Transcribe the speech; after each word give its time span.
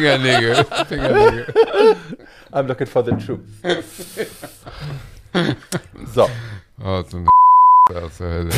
Fingernägel. 0.00 0.64
Fingernägel. 0.88 1.54
I'm 2.52 2.66
looking 2.66 2.86
for 2.86 3.04
the 3.04 3.12
truth. 3.12 3.40
So, 6.14 6.28
Oh, 6.82 7.02
so 7.06 7.18
eine 7.18 7.28
aus 8.04 8.16
der 8.18 8.28
Hölle. 8.28 8.50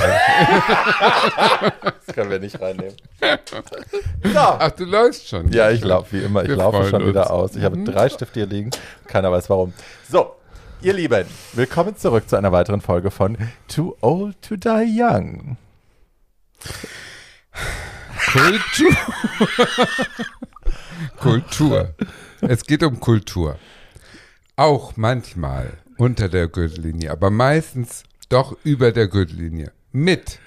das 2.06 2.14
können 2.14 2.30
wir 2.30 2.38
nicht 2.38 2.60
reinnehmen. 2.60 2.94
So. 3.20 4.38
Ach, 4.38 4.70
du 4.70 4.84
läufst 4.84 5.28
schon. 5.28 5.50
Ja, 5.52 5.70
ich 5.70 5.82
laufe 5.82 6.12
wie 6.12 6.22
immer. 6.24 6.42
Ich 6.42 6.48
Wir 6.50 6.56
laufe 6.56 6.88
schon 6.88 7.06
wieder 7.06 7.22
uns. 7.22 7.30
aus. 7.52 7.56
Ich 7.56 7.64
habe 7.64 7.82
drei 7.82 8.08
Stifte 8.08 8.40
hier 8.40 8.46
liegen. 8.46 8.70
Keiner 9.08 9.32
weiß 9.32 9.50
warum. 9.50 9.72
So, 10.08 10.36
ihr 10.82 10.92
Lieben, 10.92 11.26
willkommen 11.54 11.96
zurück 11.96 12.28
zu 12.28 12.36
einer 12.36 12.52
weiteren 12.52 12.80
Folge 12.80 13.10
von 13.10 13.36
Too 13.68 13.96
Old 14.00 14.40
to 14.42 14.54
Die 14.56 15.00
Young. 15.00 15.56
Kultur. 18.30 18.96
Kultur. 21.18 21.94
Es 22.40 22.64
geht 22.64 22.82
um 22.82 23.00
Kultur. 23.00 23.58
Auch 24.56 24.96
manchmal 24.96 25.78
unter 25.98 26.28
der 26.28 26.48
Gürtellinie, 26.48 27.10
aber 27.10 27.30
meistens 27.30 28.04
doch 28.28 28.56
über 28.64 28.92
der 28.92 29.08
Gürtellinie. 29.08 29.72
Mit. 29.92 30.38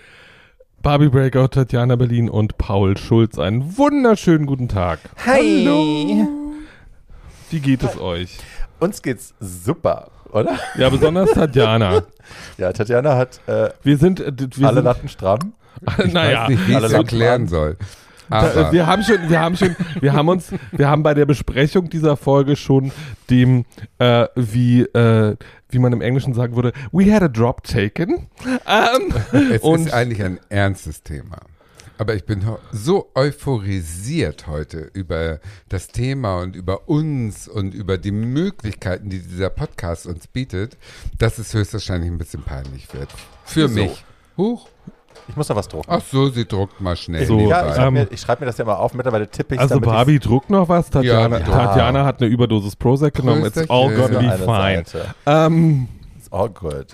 Barbie 0.82 1.10
Breakout, 1.10 1.50
Tatjana 1.50 1.96
Berlin 1.96 2.30
und 2.30 2.58
Paul 2.58 2.98
Schulz. 2.98 3.38
Einen 3.40 3.78
wunderschönen 3.78 4.46
guten 4.46 4.68
Tag. 4.68 5.00
Hi. 5.26 6.26
Wie 7.50 7.60
geht 7.60 7.84
es 7.84 7.98
euch? 8.00 8.38
Uns 8.80 9.02
geht's 9.02 9.34
super, 9.40 10.12
oder? 10.32 10.60
Ja, 10.78 10.90
besonders 10.90 11.32
Tatjana. 11.32 12.04
Ja, 12.58 12.74
Tatjana 12.74 13.18
hat 13.18 13.40
äh, 13.48 13.70
Wir 13.84 13.98
sind, 13.98 14.20
äh, 14.20 14.32
wir 14.36 14.68
alle 14.68 14.78
sind, 14.78 14.86
Latten 14.86 15.10
stramm. 15.10 15.54
Ich 16.06 16.14
naja, 16.14 16.44
weiß 16.44 16.50
nicht, 16.50 16.68
wie 16.68 16.72
ich 16.74 16.84
es 16.84 16.92
erklären 16.94 17.48
soll. 17.48 17.78
Da, 18.30 18.72
wir 18.72 18.88
haben 18.88 19.04
schon, 19.04 19.30
wir 19.30 19.40
haben 19.40 19.56
schon, 19.56 19.76
wir 20.02 20.14
haben 20.14 20.30
uns, 20.30 20.52
wir 20.72 20.90
haben 20.90 21.04
bei 21.04 21.14
der 21.14 21.28
Besprechung 21.28 21.90
dieser 21.90 22.18
Folge 22.18 22.56
schon 22.56 22.92
dem, 23.30 23.66
äh, 24.00 24.26
wie, 24.36 24.82
äh, 24.82 25.36
wie 25.70 25.80
man 25.80 25.94
im 25.94 26.02
Englischen 26.02 26.34
sagen 26.34 26.56
würde, 26.56 26.74
we 26.92 27.14
had 27.14 27.22
a 27.22 27.28
drop 27.28 27.64
taken. 27.64 28.28
Ähm, 28.68 29.14
es 29.52 29.62
und- 29.62 29.88
ist 29.88 29.94
eigentlich 29.94 30.24
ein 30.24 30.40
ernstes 30.50 31.04
Thema. 31.04 31.38
Aber 31.98 32.14
ich 32.16 32.26
bin 32.26 32.44
so 32.74 33.12
euphorisiert 33.16 34.48
heute 34.48 34.90
über 34.94 35.40
das 35.70 35.88
Thema 35.88 36.40
und 36.42 36.56
über 36.56 36.90
uns 36.90 37.48
und 37.48 37.74
über 37.74 37.98
die 37.98 38.12
Möglichkeiten, 38.12 39.10
die 39.10 39.20
dieser 39.20 39.50
Podcast 39.50 40.06
uns 40.06 40.28
bietet, 40.28 40.78
dass 41.18 41.38
es 41.38 41.54
höchstwahrscheinlich 41.54 42.12
ein 42.12 42.18
bisschen 42.18 42.44
peinlich 42.44 42.94
wird. 42.94 43.10
Für 43.46 43.70
Wieso? 43.70 43.84
mich. 43.84 44.06
Huch. 44.38 44.68
Ich 45.28 45.36
muss 45.36 45.50
noch 45.50 45.56
was 45.56 45.68
drucken. 45.68 45.88
Ach 45.90 46.02
so, 46.02 46.30
sie 46.30 46.46
druckt 46.46 46.80
mal 46.80 46.96
schnell. 46.96 47.26
So, 47.26 47.40
ja, 47.40 47.72
ich, 47.72 47.78
ähm, 47.80 47.94
mir, 47.94 48.08
ich 48.12 48.22
schreibe 48.22 48.42
mir 48.42 48.46
das 48.48 48.58
ja 48.58 48.66
mal 48.66 48.76
auf. 48.76 48.94
Mittlerweile 48.94 49.28
tippe 49.28 49.56
ich 49.56 49.62
also 49.62 49.80
Barbie 49.80 50.20
druckt 50.20 50.50
noch 50.50 50.70
was. 50.70 50.90
Tatjana, 50.90 51.40
Ja, 51.40 51.46
Tatjana 51.46 52.06
hat 52.06 52.22
eine 52.22 52.30
Überdosis 52.30 52.76
Prozac 52.76 53.14
genommen. 53.14 53.46
It's 53.46 53.70
all 53.70 53.94
gonna 53.96 54.20
be 54.20 54.38
fine. 54.38 54.84
Ähm, 55.26 55.88
It's 56.18 56.32
all 56.32 56.50
good. 56.50 56.88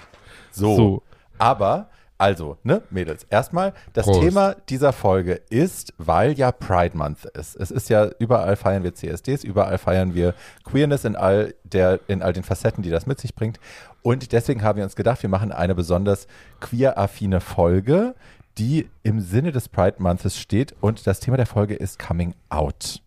So, 0.52 0.76
so. 0.76 1.04
aber, 1.38 1.88
also, 2.22 2.60
ne, 2.62 2.84
Mädels, 2.92 3.26
erstmal, 3.32 3.74
das 3.94 4.06
Prost. 4.06 4.22
Thema 4.22 4.56
dieser 4.70 4.94
Folge 4.94 5.42
ist, 5.50 5.92
weil 5.98 6.34
ja 6.34 6.52
Pride 6.52 6.96
Month 6.96 7.26
ist. 7.26 7.56
Es 7.56 7.72
ist 7.72 7.90
ja, 7.90 8.12
überall 8.20 8.56
feiern 8.56 8.84
wir 8.84 8.94
CSDs, 8.94 9.44
überall 9.44 9.80
feiern 9.80 10.14
wir 10.14 10.36
Queerness 10.64 11.04
in 11.04 11.16
all, 11.16 11.56
der, 11.64 12.00
in 12.08 12.22
all 12.22 12.32
den 12.32 12.44
Facetten, 12.44 12.84
die 12.84 12.92
das 12.92 13.08
mit 13.08 13.20
sich 13.20 13.34
bringt. 13.34 13.60
Und 14.04 14.34
deswegen 14.34 14.62
haben 14.62 14.78
wir 14.78 14.84
uns 14.84 14.96
gedacht, 14.96 15.24
wir 15.24 15.32
machen 15.32 15.52
eine 15.52 15.74
besonders 15.74 16.28
queer-affine 16.60 17.42
Folge, 17.42 18.14
die 18.60 18.88
im 19.02 19.20
Sinne 19.20 19.52
des 19.52 19.68
Pride 19.68 19.96
Months 19.98 20.38
steht. 20.38 20.76
Und 20.80 21.08
das 21.08 21.22
Thema 21.22 21.38
der 21.38 21.48
Folge 21.48 21.74
ist 21.74 21.98
Coming 21.98 22.36
Out. 22.50 23.02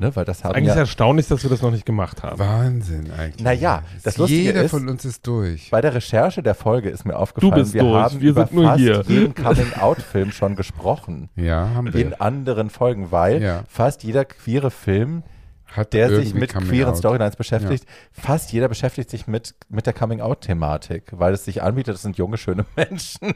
Ne, 0.00 0.14
weil 0.14 0.24
das 0.24 0.44
haben 0.44 0.54
Eigentlich 0.54 0.74
ja, 0.74 0.80
erstaunlich, 0.80 1.26
dass 1.26 1.42
wir 1.42 1.50
das 1.50 1.60
noch 1.60 1.72
nicht 1.72 1.84
gemacht 1.84 2.22
haben. 2.22 2.38
Wahnsinn 2.38 3.10
eigentlich. 3.18 3.42
Naja, 3.44 3.82
das 4.04 4.16
Lustige 4.16 4.42
Jeder 4.42 4.62
ist- 4.62 4.70
von 4.70 4.88
uns 4.88 5.04
ist 5.04 5.26
durch. 5.26 5.70
Bei 5.70 5.80
der 5.80 5.92
Recherche 5.94 6.42
der 6.42 6.54
Folge 6.54 6.88
ist 6.88 7.04
mir 7.04 7.16
aufgefallen, 7.16 7.54
bist 7.54 7.74
wir 7.74 7.82
durch, 7.82 7.94
haben 8.04 8.20
wir 8.20 8.30
über 8.30 8.46
sind 8.46 8.54
nur 8.54 8.64
fast 8.66 8.78
hier. 8.78 9.02
jeden 9.08 9.34
Coming-out-Film 9.34 10.30
schon 10.32 10.54
gesprochen. 10.56 11.28
Ja, 11.36 11.70
haben 11.74 11.88
In 11.88 11.92
wir. 11.94 12.22
anderen 12.22 12.70
Folgen, 12.70 13.10
weil 13.10 13.42
Ja. 13.42 13.64
fast 13.68 14.04
jeder 14.04 14.24
queere 14.24 14.70
Film, 14.70 15.24
Hat 15.70 15.92
der 15.92 16.08
sich 16.14 16.32
mit 16.34 16.52
Coming 16.54 16.68
queeren 16.70 16.90
Out. 16.92 16.98
Storylines 16.98 17.36
beschäftigt, 17.36 17.84
fast 18.10 18.52
jeder 18.52 18.68
beschäftigt 18.68 19.10
sich 19.10 19.26
mit, 19.26 19.54
mit 19.68 19.84
der 19.86 19.92
Coming-out-Thematik, 19.92 21.04
weil 21.12 21.34
es 21.34 21.44
sich 21.44 21.62
anbietet, 21.62 21.94
das 21.94 22.02
sind 22.02 22.16
junge, 22.16 22.38
schöne 22.38 22.64
Menschen. 22.76 23.34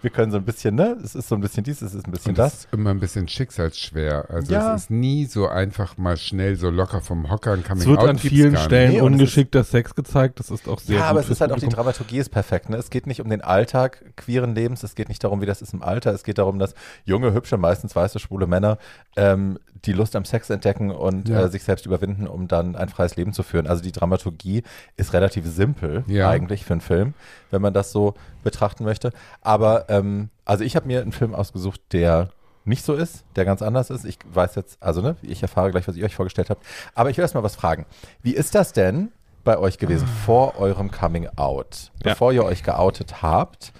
Wir 0.00 0.10
können 0.10 0.32
so 0.32 0.38
ein 0.38 0.44
bisschen, 0.44 0.74
ne, 0.76 0.96
es 1.04 1.14
ist 1.14 1.28
so 1.28 1.34
ein 1.34 1.40
bisschen 1.42 1.62
dies, 1.64 1.82
es 1.82 1.94
ist 1.94 2.06
ein 2.06 2.10
bisschen 2.10 2.30
Und 2.30 2.38
das 2.38 2.52
das. 2.52 2.60
ist 2.64 2.72
immer 2.72 2.90
ein 2.90 3.00
bisschen 3.00 3.28
schicksalsschwer. 3.28 4.30
Also 4.30 4.52
Ja. 4.52 4.74
es 4.74 4.84
ist 4.84 4.90
nie 4.90 5.26
so 5.26 5.46
einfach 5.48 5.96
mal 5.98 6.16
schnell 6.16 6.56
so 6.56 6.70
locker 6.70 7.00
vom 7.00 7.30
Hocker 7.30 7.52
ein 7.52 7.62
Coming 7.64 7.82
Es 7.82 7.86
wird 7.86 7.98
Out 7.98 8.08
an 8.08 8.18
vielen. 8.18 8.56
Stellen 8.56 8.90
Nee, 8.92 8.96
es 8.98 9.02
ungeschickter 9.02 9.62
Sex 9.64 9.94
gezeigt. 9.94 10.40
Das 10.40 10.50
ist 10.50 10.68
auch 10.68 10.80
sehr 10.80 10.96
Ja, 10.96 11.02
gut 11.02 11.10
aber 11.10 11.20
es 11.20 11.28
ist 11.28 11.40
halt 11.40 11.50
auch 11.52 11.56
die 11.56 11.66
Publikum. 11.66 11.84
Dramaturgie 11.84 12.18
ist 12.18 12.30
perfekt. 12.30 12.70
Ne? 12.70 12.76
Es 12.76 12.90
geht 12.90 13.06
nicht 13.06 13.20
um 13.20 13.28
den 13.28 13.42
Alltag 13.42 14.02
queeren 14.16 14.54
Lebens, 14.54 14.82
es 14.82 14.94
geht 14.94 15.08
nicht 15.08 15.22
darum, 15.22 15.40
wie 15.42 15.46
das 15.46 15.60
ist 15.62 15.74
im 15.74 15.82
Alter, 15.82 16.12
es 16.12 16.24
geht 16.24 16.38
darum, 16.38 16.58
dass 16.58 16.74
junge, 17.04 17.32
hübsche, 17.34 17.56
meistens 17.58 17.94
weiße, 17.94 18.18
schwule 18.18 18.46
Männer 18.46 18.78
ähm, 19.16 19.58
die 19.86 19.92
Lust 19.92 20.16
am 20.16 20.24
Sex 20.24 20.50
entdecken 20.50 20.90
und 20.90 21.28
Ja. 21.28 21.42
äh, 21.42 21.48
sich 21.48 21.62
selbst 21.64 21.86
überwinden, 21.86 22.26
um 22.26 22.48
dann 22.48 22.76
ein 22.76 22.88
freies 22.88 23.16
Leben 23.16 23.32
zu 23.32 23.42
führen. 23.42 23.66
Also 23.66 23.82
die 23.82 23.92
Dramaturgie 23.92 24.62
ist 24.96 25.12
relativ 25.12 25.46
simpel 25.46 26.04
Ja. 26.06 26.30
eigentlich 26.30 26.64
für 26.64 26.74
einen 26.74 26.80
Film, 26.80 27.14
wenn 27.50 27.62
man 27.62 27.74
das 27.74 27.92
so 27.92 28.14
betrachten 28.42 28.84
möchte. 28.84 29.12
Aber 29.42 29.86
ähm, 29.90 30.30
also 30.44 30.64
ich 30.64 30.76
habe 30.76 30.86
mir 30.86 31.02
einen 31.02 31.12
Film 31.12 31.34
ausgesucht, 31.34 31.80
der 31.92 32.30
nicht 32.66 32.84
so 32.84 32.94
ist, 32.94 33.24
der 33.36 33.44
ganz 33.44 33.60
anders 33.60 33.90
ist. 33.90 34.04
Ich 34.06 34.18
weiß 34.32 34.54
jetzt, 34.54 34.82
also 34.82 35.02
ne, 35.02 35.16
ich 35.20 35.42
erfahre 35.42 35.70
gleich, 35.70 35.86
was 35.86 35.96
ihr 35.96 36.04
euch 36.06 36.14
vorgestellt 36.16 36.48
habt. 36.50 36.64
Aber 36.94 37.10
ich 37.10 37.16
will 37.18 37.22
erst 37.22 37.34
mal 37.34 37.42
was 37.42 37.56
fragen. 37.56 37.84
Wie 38.22 38.34
ist 38.34 38.54
das 38.54 38.72
denn 38.72 39.12
bei 39.44 39.58
euch 39.58 39.76
gewesen 39.76 40.08
vor 40.24 40.58
eurem 40.58 40.90
Coming 40.90 41.28
Out? 41.36 41.90
Ja. 42.02 42.12
Bevor 42.12 42.32
ihr 42.32 42.42
euch 42.44 42.62
geoutet 42.62 43.20
habt, 43.20 43.74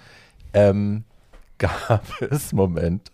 ähm, 0.53 1.03
gab 1.57 2.03
es 2.21 2.53
Momente, 2.53 3.11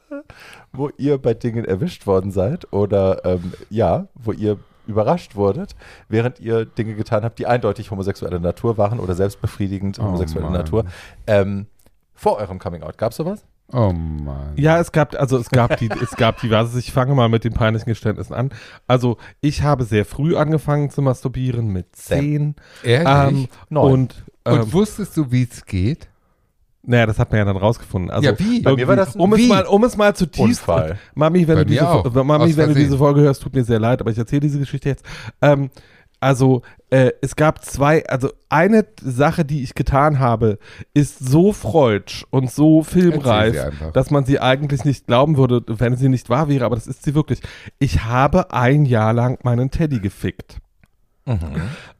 wo 0.74 0.90
ihr 0.98 1.18
bei 1.18 1.34
Dingen 1.34 1.66
erwischt 1.66 2.08
worden 2.08 2.32
seid 2.32 2.72
oder 2.74 3.26
ähm, 3.26 3.54
ja, 3.70 4.08
wo 4.16 4.32
ihr 4.32 4.58
überrascht 4.88 5.36
wurdet, 5.36 5.76
während 6.09 6.40
ihr 6.40 6.66
Dinge 6.66 6.96
getan 6.96 7.24
habt, 7.24 7.40
die 7.40 7.46
eindeutig 7.48 7.92
homosexuelle 7.92 8.40
Natur 8.40 8.78
waren 8.78 9.00
oder 9.00 9.14
selbstbefriedigend 9.16 10.00
Oh 10.00 10.04
homosexuelle 10.04 10.46
Mann. 10.50 10.54
Natur. 10.54 10.86
Ähm, 11.28 11.68
vor 12.14 12.38
eurem 12.38 12.60
Coming 12.60 12.84
Out, 12.84 12.98
gab 12.98 13.12
es 13.12 13.18
sowas? 13.18 13.46
Oh 13.74 13.94
Mann. 13.94 14.54
Ja, 14.58 14.80
es 14.80 14.92
gab, 14.92 15.16
also 15.16 15.38
es 15.38 15.50
gab 15.50 15.78
die, 15.78 15.90
es 16.02 16.16
gab 16.18 16.42
diverses. 16.42 16.76
Ich 16.76 16.92
fange 16.92 17.16
mal 17.16 17.30
mit 17.30 17.44
den 17.46 17.54
peinlichen 17.54 17.88
Geständnissen 17.90 18.34
an. 18.34 18.50
Also 18.86 19.18
ich 19.40 19.64
habe 19.64 19.86
sehr 19.86 20.04
früh 20.04 20.36
angefangen 20.36 20.90
zu 20.90 21.02
masturbieren 21.02 21.68
mit 21.68 21.96
zehn. 21.96 22.56
Ehrlich? 22.84 23.44
Ähm, 23.44 23.48
Neun. 23.70 23.92
und 23.94 24.24
ähm, 24.46 24.60
Und 24.62 24.74
wusstest 24.74 25.16
du, 25.16 25.31
wie 25.31 25.44
es 25.50 25.66
geht? 25.66 26.10
Naja, 26.84 27.06
das 27.06 27.19
hat 27.19 27.31
man 27.31 27.40
ja 27.40 27.46
dann 27.46 27.58
rausgefunden. 27.58 28.09
Also 28.09 28.30
Ja, 28.30 28.40
wie? 28.40 28.62
Bei 28.62 28.75
mir 28.75 28.88
war 28.88 28.96
das 28.96 29.16
ein 29.16 29.22
um 29.22 29.34
es 29.34 29.40
Wie? 29.40 29.47
mal, 29.47 29.66
um 29.66 29.84
es 29.84 29.97
mal 29.97 30.16
zutiefst. 30.16 30.62
Unfall. 30.62 30.97
Mami, 31.14 31.47
wenn 31.47 31.56
Bei 31.56 31.64
du 31.64 31.69
diese, 31.69 31.88
auch. 31.88 32.12
Mami, 32.12 32.58
wenn 32.58 32.69
du 32.69 32.75
diese 32.75 32.97
Folge 32.97 33.22
hörst, 33.22 33.44
tut 33.44 33.53
mir 33.53 33.64
sehr 33.64 33.80
leid, 33.80 34.02
aber 34.02 34.09
ich 34.12 34.18
erzähle 34.18 34.42
diese 34.42 34.59
Geschichte 34.59 34.89
jetzt. 34.89 35.06
Ähm, 35.42 35.69
also 36.19 36.62
äh, 36.92 37.12
es 37.22 37.36
gab 37.36 37.66
zwei, 37.66 38.06
also 38.07 38.30
eine 38.50 38.86
Sache, 39.01 39.44
die 39.44 39.63
ich 39.63 39.74
getan 39.74 40.19
habe, 40.19 40.60
ist 40.94 41.18
so 41.18 41.51
freudsch 41.51 42.25
und 42.30 42.51
so 42.51 42.83
filmreif, 42.83 43.72
dass 43.94 44.12
man 44.12 44.24
sie 44.25 44.39
eigentlich 44.39 44.86
nicht 44.86 45.07
glauben 45.07 45.38
würde, 45.38 45.63
wenn 45.68 45.98
sie 45.98 46.10
nicht 46.10 46.30
wahr 46.30 46.48
wäre, 46.48 46.66
aber 46.66 46.75
das 46.75 46.86
ist 46.86 47.04
sie 47.04 47.16
wirklich. 47.16 47.42
Ich 47.80 48.04
habe 48.04 48.54
ein 48.54 48.86
Jahr 48.86 49.13
lang 49.13 49.39
meinen 49.44 49.72
Teddy 49.72 50.00
gefickt. 50.00 50.57
Mhm. 51.25 51.39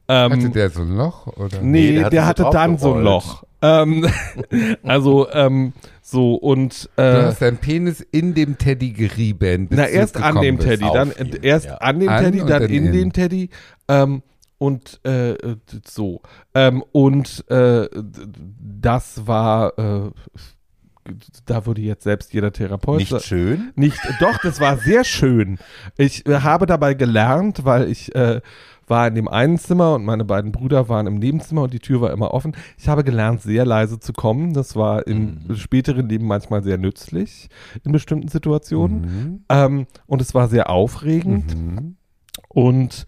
Ähm, 0.08 0.32
Hatte 0.32 0.50
der 0.50 0.70
so 0.70 0.82
ein 0.82 0.96
Loch? 0.96 1.26
Oder? 1.26 1.60
Nee, 1.60 1.92
der 1.94 2.10
der, 2.10 2.26
hat 2.26 2.38
so 2.38 2.44
hatte 2.44 2.56
dann 2.56 2.78
so 2.78 2.94
ein. 2.94 3.02
Loch. 3.02 3.44
Ähm, 3.62 4.06
also, 4.82 5.30
ähm, 5.30 5.72
so 6.02 6.34
und 6.34 6.90
Du 6.96 7.02
äh, 7.02 7.22
hast 7.24 7.40
deinen 7.40 7.58
Penis 7.58 8.00
in 8.00 8.34
dem 8.34 8.58
Teddy 8.58 8.92
gerieben. 8.92 9.68
bis 9.68 9.78
na 9.78 9.86
du 9.86 9.92
erst 9.92 10.16
an 10.16 10.40
dem 10.40 10.56
bist. 10.56 10.68
Teddy, 10.68 10.86
dann 10.92 11.10
äh, 11.12 11.38
erst 11.42 11.66
ja. 11.66 11.76
an 11.76 12.00
dem 12.00 12.08
An 12.08 12.24
Teddy, 12.24 12.38
dann 12.38 12.48
dann 12.48 12.62
in 12.64 12.86
in. 12.86 12.92
dem 12.92 13.12
Teddy 13.12 13.48
ähm, 13.88 14.22
und 14.58 15.00
äh, 15.04 15.36
so 15.86 16.20
ähm, 16.54 16.84
und 16.92 17.48
äh, 17.50 17.88
das 18.80 19.26
war 19.26 19.78
äh, 19.78 20.10
da 21.46 21.66
würde 21.66 21.80
jetzt 21.80 22.04
selbst 22.04 22.32
jeder 22.32 22.52
Therapeut 22.52 22.98
Nicht 22.98 23.22
schön? 23.24 23.72
nicht, 23.74 23.98
doch, 24.20 24.38
das 24.38 24.60
war 24.60 24.78
sehr 24.78 25.02
schön. 25.02 25.58
Ich 25.96 26.26
äh, 26.26 26.40
habe 26.40 26.66
dabei 26.66 26.94
gelernt, 26.94 27.64
weil 27.64 27.90
ich 27.90 28.14
äh, 28.14 28.40
war 28.92 29.08
in 29.08 29.14
dem 29.14 29.26
einen 29.26 29.56
Zimmer 29.58 29.94
und 29.94 30.04
meine 30.04 30.24
beiden 30.26 30.52
Brüder 30.52 30.90
waren 30.90 31.06
im 31.06 31.14
Nebenzimmer 31.14 31.62
und 31.62 31.72
die 31.72 31.80
Tür 31.80 32.02
war 32.02 32.12
immer 32.12 32.34
offen. 32.34 32.54
Ich 32.76 32.88
habe 32.88 33.04
gelernt, 33.04 33.40
sehr 33.40 33.64
leise 33.64 33.98
zu 33.98 34.12
kommen. 34.12 34.52
Das 34.52 34.76
war 34.76 35.06
im 35.06 35.38
Mhm. 35.48 35.56
späteren 35.56 36.10
Leben 36.10 36.26
manchmal 36.26 36.62
sehr 36.62 36.76
nützlich 36.76 37.48
in 37.84 37.92
bestimmten 37.92 38.28
Situationen. 38.28 39.00
Mhm. 39.00 39.44
Ähm, 39.48 39.86
und 40.06 40.20
es 40.20 40.34
war 40.34 40.46
sehr 40.48 40.68
aufregend. 40.68 41.56
Mhm. 41.56 41.96
Und 42.48 43.06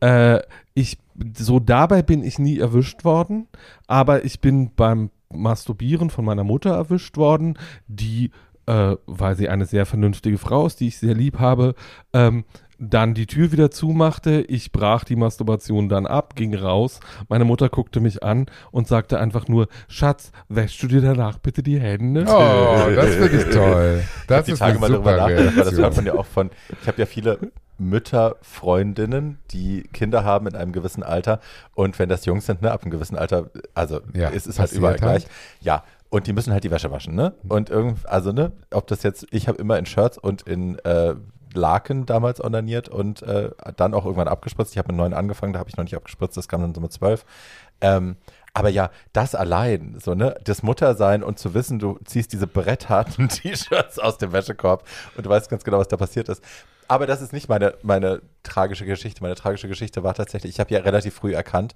äh, 0.00 0.40
ich, 0.74 0.98
so 1.36 1.60
dabei 1.60 2.02
bin 2.02 2.24
ich 2.24 2.38
nie 2.40 2.58
erwischt 2.58 3.04
worden, 3.04 3.46
aber 3.86 4.24
ich 4.24 4.40
bin 4.40 4.72
beim 4.74 5.10
Masturbieren 5.32 6.10
von 6.10 6.24
meiner 6.24 6.42
Mutter 6.42 6.70
erwischt 6.70 7.16
worden, 7.16 7.56
die, 7.86 8.32
äh, 8.66 8.96
weil 9.06 9.36
sie 9.36 9.48
eine 9.48 9.66
sehr 9.66 9.86
vernünftige 9.86 10.38
Frau 10.38 10.66
ist, 10.66 10.80
die 10.80 10.88
ich 10.88 10.98
sehr 10.98 11.14
lieb 11.14 11.38
habe, 11.38 11.74
ähm, 12.12 12.44
dann 12.80 13.12
die 13.14 13.26
Tür 13.26 13.52
wieder 13.52 13.70
zumachte. 13.70 14.40
Ich 14.40 14.72
brach 14.72 15.04
die 15.04 15.14
Masturbation 15.14 15.88
dann 15.90 16.06
ab, 16.06 16.34
ging 16.34 16.54
raus. 16.54 16.98
Meine 17.28 17.44
Mutter 17.44 17.68
guckte 17.68 18.00
mich 18.00 18.22
an 18.24 18.46
und 18.72 18.88
sagte 18.88 19.20
einfach 19.20 19.46
nur, 19.48 19.68
Schatz, 19.86 20.32
wäschst 20.48 20.82
du 20.82 20.86
dir 20.88 21.02
danach 21.02 21.38
bitte 21.38 21.62
die 21.62 21.78
Hände? 21.78 22.24
Oh, 22.26 22.90
das 22.94 23.14
finde 23.14 23.36
ich 23.36 23.54
toll. 23.54 24.02
Das 24.26 24.46
die 24.46 24.52
ist 24.52 24.58
Tage 24.60 24.72
eine 24.72 24.80
mal 24.80 24.90
darüber 24.90 25.10
super 25.12 25.16
nachgedacht, 25.28 25.56
weil 25.56 25.64
das 25.64 25.76
hört 25.76 25.96
man 25.96 26.06
ja 26.06 26.14
auch 26.14 26.26
von, 26.26 26.50
ich 26.80 26.88
habe 26.88 26.98
ja 27.00 27.06
viele 27.06 27.38
Mütter, 27.78 28.36
Freundinnen, 28.42 29.38
die 29.50 29.82
Kinder 29.92 30.24
haben 30.24 30.46
in 30.46 30.54
einem 30.54 30.72
gewissen 30.72 31.02
Alter 31.02 31.40
und 31.74 31.98
wenn 31.98 32.08
das 32.08 32.24
Jungs 32.26 32.46
sind, 32.46 32.62
ne, 32.62 32.70
ab 32.72 32.82
einem 32.82 32.90
gewissen 32.90 33.16
Alter, 33.16 33.50
also 33.74 34.00
Ja, 34.14 34.30
es 34.30 34.46
ist 34.46 34.58
halt 34.58 34.68
passiert 34.70 34.78
überall 34.78 34.92
halt. 34.92 35.00
gleich. 35.00 35.26
Ja, 35.60 35.84
und 36.08 36.26
die 36.26 36.32
müssen 36.32 36.52
halt 36.52 36.64
die 36.64 36.70
Wäsche 36.70 36.90
waschen, 36.90 37.14
ne? 37.14 37.34
Und 37.48 37.70
irgend, 37.70 38.06
also 38.06 38.32
ne, 38.32 38.52
ob 38.72 38.86
das 38.86 39.02
jetzt, 39.02 39.26
ich 39.30 39.48
habe 39.48 39.58
immer 39.58 39.78
in 39.78 39.86
Shirts 39.86 40.18
und 40.18 40.42
in 40.42 40.78
äh, 40.80 41.14
Laken 41.54 42.06
damals 42.06 42.42
onaniert 42.42 42.88
und 42.88 43.22
äh, 43.22 43.50
dann 43.76 43.94
auch 43.94 44.04
irgendwann 44.04 44.28
abgespritzt. 44.28 44.72
Ich 44.72 44.78
habe 44.78 44.88
mit 44.88 44.96
neun 44.96 45.14
angefangen, 45.14 45.52
da 45.52 45.58
habe 45.58 45.68
ich 45.68 45.76
noch 45.76 45.84
nicht 45.84 45.96
abgespritzt, 45.96 46.36
das 46.36 46.48
kam 46.48 46.62
dann 46.62 46.74
so 46.74 46.80
mit 46.80 46.92
zwölf. 46.92 47.24
Ähm, 47.80 48.16
aber 48.52 48.68
ja, 48.68 48.90
das 49.12 49.34
allein, 49.34 49.96
so, 50.00 50.14
ne, 50.14 50.36
das 50.44 50.62
Muttersein 50.62 51.22
und 51.22 51.38
zu 51.38 51.54
wissen, 51.54 51.78
du 51.78 51.98
ziehst 52.04 52.32
diese 52.32 52.46
brettharten 52.46 53.28
T-Shirts 53.28 53.98
aus 53.98 54.18
dem 54.18 54.32
Wäschekorb 54.32 54.86
und 55.16 55.26
du 55.26 55.30
weißt 55.30 55.48
ganz 55.48 55.64
genau, 55.64 55.78
was 55.78 55.88
da 55.88 55.96
passiert 55.96 56.28
ist. 56.28 56.42
Aber 56.88 57.06
das 57.06 57.22
ist 57.22 57.32
nicht 57.32 57.48
meine, 57.48 57.74
meine 57.82 58.20
tragische 58.42 58.84
Geschichte. 58.84 59.22
Meine 59.22 59.36
tragische 59.36 59.68
Geschichte 59.68 60.02
war 60.02 60.14
tatsächlich, 60.14 60.54
ich 60.54 60.60
habe 60.60 60.74
ja 60.74 60.80
relativ 60.80 61.14
früh 61.14 61.32
erkannt, 61.32 61.74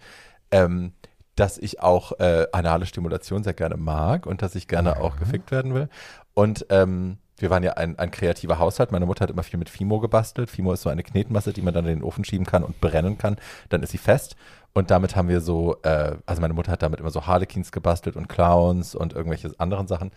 ähm, 0.50 0.92
dass 1.36 1.58
ich 1.58 1.80
auch 1.80 2.18
äh, 2.18 2.46
anale 2.52 2.86
Stimulation 2.86 3.44
sehr 3.44 3.54
gerne 3.54 3.76
mag 3.76 4.26
und 4.26 4.42
dass 4.42 4.54
ich 4.54 4.66
gerne 4.66 5.00
auch 5.00 5.16
gefickt 5.16 5.50
werden 5.52 5.74
will. 5.74 5.88
Und 6.34 6.66
ähm, 6.70 7.18
wir 7.38 7.50
waren 7.50 7.62
ja 7.62 7.72
ein, 7.74 7.98
ein 7.98 8.10
kreativer 8.10 8.58
Haushalt. 8.58 8.92
Meine 8.92 9.06
Mutter 9.06 9.22
hat 9.24 9.30
immer 9.30 9.42
viel 9.42 9.58
mit 9.58 9.68
Fimo 9.68 10.00
gebastelt. 10.00 10.50
Fimo 10.50 10.72
ist 10.72 10.82
so 10.82 10.88
eine 10.90 11.02
Knetmasse, 11.02 11.52
die 11.52 11.62
man 11.62 11.74
dann 11.74 11.84
in 11.86 11.98
den 11.98 12.02
Ofen 12.04 12.24
schieben 12.24 12.46
kann 12.46 12.62
und 12.62 12.80
brennen 12.80 13.18
kann. 13.18 13.36
Dann 13.68 13.82
ist 13.82 13.90
sie 13.90 13.98
fest. 13.98 14.36
Und 14.72 14.90
damit 14.90 15.14
haben 15.16 15.28
wir 15.28 15.40
so, 15.40 15.76
äh, 15.82 16.16
also 16.26 16.40
meine 16.40 16.54
Mutter 16.54 16.72
hat 16.72 16.82
damit 16.82 17.00
immer 17.00 17.10
so 17.10 17.26
Harlequins 17.26 17.70
gebastelt 17.72 18.16
und 18.16 18.28
Clowns 18.28 18.94
und 18.94 19.12
irgendwelche 19.12 19.52
anderen 19.58 19.86
Sachen. 19.86 20.10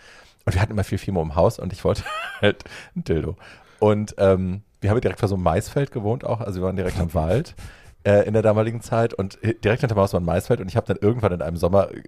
Und 0.45 0.53
wir 0.53 0.61
hatten 0.61 0.71
immer 0.71 0.83
viel 0.83 0.97
Fimo 0.97 1.21
im 1.21 1.35
Haus 1.35 1.59
und 1.59 1.73
ich 1.73 1.83
wollte 1.83 2.03
halt 2.41 2.63
ein 2.95 3.03
Dildo. 3.03 3.35
Und 3.79 4.15
ähm, 4.17 4.61
wir 4.81 4.89
haben 4.89 5.01
direkt 5.01 5.19
vor 5.19 5.29
so 5.29 5.35
einem 5.35 5.43
Maisfeld 5.43 5.91
gewohnt 5.91 6.23
auch. 6.23 6.41
Also 6.41 6.59
wir 6.61 6.65
waren 6.67 6.75
direkt 6.75 6.99
am 6.99 7.13
Wald 7.13 7.55
äh, 8.03 8.27
in 8.27 8.33
der 8.33 8.41
damaligen 8.43 8.81
Zeit 8.81 9.13
und 9.13 9.37
hi- 9.43 9.55
direkt 9.59 9.81
hinter 9.81 9.95
dem 9.95 9.99
Haus 10.01 10.13
war 10.13 10.19
ein 10.21 10.25
Maisfeld 10.25 10.59
und 10.61 10.67
ich 10.69 10.75
habe 10.75 10.87
dann 10.87 10.97
irgendwann 11.01 11.31
in 11.33 11.41
einem 11.41 11.57
Sommer 11.57 11.91
äh, 11.91 12.01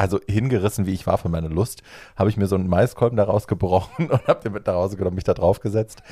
also 0.00 0.18
hingerissen, 0.26 0.86
wie 0.86 0.92
ich 0.94 1.06
war 1.06 1.18
von 1.18 1.30
meiner 1.30 1.50
Lust, 1.50 1.82
habe 2.16 2.30
ich 2.30 2.38
mir 2.38 2.46
so 2.46 2.54
einen 2.56 2.68
Maiskolben 2.68 3.18
da 3.18 3.24
rausgebrochen 3.24 4.08
und 4.10 4.26
habe 4.26 4.40
den 4.42 4.52
mit 4.52 4.66
nach 4.66 4.72
Hause 4.74 4.96
genommen, 4.96 5.16
mich 5.16 5.24
da 5.24 5.34
drauf 5.34 5.60
gesetzt. 5.60 6.02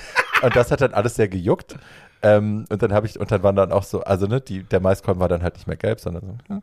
Und 0.43 0.55
das 0.55 0.71
hat 0.71 0.83
dann 0.83 0.93
alles 0.93 1.15
sehr 1.15 1.29
gejuckt. 1.29 1.77
Ähm, 2.21 2.67
und 2.69 2.83
dann 2.83 2.93
habe 2.93 3.07
ich, 3.07 3.19
und 3.19 3.31
dann 3.31 3.43
waren 3.43 3.57
dann 3.57 3.73
auch 3.73 3.85
so, 3.85 4.03
also 4.03 4.27
ne, 4.27 4.43
die, 4.43 4.63
der 4.63 4.81
Maiskolben 4.81 5.21
war 5.21 5.29
dann 5.29 5.43
halt 5.43 5.55
nicht 5.55 5.67
mehr 5.67 5.77
gelb, 5.77 6.01
sondern 6.01 6.23
so. 6.49 6.55
hm. 6.55 6.63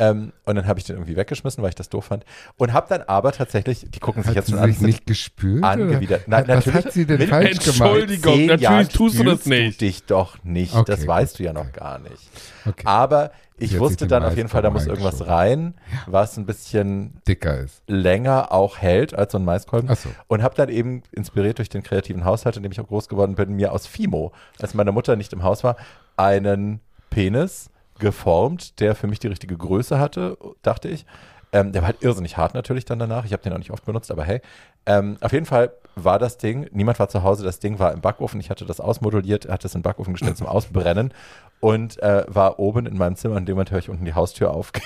Ähm, 0.00 0.32
und 0.44 0.54
dann 0.54 0.66
habe 0.66 0.78
ich 0.78 0.84
den 0.84 0.94
irgendwie 0.96 1.16
weggeschmissen, 1.16 1.60
weil 1.62 1.70
ich 1.70 1.74
das 1.74 1.88
doof 1.88 2.04
fand. 2.04 2.24
Und 2.56 2.72
habe 2.72 2.86
dann 2.88 3.02
aber 3.02 3.32
tatsächlich, 3.32 3.86
die 3.90 3.98
gucken 3.98 4.22
sich 4.22 4.30
Hat 4.30 4.36
jetzt 4.36 4.46
sie 4.46 4.52
schon 4.52 4.60
an, 4.60 4.76
nicht 4.80 5.06
gespült? 5.06 5.58
oder? 5.58 5.70
angewidert. 5.70 6.28
Nein, 6.28 6.46
Was 6.46 6.66
natürlich 6.66 6.84
hat 6.84 6.92
sie 6.92 7.06
denn 7.06 7.18
mit- 7.18 7.30
falsch 7.30 7.58
gemacht? 7.58 7.80
Entschuldigung. 7.80 8.32
natürlich 8.46 8.60
Jahren 8.60 8.88
tust 8.90 9.18
du 9.18 9.24
das 9.24 9.46
nicht. 9.46 9.80
Du 9.80 9.84
dich 9.86 10.04
doch 10.04 10.36
nicht. 10.44 10.74
Okay, 10.74 10.84
das 10.86 11.00
gut, 11.00 11.08
weißt 11.08 11.38
du 11.38 11.42
ja 11.42 11.52
noch 11.52 11.62
okay. 11.62 11.80
gar 11.80 11.98
nicht. 11.98 12.30
Okay. 12.64 12.82
Aber 12.84 13.32
ich 13.58 13.78
wusste 13.78 14.06
dann 14.06 14.22
auf 14.22 14.36
jeden 14.36 14.48
Fall, 14.48 14.62
da 14.62 14.70
muss 14.70 14.86
irgendwas 14.86 15.26
rein, 15.26 15.74
was 16.06 16.36
ein 16.36 16.46
bisschen 16.46 17.20
Dicker 17.26 17.58
ist. 17.58 17.82
länger 17.86 18.52
auch 18.52 18.78
hält 18.78 19.14
als 19.14 19.32
so 19.32 19.38
ein 19.38 19.44
Maiskolben. 19.44 19.94
So. 19.94 20.08
Und 20.26 20.42
habe 20.42 20.54
dann 20.54 20.68
eben 20.68 21.02
inspiriert 21.12 21.58
durch 21.58 21.68
den 21.68 21.82
kreativen 21.82 22.24
Haushalt, 22.24 22.56
in 22.56 22.62
dem 22.62 22.72
ich 22.72 22.80
auch 22.80 22.88
groß 22.88 23.08
geworden 23.08 23.34
bin, 23.34 23.54
mir 23.54 23.72
aus 23.72 23.86
Fimo, 23.86 24.32
als 24.60 24.74
meine 24.74 24.92
Mutter 24.92 25.16
nicht 25.16 25.32
im 25.32 25.42
Haus 25.42 25.64
war, 25.64 25.76
einen 26.16 26.80
Penis 27.10 27.70
geformt, 27.98 28.80
der 28.80 28.94
für 28.94 29.06
mich 29.06 29.18
die 29.18 29.28
richtige 29.28 29.56
Größe 29.56 29.98
hatte, 29.98 30.38
dachte 30.62 30.88
ich. 30.88 31.04
Ähm, 31.52 31.72
der 31.72 31.82
war 31.82 31.88
halt 31.88 32.02
irrsinnig 32.02 32.36
hart 32.36 32.54
natürlich 32.54 32.84
dann 32.84 32.98
danach. 32.98 33.24
Ich 33.24 33.32
habe 33.32 33.42
den 33.42 33.52
auch 33.52 33.58
nicht 33.58 33.70
oft 33.70 33.84
benutzt, 33.84 34.10
aber 34.10 34.24
hey. 34.24 34.40
Ähm, 34.86 35.16
auf 35.20 35.32
jeden 35.32 35.46
Fall 35.46 35.72
war 36.04 36.18
das 36.18 36.38
Ding, 36.38 36.68
niemand 36.72 36.98
war 36.98 37.08
zu 37.08 37.22
Hause, 37.22 37.44
das 37.44 37.58
Ding 37.58 37.78
war 37.78 37.92
im 37.92 38.00
Backofen. 38.00 38.40
Ich 38.40 38.50
hatte 38.50 38.64
das 38.64 38.80
ausmoduliert, 38.80 39.48
hatte 39.48 39.66
es 39.66 39.74
in 39.74 39.80
den 39.80 39.82
Backofen 39.84 40.14
gestellt 40.14 40.36
zum 40.36 40.46
Ausbrennen 40.46 41.12
und 41.60 42.02
äh, 42.02 42.24
war 42.28 42.58
oben 42.58 42.86
in 42.86 42.96
meinem 42.96 43.16
Zimmer. 43.16 43.36
In 43.36 43.46
dem 43.46 43.54
Moment 43.54 43.70
höre 43.70 43.78
ich 43.78 43.88
unten 43.88 44.04
die 44.04 44.14
Haustür 44.14 44.50
aufgehen. 44.52 44.84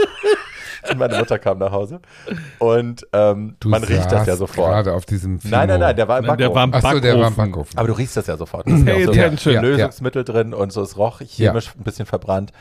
und 0.90 0.98
meine 0.98 1.18
Mutter 1.18 1.38
kam 1.38 1.58
nach 1.58 1.72
Hause. 1.72 2.00
Und 2.58 3.06
ähm, 3.12 3.56
man 3.64 3.84
riecht 3.84 4.10
das 4.10 4.26
ja 4.26 4.36
sofort. 4.36 4.70
gerade 4.70 4.92
auf 4.92 5.06
diesem 5.06 5.40
Nein, 5.44 5.68
nein, 5.68 5.80
nein, 5.80 5.96
der 5.96 6.08
war 6.08 6.18
im 6.18 6.26
Nein, 6.26 6.38
der 6.38 6.48
Backofen. 6.48 6.72
war 6.72 6.80
im 6.80 6.86
Achso, 6.86 7.00
der 7.00 7.18
war 7.18 7.28
im 7.28 7.34
Backofen. 7.34 7.50
Backofen. 7.50 7.78
Aber 7.78 7.88
du 7.88 7.94
riechst 7.94 8.16
das 8.16 8.26
ja 8.26 8.36
sofort. 8.36 8.66
Das 8.66 8.80
ist 8.80 8.86
ja 8.86 9.04
so 9.04 9.10
attention. 9.10 9.54
Ja, 9.54 9.62
ja. 9.62 9.68
Lösungsmittel 9.68 10.24
drin 10.24 10.54
und 10.54 10.72
so. 10.72 10.82
Es 10.82 10.96
roch 10.96 11.20
chemisch 11.20 11.72
ein 11.76 11.84
bisschen 11.84 12.06
verbrannt. 12.06 12.52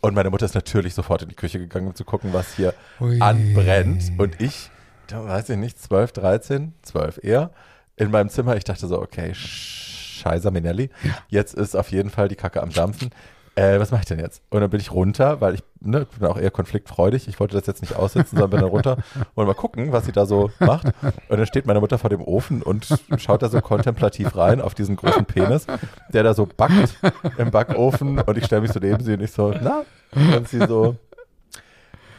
Und 0.00 0.14
meine 0.14 0.30
Mutter 0.30 0.46
ist 0.46 0.54
natürlich 0.54 0.94
sofort 0.94 1.22
in 1.22 1.28
die 1.28 1.34
Küche 1.34 1.58
gegangen, 1.58 1.88
um 1.88 1.94
zu 1.94 2.04
gucken, 2.04 2.32
was 2.32 2.54
hier 2.54 2.72
Ui. 3.00 3.20
anbrennt. 3.20 4.12
Und 4.16 4.40
ich, 4.40 4.70
weiß 5.12 5.50
ich 5.50 5.56
nicht, 5.56 5.80
12, 5.80 6.12
13, 6.12 6.74
12 6.82 7.20
eher, 7.22 7.50
in 7.96 8.10
meinem 8.10 8.28
Zimmer. 8.28 8.56
Ich 8.56 8.64
dachte 8.64 8.86
so, 8.86 9.00
okay, 9.00 9.34
scheiße 9.34 10.50
Minelli. 10.50 10.90
Jetzt 11.28 11.54
ist 11.54 11.76
auf 11.76 11.90
jeden 11.90 12.10
Fall 12.10 12.28
die 12.28 12.36
Kacke 12.36 12.62
am 12.62 12.70
Dampfen. 12.70 13.10
Äh, 13.58 13.80
was 13.80 13.90
mache 13.90 14.02
ich 14.02 14.06
denn 14.06 14.20
jetzt? 14.20 14.40
Und 14.50 14.60
dann 14.60 14.70
bin 14.70 14.78
ich 14.78 14.92
runter, 14.92 15.40
weil 15.40 15.54
ich 15.54 15.64
ne, 15.80 16.06
bin 16.16 16.28
auch 16.28 16.38
eher 16.38 16.52
konfliktfreudig. 16.52 17.26
Ich 17.26 17.40
wollte 17.40 17.56
das 17.56 17.66
jetzt 17.66 17.82
nicht 17.82 17.96
aussitzen, 17.96 18.38
sondern 18.38 18.50
bin 18.50 18.60
dann 18.60 18.68
runter 18.68 18.98
und 19.34 19.46
mal 19.46 19.54
gucken, 19.54 19.90
was 19.90 20.06
sie 20.06 20.12
da 20.12 20.26
so 20.26 20.52
macht. 20.60 20.86
Und 21.28 21.38
dann 21.38 21.46
steht 21.46 21.66
meine 21.66 21.80
Mutter 21.80 21.98
vor 21.98 22.08
dem 22.08 22.20
Ofen 22.20 22.62
und 22.62 22.86
schaut 23.16 23.42
da 23.42 23.48
so 23.48 23.60
kontemplativ 23.60 24.36
rein 24.36 24.60
auf 24.60 24.76
diesen 24.76 24.94
großen 24.94 25.24
Penis, 25.24 25.66
der 26.12 26.22
da 26.22 26.34
so 26.34 26.46
backt 26.46 26.98
im 27.36 27.50
Backofen. 27.50 28.20
Und 28.20 28.38
ich 28.38 28.44
stelle 28.44 28.62
mich 28.62 28.70
so 28.70 28.78
neben 28.78 29.02
sie 29.02 29.14
und 29.14 29.22
ich 29.22 29.32
so, 29.32 29.52
na? 29.60 29.84
Und 30.14 30.48
sie 30.48 30.64
so, 30.64 30.94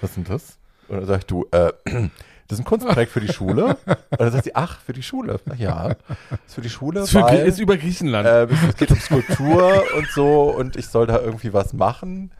was 0.01 0.09
ist 0.09 0.17
denn 0.17 0.25
das? 0.25 0.57
Und 0.89 0.97
dann 0.97 1.05
sag 1.05 1.19
ich, 1.19 1.25
du, 1.25 1.47
äh, 1.51 1.71
das 2.49 2.57
ist 2.57 2.65
ein 2.65 2.67
Kunstprojekt 2.67 3.11
für 3.11 3.19
die 3.21 3.31
Schule. 3.31 3.77
Und 3.85 4.19
dann 4.19 4.31
sagt 4.31 4.43
sie, 4.45 4.55
ach, 4.55 4.79
für 4.81 4.91
die 4.91 5.03
Schule. 5.03 5.39
Na 5.45 5.53
ja, 5.55 5.89
ist 6.47 6.55
für 6.55 6.61
die 6.61 6.69
Schule, 6.69 7.01
Ist, 7.01 7.11
für, 7.11 7.21
weil 7.21 7.45
ist 7.45 7.59
über 7.59 7.77
Griechenland. 7.77 8.27
äh, 8.27 8.45
es 8.67 8.75
geht 8.75 8.89
um 8.91 8.99
Skulptur 8.99 9.83
und 9.95 10.07
so 10.09 10.49
und 10.55 10.75
ich 10.75 10.87
soll 10.87 11.05
da 11.05 11.19
irgendwie 11.19 11.53
was 11.53 11.73
machen. 11.73 12.31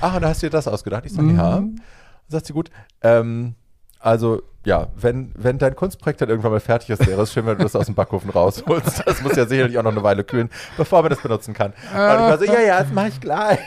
Ach, 0.00 0.14
und 0.14 0.22
da 0.22 0.28
hast 0.28 0.42
du 0.42 0.46
dir 0.46 0.50
das 0.50 0.68
ausgedacht? 0.68 1.04
Ich 1.04 1.12
sage, 1.12 1.32
ja. 1.32 1.56
Dann 1.56 1.80
sagt 2.28 2.46
sie, 2.46 2.52
gut, 2.52 2.70
ähm, 3.02 3.56
also 3.98 4.40
ja, 4.64 4.88
wenn, 4.94 5.32
wenn 5.36 5.56
dein 5.58 5.74
Kunstprojekt 5.74 6.20
dann 6.20 6.28
irgendwann 6.28 6.52
mal 6.52 6.60
fertig 6.60 6.90
ist, 6.90 7.06
wäre 7.06 7.22
es 7.22 7.32
schön, 7.32 7.46
wenn 7.46 7.56
du 7.56 7.62
das 7.62 7.74
aus 7.74 7.86
dem 7.86 7.94
Backofen 7.94 8.28
rausholst. 8.30 9.02
Das 9.06 9.22
muss 9.22 9.34
ja 9.36 9.46
sicherlich 9.46 9.78
auch 9.78 9.82
noch 9.82 9.92
eine 9.92 10.02
Weile 10.02 10.22
kühlen, 10.22 10.50
bevor 10.76 11.00
man 11.02 11.10
das 11.10 11.20
benutzen 11.20 11.54
kann. 11.54 11.70
Und 11.70 11.74
ich 11.94 11.94
war 11.96 12.38
so, 12.38 12.44
ja, 12.44 12.60
ja, 12.60 12.82
das 12.82 12.92
mache 12.92 13.08
ich 13.08 13.20
gleich. 13.20 13.58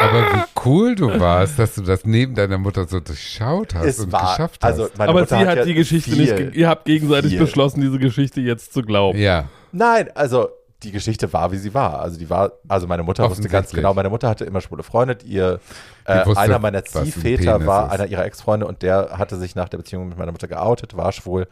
Aber 0.00 0.22
wie 0.32 0.44
cool 0.64 0.94
du 0.94 1.18
warst, 1.20 1.58
dass 1.58 1.74
du 1.74 1.82
das 1.82 2.04
neben 2.04 2.34
deiner 2.34 2.58
Mutter 2.58 2.86
so 2.86 3.00
durchschaut 3.00 3.74
hast 3.74 3.86
Es 3.86 3.98
und 4.00 4.12
war, 4.12 4.32
geschafft 4.32 4.62
hast. 4.62 4.70
also 4.70 4.88
meine 4.96 5.10
Aber 5.10 5.20
Mutter 5.20 5.38
sie 5.38 5.46
hat 5.46 5.56
ja 5.58 5.64
die 5.64 5.74
Geschichte 5.74 6.10
viel, 6.12 6.34
nicht, 6.46 6.56
ihr 6.56 6.68
habt 6.68 6.84
gegenseitig 6.84 7.32
viel. 7.32 7.40
beschlossen, 7.40 7.80
diese 7.80 7.98
Geschichte 7.98 8.40
jetzt 8.40 8.72
zu 8.72 8.82
glauben. 8.82 9.18
ja. 9.18 9.46
Nein, 9.72 10.08
also 10.14 10.48
die 10.82 10.92
Geschichte 10.92 11.32
war, 11.32 11.52
wie 11.52 11.56
sie 11.56 11.72
war. 11.74 12.00
Also 12.00 12.18
die 12.18 12.28
war, 12.28 12.52
also 12.68 12.86
meine 12.86 13.02
Mutter 13.02 13.28
wusste 13.30 13.48
ganz 13.48 13.70
genau, 13.70 13.94
meine 13.94 14.10
Mutter 14.10 14.28
hatte 14.28 14.44
immer 14.44 14.60
schwule 14.60 14.82
Freunde. 14.82 15.18
Ihr, 15.24 15.60
äh, 16.04 16.26
wusste, 16.26 16.40
einer 16.40 16.58
meiner 16.58 16.78
ein 16.78 16.84
Ziehväter 16.84 17.54
Penis 17.54 17.66
war 17.66 17.86
ist. 17.86 17.92
einer 17.92 18.06
ihrer 18.06 18.24
Ex-Freunde 18.24 18.66
und 18.66 18.82
der 18.82 19.18
hatte 19.18 19.36
sich 19.36 19.54
nach 19.54 19.68
der 19.68 19.78
Beziehung 19.78 20.08
mit 20.08 20.18
meiner 20.18 20.32
Mutter 20.32 20.48
geoutet, 20.48 20.96
war 20.96 21.12
schwul. 21.12 21.48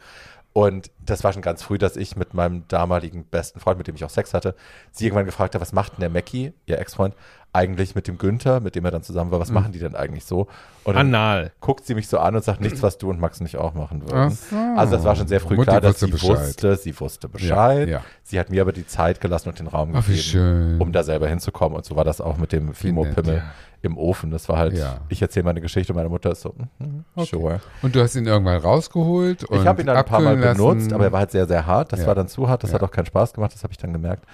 Und 0.53 0.89
das 1.05 1.23
war 1.25 1.33
schon 1.33 1.41
ganz 1.41 1.63
früh, 1.63 1.77
dass 1.77 1.97
ich 1.97 2.15
mit 2.15 2.33
meinem 2.33 2.65
damaligen 2.69 3.25
besten 3.25 3.59
Freund, 3.59 3.77
mit 3.77 3.87
dem 3.87 3.95
ich 3.95 4.05
auch 4.05 4.09
Sex 4.09 4.33
hatte, 4.33 4.55
sie 4.91 5.05
irgendwann 5.05 5.25
gefragt 5.25 5.53
habe, 5.53 5.61
was 5.61 5.73
macht 5.73 5.93
denn 5.93 5.99
der 5.99 6.09
Mackie, 6.09 6.53
ihr 6.65 6.79
Ex-Freund, 6.79 7.13
eigentlich 7.55 7.95
mit 7.95 8.07
dem 8.07 8.17
Günther, 8.17 8.59
mit 8.59 8.75
dem 8.75 8.83
er 8.85 8.91
dann 8.91 9.01
zusammen 9.01 9.31
war, 9.31 9.39
was 9.39 9.47
Mhm. 9.49 9.53
machen 9.55 9.71
die 9.71 9.79
denn 9.79 9.95
eigentlich 9.95 10.25
so? 10.25 10.47
Und 10.83 10.95
Anal. 10.97 11.51
guckt 11.61 11.85
sie 11.85 11.95
mich 11.95 12.07
so 12.07 12.19
an 12.19 12.35
und 12.35 12.43
sagt, 12.43 12.61
nichts, 12.61 12.83
was 12.83 12.97
du 12.99 13.09
und 13.09 13.19
Max 13.19 13.39
nicht 13.41 13.57
auch 13.57 13.73
machen 13.73 14.03
Ach 14.07 14.11
würden. 14.11 14.29
so. 14.31 14.55
Also 14.75 14.95
das 14.97 15.03
war 15.05 15.15
schon 15.15 15.27
sehr 15.27 15.39
früh 15.39 15.55
Mutti 15.55 15.69
klar, 15.71 15.81
dass 15.81 15.99
sie 15.99 16.07
Bescheid. 16.11 16.29
wusste, 16.29 16.75
sie 16.75 16.99
wusste 16.99 17.27
Bescheid. 17.29 17.87
ja. 17.87 18.01
Sie 18.23 18.39
hat 18.39 18.49
mir 18.49 18.61
aber 18.61 18.71
die 18.73 18.85
Zeit 18.85 19.21
gelassen 19.21 19.49
und 19.49 19.57
den 19.59 19.67
Raum 19.67 19.93
Ach, 19.95 20.05
gegeben, 20.05 20.77
um 20.79 20.91
da 20.91 21.01
selber 21.03 21.27
hinzukommen. 21.27 21.75
Und 21.77 21.85
so 21.85 21.95
war 21.95 22.03
das 22.03 22.21
auch 22.21 22.37
mit 22.37 22.51
dem 22.51 22.73
Fimo-Pimmel 22.73 23.35
nett, 23.35 23.43
im 23.81 23.97
Ofen. 23.97 24.31
Das 24.31 24.49
war 24.49 24.57
halt, 24.57 24.77
Ja. 24.77 24.97
ich 25.09 25.21
erzähle 25.21 25.45
meine 25.45 25.61
Geschichte 25.61 25.93
und 25.93 25.97
meine 25.97 26.09
Mutter 26.09 26.31
ist 26.31 26.41
so, 26.41 26.53
mhm, 26.79 27.05
sure. 27.23 27.61
Und 27.81 27.95
du 27.95 28.01
hast 28.01 28.15
ihn 28.15 28.25
irgendwann 28.27 28.57
rausgeholt 28.61 29.43
und 29.45 29.61
Ich 29.61 29.65
habe 29.67 29.81
ihn 29.81 29.87
dann 29.87 29.97
ein 29.97 30.05
paar 30.05 30.19
Mal 30.21 30.33
abkühlen 30.33 30.57
benutzt, 30.57 30.81
lassen. 30.85 30.93
aber 30.93 31.05
er 31.05 31.11
war 31.11 31.19
halt 31.19 31.31
sehr, 31.31 31.47
sehr 31.47 31.65
hart. 31.65 31.93
Das 31.93 32.01
Ja. 32.01 32.07
war 32.07 32.15
dann 32.15 32.27
zu 32.27 32.49
hart, 32.49 32.63
das 32.63 32.71
Ja. 32.71 32.75
hat 32.75 32.83
auch 32.83 32.91
keinen 32.91 33.05
Spaß 33.05 33.33
gemacht, 33.33 33.53
das 33.53 33.63
habe 33.63 33.71
ich 33.71 33.77
dann 33.77 33.93
gemerkt. 33.93 34.25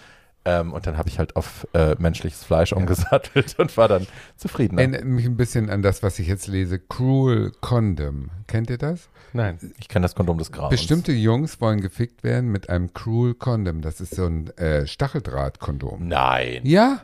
Ähm, 0.43 0.74
und 0.74 0.88
dann 0.88 0.98
habe 0.98 1.07
ich 1.07 1.19
halt 1.19 1.36
auf 1.36 1.67
äh, 1.74 1.95
menschliches 2.00 2.43
Fleisch 2.43 2.74
umgesattelt 2.74 3.55
und 3.60 3.75
war 3.77 3.88
dann 3.88 4.07
zufrieden. 4.38 4.79
Erinnert 4.79 5.05
mich 5.05 5.25
ein 5.25 5.38
bisschen 5.38 5.69
an 5.69 5.83
das, 5.83 6.01
was 6.01 6.17
ich 6.17 6.27
jetzt 6.27 6.48
lese. 6.48 6.79
Cruel 6.79 7.51
Condom. 7.62 8.29
Kennt 8.48 8.69
ihr 8.71 8.79
das? 8.79 9.10
Nein. 9.33 9.60
Ich 9.79 9.88
kenne 9.88 10.03
das 10.03 10.15
Kondom 10.15 10.39
des 10.39 10.51
Grauens. 10.51 10.71
Bestimmte 10.71 11.12
Jungs 11.12 11.62
wollen 11.62 11.79
gefickt 11.79 12.24
werden 12.24 12.51
mit 12.51 12.69
einem 12.69 12.93
Cruel 12.93 13.36
Condom. 13.36 13.81
Das 13.81 14.01
ist 14.01 14.15
so 14.15 14.25
ein 14.25 14.50
äh, 14.57 14.88
Stacheldrahtkondom. 14.88 16.07
Nein. 16.07 16.62
Ja? 16.63 17.01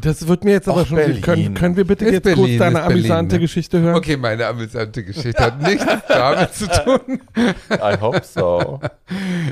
Das 0.00 0.26
wird 0.28 0.44
mir 0.44 0.52
jetzt 0.52 0.68
aber 0.68 0.82
Ach, 0.82 0.86
schon. 0.86 0.96
Berlin. 0.96 1.20
Können, 1.22 1.54
können 1.54 1.76
wir 1.76 1.84
bitte 1.86 2.04
Ist 2.04 2.12
jetzt 2.12 2.24
kurz 2.24 2.36
Berlin, 2.36 2.58
deine 2.58 2.78
ist 2.78 2.86
Berlin, 2.86 3.04
amüsante 3.04 3.34
ne? 3.36 3.40
Geschichte 3.40 3.80
hören? 3.80 3.94
Okay, 3.96 4.16
meine 4.16 4.46
amüsante 4.46 5.02
Geschichte 5.04 5.42
hat 5.42 5.60
nichts 5.62 5.84
damit 6.08 6.54
zu 6.54 6.66
tun. 6.68 7.20
I 7.70 8.00
hope 8.00 8.22
so. 8.24 8.80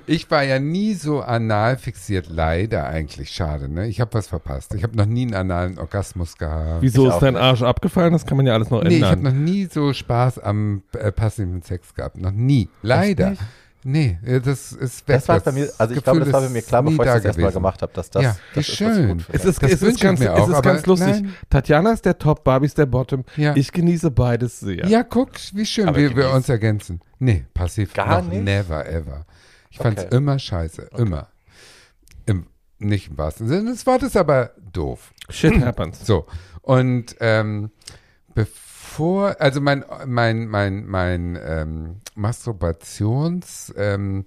Ich 0.07 0.31
war 0.31 0.43
ja 0.45 0.59
nie 0.59 0.95
so 0.95 1.21
anal 1.21 1.77
fixiert, 1.79 2.29
leider 2.31 2.87
eigentlich. 2.87 3.31
Schade, 3.31 3.69
ne? 3.69 3.87
Ich 3.89 4.01
habe 4.01 4.15
was 4.15 4.29
verpasst. 4.29 4.75
Ich 4.75 4.83
habe 4.83 4.97
noch 4.97 5.07
nie 5.07 5.23
einen 5.23 5.35
analen 5.35 5.79
Orgasmus 5.79 6.37
gehabt. 6.37 6.83
Wieso 6.83 7.03
Ich 7.03 7.09
ist 7.09 7.15
auch 7.15 7.21
dein 7.21 7.35
nicht. 7.35 7.43
Arsch 7.43 7.63
abgefallen? 7.63 8.13
Das 8.13 8.25
kann 8.27 8.37
man 8.37 8.47
ja 8.47 8.55
alles 8.55 8.71
noch 8.71 8.83
Nee, 8.83 8.99
ich 8.99 9.03
habe 9.03 9.15
ändern. 9.17 9.35
noch 9.35 9.41
nie 9.41 9.67
so 9.67 9.93
Spaß 9.93 10.39
am 10.39 10.83
äh, 10.99 11.11
passiven 11.13 11.63
Sex 11.63 11.95
gehabt. 11.95 12.19
Noch 12.19 12.31
nie. 12.31 12.69
Leider. 12.83 13.35
Nee, 13.89 14.19
äh, 14.25 14.41
das 14.41 14.73
ist 14.73 15.07
weg. 15.07 15.17
Das 15.19 15.29
war 15.29 15.39
bei 15.39 15.53
mir, 15.53 15.71
also 15.79 15.95
ich 15.95 16.03
glaube, 16.03 16.19
das 16.21 16.33
war 16.33 16.41
bei 16.41 16.49
mir 16.49 16.63
klar, 16.63 16.83
bevor 16.83 17.05
ich 17.05 17.13
das 17.13 17.25
erstmal 17.25 17.53
gemacht 17.53 17.83
habe, 17.83 17.93
dass 17.93 18.11
das, 18.11 18.23
Ja, 18.23 18.37
wie 18.53 18.57
das 18.57 18.69
ist, 18.69 18.81
was 18.81 18.97
schön. 18.97 19.25
es 19.33 19.45
ist, 19.45 19.63
Das 19.63 19.73
es 19.73 19.83
ist 19.83 20.01
ganz, 20.01 20.19
mir 20.19 20.33
es 20.33 20.41
auch, 20.41 20.49
ist 20.49 20.63
ganz 20.63 20.87
lustig. 20.87 21.09
nein. 21.09 21.35
Tatjana 21.51 21.93
ist 21.93 22.05
der 22.05 22.19
Top, 22.19 22.43
Barbie 22.43 22.67
ist 22.67 22.77
der 22.79 22.87
Bottom. 22.87 23.25
Ja. 23.37 23.55
Ich 23.55 23.71
genieße 23.71 24.11
beides 24.11 24.59
sehr. 24.59 24.87
Ja, 24.89 25.05
guck, 25.05 25.31
wie 25.53 25.65
schön 25.65 25.87
Aber 25.89 25.99
wir, 25.99 26.17
wir 26.17 26.33
uns 26.33 26.49
ergänzen. 26.49 27.01
Nee, 27.21 27.47
passiv 27.55 27.95
Gar 27.95 28.23
noch 28.23 28.29
nicht? 28.31 28.43
never 28.43 28.87
ever. 28.89 29.25
Ich 29.71 29.79
fand's 29.79 30.03
Okay. 30.05 30.17
immer 30.17 30.39
scheiße, 30.39 30.89
immer. 30.97 31.29
Im, 32.27 32.47
nicht 32.79 33.11
im 33.11 33.19
wahrsten 33.19 33.47
Sinne 33.47 33.71
des 33.71 33.87
Wortes, 33.87 34.17
aber 34.17 34.51
doof. 34.73 35.13
Shit 35.31 35.61
happens. 35.65 36.05
So, 36.05 36.27
und 36.63 37.15
ähm, 37.21 37.71
bevor, 38.35 38.66
also 39.39 39.61
mein, 39.61 39.85
mein, 40.07 40.47
mein, 40.47 40.87
mein 40.87 41.39
ähm, 41.43 41.97
Masturbations, 42.15 43.73
ähm, 43.77 44.25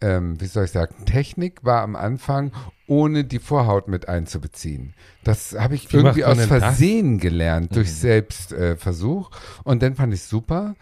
ähm, 0.00 0.40
wie 0.40 0.46
soll 0.46 0.64
ich 0.64 0.70
sagen, 0.70 1.04
Technik 1.06 1.64
war 1.64 1.82
am 1.82 1.96
Anfang, 1.96 2.52
ohne 2.86 3.24
die 3.24 3.38
Vorhaut 3.38 3.88
mit 3.88 4.08
einzubeziehen. 4.08 4.94
Das 5.22 5.56
habe 5.58 5.74
ich 5.74 5.92
Wie 5.92 5.96
irgendwie 5.96 6.24
aus 6.24 6.36
denn 6.36 6.48
das? 6.48 6.62
Versehen 6.62 7.18
gelernt, 7.18 7.74
durch 7.74 7.92
Selbstversuch. 7.92 9.30
Äh, 9.30 9.34
und 9.64 9.82
dann 9.82 9.94
fand 9.94 10.12
ich 10.12 10.22
super. 10.22 10.74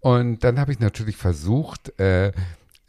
Und 0.00 0.44
dann 0.44 0.58
habe 0.58 0.72
ich 0.72 0.78
natürlich 0.78 1.16
versucht, 1.16 1.98
äh, 1.98 2.32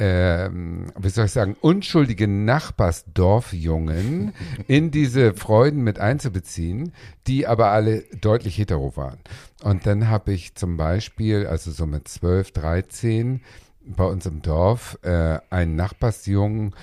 ähm, 0.01 0.87
wie 0.97 1.09
soll 1.09 1.25
ich 1.25 1.31
sagen, 1.31 1.55
unschuldige 1.61 2.27
Nachbarsdorfjungen 2.27 4.33
in 4.67 4.89
diese 4.89 5.35
Freuden 5.35 5.83
mit 5.83 5.99
einzubeziehen, 5.99 6.93
die 7.27 7.45
aber 7.45 7.69
alle 7.69 8.05
deutlich 8.19 8.57
hetero 8.57 8.97
waren. 8.97 9.19
Und 9.63 9.85
dann 9.85 10.09
habe 10.09 10.33
ich 10.33 10.55
zum 10.55 10.77
Beispiel, 10.77 11.45
also 11.45 11.71
so 11.71 11.85
mit 11.85 12.07
12, 12.07 12.51
13, 12.51 13.41
bei 13.85 14.05
uns 14.05 14.25
im 14.25 14.41
Dorf 14.41 14.97
äh, 15.03 15.39
einen 15.49 15.75
Nachbarsjungen 15.75 16.73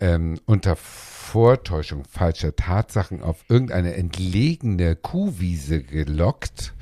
ähm, 0.00 0.38
unter 0.46 0.76
Vortäuschung 0.76 2.04
falscher 2.04 2.54
Tatsachen 2.54 3.22
auf 3.22 3.44
irgendeine 3.48 3.94
entlegene 3.94 4.96
Kuhwiese 4.96 5.82
gelockt, 5.82 6.74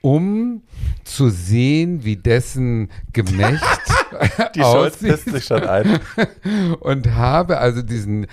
um 0.00 0.62
zu 1.04 1.28
sehen, 1.28 2.04
wie 2.04 2.16
dessen 2.16 2.90
Gemächt 3.12 3.62
Die 4.54 4.60
Scholz 4.60 4.94
aussieht 4.94 5.10
pisst 5.10 5.30
sich 5.30 5.44
schon 5.44 5.64
ein. 5.64 6.00
und 6.80 7.14
habe 7.14 7.58
also 7.58 7.82
diesen 7.82 8.26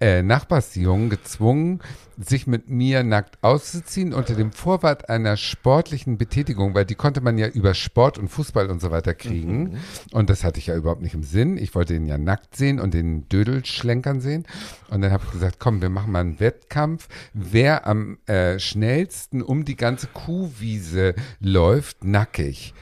äh, 0.00 0.22
Nachbarsjungen 0.22 1.10
gezwungen, 1.10 1.80
sich 2.18 2.46
mit 2.46 2.68
mir 2.70 3.02
nackt 3.02 3.38
auszuziehen 3.42 4.12
unter 4.14 4.34
dem 4.34 4.52
Vorwand 4.52 5.08
einer 5.08 5.36
sportlichen 5.36 6.16
Betätigung, 6.18 6.74
weil 6.74 6.84
die 6.84 6.94
konnte 6.94 7.20
man 7.20 7.36
ja 7.38 7.46
über 7.48 7.74
Sport 7.74 8.18
und 8.18 8.28
Fußball 8.28 8.70
und 8.70 8.80
so 8.80 8.90
weiter 8.90 9.14
kriegen. 9.14 9.78
Und 10.12 10.30
das 10.30 10.42
hatte 10.44 10.58
ich 10.58 10.68
ja 10.68 10.76
überhaupt 10.76 11.02
nicht 11.02 11.14
im 11.14 11.22
Sinn. 11.22 11.58
Ich 11.58 11.74
wollte 11.74 11.94
ihn 11.94 12.06
ja 12.06 12.18
nackt 12.18 12.56
sehen 12.56 12.80
und 12.80 12.94
den 12.94 13.28
Dödel 13.28 13.64
schlenkern 13.66 14.20
sehen. 14.20 14.46
Und 14.88 15.02
dann 15.02 15.12
habe 15.12 15.24
ich 15.26 15.32
gesagt, 15.32 15.56
komm, 15.58 15.82
wir 15.82 15.90
machen 15.90 16.12
mal 16.12 16.20
einen 16.20 16.40
Wettkampf. 16.40 17.08
Wer 17.34 17.86
am 17.86 18.18
äh, 18.26 18.58
schnellsten 18.58 19.42
um 19.42 19.64
die 19.64 19.76
ganze 19.76 20.06
Kuhwiese 20.06 21.14
läuft, 21.40 22.04
nackig. 22.04 22.72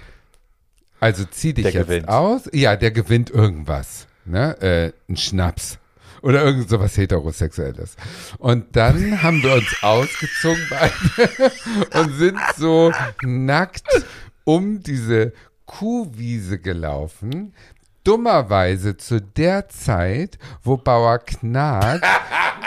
Also 1.01 1.25
zieh 1.25 1.53
dich 1.55 1.65
Der 1.65 1.73
jetzt 1.73 1.87
gewinnt. 1.89 2.09
aus. 2.09 2.49
Ja, 2.53 2.77
der 2.77 2.91
gewinnt 2.91 3.31
irgendwas. 3.31 4.07
Ne? 4.25 4.57
Äh, 4.63 4.93
ein 5.11 5.17
Schnaps. 5.17 5.79
Oder 6.25 6.43
irgend 6.43 6.71
sowas 6.71 6.97
Heterosexuelles. 6.97 7.97
Und 8.39 8.75
dann 8.75 9.23
haben 9.23 9.43
wir 9.43 9.57
uns 9.57 9.83
ausgezogen 9.83 10.67
beide 10.71 11.53
und 12.01 12.15
sind 12.15 12.39
so 12.57 12.93
nackt 13.23 13.85
um 14.45 14.83
diese 14.83 15.35
Kuhwiese 15.67 16.59
gelaufen. 16.59 17.53
Dummerweise 18.05 18.97
zu 18.97 19.21
der 19.21 19.69
Zeit, 19.69 20.39
wo 20.63 20.79
Bauer 20.79 21.19
Knag 21.19 22.01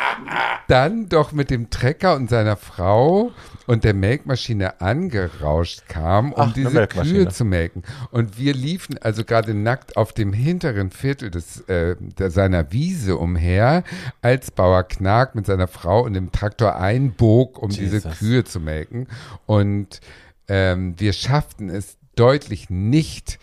dann 0.68 1.10
doch 1.10 1.32
mit 1.32 1.50
dem 1.50 1.72
Trecker 1.72 2.16
und 2.16 2.30
seiner 2.30 2.58
Frau 2.58 3.32
und 3.68 3.84
der 3.84 3.94
Melkmaschine 3.94 4.82
angerauscht 4.82 5.84
kam, 5.88 6.32
um 6.32 6.42
Ach, 6.50 6.54
diese. 6.54 6.88
Kühe 6.88 7.28
zu 7.28 7.46
melken. 7.46 7.84
Und 8.12 8.40
wir 8.40 8.54
liefen 8.54 8.98
also 8.98 9.24
gerade 9.24 9.54
nackt 9.54 9.98
auf 9.98 10.14
dem 10.14 10.34
hinteren 10.34 10.90
Viertel 10.90 11.30
des, 11.30 11.62
äh, 11.68 11.96
seiner 12.30 12.72
Wiese 12.72 13.18
umher, 13.18 13.84
als 14.22 14.52
Bauer 14.52 14.84
Knag 14.84 15.36
mit 15.36 15.46
seiner 15.46 15.68
Frau 15.68 16.04
und 16.04 16.14
dem 16.14 16.32
Traktor 16.32 16.78
einbog, 16.78 17.62
um 17.62 17.70
diese 17.70 17.98
Jesus. 17.98 18.18
Kühe 18.18 18.44
zu 18.46 18.60
melken. 18.60 19.08
Und 19.46 20.00
ähm, 20.48 20.96
wir 20.98 21.14
schafften 21.14 21.70
es 21.70 21.98
deutlich 22.16 22.70
nicht, 22.70 23.38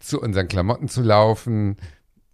zu 0.00 0.20
unseren 0.22 0.48
Klamotten 0.48 0.88
zu 0.88 1.02
laufen, 1.02 1.76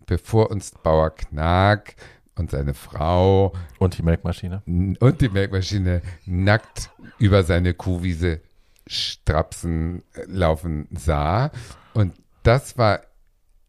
bevor 0.06 0.50
uns 0.50 0.70
Bauer 0.82 1.10
Knag 1.10 1.96
und 2.36 2.50
seine 2.50 2.74
Frau 2.74 3.52
Und 3.78 3.98
die 3.98 4.02
Melkmaschine. 4.02 4.62
und 4.66 5.20
die 5.20 5.28
Melkmaschine 5.28 6.02
nackt 6.26 6.90
über 7.18 7.44
seine 7.44 7.74
Kuhwiese 7.74 8.40
strapsen, 8.86 10.02
äh, 10.14 10.24
laufen 10.26 10.88
sah. 10.92 11.50
Und 11.94 12.14
das 12.42 12.76
war 12.76 13.00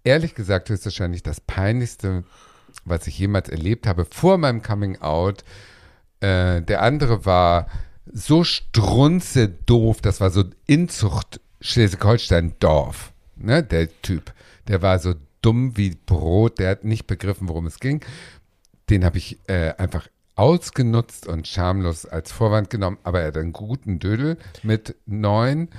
ehrlich 0.04 0.36
gesagt 0.36 0.70
höchstwahrscheinlich 0.70 1.24
das 1.24 1.40
peinlichste, 1.40 2.24
was 2.84 3.08
ich 3.08 3.18
jemals 3.18 3.50
erlebt 3.50 3.88
habe 3.88 4.06
vor 4.06 4.38
meinem 4.38 4.62
Coming 4.62 5.02
Out. 5.02 5.44
Äh, 6.20 6.62
der 6.62 6.82
andere 6.82 7.26
war 7.26 7.68
so 8.12 8.44
strunze 8.44 9.50
doof, 9.50 10.02
das 10.02 10.22
war 10.22 10.30
so 10.30 10.44
Inzucht 10.68 11.40
Schleswig-Holstein-Dorf, 11.62 13.14
ne, 13.36 13.64
der 13.64 13.90
Typ. 14.02 14.34
Der 14.68 14.82
war 14.82 15.00
so 15.00 15.16
dumm 15.42 15.78
wie 15.78 15.96
Brot, 16.06 16.60
der 16.60 16.72
hat 16.72 16.84
nicht 16.84 17.08
begriffen, 17.08 17.48
worum 17.48 17.66
es 17.66 17.80
ging. 17.80 18.04
Den 18.90 19.04
habe 19.04 19.18
ich 19.18 19.40
äh, 19.48 19.74
einfach 19.78 20.08
ausgenutzt 20.36 21.28
und 21.28 21.48
schamlos 21.48 22.06
als 22.06 22.32
Vorwand 22.32 22.70
genommen, 22.70 22.98
aber 23.04 23.22
er 23.22 23.28
hat 23.28 23.38
einen 23.38 23.54
guten 23.54 24.00
Dödel 24.00 24.38
mit 24.64 24.96
neun, 25.06 25.70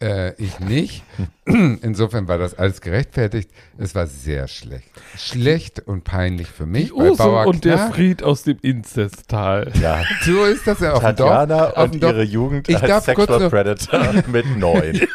äh, 0.00 0.34
ich 0.42 0.60
nicht. 0.60 1.02
Insofern 1.46 2.28
war 2.28 2.38
das 2.38 2.54
alles 2.54 2.80
gerechtfertigt. 2.80 3.50
Es 3.78 3.94
war 3.94 4.06
sehr 4.06 4.48
schlecht. 4.48 4.88
Schlecht 5.16 5.80
und 5.80 6.04
peinlich 6.04 6.48
für 6.48 6.66
mich. 6.66 6.92
Die 6.92 7.16
Bauer 7.16 7.46
und 7.46 7.64
der 7.64 7.90
Fried 7.90 8.22
aus 8.22 8.42
dem 8.42 8.58
Inzesttal. 8.62 9.72
Ja. 9.80 10.02
So 10.22 10.44
ist 10.44 10.66
das 10.66 10.80
ja 10.80 10.92
auf 10.92 11.02
dem 11.02 11.16
Dorf. 11.16 11.30
Tatjana 11.30 11.70
Auf 11.70 11.92
und 11.92 12.02
Dorf. 12.02 12.12
ihre 12.12 12.22
Jugend 12.22 12.68
Ich 12.68 12.82
als 12.82 13.04
Sexual 13.04 13.50
Predator 13.50 14.12
mit 14.28 14.56
neun. 14.56 15.00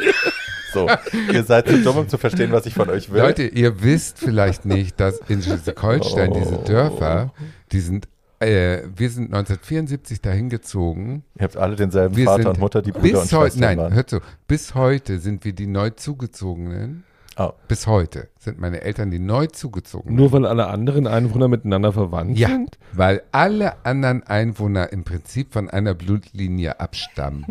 So, 0.74 0.88
ihr 1.34 1.44
seid 1.44 1.68
zu 1.68 1.82
dumm, 1.82 1.98
um 1.98 2.10
zu 2.10 2.18
verstehen, 2.18 2.52
was 2.52 2.66
ich 2.66 2.74
von 2.74 2.90
euch 2.90 3.12
will. 3.12 3.22
Leute, 3.22 3.44
ihr 3.44 3.82
wisst 3.82 4.20
vielleicht 4.20 4.66
nicht, 4.66 5.00
dass 5.00 5.20
in 5.28 5.42
Schleswig-Holstein 5.42 6.34
diese 6.34 6.58
Dörfer, 6.58 7.34
die 7.72 7.80
sind, 7.80 8.08
äh, 8.40 8.84
wir 8.96 9.10
sind 9.10 9.26
1974 9.26 10.22
dahin 10.22 10.50
gezogen. 10.50 11.24
ihr 11.36 11.44
habt 11.44 11.58
alle 11.58 11.76
denselben 11.76 12.16
Wir 12.16 12.26
Vater 12.26 12.44
sind 12.44 12.52
und 12.52 12.60
Mutter, 12.60 12.82
die 12.82 12.92
Brüder 12.92 13.22
bis 13.22 13.32
und 13.34 13.40
heute, 13.40 13.52
Schwestern 13.52 13.62
nein, 13.62 13.78
waren. 13.78 13.94
hört 13.94 14.10
so, 14.10 14.20
bis 14.48 14.76
heute 14.76 15.20
sind 15.20 15.46
wir 15.46 15.54
die 15.54 15.68
neu 15.68 15.90
zugezogenen. 15.92 17.04
Oh. 17.38 17.54
Bis 17.70 17.88
heute 17.88 18.28
sind 18.38 18.60
meine 18.60 18.82
Eltern 18.82 19.12
die 19.12 19.20
neu 19.20 19.48
zugezogenen. 19.48 20.18
Nur 20.18 20.34
weil 20.34 20.46
alle 20.46 20.68
anderen 20.68 21.08
Einwohner 21.08 21.48
miteinander 21.48 21.94
verwandt 21.94 22.38
ja, 22.38 22.50
sind? 22.50 22.78
weil 22.92 23.22
alle 23.32 23.86
anderen 23.86 24.24
Einwohner 24.24 24.92
im 24.92 25.06
Prinzip 25.06 25.54
von 25.54 25.70
einer 25.70 25.94
Blutlinie 25.94 26.82
abstammen. 26.82 27.46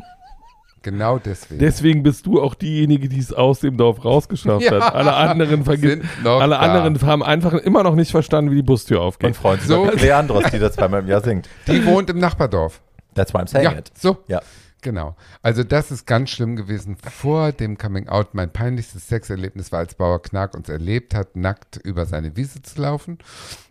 Genau 0.83 1.19
deswegen. 1.19 1.61
Deswegen 1.61 2.03
bist 2.03 2.27
du 2.27 2.41
auch 2.43 2.55
diejenige, 2.55 3.09
die 3.09 3.19
es 3.19 3.33
aus 3.33 3.61
dem 3.61 3.77
Dorf 3.77 4.05
rausgeschafft 4.05 4.65
Ja, 4.65 4.81
hat. 4.81 4.95
Alle 4.95 5.15
anderen 5.15 5.65
vergessen. 5.65 6.09
Alle 6.25 6.55
da. 6.55 6.61
anderen 6.61 7.01
haben 7.03 7.23
einfach 7.23 7.53
immer 7.55 7.83
noch 7.83 7.95
nicht 7.95 8.11
verstanden, 8.11 8.51
wie 8.51 8.57
die 8.57 8.63
Bustür 8.63 9.01
Und 9.01 9.07
aufgeht. 9.09 9.37
freuen 9.37 9.59
sich 9.61 9.69
So- 9.69 9.85
mit 9.85 10.01
Leandros, 10.01 10.45
die 10.53 10.59
das 10.59 10.75
zweimal 10.75 11.01
im 11.01 11.09
Jahr 11.09 11.21
singt. 11.23 11.49
Die 11.67 11.85
wohnt 11.87 12.11
im 12.11 12.19
Nachbardorf. 12.19 12.81
That's 13.15 13.33
why 13.35 13.39
I'm 13.39 13.49
saying 13.49 13.65
Ja, 13.65 13.73
it. 13.79 13.91
so. 13.99 14.19
Ja. 14.29 14.41
Genau. 14.81 15.17
Also 15.43 15.65
das 15.65 15.91
ist 15.91 16.07
ganz 16.07 16.31
schlimm 16.31 16.55
gewesen. 16.55 16.97
Vor 17.03 17.51
dem 17.51 17.79
Coming 17.79 18.09
Out, 18.09 18.29
mein 18.35 18.53
peinlichstes 18.53 19.09
Sexerlebnis 19.09 19.73
war, 19.73 19.81
als 19.81 19.97
Bauer 19.97 20.23
Knag 20.23 20.55
uns 20.55 20.69
erlebt 20.69 21.15
hat, 21.15 21.35
nackt 21.35 21.79
über 21.83 22.07
seine 22.07 22.37
Wiese 22.37 22.63
zu 22.63 22.81
laufen. 22.81 23.19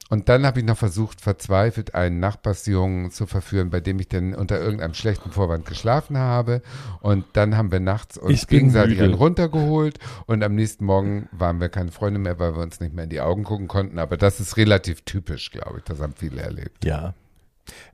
Und 0.10 0.30
dann 0.30 0.46
habe 0.46 0.60
ich 0.60 0.66
noch 0.66 0.78
versucht, 0.78 1.22
verzweifelt 1.22 1.94
einen 1.96 2.20
Nachbarsjungen 2.20 3.12
zu 3.12 3.26
verführen, 3.26 3.70
bei 3.70 3.82
dem 3.82 4.00
ich 4.00 4.08
dann 4.08 4.34
unter 4.34 4.60
irgendeinem 4.60 4.94
schlechten 4.94 5.32
Vorwand 5.32 5.66
geschlafen 5.66 6.18
habe. 6.18 6.62
Und 7.02 7.26
dann 7.34 7.58
haben 7.58 7.72
wir 7.72 7.80
nachts 7.80 8.18
uns 8.18 8.48
gegenseitig 8.48 9.02
einen 9.02 9.14
runtergeholt. 9.14 10.00
Und 10.26 10.44
am 10.44 10.56
nächsten 10.56 10.86
Morgen 10.86 11.28
waren 11.32 11.60
wir 11.60 11.70
keine 11.70 11.92
Freunde 11.92 12.20
mehr, 12.20 12.40
weil 12.40 12.56
wir 12.56 12.62
uns 12.62 12.80
nicht 12.80 12.94
mehr 12.94 13.04
in 13.04 13.10
die 13.10 13.22
Augen 13.22 13.44
gucken 13.44 13.68
konnten. 13.68 14.00
Aber 14.00 14.18
das 14.18 14.40
ist 14.40 14.56
relativ 14.58 15.02
typisch, 15.02 15.52
glaube 15.52 15.80
ich. 15.80 15.84
Das 15.84 16.00
haben 16.00 16.14
viele 16.16 16.42
erlebt. 16.42 16.86
Ja. 16.86 17.14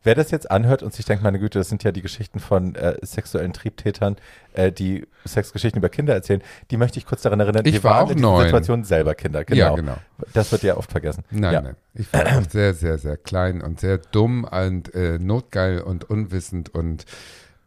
Wer 0.03 0.15
das 0.15 0.32
jetzt 0.32 0.50
anhört 0.51 0.84
und 0.84 0.94
sich 0.94 1.06
denkt, 1.06 1.24
meine 1.24 1.39
Güte, 1.39 1.60
das 1.60 1.70
sind 1.70 1.84
ja 1.84 1.92
die 1.92 2.01
Geschichten 2.01 2.39
von 2.39 2.75
äh, 2.75 2.98
sexuellen 3.01 3.53
Triebtätern, 3.53 4.18
äh, 4.53 4.72
die 4.72 5.08
Sexgeschichten 5.25 5.80
über 5.80 5.89
Kinder 5.89 6.13
erzählen, 6.13 6.42
die 6.72 6.77
möchte 6.77 7.00
ich 7.00 7.06
kurz 7.06 7.22
daran 7.22 7.39
erinnern, 7.39 7.65
Ich 7.65 7.74
wir 7.74 7.84
war 7.84 7.94
waren 7.94 8.06
auch 8.06 8.12
in 8.12 8.18
dieser. 8.18 8.44
Situation 8.44 8.84
selber 8.84 9.15
Kinder. 9.15 9.46
Genau. 9.46 9.58
Ja, 9.60 9.75
genau. 9.75 9.98
Das 10.34 10.51
wird 10.51 10.63
ja 10.63 10.77
oft 10.77 10.92
vergessen. 10.92 11.24
Nein, 11.32 11.53
ja. 11.53 11.62
nein. 11.62 11.75
Ich 11.94 12.12
war 12.12 12.25
auch 12.38 12.50
sehr, 12.50 12.74
sehr, 12.74 12.98
sehr 12.98 13.18
klein 13.18 13.62
und 13.62 13.80
sehr 13.80 13.98
dumm 13.98 14.44
und 14.46 14.94
äh, 14.94 15.20
notgeil 15.20 15.82
und 15.82 16.10
unwissend 16.10 16.74
und 16.74 17.06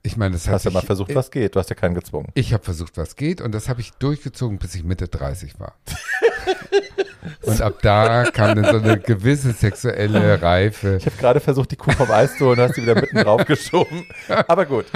ich 0.06 0.16
meine, 0.16 0.34
das 0.34 0.46
hast 0.46 0.64
ja 0.64 0.70
mal 0.70 0.82
versucht, 0.82 1.12
was 1.16 1.32
geht. 1.32 1.56
Du 1.56 1.58
hast 1.58 1.68
ja 1.68 1.74
keinen 1.74 1.94
gezwungen. 1.94 2.28
Ich 2.34 2.52
habe 2.52 2.62
versucht, 2.62 2.96
was 2.96 3.16
geht 3.16 3.40
und 3.40 3.52
das 3.52 3.68
habe 3.68 3.80
ich 3.80 3.90
durchgezogen, 3.94 4.58
bis 4.58 4.76
ich 4.76 4.84
Mitte 4.84 5.08
30 5.08 5.58
war. 5.58 5.74
und 7.46 7.60
ab 7.62 7.74
da 7.82 8.24
kam 8.24 8.60
dann 8.60 8.64
so 8.72 8.78
eine 8.82 8.98
gewisse 8.98 9.52
sexuelle 9.52 10.40
Reife. 10.42 10.96
Ich 10.98 11.06
habe 11.06 11.16
gerade 11.16 11.40
versucht, 11.40 11.70
die 11.70 11.76
Kuh 11.76 11.90
vom 11.92 12.10
Eis 12.10 12.36
zu 12.36 12.46
holen, 12.46 12.58
hast 12.60 12.74
sie 12.74 12.82
wieder 12.82 12.94
mitten 12.94 13.16
drauf 13.18 13.44
geschoben. 13.44 14.04
Aber 14.48 14.66
gut. 14.66 14.86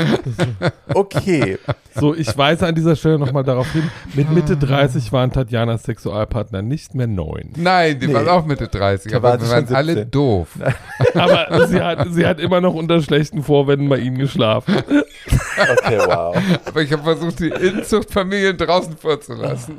Okay. 0.92 1.58
So, 1.94 2.14
ich 2.14 2.36
weise 2.38 2.66
an 2.66 2.74
dieser 2.74 2.94
Stelle 2.96 3.18
nochmal 3.18 3.42
darauf 3.44 3.70
hin, 3.72 3.90
mit 4.14 4.30
Mitte 4.30 4.56
30 4.56 5.12
waren 5.12 5.32
Tatjanas 5.32 5.82
Sexualpartner 5.84 6.62
nicht 6.62 6.94
mehr 6.94 7.06
neun. 7.06 7.50
Nein, 7.56 7.98
die 7.98 8.06
Nee. 8.06 8.14
waren 8.14 8.28
auch 8.28 8.44
Mitte 8.46 8.68
30, 8.68 9.10
Da 9.10 9.18
aber 9.18 9.38
wir 9.40 9.44
sie 9.46 9.52
waren 9.52 9.66
schon 9.66 9.76
alle 9.76 9.92
17. 9.94 10.10
doof. 10.10 10.48
Aber 11.14 11.66
sie 11.68 11.80
hat, 11.80 12.06
sie 12.10 12.26
hat 12.26 12.38
immer 12.40 12.60
noch 12.60 12.74
unter 12.74 13.00
schlechten 13.02 13.42
Vorwänden 13.42 13.88
bei 13.88 13.98
ihnen 13.98 14.18
geschlafen. 14.18 14.76
Okay, 14.76 15.98
wow. 16.06 16.36
Aber 16.66 16.82
ich 16.82 16.92
habe 16.92 17.02
versucht, 17.02 17.40
die 17.40 17.48
Inzuchtfamilien 17.48 18.56
draußen 18.56 18.96
vorzulassen. 18.96 19.78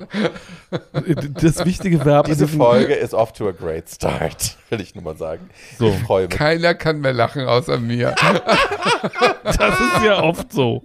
Das 1.42 1.66
wichtige 1.66 2.04
Verb 2.04 2.28
in 2.28 2.34
Diese 2.34 2.46
diesem- 2.46 2.60
Folge 2.66 2.94
ist 2.94 3.14
off 3.14 3.34
to 3.34 3.48
a 3.48 3.52
great 3.52 3.90
start, 3.90 4.58
will 4.70 4.82
ich 4.82 4.96
nur 4.96 5.04
mal 5.04 5.18
sagen. 5.18 5.50
So. 5.78 5.88
Ich 5.90 6.00
freue 6.00 6.28
mich. 6.28 6.38
Keiner 6.38 6.74
kann 6.76 7.00
mehr 7.02 7.14
lachen 7.14 7.46
außer 7.46 7.78
mir. 7.80 8.16
Das 9.44 9.58
ist 9.80 10.04
ja 10.06 10.22
oft 10.22 10.54
so. 10.54 10.82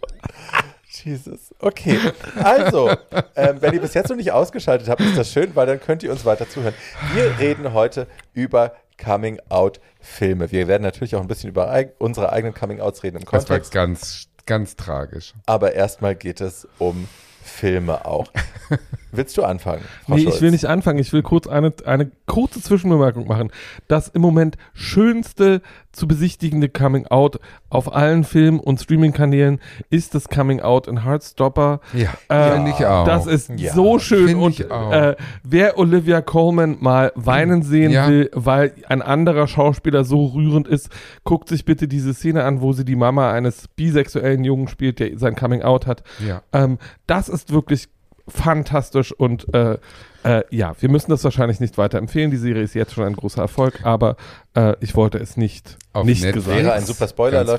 Jesus. 1.04 1.54
Okay. 1.60 1.98
Also, 2.42 2.90
ähm, 3.36 3.56
wenn 3.60 3.74
ihr 3.74 3.80
bis 3.80 3.92
jetzt 3.94 4.08
noch 4.08 4.16
nicht 4.16 4.32
ausgeschaltet 4.32 4.88
habt, 4.88 5.00
ist 5.02 5.16
das 5.18 5.30
schön, 5.30 5.54
weil 5.54 5.66
dann 5.66 5.80
könnt 5.80 6.02
ihr 6.02 6.10
uns 6.10 6.24
weiter 6.24 6.48
zuhören. 6.48 6.74
Wir 7.14 7.38
reden 7.38 7.72
heute 7.74 8.06
über 8.32 8.72
Coming-out-Filme. 9.02 10.50
Wir 10.50 10.68
werden 10.68 10.82
natürlich 10.82 11.14
auch 11.16 11.20
ein 11.20 11.28
bisschen 11.28 11.50
über 11.50 11.70
eig 11.70 11.92
unsere 11.98 12.32
eigenen 12.32 12.54
Coming-outs 12.54 13.02
reden 13.02 13.18
im 13.18 13.24
Das 13.24 13.32
war 13.32 13.40
Kontext. 13.40 13.72
ganz, 13.72 14.28
ganz 14.46 14.76
tragisch. 14.76 15.34
Aber 15.44 15.74
erstmal 15.74 16.14
geht 16.14 16.40
es 16.40 16.66
um 16.78 17.08
Filme 17.46 18.04
auch. 18.04 18.30
Willst 19.12 19.36
du 19.38 19.44
anfangen? 19.44 19.82
Frau 20.04 20.16
Nee, 20.16 20.22
Schulz? 20.24 20.36
ich 20.36 20.42
will 20.42 20.50
nicht 20.50 20.66
anfangen. 20.66 20.98
Ich 20.98 21.12
will 21.12 21.22
kurz 21.22 21.46
eine, 21.46 21.72
eine 21.86 22.10
kurze 22.26 22.60
Zwischenbemerkung 22.60 23.26
machen. 23.26 23.50
Das 23.88 24.08
im 24.08 24.20
Moment 24.20 24.56
schönste 24.74 25.62
zu 25.96 26.06
besichtigende 26.06 26.68
Coming 26.68 27.06
Out 27.08 27.40
auf 27.70 27.94
allen 27.94 28.24
Film- 28.24 28.60
und 28.60 28.80
Streaming-Kanälen 28.80 29.60
ist 29.90 30.14
das 30.14 30.28
Coming 30.28 30.60
Out 30.60 30.86
in 30.86 31.04
Heartstopper. 31.04 31.80
Ja, 31.92 32.10
Äh, 32.28 32.52
finde 32.54 32.70
ich 32.70 32.84
auch. 32.86 33.04
Das 33.04 33.26
ist 33.26 33.50
Ja, 33.56 33.72
so 33.72 33.98
schön 33.98 34.36
und 34.36 34.60
äh, 34.60 35.16
wer 35.42 35.78
Olivia 35.78 36.20
Colman 36.20 36.76
mal 36.80 37.12
weinen 37.16 37.62
sehen 37.62 37.90
Ja. 37.90 38.08
will, 38.08 38.30
weil 38.34 38.72
ein 38.88 39.02
anderer 39.02 39.46
Schauspieler 39.48 40.04
so 40.04 40.26
rührend 40.26 40.68
ist, 40.68 40.90
guckt 41.24 41.48
sich 41.48 41.64
bitte 41.64 41.88
diese 41.88 42.14
Szene 42.14 42.44
an, 42.44 42.60
wo 42.60 42.72
sie 42.72 42.84
die 42.84 42.96
Mama 42.96 43.32
eines 43.32 43.68
bisexuellen 43.68 44.44
Jungen 44.44 44.68
spielt, 44.68 45.00
der 45.00 45.18
sein 45.18 45.34
Coming 45.34 45.62
Out 45.62 45.86
hat. 45.86 46.02
ja. 46.26 46.42
Ähm, 46.52 46.78
das 47.06 47.28
ist 47.28 47.52
wirklich 47.52 47.88
fantastisch 48.28 49.12
und 49.12 49.52
äh, 49.54 49.78
äh, 50.26 50.42
ja, 50.50 50.74
wir 50.80 50.88
müssen 50.88 51.10
das 51.10 51.22
wahrscheinlich 51.22 51.60
nicht 51.60 51.78
weiter 51.78 51.98
empfehlen. 51.98 52.32
Die 52.32 52.36
Serie 52.36 52.62
ist 52.62 52.74
jetzt 52.74 52.92
schon 52.92 53.04
ein 53.04 53.14
großer 53.14 53.40
Erfolg, 53.42 53.84
aber 53.84 54.16
äh, 54.54 54.74
ich 54.80 54.96
wollte 54.96 55.18
es 55.18 55.36
nicht, 55.36 55.78
Auf 55.92 56.04
nicht 56.04 56.22
Netflix. 56.22 56.46
gesagt. 56.46 56.64
Wäre 56.64 56.72
ein 56.72 56.84
super 56.84 57.06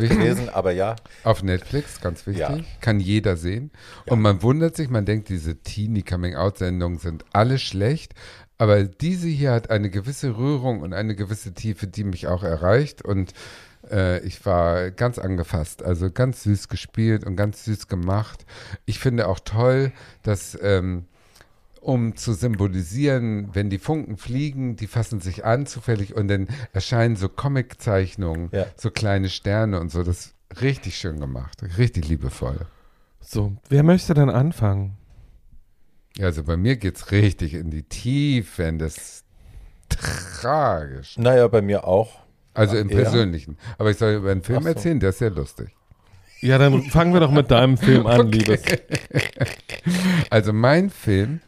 wichtig. 0.02 0.10
gewesen, 0.10 0.50
aber 0.50 0.72
ja. 0.72 0.98
Auf 1.24 1.44
Netflix, 1.44 2.02
ganz 2.02 2.28
wichtig. 2.28 2.42
Ja. 2.42 2.60
Kann 2.82 3.00
jeder 3.00 3.38
sehen. 3.38 3.72
Und 4.06 4.20
man 4.20 4.42
wundert 4.44 4.76
sich, 4.76 4.90
man 4.90 5.06
denkt, 5.06 5.30
diese 5.30 5.56
Teenie-Coming-out-Sendungen 5.56 7.00
sind 7.00 7.24
alle 7.32 7.58
schlecht. 7.58 8.14
Aber 8.58 8.84
diese 8.84 9.28
hier 9.28 9.52
hat 9.52 9.70
eine 9.70 9.90
gewisse 9.90 10.36
Rührung 10.36 10.82
und 10.82 10.94
eine 10.94 11.16
gewisse 11.16 11.54
Tiefe, 11.54 11.88
die 11.88 12.04
mich 12.04 12.28
auch 12.28 12.44
erreicht. 12.44 13.02
Und 13.02 13.34
äh, 13.92 14.20
ich 14.20 14.46
war 14.46 14.92
ganz 14.92 15.18
angefasst. 15.20 15.84
Also 15.84 16.12
ganz 16.12 16.44
süß 16.44 16.68
gespielt 16.68 17.26
und 17.26 17.36
ganz 17.36 17.66
süß 17.66 17.88
gemacht. 17.88 18.46
Ich 18.86 19.00
finde 19.00 19.28
auch 19.28 19.40
toll, 19.40 19.92
dass. 20.24 20.58
Ähm, 20.62 21.06
um 21.80 22.18
zu 22.18 22.34
symbolisieren, 22.34 23.50
wenn 23.54 23.70
die 23.70 23.78
Funken 23.78 24.18
fliegen, 24.18 24.76
die 24.76 24.88
fassen 24.88 25.22
sich 25.22 25.46
an 25.46 25.66
zufällig 25.68 26.16
und 26.16 26.28
dann 26.28 26.48
erscheinen 26.74 27.16
so 27.16 27.30
Comiczeichnungen, 27.30 28.50
Ja. 28.52 28.66
so 28.76 28.92
kleine 28.92 29.30
Sterne 29.30 29.80
und 29.80 29.90
so. 29.90 30.04
Das 30.04 30.26
ist 30.52 30.62
richtig 30.62 30.98
schön 30.98 31.18
gemacht, 31.22 31.62
richtig 31.78 32.10
liebevoll. 32.10 32.66
So, 33.22 33.54
wer 33.70 33.84
möchte 33.84 34.14
denn 34.16 34.30
anfangen? 34.30 34.98
Ja, 36.18 36.26
also 36.26 36.44
bei 36.44 36.58
mir 36.58 36.76
geht's 36.76 37.12
richtig 37.12 37.54
in 37.54 37.70
die 37.70 37.84
Tiefen, 37.84 38.80
das 38.80 38.98
ist 38.98 39.26
tragisch. 40.42 41.18
Naja, 41.18 41.48
bei 41.48 41.62
mir 41.62 41.86
auch. 41.86 42.20
Also 42.58 42.78
im 42.78 42.90
Ja. 42.90 42.96
Persönlichen. 43.02 43.58
Aber 43.78 43.92
ich 43.92 43.98
soll 43.98 44.16
über 44.16 44.32
einen 44.32 44.42
Film 44.44 44.64
so. 44.64 44.70
erzählen, 44.70 45.00
der 45.00 45.10
ist 45.12 45.20
sehr 45.20 45.30
lustig. 45.30 45.70
Ja, 46.42 46.58
dann 46.58 46.84
fangen 46.84 47.14
wir 47.14 47.20
doch 47.20 47.32
mit 47.32 47.50
deinem 47.50 47.78
Film 47.78 48.06
an, 48.06 48.22
Okay. 48.22 48.38
Liebes. 48.38 48.62
Also 50.30 50.54
mein 50.54 50.90
Film, 50.90 51.40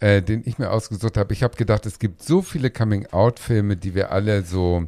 äh, 0.00 0.22
den 0.22 0.42
ich 0.46 0.58
mir 0.58 0.70
ausgesucht 0.70 1.16
habe, 1.16 1.32
ich 1.32 1.42
habe 1.42 1.56
gedacht, 1.56 1.86
es 1.86 1.98
gibt 1.98 2.22
so 2.22 2.42
viele 2.42 2.70
Coming-out-Filme, 2.70 3.76
die 3.76 3.94
wir 3.94 4.12
alle 4.12 4.42
so 4.42 4.86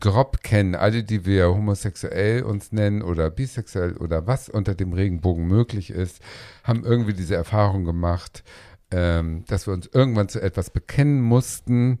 grob 0.00 0.42
kennen, 0.42 0.74
alle, 0.74 1.04
die 1.04 1.26
wir 1.26 1.48
homosexuell 1.48 2.42
uns 2.42 2.72
nennen 2.72 3.02
oder 3.02 3.28
bisexuell 3.30 3.96
oder 3.98 4.26
was 4.26 4.48
unter 4.48 4.74
dem 4.74 4.92
Regenbogen 4.94 5.46
möglich 5.46 5.90
ist, 5.90 6.20
haben 6.64 6.84
irgendwie 6.84 7.12
diese 7.12 7.34
Erfahrung 7.34 7.84
gemacht, 7.84 8.42
ähm, 8.90 9.44
dass 9.48 9.66
wir 9.66 9.74
uns 9.74 9.88
irgendwann 9.92 10.28
zu 10.28 10.40
etwas 10.40 10.70
bekennen 10.70 11.20
mussten, 11.20 11.98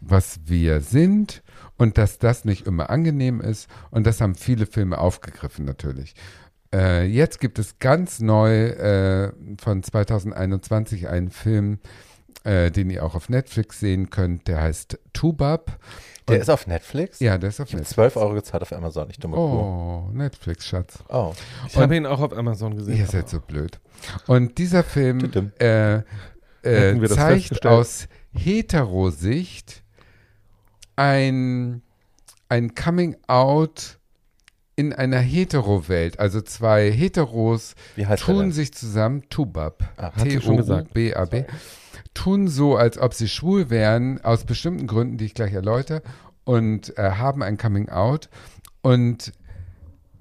was 0.00 0.40
wir 0.46 0.80
sind 0.80 1.42
und 1.80 1.96
dass 1.96 2.18
das 2.18 2.44
nicht 2.44 2.66
immer 2.66 2.90
angenehm 2.90 3.40
ist. 3.40 3.66
Und 3.90 4.06
das 4.06 4.20
haben 4.20 4.34
viele 4.34 4.66
Filme 4.66 4.98
aufgegriffen 4.98 5.64
natürlich. 5.64 6.14
Äh, 6.74 7.06
jetzt 7.06 7.40
gibt 7.40 7.58
es 7.58 7.78
ganz 7.78 8.20
neu 8.20 8.66
äh, 8.66 9.32
von 9.60 9.82
2021 9.82 11.08
einen 11.08 11.30
Film, 11.30 11.78
äh, 12.44 12.70
den 12.70 12.90
ihr 12.90 13.02
auch 13.02 13.14
auf 13.14 13.30
Netflix 13.30 13.80
sehen 13.80 14.10
könnt. 14.10 14.46
Der 14.46 14.60
heißt 14.60 14.98
Tubab. 15.14 15.78
Der 16.28 16.36
Und- 16.36 16.42
ist 16.42 16.50
auf 16.50 16.66
Netflix? 16.66 17.18
Ja, 17.18 17.38
der 17.38 17.48
ist 17.48 17.60
auf 17.60 17.68
Ich 17.68 17.72
habe 17.72 17.80
Netflix. 17.80 17.94
12 17.94 18.16
Euro 18.18 18.34
gezahlt 18.34 18.62
auf 18.62 18.72
Amazon, 18.74 19.08
ich 19.08 19.18
dumme 19.18 19.36
Kuh. 19.36 19.40
Oh, 19.40 20.10
Netflix, 20.12 20.66
Schatz. 20.66 20.98
Oh. 21.08 21.32
Ich 21.66 21.76
habe 21.78 21.96
ihn 21.96 22.04
auch 22.04 22.20
auf 22.20 22.36
Amazon 22.36 22.76
gesehen. 22.76 22.98
Ihr 22.98 23.06
seid 23.06 23.28
so 23.30 23.40
blöd. 23.40 23.80
Und 24.26 24.58
dieser 24.58 24.84
Film 24.84 25.50
äh, 25.58 26.02
äh, 26.62 27.08
zeigt 27.08 27.64
aus 27.66 28.06
Heterosicht 28.32 29.82
ein, 30.96 31.82
ein 32.48 32.74
Coming-out 32.74 33.98
in 34.76 34.92
einer 34.92 35.18
Hetero-Welt. 35.18 36.18
Also 36.18 36.40
zwei 36.40 36.90
Heteros 36.90 37.74
Wie 37.96 38.06
heißt 38.06 38.26
der 38.26 38.34
tun 38.34 38.52
sich 38.52 38.72
zusammen, 38.72 39.24
Tubab, 39.28 39.92
Ah. 39.96 40.10
T-O-U-B-A-B, 40.10 41.44
tun 42.14 42.48
so, 42.48 42.76
als 42.76 42.98
ob 42.98 43.14
sie 43.14 43.28
schwul 43.28 43.70
wären, 43.70 44.22
aus 44.24 44.44
bestimmten 44.44 44.86
Gründen, 44.86 45.18
die 45.18 45.26
ich 45.26 45.34
gleich 45.34 45.52
erläutere, 45.52 46.02
und 46.44 46.96
äh, 46.98 47.12
haben 47.12 47.42
ein 47.42 47.58
Coming-out. 47.58 48.28
Und 48.80 49.32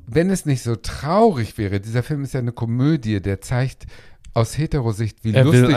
wenn 0.06 0.30
es 0.30 0.46
nicht 0.46 0.64
so 0.64 0.76
traurig 0.76 1.58
wäre, 1.58 1.80
dieser 1.80 2.04
Film 2.04 2.24
ist 2.24 2.34
ja 2.34 2.40
eine 2.40 2.52
Komödie, 2.52 3.22
der 3.22 3.42
zeigt 3.42 3.86
aus 4.34 4.58
Heterosicht, 4.58 5.24
wie 5.24 5.34
Er 5.34 5.46
will 5.46 5.62
lustig. 5.62 5.76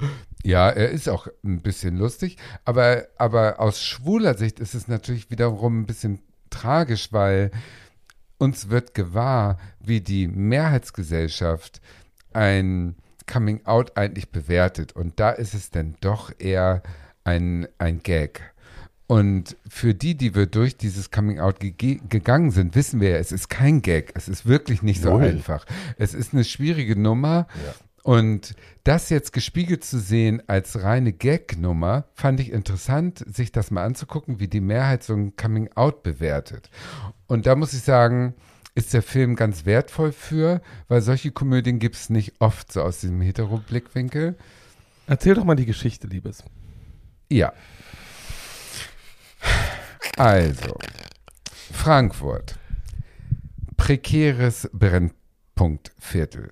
Ja, 0.44 0.68
er 0.68 0.90
ist 0.90 1.08
auch 1.08 1.26
ein 1.42 1.62
bisschen 1.62 1.96
lustig, 1.96 2.36
aber, 2.64 3.06
aber 3.16 3.60
aus 3.60 3.80
schwuler 3.82 4.36
Sicht 4.36 4.60
ist 4.60 4.74
es 4.74 4.88
natürlich 4.88 5.30
wiederum 5.30 5.80
ein 5.80 5.86
bisschen 5.86 6.20
tragisch, 6.50 7.12
weil 7.12 7.50
uns 8.36 8.68
wird 8.68 8.92
gewahr, 8.94 9.58
wie 9.80 10.00
die 10.02 10.28
Mehrheitsgesellschaft 10.28 11.80
ein 12.32 12.96
Coming 13.26 13.64
Out 13.64 13.96
eigentlich 13.96 14.30
bewertet. 14.30 14.92
Und 14.94 15.18
da 15.18 15.30
ist 15.30 15.54
es 15.54 15.70
dann 15.70 15.96
doch 16.02 16.30
eher 16.38 16.82
ein, 17.24 17.66
ein 17.78 18.02
Gag. 18.02 18.42
Und 19.06 19.56
für 19.68 19.94
die, 19.94 20.14
die 20.14 20.34
wir 20.34 20.46
durch 20.46 20.76
dieses 20.76 21.10
Coming 21.10 21.38
Out 21.40 21.60
gege- 21.60 22.00
gegangen 22.08 22.50
sind, 22.50 22.74
wissen 22.74 23.00
wir 23.00 23.10
ja, 23.10 23.16
es 23.16 23.32
ist 23.32 23.48
kein 23.48 23.82
Gag. 23.82 24.12
Es 24.14 24.28
ist 24.28 24.46
wirklich 24.46 24.82
nicht 24.82 25.02
so 25.02 25.10
Null. 25.10 25.24
einfach. 25.24 25.64
Es 25.98 26.12
ist 26.14 26.32
eine 26.34 26.44
schwierige 26.44 26.96
Nummer. 26.98 27.46
Ja. 27.64 27.74
Und 28.04 28.54
das 28.84 29.08
jetzt 29.08 29.32
gespiegelt 29.32 29.82
zu 29.82 29.98
sehen 29.98 30.42
als 30.46 30.82
reine 30.82 31.14
Gag-Nummer, 31.14 32.04
fand 32.12 32.38
ich 32.38 32.52
interessant, 32.52 33.24
sich 33.26 33.50
das 33.50 33.70
mal 33.70 33.82
anzugucken, 33.82 34.40
wie 34.40 34.46
die 34.46 34.60
Mehrheit 34.60 35.02
so 35.02 35.14
ein 35.14 35.36
Coming-out 35.36 36.02
bewertet. 36.02 36.68
Und 37.28 37.46
da 37.46 37.56
muss 37.56 37.72
ich 37.72 37.80
sagen, 37.80 38.34
ist 38.74 38.92
der 38.92 39.00
Film 39.00 39.36
ganz 39.36 39.64
wertvoll 39.64 40.12
für, 40.12 40.60
weil 40.88 41.00
solche 41.00 41.30
Komödien 41.30 41.78
gibt 41.78 41.94
es 41.94 42.10
nicht 42.10 42.34
oft 42.40 42.70
so 42.70 42.82
aus 42.82 43.00
diesem 43.00 43.22
Hetero-Blickwinkel. 43.22 44.36
Erzähl 45.06 45.32
doch 45.32 45.44
mal 45.44 45.56
die 45.56 45.64
Geschichte, 45.64 46.06
Liebes. 46.06 46.44
Ja. 47.30 47.54
Also, 50.18 50.76
Frankfurt. 51.72 52.58
Prekäres 53.78 54.68
Brennpunktviertel. 54.74 56.50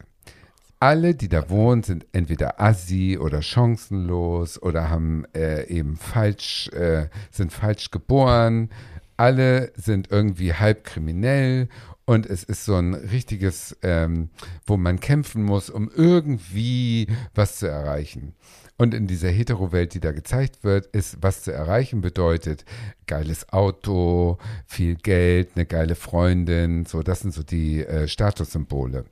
Alle, 0.83 1.15
die 1.15 1.29
da 1.29 1.49
wohnen, 1.49 1.85
sind 1.85 2.07
entweder 2.11 2.61
assi 2.61 3.17
oder 3.17 3.41
chancenlos 3.41 4.61
oder 4.61 4.91
haben 4.91 5.25
äh, 5.33 5.65
eben 5.69 5.97
falsch, 5.97 6.71
äh, 6.71 7.07
sind 7.31 7.53
falsch 7.53 7.93
geboren. 7.93 8.69
Alle 9.17 9.71
sind 9.77 10.11
irgendwie 10.11 10.55
halb 10.55 10.83
kriminell 10.83 11.69
und 12.05 12.27
es 12.27 12.43
ist 12.43 12.65
so 12.65 12.75
ein 12.75 12.95
richtiges, 12.95 13.79
ähm, 13.83 14.31
wo 14.67 14.77
man 14.77 14.99
kämpfen 14.99 15.45
muss, 15.45 15.71
um 15.71 15.89
irgendwie 15.89 17.07
was 17.33 17.61
zu 17.61 17.69
erreichen. 17.69 18.35
Und 18.77 18.93
in 18.93 19.07
dieser 19.07 19.31
Hetero-Welt, 19.31 19.95
die 19.95 20.01
da 20.01 20.11
gezeigt 20.11 20.65
wird, 20.65 20.87
ist, 20.87 21.19
was 21.21 21.45
zu 21.45 21.53
erreichen 21.53 22.01
bedeutet, 22.01 22.65
geiles 23.07 23.53
Auto, 23.53 24.37
viel 24.67 24.97
Geld, 24.97 25.51
eine 25.55 25.65
geile 25.65 25.95
Freundin, 25.95 26.87
so, 26.87 27.05
das 27.05 27.21
sind 27.21 27.33
so 27.33 27.45
die 27.45 27.85
äh, 27.85 28.09
Statussymbole. 28.09 29.05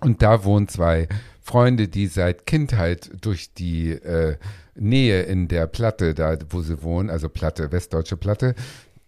Und 0.00 0.22
da 0.22 0.44
wohnen 0.44 0.68
zwei 0.68 1.08
Freunde, 1.42 1.88
die 1.88 2.06
seit 2.06 2.46
Kindheit 2.46 3.10
durch 3.20 3.54
die 3.54 3.90
äh, 3.90 4.36
Nähe 4.74 5.22
in 5.22 5.48
der 5.48 5.66
Platte, 5.66 6.14
da 6.14 6.36
wo 6.50 6.60
sie 6.62 6.82
wohnen, 6.82 7.08
also 7.08 7.28
Platte, 7.28 7.72
westdeutsche 7.72 8.16
Platte, 8.16 8.54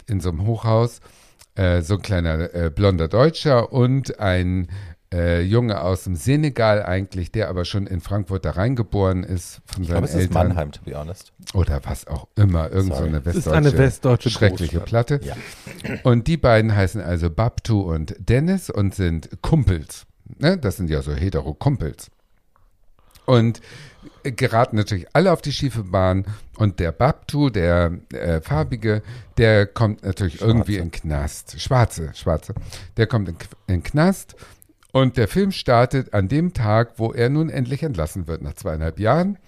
in 0.07 0.20
so 0.20 0.31
einem 0.31 0.46
Hochhaus, 0.46 1.01
äh, 1.57 1.83
so 1.83 1.94
ein 1.94 2.03
kleiner 2.03 2.55
äh, 2.55 2.70
blonder 2.74 3.09
Deutscher 3.09 3.72
und 3.72 4.18
ein 4.20 4.68
äh, 5.12 5.40
Junge 5.42 5.81
aus 5.81 6.05
dem 6.05 6.16
Senegal 6.16 6.83
eigentlich, 6.83 7.33
der 7.33 7.48
aber 7.48 7.64
schon 7.64 7.87
in 7.87 8.01
Frankfurt 8.01 8.44
da 8.44 8.51
reingeboren 8.51 9.24
ist 9.24 9.61
von 9.64 9.83
Ich 9.83 9.88
seinen 9.88 9.96
glaube, 9.96 10.07
es 10.07 10.14
ist 10.14 10.20
Eltern. 10.20 10.48
Mannheim, 10.48 10.72
to 10.72 10.83
be 10.85 10.94
honest. 10.94 11.33
Oder 11.55 11.81
was 11.85 12.07
auch 12.07 12.29
immer, 12.37 12.70
irgend 12.70 12.92
so 12.92 12.98
Sorry. 12.98 13.09
eine 13.09 13.18
Es 13.18 13.27
ist 13.27 13.35
westdeutsche, 13.37 13.57
eine 13.57 13.79
westdeutsche 13.79 14.31
schreckliche 14.31 14.79
Großstadt. 14.79 15.07
Platte. 15.07 15.27
Ja. 15.27 15.37
Und 16.03 16.27
die 16.27 16.37
beiden 16.37 16.74
heißen 16.74 17.01
also 17.01 17.31
Babtu 17.31 17.81
und 17.81 18.16
Dennis 18.18 18.70
und 18.70 18.94
sind 18.94 19.31
Kumpels. 19.40 20.07
Ne? 20.38 20.59
Das 20.59 20.77
sind 20.77 20.91
ja 20.91 21.03
so 21.03 21.12
hetero-Kumpels. 21.12 22.11
Und 23.25 23.61
geraten 24.23 24.77
natürlich 24.77 25.07
alle 25.12 25.33
auf 25.33 25.43
die 25.43 25.53
schiefe 25.53 25.85
Bahn. 25.85 26.25
Und 26.57 26.81
der 26.81 26.93
Babtu, 26.93 27.51
der 27.51 27.99
äh, 28.12 28.41
Farbige, 28.41 29.03
der 29.37 29.67
kommt 29.67 30.03
natürlich 30.03 30.41
irgendwie 30.41 30.77
in 30.77 30.91
Knast. 30.91 31.61
Schwarze, 31.61 32.12
Schwarze. 32.14 32.55
Der 32.97 33.07
kommt 33.07 33.29
in, 33.29 33.37
in 33.67 33.83
Knast. 33.83 34.35
Und 34.93 35.17
der 35.17 35.29
Film 35.29 35.53
startet 35.53 36.14
an 36.14 36.29
dem 36.29 36.55
Tag, 36.55 36.95
wo 36.97 37.12
er 37.12 37.29
nun 37.29 37.51
endlich 37.51 37.83
entlassen 37.83 38.27
wird, 38.27 38.43
nach 38.43 38.55
zweieinhalb 38.55 38.99
Jahren. 38.99 39.38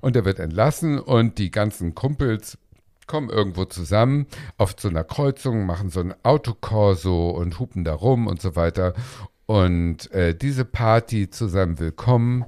Und 0.00 0.16
er 0.16 0.24
wird 0.24 0.40
entlassen 0.40 0.98
und 0.98 1.38
die 1.38 1.50
ganzen 1.50 1.94
Kumpels 1.94 2.58
kommen 3.06 3.30
irgendwo 3.30 3.64
zusammen 3.64 4.26
auf 4.58 4.74
so 4.78 4.88
einer 4.88 5.04
Kreuzung, 5.04 5.64
machen 5.66 5.90
so 5.90 6.00
ein 6.00 6.14
Autokorso 6.24 7.30
und 7.30 7.58
hupen 7.58 7.84
da 7.84 7.94
rum 7.94 8.26
und 8.26 8.42
so 8.42 8.54
weiter. 8.54 8.94
Und 9.50 10.12
äh, 10.12 10.34
diese 10.34 10.66
Party 10.66 11.30
zu 11.30 11.48
seinem 11.48 11.78
Willkommen, 11.78 12.44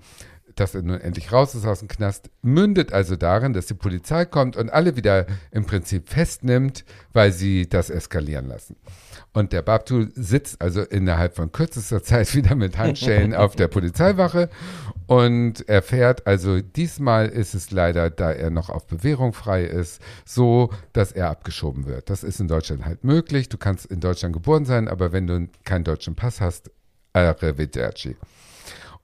dass 0.55 0.75
er 0.75 0.83
nun 0.83 1.01
endlich 1.01 1.33
raus 1.33 1.55
ist 1.55 1.65
aus 1.65 1.79
dem 1.79 1.89
Knast, 1.89 2.29
mündet 2.43 2.93
also 2.93 3.17
darin, 3.17 3.55
dass 3.55 3.65
die 3.65 3.75
Polizei 3.75 4.27
kommt 4.27 4.55
und 4.55 4.71
alle 4.71 4.97
wieder 4.97 5.25
im 5.51 5.65
Prinzip 5.65 6.11
festnimmt, 6.11 6.85
weil 7.15 7.33
sie 7.33 7.67
das 7.67 7.89
eskalieren 7.89 8.49
lassen. 8.49 8.77
Und 9.33 9.55
der 9.55 9.63
Babtu 9.63 10.09
sitzt 10.13 10.61
also 10.61 10.83
innerhalb 10.83 11.37
von 11.37 11.53
kürzester 11.53 12.03
Zeit 12.03 12.35
wieder 12.35 12.55
mit 12.55 12.77
Handschellen 12.77 13.33
auf 13.33 13.57
der 13.57 13.69
Polizeiwache 13.69 14.51
und 15.07 15.67
erfährt, 15.71 16.27
also 16.27 16.61
diesmal 16.61 17.31
ist 17.31 17.55
es 17.55 17.71
leider, 17.71 18.11
da 18.11 18.31
er 18.31 18.51
noch 18.51 18.69
auf 18.69 18.87
Bewährung 18.87 19.33
frei 19.33 19.65
ist, 19.65 20.03
so, 20.27 20.69
dass 20.93 21.13
er 21.13 21.31
abgeschoben 21.31 21.87
wird. 21.87 22.11
Das 22.11 22.23
ist 22.25 22.41
in 22.41 22.49
Deutschland 22.49 22.85
halt 22.85 23.05
möglich. 23.05 23.49
Du 23.49 23.57
kannst 23.57 23.87
in 23.87 24.01
Deutschland 24.01 24.35
geboren 24.35 24.67
sein, 24.67 24.87
aber 24.87 25.13
wenn 25.13 25.27
du 25.27 25.49
keinen 25.65 25.85
deutschen 25.85 26.15
Pass 26.15 26.43
hast, 26.43 26.71
arrivederci. 27.13 28.17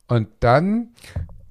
Und 0.09 0.29
dann 0.41 0.91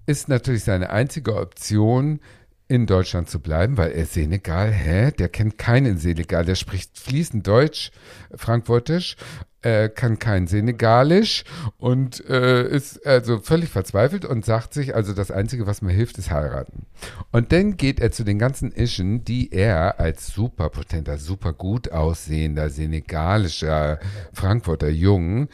ist 0.05 0.29
natürlich 0.29 0.63
seine 0.63 0.89
einzige 0.89 1.35
Option, 1.35 2.19
in 2.67 2.87
Deutschland 2.87 3.29
zu 3.29 3.39
bleiben, 3.39 3.77
weil 3.77 3.91
er 3.91 4.05
Senegal, 4.05 4.71
hä? 4.71 5.11
Der 5.11 5.29
kennt 5.29 5.57
keinen 5.57 5.97
Senegal, 5.97 6.45
der 6.45 6.55
spricht 6.55 6.97
fließend 6.97 7.45
Deutsch, 7.45 7.91
Frankfurtisch, 8.35 9.17
äh, 9.61 9.89
kann 9.89 10.17
kein 10.17 10.47
Senegalisch 10.47 11.43
und 11.77 12.27
äh, 12.27 12.67
ist 12.67 13.05
also 13.05 13.39
völlig 13.39 13.69
verzweifelt 13.69 14.25
und 14.25 14.45
sagt 14.45 14.73
sich, 14.73 14.95
also 14.95 15.13
das 15.13 15.29
Einzige, 15.29 15.67
was 15.67 15.83
mir 15.83 15.91
hilft, 15.91 16.17
ist 16.17 16.31
heiraten. 16.31 16.87
Und 17.31 17.51
dann 17.51 17.77
geht 17.77 17.99
er 17.99 18.11
zu 18.11 18.23
den 18.23 18.39
ganzen 18.39 18.71
Ischen, 18.75 19.23
die 19.23 19.51
er 19.51 19.99
als 19.99 20.27
super 20.27 20.69
potenter, 20.69 21.17
super 21.19 21.53
gut 21.53 21.91
aussehender 21.91 22.71
senegalischer 22.71 23.99
Frankfurter 24.33 24.89
Jungen 24.89 25.49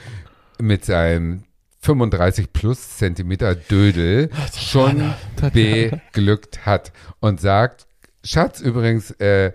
mit 0.62 0.86
seinem 0.86 1.44
35 1.82 2.54
plus 2.54 2.98
Zentimeter 2.98 3.56
Dödel 3.56 4.30
schon 4.56 5.14
beglückt 5.52 6.66
hat 6.66 6.92
und 7.20 7.42
sagt, 7.42 7.88
Schatz, 8.24 8.60
übrigens, 8.62 9.12
äh, 9.12 9.52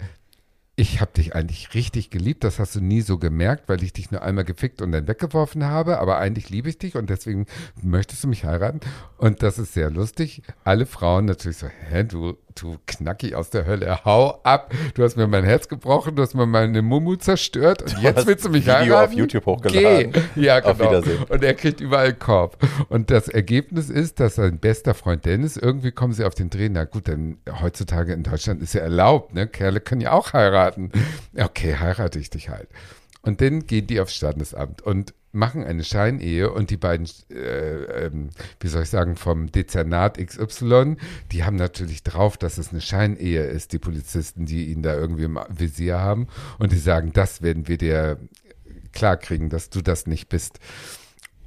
ich 0.79 1.01
habe 1.01 1.13
dich 1.13 1.35
eigentlich 1.35 1.73
richtig 1.73 2.11
geliebt, 2.11 2.45
das 2.45 2.59
hast 2.59 2.77
du 2.77 2.81
nie 2.81 3.01
so 3.01 3.17
gemerkt, 3.17 3.69
weil 3.69 3.83
ich 3.83 3.95
dich 3.95 4.11
nur 4.11 4.23
einmal 4.23 4.45
gefickt 4.45 4.83
und 4.83 4.93
dann 4.93 5.09
weggeworfen 5.09 5.65
habe, 5.65 5.99
aber 5.99 6.19
eigentlich 6.19 6.51
liebe 6.51 6.69
ich 6.69 6.79
dich 6.79 6.97
und 6.97 7.09
deswegen 7.09 7.47
möchtest 7.81 8.25
du 8.25 8.29
mich 8.29 8.45
heiraten? 8.45 8.81
Und 9.17 9.43
das 9.43 9.59
ist 9.59 9.73
sehr 9.73 9.91
lustig. 9.91 10.43
Alle 10.65 10.85
Frauen 10.85 11.25
natürlich 11.25 11.57
so, 11.57 11.69
hä, 11.69 12.05
du, 12.05 12.37
du 12.61 12.77
Knacki 12.87 13.35
aus 13.35 13.51
der 13.51 13.67
Hölle, 13.67 14.05
hau 14.05 14.41
ab, 14.43 14.73
du 14.95 15.03
hast 15.03 15.17
mir 15.17 15.27
mein 15.27 15.45
Herz 15.45 15.69
gebrochen, 15.69 16.17
du 16.17 16.23
hast 16.23 16.35
mir 16.35 16.47
meine 16.47 16.83
Mumu 16.83 17.17
zerstört 17.17 17.83
und 17.83 18.03
jetzt 18.03 18.17
hast 18.19 18.27
willst 18.27 18.45
du 18.45 18.49
mich 18.51 18.65
Video 18.65 18.75
heiraten? 18.75 19.13
auf 19.13 19.19
YouTube 19.19 19.47
hochgeladen. 19.47 20.13
Geh. 20.13 20.43
Ja, 20.43 20.63
Auf 20.63 20.79
genau. 20.79 20.91
Wiedersehen. 20.91 21.25
Und 21.29 21.45
er 21.45 21.55
kriegt 21.55 21.81
überall 21.81 22.15
Korb. 22.15 22.57
Und 22.89 23.11
das 23.11 23.29
Ergebnis 23.29 23.91
ist, 23.91 24.21
dass 24.21 24.37
sein 24.37 24.59
bester 24.59 24.95
Freund 24.95 25.25
Dennis, 25.25 25.57
irgendwie 25.57 25.93
kommen 25.93 26.13
sie 26.13 26.25
auf 26.25 26.35
den 26.35 26.51
Dreh, 26.51 26.69
na 26.69 26.85
gut, 26.85 27.07
denn 27.09 27.39
heutzutage 27.61 28.13
in 28.13 28.23
Deutschland 28.23 28.63
ist 28.63 28.75
ja 28.75 28.81
erlaubt, 28.81 29.35
ne? 29.35 29.47
Kerle 29.47 29.81
können 29.81 30.01
ja 30.01 30.13
auch 30.13 30.33
heiraten. 30.33 30.93
Okay, 31.37 31.77
heirate 31.79 32.19
ich 32.19 32.31
dich 32.31 32.49
halt. 32.49 32.69
Und 33.23 33.41
dann 33.41 33.67
gehen 33.67 33.87
die 33.87 34.01
aufs 34.01 34.15
Standesamt 34.15 34.83
und 34.83 35.13
machen 35.37 35.63
eine 35.63 35.85
Scheinehe 35.85 36.51
und 36.51 36.71
die 36.71 36.77
beiden, 36.77 37.09
äh, 37.31 38.07
ähm, 38.07 38.31
wie 38.61 38.69
soll 38.69 38.83
ich 38.83 38.91
sagen, 38.91 39.17
vom 39.17 39.53
Dezernat 39.53 40.19
XY, 40.19 40.97
die 41.31 41.45
haben 41.45 41.57
natürlich 41.57 42.03
drauf, 42.03 42.37
dass 42.37 42.59
es 42.59 42.71
eine 42.71 42.81
Scheinehe 42.81 43.45
ist, 43.45 43.73
die 43.73 43.79
Polizisten, 43.79 44.47
die 44.47 44.71
ihn 44.73 44.83
da 44.83 44.95
irgendwie 44.95 45.25
im 45.25 45.39
Visier 45.49 46.01
haben 46.01 46.27
und 46.59 46.73
die 46.73 46.79
sagen, 46.79 47.13
das 47.13 47.43
werden 47.43 47.69
wir 47.69 47.79
dir 47.79 48.19
klarkriegen, 48.93 49.51
dass 49.51 49.71
du 49.71 49.83
das 49.83 50.07
nicht 50.07 50.29
bist. 50.29 50.59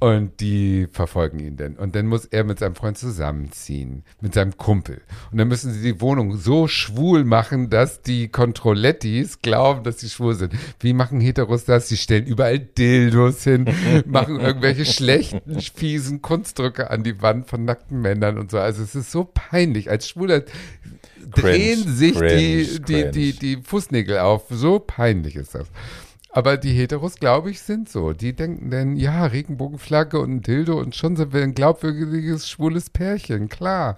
Und 0.00 0.40
die 0.40 0.88
verfolgen 0.90 1.40
ihn 1.40 1.58
dann. 1.58 1.76
Und 1.76 1.94
dann 1.94 2.06
muss 2.06 2.24
er 2.24 2.44
mit 2.44 2.58
seinem 2.58 2.74
Freund 2.74 2.96
zusammenziehen, 2.96 4.02
mit 4.22 4.32
seinem 4.32 4.56
Kumpel. 4.56 5.02
Und 5.30 5.36
dann 5.36 5.46
müssen 5.46 5.74
sie 5.74 5.82
die 5.82 6.00
Wohnung 6.00 6.38
so 6.38 6.68
schwul 6.68 7.24
machen, 7.24 7.68
dass 7.68 8.00
die 8.00 8.28
Controlettis 8.28 9.42
glauben, 9.42 9.84
dass 9.84 10.00
sie 10.00 10.08
schwul 10.08 10.34
sind. 10.34 10.54
Wie 10.80 10.94
machen 10.94 11.20
Heteros 11.20 11.66
das? 11.66 11.88
Sie 11.88 11.98
stellen 11.98 12.24
überall 12.24 12.58
Dildos 12.58 13.44
hin, 13.44 13.66
machen 14.06 14.40
irgendwelche 14.40 14.86
schlechten, 14.86 15.60
fiesen 15.60 16.22
Kunstdrücke 16.22 16.90
an 16.90 17.02
die 17.02 17.20
Wand 17.20 17.50
von 17.50 17.66
nackten 17.66 18.00
Männern 18.00 18.38
und 18.38 18.50
so. 18.50 18.58
Also 18.58 18.82
es 18.82 18.94
ist 18.94 19.12
so 19.12 19.24
peinlich. 19.24 19.90
Als 19.90 20.08
Schwuler 20.08 20.44
drehen 21.30 21.86
sich 21.94 22.14
cringe, 22.14 22.36
die, 22.38 22.64
die, 22.64 22.92
cringe. 22.94 23.10
die, 23.10 23.32
die 23.38 23.56
Fußnägel 23.62 24.20
auf. 24.20 24.44
So 24.48 24.78
peinlich 24.78 25.36
ist 25.36 25.54
das. 25.54 25.68
Aber 26.32 26.56
die 26.56 26.72
Heteros, 26.72 27.16
glaube 27.16 27.50
ich, 27.50 27.60
sind 27.60 27.88
so. 27.88 28.12
Die 28.12 28.34
denken 28.34 28.70
dann, 28.70 28.96
ja, 28.96 29.26
Regenbogenflagge 29.26 30.20
und 30.20 30.30
ein 30.30 30.42
Dildo 30.42 30.78
und 30.78 30.94
schon 30.94 31.16
sind 31.16 31.32
wir 31.32 31.42
ein 31.42 31.54
glaubwürdiges, 31.54 32.48
schwules 32.48 32.90
Pärchen, 32.90 33.48
klar. 33.48 33.96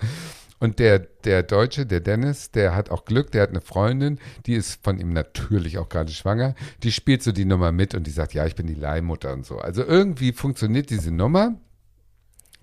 Und 0.59 0.79
der, 0.79 1.01
der 1.01 1.43
Deutsche, 1.43 1.87
der 1.87 2.01
Dennis, 2.01 2.53
der 2.53 2.75
hat 2.75 2.91
auch 2.91 3.05
Glück, 3.05 3.33
der 3.33 3.43
hat 3.43 3.51
eine 3.51 3.61
Freundin, 3.61 4.19
die 4.47 4.55
ist 4.55 4.83
von 4.83 4.99
ihm 4.99 5.13
natürlich 5.13 5.77
auch 5.79 5.89
gerade 5.89 6.13
schwanger. 6.13 6.55
Die 6.85 6.93
spielt 6.93 7.23
so 7.23 7.33
die 7.33 7.45
Nummer 7.45 7.73
mit 7.73 7.95
und 7.95 8.07
die 8.07 8.13
sagt, 8.13 8.33
ja, 8.33 8.47
ich 8.47 8.55
bin 8.55 8.69
die 8.69 8.75
Leihmutter 8.75 9.33
und 9.33 9.45
so. 9.45 9.59
Also 9.59 9.85
irgendwie 9.85 10.33
funktioniert 10.33 10.89
diese 10.91 11.11
Nummer. 11.11 11.57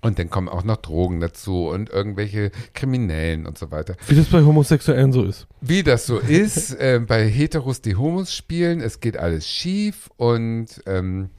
Und 0.02 0.18
dann 0.18 0.30
kommen 0.30 0.48
auch 0.48 0.64
noch 0.64 0.78
Drogen 0.78 1.20
dazu 1.20 1.68
und 1.68 1.90
irgendwelche 1.90 2.52
Kriminellen 2.74 3.46
und 3.46 3.58
so 3.58 3.70
weiter. 3.72 3.96
Wie 4.08 4.16
das 4.16 4.28
bei 4.28 4.42
Homosexuellen 4.44 5.12
so 5.12 5.24
ist. 5.24 5.48
Wie 5.62 5.84
das 5.84 6.06
so 6.06 6.20
ist, 6.20 6.72
äh, 6.80 7.02
bei 7.06 7.28
Heteros, 7.28 7.82
die 7.82 7.96
Homos 7.96 8.34
spielen, 8.34 8.80
es 8.80 9.02
geht 9.02 9.18
alles 9.18 9.48
schief 9.48 10.10
und 10.16 10.68
ähm, 10.86 11.30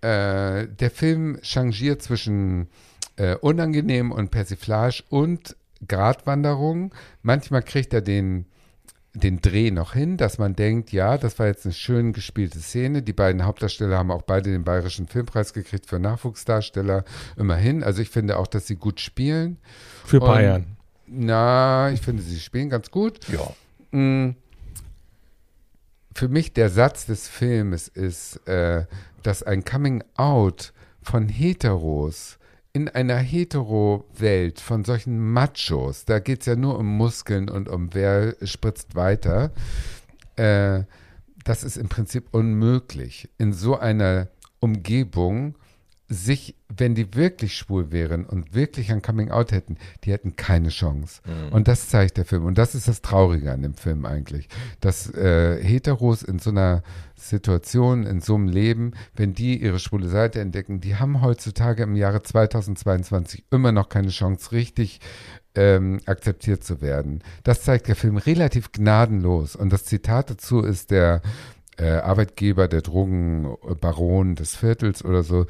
äh, 0.00 0.66
der 0.68 0.90
Film 0.90 1.38
changiert 1.42 2.02
zwischen 2.02 2.68
äh, 3.16 3.36
unangenehm 3.36 4.10
und 4.10 4.30
Persiflage 4.30 5.04
und 5.10 5.56
Gratwanderung. 5.86 6.94
Manchmal 7.22 7.62
kriegt 7.62 7.92
er 7.92 8.00
den, 8.00 8.46
den 9.14 9.40
Dreh 9.42 9.70
noch 9.70 9.92
hin, 9.92 10.16
dass 10.16 10.38
man 10.38 10.54
denkt, 10.56 10.90
ja, 10.92 11.18
das 11.18 11.38
war 11.38 11.46
jetzt 11.46 11.66
eine 11.66 11.74
schön 11.74 12.12
gespielte 12.12 12.60
Szene. 12.60 13.02
Die 13.02 13.12
beiden 13.12 13.44
Hauptdarsteller 13.44 13.98
haben 13.98 14.10
auch 14.10 14.22
beide 14.22 14.50
den 14.50 14.64
Bayerischen 14.64 15.06
Filmpreis 15.06 15.52
gekriegt 15.52 15.86
für 15.86 15.98
Nachwuchsdarsteller. 15.98 17.04
Immerhin. 17.36 17.82
Also 17.84 18.00
ich 18.00 18.08
finde 18.08 18.38
auch, 18.38 18.46
dass 18.46 18.66
sie 18.66 18.76
gut 18.76 19.00
spielen. 19.00 19.58
Für 20.04 20.20
Und- 20.20 20.26
Bayern. 20.28 20.76
Na, 21.06 21.90
ich 21.92 22.00
finde, 22.00 22.22
sie 22.22 22.40
spielen 22.40 22.70
ganz 22.70 22.90
gut. 22.90 23.20
Ja. 23.28 23.52
Mm. 23.98 24.34
für 26.14 26.28
mich 26.28 26.52
der 26.54 26.68
Satz 26.70 27.04
des 27.06 27.28
Filmes 27.28 27.88
ist, 27.88 28.36
äh, 28.46 28.84
dass 29.22 29.42
ein 29.42 29.64
Coming 29.64 30.02
Out 30.16 30.72
von 31.02 31.28
Heteros 31.28 32.38
in 32.72 32.88
einer 32.88 33.16
Hetero-Welt 33.16 34.60
von 34.60 34.84
solchen 34.84 35.32
Machos, 35.32 36.04
da 36.06 36.18
geht 36.18 36.40
es 36.40 36.46
ja 36.46 36.56
nur 36.56 36.78
um 36.78 36.86
Muskeln 36.86 37.50
und 37.50 37.68
um 37.68 37.92
wer 37.92 38.34
spritzt 38.42 38.94
weiter, 38.94 39.52
äh, 40.36 40.84
das 41.44 41.64
ist 41.64 41.76
im 41.76 41.88
Prinzip 41.88 42.28
unmöglich. 42.30 43.28
In 43.36 43.52
so 43.52 43.76
einer 43.76 44.28
Umgebung 44.60 45.56
sich, 46.12 46.56
wenn 46.68 46.94
die 46.94 47.14
wirklich 47.14 47.56
schwul 47.56 47.92
wären 47.92 48.24
und 48.26 48.54
wirklich 48.54 48.92
ein 48.92 49.02
Coming 49.02 49.30
Out 49.30 49.52
hätten, 49.52 49.76
die 50.04 50.12
hätten 50.12 50.36
keine 50.36 50.68
Chance. 50.68 51.20
Mhm. 51.24 51.52
Und 51.52 51.68
das 51.68 51.88
zeigt 51.88 52.16
der 52.16 52.24
Film. 52.24 52.44
Und 52.44 52.58
das 52.58 52.74
ist 52.74 52.88
das 52.88 53.02
Traurige 53.02 53.52
an 53.52 53.62
dem 53.62 53.74
Film 53.74 54.04
eigentlich. 54.04 54.48
Dass 54.80 55.12
äh, 55.14 55.62
Heteros 55.62 56.22
in 56.22 56.38
so 56.38 56.50
einer 56.50 56.82
Situation, 57.14 58.04
in 58.04 58.20
so 58.20 58.34
einem 58.34 58.48
Leben, 58.48 58.92
wenn 59.14 59.32
die 59.32 59.62
ihre 59.62 59.78
schwule 59.78 60.08
Seite 60.08 60.40
entdecken, 60.40 60.80
die 60.80 60.96
haben 60.96 61.22
heutzutage 61.22 61.82
im 61.82 61.96
Jahre 61.96 62.22
2022 62.22 63.44
immer 63.50 63.72
noch 63.72 63.88
keine 63.88 64.08
Chance, 64.08 64.52
richtig 64.52 65.00
ähm, 65.54 66.00
akzeptiert 66.06 66.64
zu 66.64 66.80
werden. 66.80 67.22
Das 67.44 67.62
zeigt 67.62 67.88
der 67.88 67.96
Film 67.96 68.16
relativ 68.16 68.72
gnadenlos. 68.72 69.56
Und 69.56 69.72
das 69.72 69.84
Zitat 69.84 70.30
dazu 70.30 70.60
ist 70.60 70.90
der 70.90 71.22
äh, 71.78 71.84
Arbeitgeber, 71.84 72.68
der 72.68 72.82
Drogenbaron 72.82 74.34
des 74.34 74.56
Viertels 74.56 75.04
oder 75.04 75.22
so, 75.22 75.46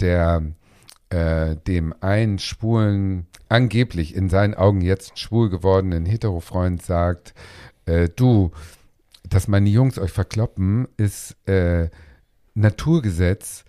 der 0.00 0.42
äh, 1.10 1.56
dem 1.56 1.94
einen 2.00 2.38
schwulen, 2.38 3.26
angeblich 3.48 4.14
in 4.14 4.28
seinen 4.28 4.54
Augen 4.54 4.80
jetzt 4.80 5.18
schwul 5.18 5.48
gewordenen 5.48 6.04
Heterofreund 6.04 6.82
sagt, 6.82 7.34
äh, 7.86 8.08
du, 8.14 8.50
dass 9.28 9.48
meine 9.48 9.70
Jungs 9.70 9.98
euch 9.98 10.12
verkloppen, 10.12 10.86
ist 10.96 11.36
äh, 11.48 11.88
Naturgesetz. 12.54 13.64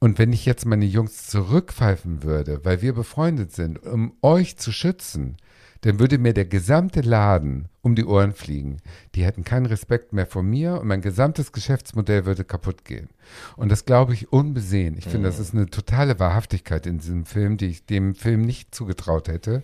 Und 0.00 0.18
wenn 0.18 0.32
ich 0.32 0.44
jetzt 0.44 0.66
meine 0.66 0.84
Jungs 0.84 1.26
zurückpfeifen 1.28 2.22
würde, 2.22 2.62
weil 2.64 2.82
wir 2.82 2.92
befreundet 2.92 3.52
sind, 3.52 3.82
um 3.82 4.16
euch 4.20 4.58
zu 4.58 4.70
schützen, 4.70 5.38
dann 5.84 5.98
würde 5.98 6.16
mir 6.16 6.32
der 6.32 6.46
gesamte 6.46 7.02
Laden 7.02 7.68
um 7.82 7.94
die 7.94 8.06
Ohren 8.06 8.32
fliegen. 8.32 8.78
Die 9.14 9.22
hätten 9.22 9.44
keinen 9.44 9.66
Respekt 9.66 10.14
mehr 10.14 10.24
vor 10.24 10.42
mir 10.42 10.80
und 10.80 10.86
mein 10.86 11.02
gesamtes 11.02 11.52
Geschäftsmodell 11.52 12.24
würde 12.24 12.42
kaputt 12.42 12.86
gehen. 12.86 13.10
Und 13.56 13.70
das 13.70 13.84
glaube 13.84 14.14
ich 14.14 14.32
unbesehen. 14.32 14.96
Ich 14.96 15.04
finde, 15.04 15.28
das 15.28 15.38
ist 15.38 15.52
eine 15.52 15.66
totale 15.66 16.18
Wahrhaftigkeit 16.18 16.86
in 16.86 17.00
diesem 17.00 17.26
Film, 17.26 17.58
die 17.58 17.66
ich 17.66 17.84
dem 17.84 18.14
Film 18.14 18.40
nicht 18.40 18.74
zugetraut 18.74 19.28
hätte, 19.28 19.62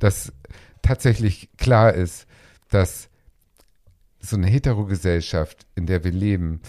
dass 0.00 0.32
tatsächlich 0.82 1.50
klar 1.56 1.94
ist, 1.94 2.26
dass 2.68 3.08
so 4.18 4.36
eine 4.36 4.48
Heterogesellschaft, 4.48 5.68
in 5.76 5.86
der 5.86 6.02
wir 6.02 6.10
leben, 6.10 6.62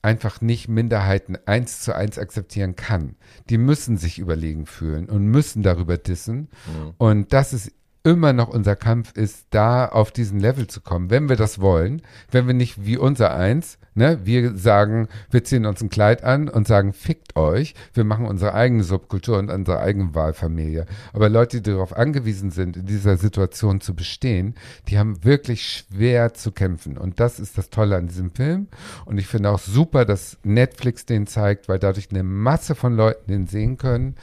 einfach 0.00 0.40
nicht 0.40 0.68
Minderheiten 0.68 1.36
eins 1.46 1.80
zu 1.80 1.92
eins 1.92 2.20
akzeptieren 2.20 2.76
kann. 2.76 3.16
Die 3.50 3.58
müssen 3.58 3.96
sich 3.96 4.20
überlegen 4.20 4.66
fühlen 4.66 5.08
und 5.08 5.26
müssen 5.26 5.64
darüber 5.64 5.98
dissen. 5.98 6.50
Und 6.98 7.32
das 7.32 7.52
ist 7.52 7.72
immer 8.04 8.34
noch 8.34 8.48
unser 8.48 8.76
Kampf 8.76 9.12
ist, 9.16 9.46
da 9.50 9.86
auf 9.86 10.12
diesen 10.12 10.38
Level 10.38 10.66
zu 10.66 10.82
kommen, 10.82 11.10
wenn 11.10 11.28
wir 11.28 11.36
das 11.36 11.60
wollen, 11.60 12.02
wenn 12.30 12.46
wir 12.46 12.54
nicht 12.54 12.84
wie 12.84 12.98
unser 12.98 13.34
eins, 13.34 13.78
ne, 13.94 14.20
wir 14.24 14.56
sagen, 14.56 15.08
wir 15.30 15.44
ziehen 15.44 15.66
uns 15.66 15.80
ein 15.80 15.88
Kleid 15.88 16.22
an 16.22 16.48
und 16.48 16.66
sagen, 16.66 16.92
fickt 16.92 17.36
euch, 17.36 17.74
wir 17.92 18.04
machen 18.04 18.26
unsere 18.26 18.54
eigene 18.54 18.84
Subkultur 18.84 19.38
und 19.38 19.50
unsere 19.50 19.80
eigene 19.80 20.14
Wahlfamilie. 20.14 20.86
Aber 21.12 21.28
Leute, 21.28 21.62
die 21.62 21.70
darauf 21.70 21.96
angewiesen 21.96 22.50
sind, 22.50 22.76
in 22.76 22.86
dieser 22.86 23.16
Situation 23.16 23.80
zu 23.80 23.94
bestehen, 23.94 24.54
die 24.88 24.98
haben 24.98 25.24
wirklich 25.24 25.66
schwer 25.66 26.34
zu 26.34 26.52
kämpfen. 26.52 26.98
Und 26.98 27.20
das 27.20 27.40
ist 27.40 27.56
das 27.56 27.70
Tolle 27.70 27.96
an 27.96 28.08
diesem 28.08 28.30
Film. 28.32 28.68
Und 29.06 29.18
ich 29.18 29.26
finde 29.26 29.50
auch 29.50 29.58
super, 29.58 30.04
dass 30.04 30.38
Netflix 30.42 31.06
den 31.06 31.26
zeigt, 31.26 31.68
weil 31.68 31.78
dadurch 31.78 32.10
eine 32.10 32.22
Masse 32.22 32.74
von 32.74 32.94
Leuten 32.96 33.30
den 33.30 33.46
sehen 33.46 33.78
können. 33.78 34.16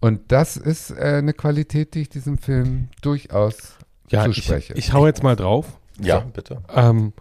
Und 0.00 0.32
das 0.32 0.56
ist 0.56 0.90
äh, 0.90 1.16
eine 1.18 1.32
Qualität, 1.32 1.94
die 1.94 2.02
ich 2.02 2.08
diesem 2.08 2.38
Film 2.38 2.88
durchaus 3.28 3.76
Ja, 4.10 4.26
ich, 4.26 4.36
zuspreche. 4.36 4.74
ich 4.74 4.92
hau 4.92 5.06
jetzt 5.06 5.22
mal 5.22 5.36
drauf. 5.36 5.78
Ja, 6.00 6.20
So. 6.20 6.26
bitte. 6.32 6.62
Ähm, 6.74 7.12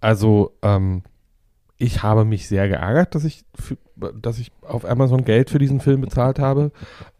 also, 0.00 0.52
ähm, 0.62 1.02
ich 1.76 2.02
habe 2.02 2.24
mich 2.24 2.48
sehr 2.48 2.68
geärgert, 2.68 3.14
dass 3.14 3.24
ich, 3.24 3.44
für, 3.54 3.76
dass 4.14 4.38
ich 4.38 4.52
auf 4.62 4.84
Amazon 4.84 5.24
Geld 5.24 5.50
für 5.50 5.58
diesen 5.58 5.80
Film 5.80 6.00
bezahlt 6.00 6.38
habe. 6.38 6.70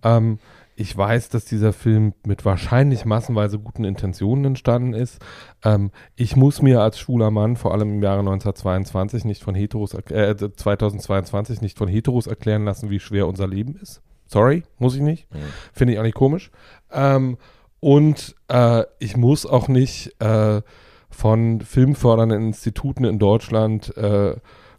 Ähm, 0.05 0.39
ich 0.75 0.97
weiß, 0.97 1.29
dass 1.29 1.45
dieser 1.45 1.73
Film 1.73 2.15
mit 2.25 2.45
wahrscheinlich 2.45 3.05
massenweise 3.05 3.59
guten 3.59 3.85
Intentionen 3.85 4.45
entstanden 4.47 4.95
ist. 4.95 5.19
Ähm, 5.65 5.91
ich 6.17 6.35
muss 6.37 6.63
mir 6.63 6.81
als 6.81 6.99
schwuler 6.99 7.31
Mann, 7.31 7.57
vor 7.57 7.73
allem 7.75 7.95
im 7.95 8.03
Jahre 8.03 8.21
1922, 8.21 9.25
nicht 9.25 9.43
von 9.43 9.55
Heteros, 9.55 9.95
äh, 9.95 10.35
2022 10.37 11.61
nicht 11.61 11.77
von 11.77 11.89
Heteros 11.89 12.27
erklären 12.27 12.65
lassen, 12.65 12.89
wie 12.89 13.01
schwer 13.01 13.27
unser 13.27 13.47
Leben 13.49 13.77
ist. 13.77 14.01
Sorry, 14.27 14.63
muss 14.79 14.95
ich 14.95 15.03
nicht. 15.03 15.29
Finde 15.75 15.93
ich 15.93 15.99
auch 15.99 16.05
nicht 16.05 16.15
komisch. 16.15 16.51
Ähm, 16.91 17.37
und 17.83 18.37
äh, 18.47 18.85
ich 19.01 19.17
muss 19.17 19.45
auch 19.45 19.67
nicht 19.67 20.15
äh, 20.21 20.63
von 21.11 21.61
filmfördernden 21.61 22.47
Instituten 22.47 23.03
in 23.03 23.19
Deutschland 23.19 23.97
äh, 23.97 24.37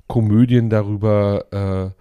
Komödien 0.08 0.70
darüber 0.70 1.94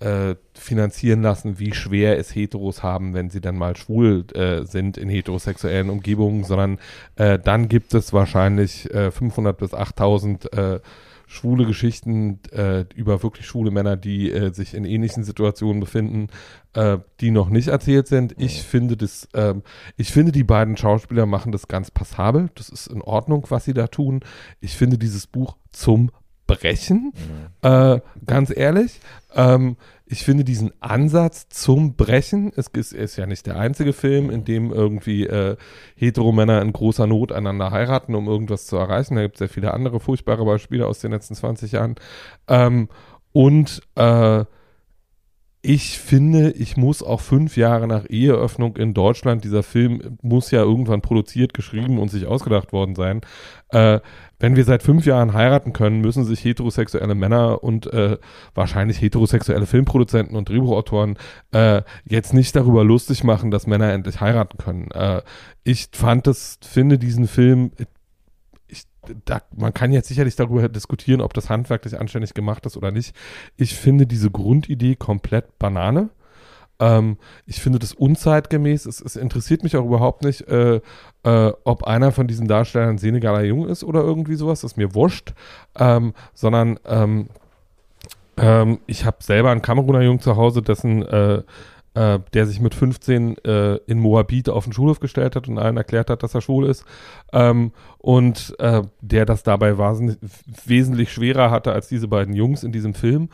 äh, 0.00 0.28
äh, 0.30 0.36
finanzieren 0.54 1.22
lassen, 1.22 1.58
wie 1.58 1.74
schwer 1.74 2.16
es 2.16 2.32
Heteros 2.32 2.84
haben, 2.84 3.12
wenn 3.12 3.28
sie 3.28 3.40
dann 3.40 3.58
mal 3.58 3.76
schwul 3.76 4.24
äh, 4.34 4.64
sind 4.64 4.98
in 4.98 5.08
heterosexuellen 5.08 5.90
Umgebungen, 5.90 6.44
sondern 6.44 6.78
dann 7.16 7.68
gibt 7.68 7.92
es 7.94 8.12
wahrscheinlich 8.12 8.88
äh, 8.94 9.10
500 9.10 9.56
bis 9.56 9.74
8000 9.74 10.52
äh, 10.52 10.80
schwule 11.26 11.66
Geschichten 11.66 12.40
äh, 12.52 12.84
über 12.94 13.22
wirklich 13.22 13.46
schwule 13.46 13.70
Männer, 13.70 13.96
die 13.96 14.30
äh, 14.30 14.52
sich 14.52 14.74
in 14.74 14.84
ähnlichen 14.84 15.24
Situationen 15.24 15.80
befinden, 15.80 16.28
äh, 16.74 16.98
die 17.20 17.30
noch 17.30 17.48
nicht 17.48 17.68
erzählt 17.68 18.06
sind. 18.06 18.34
Ich 18.38 18.62
finde 18.62 18.96
das, 18.96 19.28
ähm, 19.34 19.62
ich 19.96 20.12
finde 20.12 20.32
die 20.32 20.44
beiden 20.44 20.76
Schauspieler 20.76 21.26
machen 21.26 21.52
das 21.52 21.68
ganz 21.68 21.90
passabel. 21.90 22.50
Das 22.54 22.68
ist 22.68 22.86
in 22.86 23.02
Ordnung, 23.02 23.46
was 23.48 23.64
sie 23.64 23.74
da 23.74 23.88
tun. 23.88 24.20
Ich 24.60 24.76
finde 24.76 24.98
dieses 24.98 25.26
Buch 25.26 25.56
zum 25.70 26.10
Brechen, 26.46 27.12
äh, 27.62 28.00
ganz 28.24 28.56
ehrlich. 28.56 29.00
Ähm, 29.34 29.76
ich 30.08 30.22
finde 30.22 30.44
diesen 30.44 30.72
Ansatz 30.80 31.48
zum 31.48 31.96
Brechen, 31.96 32.52
es 32.54 32.68
ist, 32.68 32.92
ist 32.92 33.16
ja 33.16 33.26
nicht 33.26 33.46
der 33.46 33.58
einzige 33.58 33.92
Film, 33.92 34.30
in 34.30 34.44
dem 34.44 34.72
irgendwie 34.72 35.26
äh, 35.26 35.56
Heteromänner 35.96 36.62
in 36.62 36.72
großer 36.72 37.08
Not 37.08 37.32
einander 37.32 37.72
heiraten, 37.72 38.14
um 38.14 38.28
irgendwas 38.28 38.66
zu 38.66 38.76
erreichen. 38.76 39.16
Da 39.16 39.22
gibt 39.22 39.34
es 39.34 39.38
sehr 39.40 39.48
viele 39.48 39.74
andere 39.74 39.98
furchtbare 39.98 40.44
Beispiele 40.44 40.86
aus 40.86 41.00
den 41.00 41.10
letzten 41.10 41.34
20 41.34 41.72
Jahren. 41.72 41.96
Ähm, 42.46 42.88
und 43.32 43.82
äh, 43.96 44.44
ich 45.66 45.98
finde, 45.98 46.52
ich 46.52 46.76
muss 46.76 47.02
auch 47.02 47.20
fünf 47.20 47.56
Jahre 47.56 47.88
nach 47.88 48.08
Eheöffnung 48.08 48.76
in 48.76 48.94
Deutschland, 48.94 49.42
dieser 49.42 49.64
Film 49.64 50.16
muss 50.22 50.52
ja 50.52 50.60
irgendwann 50.62 51.02
produziert, 51.02 51.54
geschrieben 51.54 51.98
und 51.98 52.08
sich 52.08 52.26
ausgedacht 52.26 52.72
worden 52.72 52.94
sein. 52.94 53.22
Äh, 53.70 53.98
wenn 54.38 54.54
wir 54.54 54.64
seit 54.64 54.84
fünf 54.84 55.06
Jahren 55.06 55.32
heiraten 55.32 55.72
können, 55.72 56.00
müssen 56.02 56.24
sich 56.24 56.44
heterosexuelle 56.44 57.16
Männer 57.16 57.64
und 57.64 57.92
äh, 57.92 58.18
wahrscheinlich 58.54 59.00
heterosexuelle 59.00 59.66
Filmproduzenten 59.66 60.36
und 60.36 60.48
Drehbuchautoren 60.48 61.18
äh, 61.50 61.82
jetzt 62.04 62.32
nicht 62.32 62.54
darüber 62.54 62.84
lustig 62.84 63.24
machen, 63.24 63.50
dass 63.50 63.66
Männer 63.66 63.92
endlich 63.92 64.20
heiraten 64.20 64.58
können. 64.58 64.92
Äh, 64.92 65.22
ich 65.64 65.88
fand 65.90 66.28
das, 66.28 66.60
finde 66.62 66.96
diesen 66.96 67.26
Film, 67.26 67.72
da, 69.24 69.42
man 69.56 69.74
kann 69.74 69.92
jetzt 69.92 70.08
sicherlich 70.08 70.36
darüber 70.36 70.68
diskutieren, 70.68 71.20
ob 71.20 71.34
das 71.34 71.50
handwerklich 71.50 71.98
anständig 71.98 72.34
gemacht 72.34 72.66
ist 72.66 72.76
oder 72.76 72.90
nicht. 72.90 73.14
Ich 73.56 73.74
finde 73.74 74.06
diese 74.06 74.30
Grundidee 74.30 74.96
komplett 74.96 75.58
Banane. 75.58 76.10
Ähm, 76.78 77.16
ich 77.46 77.60
finde 77.60 77.78
das 77.78 77.92
unzeitgemäß. 77.92 78.86
Es, 78.86 79.00
es 79.00 79.16
interessiert 79.16 79.62
mich 79.62 79.76
auch 79.76 79.84
überhaupt 79.84 80.22
nicht, 80.22 80.42
äh, 80.48 80.80
äh, 81.22 81.52
ob 81.64 81.84
einer 81.84 82.12
von 82.12 82.26
diesen 82.26 82.48
Darstellern 82.48 82.98
Senegaler 82.98 83.44
Jung 83.44 83.66
ist 83.66 83.84
oder 83.84 84.00
irgendwie 84.00 84.36
sowas. 84.36 84.60
Das 84.60 84.72
ist 84.72 84.76
mir 84.76 84.94
wurscht. 84.94 85.34
Ähm, 85.78 86.12
sondern 86.34 86.78
ähm, 86.84 87.28
ähm, 88.36 88.80
ich 88.86 89.04
habe 89.04 89.18
selber 89.20 89.50
einen 89.50 89.62
Kameruner 89.62 90.02
Jung 90.02 90.20
zu 90.20 90.36
Hause, 90.36 90.62
dessen 90.62 91.02
äh, 91.02 91.42
äh, 91.96 92.20
der 92.34 92.46
sich 92.46 92.60
mit 92.60 92.74
15 92.74 93.38
äh, 93.38 93.76
in 93.86 93.98
Moabit 93.98 94.50
auf 94.50 94.64
den 94.64 94.74
Schulhof 94.74 95.00
gestellt 95.00 95.34
hat 95.34 95.48
und 95.48 95.58
allen 95.58 95.78
erklärt 95.78 96.10
hat, 96.10 96.22
dass 96.22 96.34
er 96.34 96.42
schwul 96.42 96.66
ist. 96.66 96.84
Ähm, 97.32 97.72
und 97.96 98.54
äh, 98.58 98.82
der 99.00 99.24
das 99.24 99.42
dabei 99.42 99.78
wesentlich 99.78 101.10
schwerer 101.10 101.50
hatte 101.50 101.72
als 101.72 101.88
diese 101.88 102.06
beiden 102.06 102.34
Jungs 102.34 102.64
in 102.64 102.72
diesem 102.72 102.92
Film. 102.92 103.30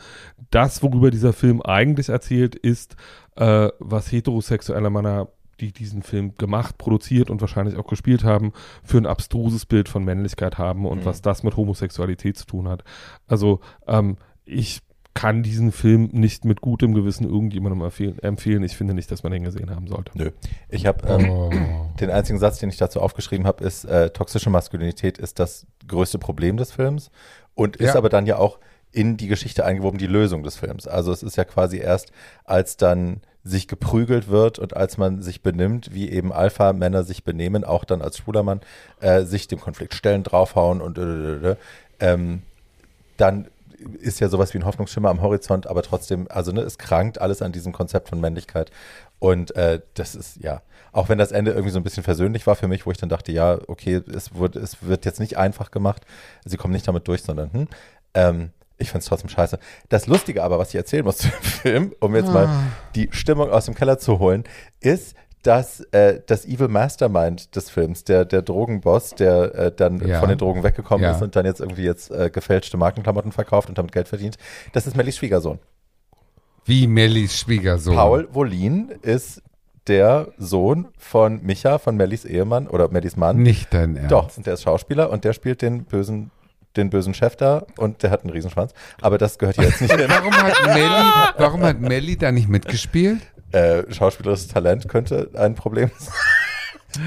Das, 0.50 0.80
worüber 0.80 1.10
dieser 1.10 1.32
Film 1.32 1.60
eigentlich 1.60 2.08
erzählt, 2.08 2.54
ist, 2.54 2.94
äh, 3.34 3.68
was 3.80 4.12
heterosexuelle 4.12 4.90
Männer 4.90 5.28
die 5.60 5.72
diesen 5.72 6.02
Film 6.02 6.36
gemacht, 6.38 6.76
produziert 6.78 7.30
und 7.30 7.40
wahrscheinlich 7.40 7.76
auch 7.76 7.86
gespielt 7.86 8.24
haben, 8.24 8.52
für 8.82 8.98
ein 8.98 9.06
abstruses 9.06 9.66
Bild 9.66 9.88
von 9.88 10.04
Männlichkeit 10.04 10.58
haben 10.58 10.86
und 10.86 11.00
Mhm. 11.00 11.04
was 11.04 11.22
das 11.22 11.42
mit 11.44 11.56
Homosexualität 11.56 12.36
zu 12.36 12.46
tun 12.46 12.68
hat. 12.68 12.82
Also 13.28 13.60
ähm, 13.86 14.16
ich 14.44 14.80
kann 15.14 15.42
diesen 15.42 15.72
Film 15.72 16.08
nicht 16.12 16.44
mit 16.44 16.60
gutem 16.62 16.94
Gewissen 16.94 17.24
irgendjemandem 17.24 17.82
empfehlen. 18.22 18.62
Ich 18.64 18.76
finde 18.76 18.94
nicht, 18.94 19.10
dass 19.10 19.22
man 19.22 19.32
den 19.32 19.44
gesehen 19.44 19.70
haben 19.70 19.86
sollte. 19.86 20.12
Nö. 20.16 20.30
Ich 20.68 20.86
habe 20.86 21.06
ähm, 21.06 21.28
Oh. 21.30 21.50
den 22.00 22.10
einzigen 22.10 22.38
Satz, 22.38 22.58
den 22.58 22.70
ich 22.70 22.78
dazu 22.78 23.00
aufgeschrieben 23.00 23.46
habe, 23.46 23.62
ist, 23.64 23.84
äh, 23.84 24.10
toxische 24.10 24.48
Maskulinität 24.50 25.18
ist 25.18 25.38
das 25.38 25.66
größte 25.86 26.18
Problem 26.18 26.56
des 26.56 26.72
Films. 26.72 27.10
und 27.54 27.76
ist 27.76 27.88
Ja. 27.88 27.96
aber 27.96 28.08
dann 28.08 28.24
ja 28.24 28.38
auch 28.38 28.58
in 28.92 29.18
die 29.18 29.26
Geschichte 29.28 29.66
eingewoben, 29.66 29.98
die 29.98 30.06
Lösung 30.06 30.42
des 30.42 30.56
Films. 30.56 30.86
Also 30.88 31.12
es 31.12 31.22
ist 31.22 31.36
ja 31.36 31.44
quasi 31.44 31.76
erst, 31.76 32.12
als 32.44 32.78
dann 32.78 33.20
sich 33.44 33.68
geprügelt 33.68 34.28
wird 34.28 34.58
und 34.58 34.74
als 34.74 34.96
man 34.96 35.20
sich 35.20 35.42
benimmt, 35.42 35.92
wie 35.92 36.08
eben 36.10 36.32
Alpha-Männer 36.32 37.02
sich 37.04 37.24
benehmen, 37.24 37.64
auch 37.64 37.84
dann 37.84 38.00
als 38.00 38.16
schwuler 38.16 38.42
Mann, 38.42 38.60
äh, 39.00 39.24
sich 39.24 39.48
dem 39.48 39.60
Konflikt 39.60 39.92
stellen, 39.94 40.22
draufhauen 40.22 40.80
und 40.80 40.96
äh, 40.96 41.02
äh, 41.02 41.50
äh, 41.50 41.56
ähm, 42.00 42.42
dann 43.18 43.48
ist 44.00 44.20
ja 44.20 44.28
sowas 44.28 44.54
wie 44.54 44.58
ein 44.58 44.64
Hoffnungsschimmer 44.64 45.10
am 45.10 45.22
Horizont, 45.22 45.66
aber 45.66 45.82
trotzdem, 45.82 46.26
also 46.30 46.52
ne, 46.52 46.62
es 46.62 46.78
krankt 46.78 47.20
alles 47.20 47.42
an 47.42 47.52
diesem 47.52 47.72
Konzept 47.72 48.08
von 48.08 48.20
Männlichkeit. 48.20 48.70
Und 49.18 49.54
äh, 49.56 49.80
das 49.94 50.14
ist, 50.14 50.38
ja, 50.42 50.62
auch 50.92 51.08
wenn 51.08 51.18
das 51.18 51.32
Ende 51.32 51.52
irgendwie 51.52 51.70
so 51.70 51.78
ein 51.78 51.84
bisschen 51.84 52.02
versöhnlich 52.02 52.46
war 52.46 52.56
für 52.56 52.68
mich, 52.68 52.86
wo 52.86 52.90
ich 52.90 52.98
dann 52.98 53.08
dachte, 53.08 53.32
ja, 53.32 53.58
okay, 53.68 54.02
es 54.14 54.34
wird, 54.34 54.56
es 54.56 54.82
wird 54.82 55.04
jetzt 55.04 55.20
nicht 55.20 55.38
einfach 55.38 55.70
gemacht, 55.70 56.04
sie 56.44 56.56
kommen 56.56 56.72
nicht 56.74 56.86
damit 56.88 57.06
durch, 57.08 57.22
sondern, 57.22 57.52
hm, 57.52 57.68
ähm, 58.14 58.50
ich 58.78 58.90
finde 58.90 59.00
es 59.00 59.06
trotzdem 59.06 59.28
scheiße. 59.28 59.58
Das 59.88 60.06
Lustige 60.06 60.42
aber, 60.42 60.58
was 60.58 60.70
ich 60.70 60.74
erzählen 60.74 61.04
muss 61.04 61.16
zu 61.18 61.28
dem 61.28 61.42
Film, 61.42 61.94
um 62.00 62.14
jetzt 62.16 62.32
mal 62.32 62.48
die 62.94 63.08
Stimmung 63.12 63.50
aus 63.50 63.66
dem 63.66 63.74
Keller 63.74 63.98
zu 63.98 64.18
holen, 64.18 64.44
ist, 64.80 65.14
dass 65.42 65.80
äh, 65.92 66.20
das 66.26 66.44
Evil 66.46 66.68
Mastermind 66.68 67.54
des 67.56 67.68
Films, 67.68 68.04
der, 68.04 68.24
der 68.24 68.42
Drogenboss, 68.42 69.10
der 69.16 69.54
äh, 69.54 69.72
dann 69.74 69.98
Ja. 70.06 70.20
von 70.20 70.28
den 70.28 70.38
Drogen 70.38 70.62
weggekommen 70.62 71.02
Ja. 71.04 71.12
ist 71.12 71.22
und 71.22 71.34
dann 71.34 71.44
jetzt 71.46 71.60
irgendwie 71.60 71.82
jetzt 71.84 72.10
äh, 72.10 72.30
gefälschte 72.30 72.76
Markenklamotten 72.76 73.32
verkauft 73.32 73.68
und 73.68 73.76
damit 73.78 73.92
Geld 73.92 74.06
verdient, 74.08 74.36
das 74.72 74.86
ist 74.86 74.96
Mellys 74.96 75.16
Schwiegersohn. 75.16 75.58
Wie 76.64 76.86
Mellis 76.86 77.38
Schwiegersohn. 77.40 77.96
Paul 77.96 78.28
Wolin 78.32 78.90
ist 79.02 79.42
der 79.88 80.28
Sohn 80.38 80.86
von 80.96 81.42
Micha, 81.42 81.78
von 81.78 81.96
Mellys 81.96 82.24
Ehemann 82.24 82.68
oder 82.68 82.88
Mellys 82.88 83.16
Mann. 83.16 83.38
Nicht 83.38 83.74
dein 83.74 83.96
Ernst. 83.96 84.12
Doch, 84.12 84.36
und 84.36 84.46
der 84.46 84.54
ist 84.54 84.62
Schauspieler 84.62 85.10
und 85.10 85.24
der 85.24 85.32
spielt 85.32 85.60
den 85.60 85.82
bösen, 85.84 86.30
den 86.76 86.88
bösen 86.88 87.14
Chef 87.14 87.34
da 87.34 87.66
und 87.78 88.04
der 88.04 88.10
hat 88.10 88.22
einen 88.22 88.30
Riesenschwanz. 88.30 88.74
Aber 89.00 89.18
das 89.18 89.38
gehört 89.40 89.56
hier 89.56 89.64
jetzt 89.64 89.80
nicht 89.80 89.92
hin. 89.92 90.04
Warum 90.08 90.32
hat 90.32 90.54
Melli, 90.66 91.04
warum 91.36 91.62
hat 91.64 91.80
Melli 91.80 92.16
da 92.16 92.30
nicht 92.30 92.48
mitgespielt? 92.48 93.20
Äh, 93.52 93.92
schauspielerisches 93.92 94.48
Talent 94.48 94.88
könnte 94.88 95.30
ein 95.34 95.54
Problem 95.54 95.90
sein. 95.98 96.14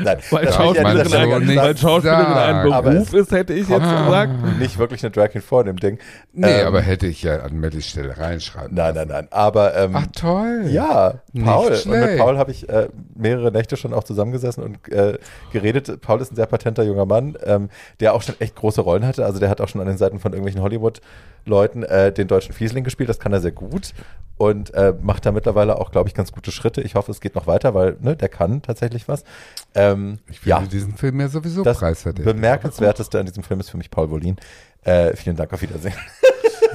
Nein, 0.04 0.18
Weil 0.32 0.52
Schauspielerin, 0.52 1.12
gar 1.30 1.36
ein, 1.40 1.46
nicht 1.46 1.58
weil 1.58 1.78
Schauspielerin 1.78 2.26
ein 2.26 2.64
Beruf 2.84 3.14
ist, 3.14 3.32
hätte 3.32 3.54
ich 3.54 3.70
jetzt 3.70 3.82
Ah. 3.82 4.06
gesagt. 4.06 4.60
nicht 4.60 4.78
wirklich 4.80 5.04
eine 5.04 5.12
Drag 5.12 5.30
Queen 5.30 5.42
vor 5.42 5.64
dem 5.64 5.78
Ding. 5.78 6.00
Nee, 6.34 6.62
Ähm, 6.62 6.68
aber 6.68 6.82
hätte 6.82 7.06
ich 7.08 7.22
ja 7.24 7.42
an 7.42 7.60
Mellis 7.60 7.88
Stelle 7.88 8.18
reinschreiben. 8.18 8.76
Nein, 8.76 8.96
nein, 8.96 9.08
nein. 9.08 9.28
Aber 9.32 9.76
ähm, 9.76 9.92
Ach 9.96 10.08
toll. 10.16 10.64
Ja, 10.68 11.16
Paul. 11.44 11.72
Und 11.72 11.86
mit. 11.88 12.18
Paul 12.18 12.38
habe 12.38 12.52
ich 12.52 12.68
äh, 12.70 12.88
mehrere 13.16 13.52
Nächte 13.52 13.78
schon 13.78 13.94
auch 13.94 14.04
zusammengesessen 14.04 14.64
und 14.64 14.92
äh, 14.92 15.18
geredet. 15.52 16.02
Paul 16.02 16.20
ist 16.22 16.32
ein 16.32 16.36
sehr 16.36 16.46
patenter 16.48 16.84
junger 16.84 17.06
Mann, 17.06 17.38
ähm, 17.44 17.70
der 18.00 18.14
auch 18.14 18.22
schon 18.22 18.36
echt 18.40 18.56
große 18.56 18.82
Rollen 18.82 19.06
hatte. 19.06 19.26
Also 19.26 19.40
der 19.40 19.50
hat 19.50 19.62
auch 19.62 19.68
schon 19.68 19.82
an 19.82 19.88
den 19.88 19.98
Seiten 19.98 20.20
von 20.20 20.32
irgendwelchen 20.34 20.62
Hollywood-Leuten 20.62 21.84
äh, 21.84 22.12
den 22.12 22.28
deutschen 22.28 22.54
Fiesling 22.54 22.84
gespielt. 22.84 23.10
Das 23.10 23.20
kann 23.20 23.34
er 23.34 23.40
sehr 23.42 23.52
gut 23.52 23.94
und 24.38 24.74
äh, 24.74 24.94
macht 25.02 25.26
da 25.26 25.32
mittlerweile 25.32 25.78
auch, 25.80 25.92
glaube 25.92 26.10
ich, 26.10 26.14
ganz 26.16 26.32
gute 26.34 26.52
Schritte. 26.52 26.82
Ich 26.82 26.96
hoffe, 26.96 27.12
es 27.12 27.22
geht 27.22 27.36
noch 27.36 27.48
weiter, 27.48 27.74
weil 27.74 27.96
ne, 28.02 28.16
der 28.18 28.28
kann 28.30 28.62
tatsächlich 28.62 29.08
was. 29.08 29.24
Ähm, 29.76 30.20
Ich 30.30 30.40
finde 30.40 30.50
ja, 30.62 30.68
diesen 30.68 30.96
Film 30.96 31.20
ja 31.20 31.28
sowieso 31.28 31.64
das 31.64 31.80
preisverdächtig. 31.80 32.34
bemerkenswerteste 32.34 33.20
an 33.20 33.26
diesem 33.26 33.44
Film 33.44 33.60
ist 33.60 33.70
für 33.70 33.78
mich 33.78 33.92
Paul 33.92 34.10
Wolin. 34.10 34.38
Äh, 34.84 35.16
vielen 35.16 35.36
Dank, 35.36 35.52
auf 35.54 35.62
Wiedersehen. 35.62 35.94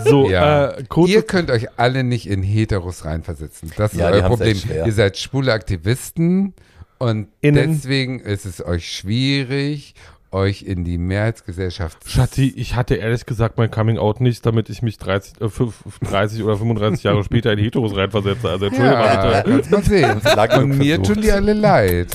So, 0.02 0.30
Ja. 0.30 0.68
äh, 0.70 0.84
Ihr 1.08 1.20
könnt 1.22 1.50
euch 1.50 1.78
alle 1.78 2.04
nicht 2.04 2.26
in 2.26 2.42
Heteros 2.42 3.04
reinversetzen. 3.04 3.70
Das 3.76 3.92
ist 3.92 3.98
Ja, 3.98 4.10
die 4.10 4.22
euer 4.22 4.28
Problem. 4.28 4.56
Ihr 4.86 4.92
seid 4.94 5.18
schwule 5.18 5.52
Aktivisten 5.52 6.54
und 6.98 7.28
Innen. 7.42 7.74
deswegen 7.74 8.18
ist 8.18 8.46
es 8.46 8.64
euch 8.64 8.90
schwierig, 8.90 9.94
euch 10.32 10.62
in 10.62 10.84
die 10.84 10.96
Mehrheitsgesellschaft 10.96 12.08
Schatzi, 12.08 12.50
ich 12.56 12.76
hatte 12.76 12.94
ehrlich 12.94 13.26
gesagt 13.26 13.58
mein 13.58 13.70
Coming 13.70 13.98
Out 13.98 14.22
nicht, 14.22 14.46
damit 14.46 14.70
ich 14.70 14.80
mich 14.80 14.96
30, 14.96 15.38
äh, 15.42 15.48
fünf- 15.50 15.82
30 16.00 16.42
oder 16.44 16.56
35 16.56 17.04
Jahre 17.04 17.22
später 17.22 17.52
in 17.52 17.58
Heteros 17.58 17.94
reinversetze. 17.94 18.48
Also 18.48 18.66
Entschuldigung 18.66 19.00
Ja, 19.02 19.14
mal 19.16 19.42
bitte. 19.42 19.50
kannst 19.52 19.70
mal 19.70 19.82
sehen. 19.82 20.62
Und 20.62 20.78
mir 20.78 21.02
tun 21.02 21.20
die 21.20 21.30
alle 21.32 21.52
leid. 21.52 22.08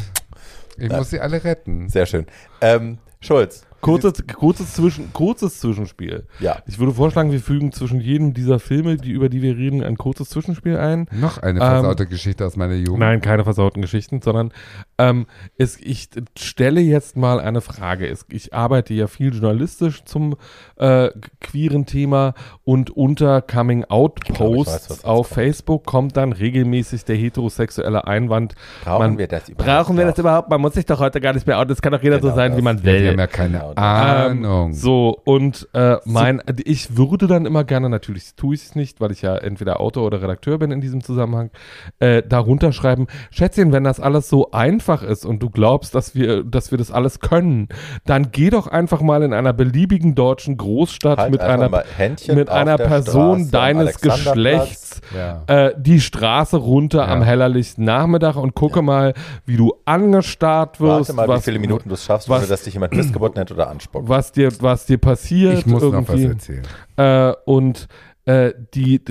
Ich 0.77 0.89
muss 0.91 1.09
sie 1.09 1.19
alle 1.19 1.43
retten. 1.43 1.89
Sehr 1.89 2.05
schön. 2.05 2.25
Ähm, 2.61 2.97
Schulz. 3.21 3.65
Kurzes, 3.81 4.13
kurzes, 4.33 4.73
Zwischen, 4.73 5.13
kurzes 5.13 5.59
Zwischenspiel. 5.59 6.25
Ja. 6.39 6.57
Ich 6.65 6.79
würde 6.79 6.91
vorschlagen, 6.91 7.31
wir 7.31 7.39
fügen 7.39 7.71
zwischen 7.71 7.99
jedem 8.01 8.33
dieser 8.33 8.57
Filme, 8.57 8.97
die, 8.97 9.11
über 9.11 9.29
die 9.29 9.43
wir 9.43 9.55
reden, 9.57 9.83
ein 9.83 9.95
kurzes 9.95 10.29
Zwischenspiel 10.29 10.77
ein. 10.77 11.07
Noch 11.11 11.37
eine 11.37 11.59
Ähm, 11.59 11.65
versaute 11.65 12.07
Geschichte 12.07 12.45
aus 12.47 12.55
meiner 12.55 12.73
Jugend. 12.73 12.99
Nein, 12.99 13.21
keine 13.21 13.43
versauten 13.43 13.81
Geschichten, 13.83 14.23
sondern 14.23 14.51
ähm, 14.97 15.25
es, 15.57 15.77
ich 15.79 16.09
stelle 16.37 16.81
jetzt 16.81 17.17
mal 17.17 17.39
eine 17.39 17.61
Frage. 17.61 18.07
Es, 18.07 18.25
ich 18.29 18.53
arbeite 18.53 18.93
ja 18.93 19.07
viel 19.07 19.33
journalistisch 19.33 20.03
zum 20.05 20.35
äh, 20.77 21.09
queeren 21.41 21.85
Thema 21.85 22.33
und 22.63 22.89
unter 22.91 23.41
Coming 23.41 23.83
Out 23.85 24.21
glaube, 24.21 24.33
ich 24.33 24.37
Posts 24.55 24.73
weiß, 24.73 24.89
was 24.89 24.97
jetzt 24.97 25.05
auf 25.05 25.27
kommt. 25.29 25.35
Facebook 25.35 25.85
kommt 25.85 26.17
dann 26.17 26.31
regelmäßig 26.33 27.05
der 27.05 27.15
heterosexuelle 27.15 28.07
Einwand. 28.07 28.55
Brauchen 28.83 28.99
man, 28.99 29.17
wir 29.17 29.27
das 29.27 29.49
überhaupt 29.49 29.65
Brauchen 29.69 29.97
wir 29.97 30.05
das 30.05 30.17
überhaupt? 30.17 30.49
Man 30.49 30.61
muss 30.61 30.73
sich 30.75 30.85
doch 30.85 30.99
heute 30.99 31.19
gar 31.19 31.33
nicht 31.33 31.45
mehr 31.47 31.59
outen. 31.59 31.71
Es 31.71 31.81
kann 31.81 31.91
doch 31.91 32.01
jeder 32.03 32.17
so 32.17 32.21
Genau 32.27 32.35
sein, 32.35 32.51
wie 32.53 32.55
das. 32.57 32.63
man 32.63 32.83
Wir 32.83 32.93
will. 32.93 33.07
haben 33.09 33.19
ja 33.19 33.27
keine 33.27 33.57
Genau. 33.59 33.73
Ahnung. 33.75 34.67
Ähm, 34.67 34.73
so, 34.73 35.19
und 35.25 35.67
äh, 35.73 35.97
mein, 36.05 36.41
ich 36.63 36.95
würde 36.97 37.27
dann 37.27 37.45
immer 37.45 37.63
gerne, 37.63 37.89
natürlich 37.89 38.35
tue 38.35 38.55
ich 38.55 38.63
es 38.63 38.75
nicht, 38.75 39.01
weil 39.01 39.11
ich 39.11 39.21
ja 39.21 39.35
entweder 39.35 39.79
Autor 39.81 40.05
oder 40.05 40.21
Redakteur 40.21 40.57
bin 40.57 40.71
in 40.71 40.81
diesem 40.81 41.03
Zusammenhang, 41.03 41.51
äh, 41.99 42.23
darunter 42.23 42.71
schreiben, 42.71 43.07
Schätzchen, 43.31 43.71
wenn 43.71 43.83
das 43.83 43.99
alles 43.99 44.29
so 44.29 44.51
einfach 44.51 44.84
ist 45.03 45.25
und 45.25 45.39
du 45.43 45.49
glaubst, 45.49 45.95
dass 45.95 46.15
wir, 46.15 46.43
dass 46.43 46.71
wir 46.71 46.77
das 46.77 46.91
alles 46.91 47.19
können, 47.19 47.67
dann 48.05 48.31
geh 48.31 48.49
doch 48.49 48.67
einfach 48.67 49.01
mal 49.01 49.23
in 49.23 49.33
einer 49.33 49.53
beliebigen 49.53 50.15
deutschen 50.15 50.57
Großstadt 50.57 51.17
Halt 51.19 51.31
mit 51.31 51.41
einfach 51.41 51.83
einer, 51.97 52.35
mit 52.35 52.49
einer 52.49 52.77
Person 52.77 53.39
Straße 53.39 53.51
deines. 53.51 53.99
Geschlechts 54.01 55.01
Ja. 55.15 55.43
äh, 55.47 55.73
die 55.77 55.99
Straße 55.99 56.57
runter 56.57 56.99
Ja. 56.99 57.07
am 57.07 57.21
hellerlichten 57.23 57.83
Nachmittag 57.83 58.35
und 58.35 58.55
gucke 58.55 58.81
mal, 58.81 59.13
wie 59.45 59.57
du 59.57 59.73
angestarrt 59.85 60.79
wirst, 60.79 61.09
Warte 61.09 61.13
mal, 61.13 61.27
was, 61.27 61.41
wie 61.41 61.43
viele 61.45 61.59
Minuten 61.59 61.89
du 61.89 61.95
es 61.95 62.03
schaffst, 62.05 62.29
was- 62.29 62.39
ohne 62.39 62.47
dass 62.47 62.63
dich 62.63 62.73
jemand 62.73 62.93
Missgeburt 62.93 63.35
nennt 63.35 63.51
oder 63.51 63.69
anspuckt. 63.69 64.07
was 64.07 64.31
dir, 64.31 64.49
was 64.61 64.85
dir 64.85 64.97
passiert. 64.97 65.53
Ich 65.59 65.65
muss 65.65 65.81
noch 65.83 65.93
was 66.07 66.09
irgendwie. 66.19 66.25
erzählen. 66.27 66.63
Äh, 66.97 67.33
und 67.45 67.87
äh, 68.25 68.53
die, 68.73 69.01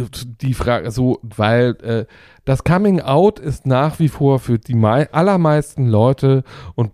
die 0.40 0.54
Frage, 0.54 0.90
so, 0.90 1.20
weil 1.22 1.76
äh, 1.82 2.06
das 2.44 2.64
Coming 2.64 3.00
Out 3.00 3.38
ist 3.38 3.66
nach 3.66 3.98
wie 3.98 4.08
vor 4.08 4.38
für 4.40 4.58
die 4.58 4.74
mei 4.74 5.10
allermeisten 5.12 5.86
Leute 5.86 6.42
und 6.74 6.90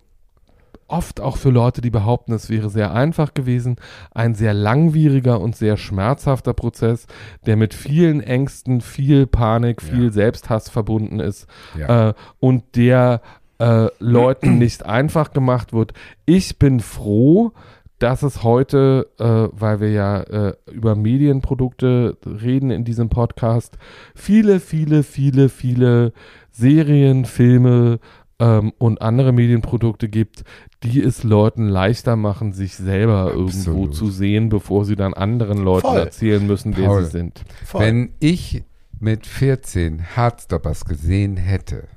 oft 0.87 1.21
auch 1.21 1.37
für 1.37 1.49
Leute, 1.51 1.79
die 1.81 1.89
behaupten, 1.89 2.33
es 2.33 2.49
wäre 2.49 2.69
sehr 2.69 2.93
einfach 2.93 3.33
gewesen, 3.33 3.77
ein 4.13 4.35
sehr 4.35 4.53
langwieriger 4.53 5.39
und 5.39 5.55
sehr 5.55 5.77
schmerzhafter 5.77 6.53
Prozess, 6.53 7.07
der 7.45 7.55
mit 7.55 7.73
vielen 7.73 8.21
Ängsten, 8.21 8.81
viel 8.81 9.25
Panik, 9.25 9.81
viel 9.81 10.05
Ja. 10.07 10.11
Selbsthass 10.11 10.69
verbunden 10.69 11.19
ist 11.21 11.47
Ja. 11.77 12.09
äh, 12.09 12.13
und 12.41 12.75
der 12.75 13.21
äh, 13.59 13.87
Leuten 13.99 14.57
nicht 14.57 14.85
einfach 14.85 15.31
gemacht 15.31 15.71
wird. 15.71 15.93
Ich 16.25 16.59
bin 16.59 16.79
froh, 16.81 17.53
dass 18.01 18.23
es 18.23 18.41
heute, 18.41 19.07
äh, 19.19 19.47
weil 19.51 19.79
wir 19.79 19.91
ja 19.91 20.21
äh, 20.21 20.53
über 20.71 20.95
Medienprodukte 20.95 22.17
reden 22.25 22.71
in 22.71 22.83
diesem 22.83 23.09
Podcast, 23.09 23.77
viele, 24.15 24.59
viele, 24.59 25.03
viele, 25.03 25.49
viele 25.49 26.11
Serien, 26.49 27.25
Filme 27.25 27.99
ähm, 28.39 28.73
und 28.79 29.03
andere 29.03 29.33
Medienprodukte 29.33 30.09
gibt, 30.09 30.43
die 30.81 30.99
es 30.99 31.23
Leuten 31.23 31.67
leichter 31.67 32.15
machen, 32.15 32.53
sich 32.53 32.75
selber 32.75 33.29
irgendwo 33.29 33.83
Absolut. 33.83 33.95
zu 33.95 34.07
sehen, 34.07 34.49
bevor 34.49 34.83
sie 34.83 34.95
dann 34.95 35.13
anderen 35.13 35.59
Leuten 35.59 35.87
Voll. 35.87 35.99
erzählen 35.99 36.45
müssen, 36.45 36.75
wer 36.77 36.87
Paul. 36.87 37.03
sie 37.03 37.11
sind. 37.11 37.43
Voll. 37.65 37.81
Wenn 37.81 38.13
ich 38.19 38.63
mit 38.99 39.27
14 39.27 40.15
Hardstoppers 40.15 40.85
gesehen 40.85 41.37
hätte, 41.37 41.87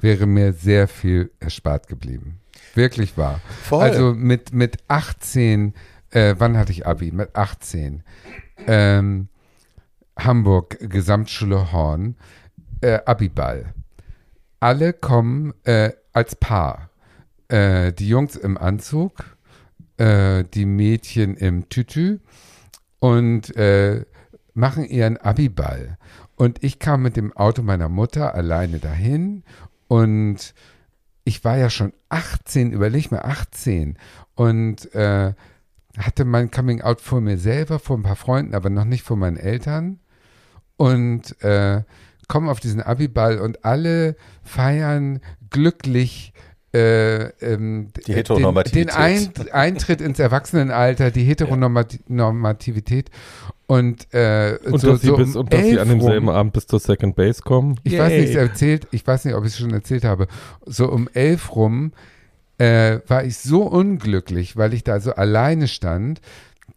wäre 0.00 0.26
mir 0.26 0.54
sehr 0.54 0.88
viel 0.88 1.30
erspart 1.38 1.86
geblieben. 1.86 2.40
Wirklich 2.78 3.18
wahr. 3.18 3.40
Voll. 3.64 3.82
Also 3.82 4.14
mit, 4.14 4.52
mit 4.52 4.76
18, 4.86 5.74
äh, 6.10 6.36
wann 6.38 6.56
hatte 6.56 6.70
ich 6.70 6.86
Abi? 6.86 7.10
Mit 7.10 7.34
18. 7.34 8.04
Ähm, 8.68 9.26
Hamburg, 10.16 10.78
Gesamtschule 10.80 11.72
Horn, 11.72 12.14
äh, 12.80 13.00
Abiball. 13.04 13.74
Alle 14.60 14.92
kommen 14.92 15.54
äh, 15.64 15.90
als 16.12 16.36
Paar. 16.36 16.90
Äh, 17.48 17.92
die 17.92 18.08
Jungs 18.08 18.36
im 18.36 18.56
Anzug, 18.56 19.36
äh, 19.96 20.44
die 20.44 20.64
Mädchen 20.64 21.36
im 21.36 21.68
Tütü 21.68 22.20
und 23.00 23.56
äh, 23.56 24.04
machen 24.54 24.84
ihren 24.84 25.16
Abiball. 25.16 25.98
Und 26.36 26.62
ich 26.62 26.78
kam 26.78 27.02
mit 27.02 27.16
dem 27.16 27.36
Auto 27.36 27.62
meiner 27.62 27.88
Mutter 27.88 28.36
alleine 28.36 28.78
dahin 28.78 29.42
und 29.88 30.54
ich 31.28 31.44
war 31.44 31.58
ja 31.58 31.68
schon 31.68 31.92
18, 32.08 32.72
überleg 32.72 33.12
mal 33.12 33.20
18 33.20 33.98
und 34.34 34.94
äh, 34.94 35.34
hatte 35.98 36.24
mein 36.24 36.50
Coming 36.50 36.80
Out 36.80 37.02
vor 37.02 37.20
mir 37.20 37.36
selber, 37.36 37.78
vor 37.78 37.98
ein 37.98 38.02
paar 38.02 38.16
Freunden, 38.16 38.54
aber 38.54 38.70
noch 38.70 38.86
nicht 38.86 39.02
vor 39.02 39.16
meinen 39.16 39.36
Eltern. 39.36 40.00
Und 40.78 41.40
äh, 41.42 41.82
komme 42.28 42.50
auf 42.50 42.60
diesen 42.60 42.80
Abiball 42.80 43.38
und 43.38 43.64
alle 43.64 44.16
feiern 44.42 45.20
glücklich 45.50 46.32
äh, 46.34 46.48
äh, 46.74 47.32
ähm, 47.40 47.88
Die 48.06 48.14
Heteronormativität. 48.14 48.88
Den, 48.88 49.32
den 49.34 49.50
Ein 49.50 49.52
Eintritt 49.52 50.00
ins 50.00 50.18
Erwachsenenalter, 50.18 51.10
die 51.10 51.24
Heteronormativität 51.24 53.10
und, 53.68 54.12
äh, 54.14 54.58
Und 54.64 54.80
so, 54.80 54.92
dass 54.92 55.02
sie, 55.02 55.08
so 55.08 55.16
bis, 55.16 55.36
um 55.36 55.42
und 55.42 55.52
dass 55.52 55.60
sie 55.60 55.72
elf 55.72 55.82
an 55.82 55.88
demselben 55.90 56.28
rum, 56.28 56.36
Abend 56.36 56.52
bis 56.54 56.66
zur 56.66 56.80
Second 56.80 57.14
Base 57.14 57.42
kommen. 57.42 57.78
ich 57.84 57.98
weiß 57.98 58.12
nicht, 58.12 58.32
Yay. 58.32 58.38
erzählt, 58.38 58.88
ich 58.90 59.06
weiß 59.06 59.26
nicht, 59.26 59.34
ob 59.34 59.44
ich 59.44 59.52
es 59.52 59.58
schon 59.58 59.74
erzählt 59.74 60.04
habe, 60.04 60.26
so 60.64 60.90
um 60.90 61.06
elf 61.12 61.54
rum 61.54 61.92
äh, 62.56 63.00
war 63.06 63.24
ich 63.24 63.36
so 63.36 63.62
unglücklich, 63.64 64.56
weil 64.56 64.72
ich 64.72 64.84
da 64.84 65.00
so 65.00 65.12
alleine 65.14 65.68
stand, 65.68 66.22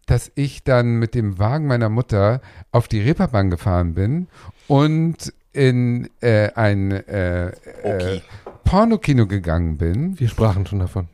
dass 0.04 0.30
ich 0.34 0.64
dann 0.64 0.96
mit 0.98 1.14
dem 1.14 1.38
Wagen 1.38 1.66
meiner 1.66 1.88
Mutter 1.88 2.42
auf 2.72 2.88
die 2.88 3.00
Reeperbahn 3.00 3.48
gefahren 3.50 3.94
bin 3.94 4.28
und 4.68 5.32
in 5.54 6.10
äh, 6.20 6.50
ein 6.54 6.90
äh, 6.92 7.46
äh, 7.46 7.52
Okay. 7.84 8.22
Pornokino 8.64 9.26
gegangen 9.26 9.76
bin. 9.78 10.20
Wir 10.20 10.28
sprachen 10.28 10.66
schon 10.66 10.78
davon. 10.80 11.08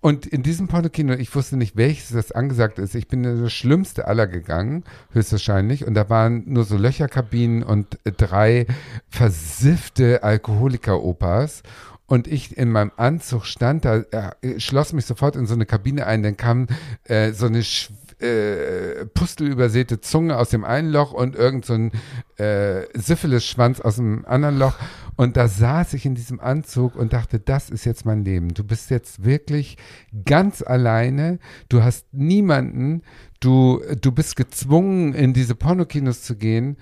Und 0.00 0.26
in 0.26 0.44
diesem 0.44 0.68
Pornokino, 0.68 1.14
ich 1.14 1.34
wusste 1.34 1.56
nicht, 1.56 1.76
welches 1.76 2.10
das 2.10 2.30
angesagt 2.30 2.78
ist. 2.78 2.94
Ich 2.94 3.08
bin 3.08 3.24
in 3.24 3.42
das 3.42 3.52
schlimmste 3.52 4.06
aller 4.06 4.28
gegangen, 4.28 4.84
höchstwahrscheinlich. 5.12 5.86
Und 5.86 5.94
da 5.94 6.08
waren 6.08 6.44
nur 6.46 6.64
so 6.64 6.76
Löcherkabinen 6.76 7.64
und 7.64 7.98
äh, 8.04 8.12
drei 8.12 8.66
versiffte 9.08 10.22
Alkoholiker-Opas. 10.22 11.62
Und 12.06 12.26
ich 12.28 12.56
in 12.56 12.70
meinem 12.70 12.92
Anzug 12.96 13.44
stand 13.44 13.84
da, 13.84 13.98
äh, 13.98 14.60
schloss 14.60 14.92
mich 14.92 15.04
sofort 15.04 15.34
in 15.34 15.46
so 15.46 15.54
eine 15.54 15.66
Kabine 15.66 16.06
ein. 16.06 16.22
Dann 16.22 16.36
kam 16.36 16.68
äh, 17.04 17.32
so 17.32 17.46
eine 17.46 17.62
sch 17.62 17.90
äh, 18.20 19.04
pustelübersäte 19.06 20.00
Zunge 20.00 20.38
aus 20.38 20.50
dem 20.50 20.64
einen 20.64 20.90
Loch 20.90 21.12
und 21.12 21.36
irgend 21.36 21.64
so 21.64 21.74
ein 21.74 21.92
äh, 22.36 22.86
Syphilis-Schwanz 22.98 23.80
aus 23.80 23.96
dem 23.96 24.24
anderen 24.26 24.58
Loch. 24.58 24.74
Und 25.18 25.36
da 25.36 25.48
saß 25.48 25.94
ich 25.94 26.06
in 26.06 26.14
diesem 26.14 26.38
Anzug 26.38 26.94
und 26.94 27.12
dachte, 27.12 27.40
das 27.40 27.70
ist 27.70 27.84
jetzt 27.84 28.06
mein 28.06 28.24
Leben. 28.24 28.54
Du 28.54 28.62
bist 28.62 28.88
jetzt 28.88 29.24
wirklich 29.24 29.76
ganz 30.24 30.62
alleine. 30.62 31.40
Du 31.68 31.82
hast 31.82 32.06
niemanden. 32.14 33.02
Du, 33.40 33.82
du 34.00 34.12
bist 34.12 34.36
gezwungen, 34.36 35.14
in 35.14 35.32
diese 35.32 35.56
Pornokinos 35.56 36.22
zu 36.22 36.36
gehen. 36.36 36.76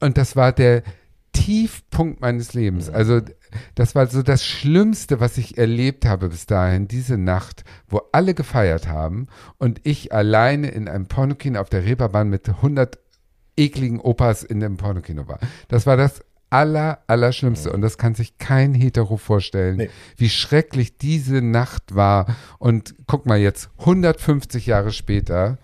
Und 0.00 0.18
das 0.18 0.34
war 0.34 0.50
der 0.50 0.82
Tiefpunkt 1.32 2.20
meines 2.20 2.54
Lebens. 2.54 2.90
Also 2.90 3.20
das 3.76 3.94
war 3.94 4.08
so 4.08 4.24
das 4.24 4.44
Schlimmste, 4.44 5.20
was 5.20 5.38
ich 5.38 5.56
erlebt 5.56 6.06
habe 6.06 6.30
bis 6.30 6.46
dahin, 6.46 6.88
diese 6.88 7.18
Nacht, 7.18 7.62
wo 7.86 8.00
alle 8.10 8.34
gefeiert 8.34 8.88
haben 8.88 9.28
und 9.58 9.80
ich 9.84 10.12
alleine 10.12 10.70
in 10.70 10.88
einem 10.88 11.06
Pornokino 11.06 11.60
auf 11.60 11.70
der 11.70 11.84
Reeperbahn 11.84 12.28
mit 12.28 12.48
100 12.48 12.98
ekligen 13.56 14.00
Opas 14.00 14.42
in 14.42 14.58
dem 14.58 14.76
Pornokino 14.76 15.28
war. 15.28 15.38
Das 15.68 15.86
war 15.86 15.96
das 15.96 16.20
aller, 16.50 17.00
allerschlimmste 17.06 17.72
und 17.72 17.80
das 17.80 17.98
kann 17.98 18.14
sich 18.14 18.38
kein 18.38 18.74
Hetero 18.74 19.16
vorstellen, 19.16 19.76
Nee. 19.76 19.90
wie 20.16 20.28
schrecklich 20.28 20.96
diese 20.98 21.42
Nacht 21.42 21.94
war. 21.94 22.26
Und 22.58 22.94
guck 23.06 23.26
mal 23.26 23.38
jetzt, 23.38 23.70
150 23.80 24.66
Jahre 24.66 24.92
später 24.92 25.58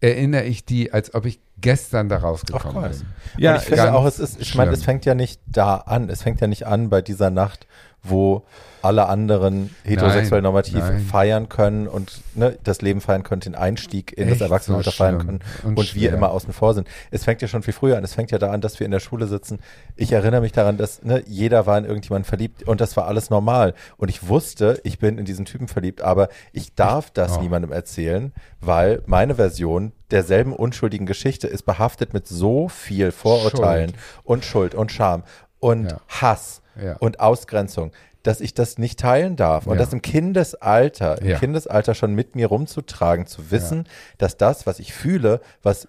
erinnere 0.00 0.44
ich 0.44 0.64
die, 0.64 0.92
als 0.92 1.14
ob 1.14 1.24
ich 1.24 1.40
gestern 1.58 2.08
da 2.08 2.18
rausgekommen 2.18 2.90
bin. 2.90 3.02
Ja, 3.38 3.52
und 3.52 3.58
ich 3.58 3.64
finde 3.64 3.94
auch, 3.94 4.04
es 4.04 4.18
ist, 4.18 4.40
ich 4.40 4.54
meine, 4.54 4.72
es 4.72 4.84
fängt 4.84 5.04
ja 5.06 5.14
nicht 5.14 5.40
da 5.46 5.76
an. 5.76 6.10
Es 6.10 6.22
fängt 6.22 6.40
ja 6.40 6.46
nicht 6.46 6.66
an 6.66 6.90
bei 6.90 7.00
dieser 7.00 7.30
Nacht, 7.30 7.66
wo 8.08 8.44
alle 8.86 9.08
anderen 9.08 9.74
heterosexuell 9.82 10.42
normativ 10.42 10.78
nein. 10.78 11.00
feiern 11.00 11.48
können 11.48 11.88
und 11.88 12.20
ne, 12.34 12.56
das 12.62 12.82
Leben 12.82 13.00
feiern 13.00 13.24
können, 13.24 13.40
den 13.40 13.54
Einstieg 13.56 14.16
in 14.16 14.28
das 14.28 14.34
Echt 14.34 14.42
Erwachsenenalter 14.42 14.90
so 14.92 14.96
feiern 14.96 15.18
können 15.18 15.40
und 15.64 15.78
und, 15.78 15.94
wir 15.94 16.12
immer 16.12 16.30
außen 16.30 16.52
vor 16.52 16.72
sind. 16.74 16.86
Es 17.10 17.24
fängt 17.24 17.42
ja 17.42 17.48
schon 17.48 17.62
viel 17.62 17.74
früher 17.74 17.98
an. 17.98 18.04
Es 18.04 18.14
fängt 18.14 18.30
ja 18.30 18.38
da 18.38 18.52
an, 18.52 18.60
dass 18.60 18.78
wir 18.78 18.84
in 18.84 18.92
der 18.92 19.00
Schule 19.00 19.26
sitzen. 19.26 19.58
Ich 19.96 20.12
erinnere 20.12 20.40
mich 20.40 20.52
daran, 20.52 20.76
dass 20.76 21.02
ne, 21.02 21.22
jeder 21.26 21.66
war 21.66 21.76
in 21.78 21.84
irgendjemanden 21.84 22.28
verliebt 22.28 22.62
und 22.62 22.80
das 22.80 22.96
war 22.96 23.06
alles 23.06 23.28
normal. 23.28 23.74
Und 23.96 24.08
ich 24.08 24.28
wusste, 24.28 24.80
ich 24.84 24.98
bin 25.00 25.18
in 25.18 25.24
diesen 25.24 25.46
Typen 25.46 25.66
verliebt, 25.66 26.02
aber 26.02 26.28
ich 26.52 26.74
darf 26.74 27.10
das 27.10 27.38
oh. 27.38 27.40
niemandem 27.40 27.72
erzählen, 27.72 28.32
weil 28.60 29.02
meine 29.06 29.34
Version 29.34 29.92
derselben 30.12 30.52
unschuldigen 30.52 31.06
Geschichte 31.06 31.48
ist 31.48 31.64
behaftet 31.64 32.14
mit 32.14 32.28
so 32.28 32.68
viel 32.68 33.10
Vorurteilen 33.10 33.90
Schuld. 33.90 34.00
und 34.24 34.44
Schuld 34.44 34.74
und 34.76 34.92
Scham 34.92 35.24
und 35.58 35.90
Ja. 35.90 36.00
Hass 36.08 36.62
Ja. 36.82 36.96
und 36.98 37.20
Ausgrenzung, 37.20 37.92
dass 38.22 38.40
ich 38.40 38.54
das 38.54 38.76
nicht 38.78 38.98
teilen 38.98 39.36
darf. 39.36 39.66
Und 39.66 39.74
Ja. 39.74 39.84
das 39.84 39.92
im 39.92 40.02
Kindesalter, 40.02 41.20
im 41.22 41.28
Ja. 41.28 41.38
Kindesalter 41.38 41.94
schon 41.94 42.14
mit 42.14 42.34
mir 42.34 42.48
rumzutragen, 42.48 43.26
zu 43.26 43.50
wissen, 43.50 43.88
dass 44.18 44.36
das, 44.36 44.66
was 44.66 44.78
ich 44.80 44.92
fühle, 44.92 45.40
was 45.62 45.86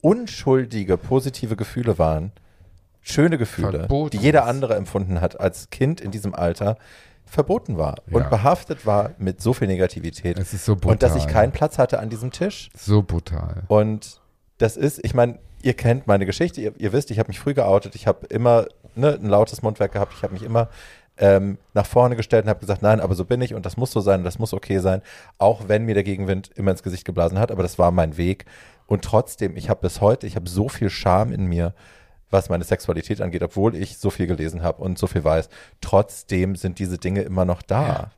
unschuldige, 0.00 0.96
positive 0.96 1.56
Gefühle 1.56 1.98
waren, 1.98 2.32
schöne 3.02 3.38
Gefühle, 3.38 3.80
Verboten 3.80 4.16
die 4.16 4.22
jeder 4.22 4.46
andere 4.46 4.74
empfunden 4.76 5.20
hat 5.20 5.38
als 5.40 5.70
Kind 5.70 6.00
in 6.00 6.10
diesem 6.10 6.34
Alter, 6.34 6.76
verboten 7.24 7.76
war 7.76 7.96
Ja. 8.08 8.16
und 8.18 8.30
behaftet 8.30 8.86
war 8.86 9.10
mit 9.18 9.40
so 9.42 9.52
viel 9.52 9.66
Negativität. 9.68 10.38
Es 10.38 10.54
ist 10.54 10.64
so 10.64 10.72
und 10.84 11.02
dass 11.02 11.12
ich 11.16 11.24
brutal. 11.24 11.32
keinen 11.32 11.52
Platz 11.52 11.78
hatte 11.78 11.98
an 11.98 12.08
diesem 12.08 12.30
Tisch. 12.30 12.70
So 12.76 13.02
brutal. 13.02 13.64
Und 13.68 14.20
das 14.58 14.76
ist, 14.76 15.04
ich 15.04 15.12
meine, 15.14 15.38
ihr 15.62 15.74
kennt 15.74 16.06
meine 16.06 16.24
Geschichte, 16.26 16.60
ihr, 16.60 16.72
ihr 16.78 16.92
wisst, 16.92 17.10
ich 17.10 17.18
habe 17.18 17.28
mich 17.28 17.40
früh 17.40 17.52
geoutet, 17.54 17.94
ich 17.96 18.06
habe 18.06 18.26
immer 18.28 18.66
ne, 18.96 19.14
ein 19.14 19.28
lautes 19.28 19.62
Mundwerk 19.62 19.92
gehabt, 19.92 20.14
ich 20.16 20.22
habe 20.22 20.32
mich 20.32 20.42
immer 20.42 20.68
ähm, 21.18 21.58
nach 21.74 21.86
vorne 21.86 22.16
gestellt 22.16 22.44
und 22.44 22.50
habe 22.50 22.60
gesagt, 22.60 22.82
nein, 22.82 23.00
aber 23.00 23.14
so 23.14 23.24
bin 23.24 23.40
ich 23.40 23.54
und 23.54 23.64
das 23.64 23.76
muss 23.76 23.90
so 23.90 24.00
sein 24.00 24.20
und 24.20 24.24
das 24.24 24.38
muss 24.38 24.52
okay 24.52 24.78
sein, 24.78 25.02
auch 25.38 25.68
wenn 25.68 25.84
mir 25.84 25.94
der 25.94 26.04
Gegenwind 26.04 26.50
immer 26.54 26.72
ins 26.72 26.82
Gesicht 26.82 27.04
geblasen 27.04 27.38
hat, 27.38 27.50
aber 27.50 27.62
das 27.62 27.78
war 27.78 27.90
mein 27.90 28.16
Weg. 28.16 28.44
Und 28.86 29.02
trotzdem, 29.02 29.56
ich 29.56 29.68
habe 29.68 29.80
bis 29.80 30.00
heute, 30.00 30.26
ich 30.26 30.36
habe 30.36 30.48
so 30.48 30.68
viel 30.68 30.90
Scham 30.90 31.32
in 31.32 31.46
mir, 31.46 31.74
was 32.30 32.48
meine 32.48 32.64
Sexualität 32.64 33.20
angeht, 33.20 33.42
obwohl 33.42 33.74
ich 33.74 33.98
so 33.98 34.10
viel 34.10 34.26
gelesen 34.26 34.62
habe 34.62 34.82
und 34.82 34.98
so 34.98 35.06
viel 35.06 35.24
weiß. 35.24 35.48
Trotzdem 35.80 36.56
sind 36.56 36.78
diese 36.78 36.98
Dinge 36.98 37.22
immer 37.22 37.44
noch 37.44 37.62
da. 37.62 38.10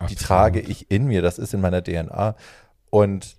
Die 0.00 0.04
absolut. 0.04 0.22
trage 0.22 0.60
ich 0.60 0.90
in 0.90 1.06
mir, 1.06 1.22
das 1.22 1.38
ist 1.38 1.54
in 1.54 1.60
meiner 1.60 1.82
DNA. 1.82 2.36
Und 2.90 3.36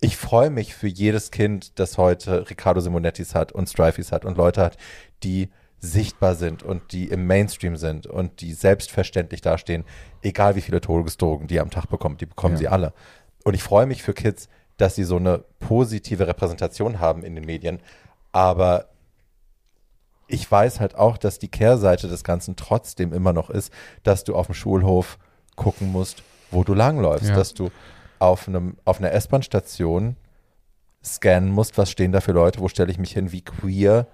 ich 0.00 0.16
freue 0.16 0.50
mich 0.50 0.74
für 0.74 0.86
jedes 0.86 1.30
Kind, 1.30 1.78
das 1.78 1.98
heute 1.98 2.48
Riccardo 2.50 2.80
Simonettis 2.80 3.34
hat 3.34 3.52
und 3.52 3.68
Strifes 3.68 4.12
hat 4.12 4.24
und 4.24 4.36
Leute 4.36 4.62
hat, 4.62 4.76
die 5.22 5.48
sichtbar 5.92 6.34
sind 6.34 6.62
und 6.62 6.92
die 6.92 7.08
im 7.08 7.26
Mainstream 7.26 7.76
sind 7.76 8.06
und 8.06 8.40
die 8.40 8.52
selbstverständlich 8.52 9.40
dastehen, 9.40 9.84
egal 10.22 10.56
wie 10.56 10.60
viele 10.60 10.80
Todesdrogen 10.80 11.46
die 11.46 11.60
am 11.60 11.70
Tag 11.70 11.88
bekommen, 11.88 12.16
die 12.16 12.26
bekommen 12.26 12.54
Ja. 12.54 12.58
sie 12.58 12.68
alle. 12.68 12.92
Und 13.44 13.54
ich 13.54 13.62
freue 13.62 13.86
mich 13.86 14.02
für 14.02 14.14
Kids, 14.14 14.48
dass 14.78 14.94
sie 14.94 15.04
so 15.04 15.16
eine 15.16 15.44
positive 15.60 16.26
Repräsentation 16.26 16.98
haben 17.00 17.22
in 17.22 17.34
den 17.34 17.44
Medien, 17.44 17.80
aber 18.32 18.88
ich 20.26 20.50
weiß 20.50 20.80
halt 20.80 20.94
auch, 20.96 21.18
dass 21.18 21.38
die 21.38 21.48
Kehrseite 21.48 22.08
des 22.08 22.24
Ganzen 22.24 22.56
trotzdem 22.56 23.12
immer 23.12 23.32
noch 23.32 23.50
ist, 23.50 23.72
dass 24.02 24.24
du 24.24 24.34
auf 24.34 24.46
dem 24.46 24.54
Schulhof 24.54 25.18
gucken 25.54 25.92
musst, 25.92 26.22
wo 26.50 26.64
du 26.64 26.72
langläufst, 26.74 27.28
Ja. 27.28 27.36
dass 27.36 27.52
du 27.54 27.70
auf 28.18 28.48
einem 28.48 28.76
auf 28.84 28.98
einer 28.98 29.12
S-Bahn-Station 29.12 30.16
scannen 31.04 31.50
musst, 31.50 31.76
was 31.76 31.90
stehen 31.90 32.12
da 32.12 32.20
für 32.22 32.32
Leute, 32.32 32.60
wo 32.60 32.68
stelle 32.68 32.90
ich 32.90 32.98
mich 32.98 33.12
hin, 33.12 33.32
wie 33.32 33.42
queer 33.42 34.06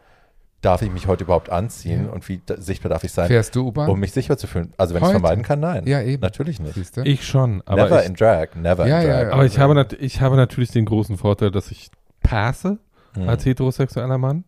darf 0.61 0.83
ich 0.83 0.91
mich 0.93 1.07
heute 1.07 1.25
überhaupt 1.25 1.51
anziehen 1.51 2.07
Ja. 2.07 2.13
und 2.13 2.29
wie 2.29 2.41
da, 2.45 2.61
sichtbar 2.61 2.91
darf 2.91 3.03
ich 3.05 3.13
sein, 3.13 3.29
Fährst 3.29 3.57
du 3.57 3.69
U-Bahn? 3.69 3.89
um 3.89 3.99
mich 3.99 4.13
sicher 4.13 4.37
zu 4.37 4.47
fühlen. 4.47 4.73
Also 4.77 4.95
wenn 4.95 5.03
ich 5.03 5.09
vermeiden 5.11 5.43
kann, 5.43 5.61
nein. 5.61 5.87
Ja, 5.87 6.03
eben. 6.03 6.21
Natürlich 6.23 6.61
nicht. 6.61 6.77
Ich 7.05 7.27
schon, 7.27 7.63
aber 7.67 7.85
never 7.85 8.01
ich, 8.03 8.09
in 8.09 8.15
drag, 8.15 8.49
never 8.57 8.87
Ja, 8.87 9.01
in 9.01 9.07
drag. 9.09 9.23
ja. 9.23 9.33
aber 9.33 9.45
ich 9.47 9.59
habe, 9.59 9.75
nat 9.75 9.93
ich 9.95 10.21
habe 10.21 10.37
natürlich 10.37 10.71
den 10.71 10.85
großen 10.85 11.17
Vorteil, 11.17 11.51
dass 11.51 11.71
ich 11.71 11.91
passe 12.23 12.79
Hm. 13.15 13.29
als 13.29 13.45
heterosexueller 13.45 14.19
Mann. 14.19 14.45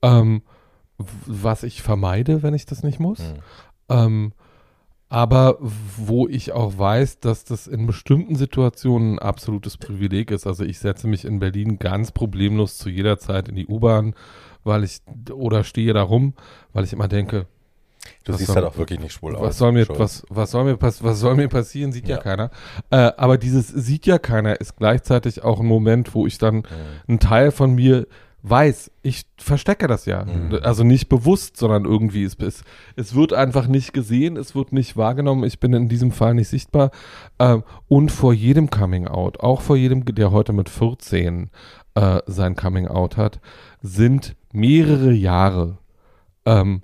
Ähm, 0.00 0.42
was 1.26 1.62
ich 1.62 1.82
vermeide, 1.82 2.42
wenn 2.42 2.54
ich 2.54 2.64
das 2.66 2.82
nicht 2.82 2.98
muss. 3.00 3.18
Hm. 3.18 3.34
Ähm, 3.90 4.32
aber 5.10 5.56
wo 5.60 6.28
ich 6.28 6.52
auch 6.52 6.76
weiß, 6.78 7.20
dass 7.20 7.44
das 7.44 7.66
in 7.66 7.86
bestimmten 7.86 8.36
Situationen 8.36 9.14
ein 9.14 9.18
absolutes 9.18 9.76
Privileg 9.78 10.30
ist. 10.30 10.46
Also 10.46 10.64
ich 10.64 10.78
setze 10.78 11.06
mich 11.08 11.24
in 11.24 11.38
Berlin 11.38 11.78
ganz 11.78 12.12
problemlos 12.12 12.76
zu 12.78 12.90
jeder 12.90 13.18
Zeit 13.18 13.48
in 13.48 13.56
die 13.56 13.66
U-Bahn, 13.66 14.14
weil 14.68 14.84
ich 14.84 15.00
oder 15.32 15.64
stehe 15.64 15.92
da 15.92 16.02
rum, 16.02 16.34
weil 16.72 16.84
ich 16.84 16.92
immer 16.92 17.08
denke, 17.08 17.46
Du 18.24 18.32
Was 18.32 18.38
siehst 18.38 18.46
soll- 18.52 18.62
halt 18.62 18.66
auch 18.72 18.78
wirklich 18.78 19.00
nicht 19.00 19.12
schwul 19.12 19.34
aus. 19.36 19.42
was 19.42 19.58
soll 19.58 19.72
mir, 19.72 19.86
was, 19.88 20.24
was 20.30 20.50
soll 20.52 20.64
mir, 20.64 20.80
was 20.80 20.98
soll 21.20 21.34
mir 21.34 21.48
passieren, 21.48 21.92
sieht 21.92 22.08
ja, 22.08 22.16
Ja. 22.16 22.22
keiner. 22.22 22.50
Äh, 22.90 22.96
aber 23.16 23.36
dieses 23.36 23.68
sieht 23.68 24.06
ja 24.06 24.18
keiner 24.18 24.60
ist 24.60 24.76
gleichzeitig 24.76 25.42
auch 25.42 25.60
ein 25.60 25.66
Moment, 25.66 26.14
wo 26.14 26.26
ich 26.26 26.38
dann 26.38 26.56
Hm. 26.58 26.64
ein 27.08 27.18
Teil 27.18 27.50
von 27.50 27.74
mir 27.74 28.06
weiß, 28.44 28.92
ich 29.02 29.24
verstecke 29.36 29.88
das 29.88 30.06
ja. 30.06 30.24
Mhm. 30.24 30.60
Also 30.62 30.84
nicht 30.84 31.08
bewusst, 31.08 31.56
sondern 31.56 31.84
irgendwie, 31.84 32.22
es, 32.22 32.34
es, 32.38 32.62
es 32.96 33.14
wird 33.14 33.32
einfach 33.32 33.66
nicht 33.66 33.92
gesehen, 33.92 34.36
es 34.36 34.54
wird 34.54 34.72
nicht 34.72 34.96
wahrgenommen, 34.96 35.42
ich 35.44 35.58
bin 35.58 35.72
in 35.74 35.88
diesem 35.88 36.12
Fall 36.12 36.34
nicht 36.34 36.48
sichtbar. 36.48 36.92
Ähm, 37.40 37.64
und 37.88 38.10
vor 38.12 38.32
jedem 38.32 38.70
Coming 38.70 39.08
Out, 39.08 39.40
auch 39.40 39.60
vor 39.60 39.76
jedem, 39.76 40.04
der 40.04 40.30
heute 40.30 40.52
mit 40.52 40.68
14 40.70 41.50
äh, 41.94 42.20
sein 42.26 42.54
Coming 42.54 42.86
Out 42.86 43.16
hat, 43.16 43.40
sind 43.82 44.36
mehrere 44.52 45.12
Jahre 45.12 45.78
ähm, 46.46 46.82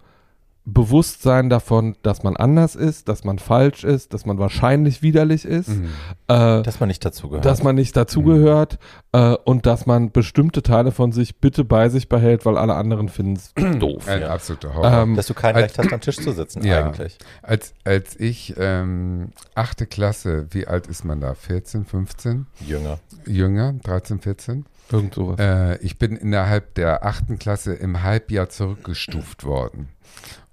Bewusstsein 0.67 1.51
davon, 1.51 1.95
dass 2.03 2.23
man 2.23 2.39
anders 2.39 2.75
ist, 2.75 3.11
dass 3.11 3.23
man 3.23 3.39
falsch 3.39 3.85
ist, 3.85 4.15
dass 4.15 4.25
man 4.25 4.39
wahrscheinlich 4.39 5.03
widerlich 5.03 5.45
ist, 5.45 5.69
Mhm. 5.69 5.89
äh, 6.29 6.63
Dass 6.63 6.81
man 6.81 6.87
nicht 6.89 7.05
dazugehört. 7.05 7.45
dass 7.45 7.63
man 7.63 7.75
nicht 7.75 7.95
dazugehört 7.95 8.79
äh, 9.13 9.35
und 9.45 9.67
dass 9.67 9.85
man 9.85 10.11
bestimmte 10.11 10.63
Teile 10.63 10.91
von 10.91 11.13
sich 11.13 11.37
bitte 11.39 11.65
bei 11.65 11.91
sich 11.91 12.09
behält, 12.09 12.47
weil 12.47 12.57
alle 12.57 12.77
anderen 12.77 13.11
finden 13.11 13.35
es 13.37 13.53
doof. 13.79 14.09
Ein 14.09 14.23
Ja. 14.23 14.29
absoluter 14.31 14.73
Horror. 14.75 14.91
Ähm, 15.03 15.17
dass 15.17 15.27
du 15.27 15.35
kein 15.35 15.55
Als- 15.55 15.65
Recht 15.65 15.79
hast, 15.79 15.93
am 15.93 16.01
Tisch 16.01 16.17
zu 16.17 16.33
sitzen, 16.33 16.65
Ja. 16.65 16.83
eigentlich. 16.87 17.19
Als, 17.43 17.75
als 17.85 18.19
ich 18.19 18.55
ähm, 18.57 19.33
achte 19.55 19.85
Klasse, 19.87 20.47
wie 20.53 20.67
alt 20.67 20.87
ist 20.87 21.05
man 21.05 21.21
da? 21.21 21.35
14, 21.35 21.85
15? 21.85 22.47
Jünger. 22.67 23.01
Jünger, 23.27 23.75
13, 23.83 24.19
14? 24.19 24.65
Irgend 24.91 25.15
sowas. 25.15 25.39
Äh, 25.39 25.77
ich 25.79 25.99
bin 25.99 26.17
innerhalb 26.17 26.75
der 26.75 27.05
achten 27.05 27.39
Klasse 27.39 27.75
im 27.75 28.03
Halbjahr 28.03 28.49
zurückgestuft 28.49 29.45
worden 29.45 29.89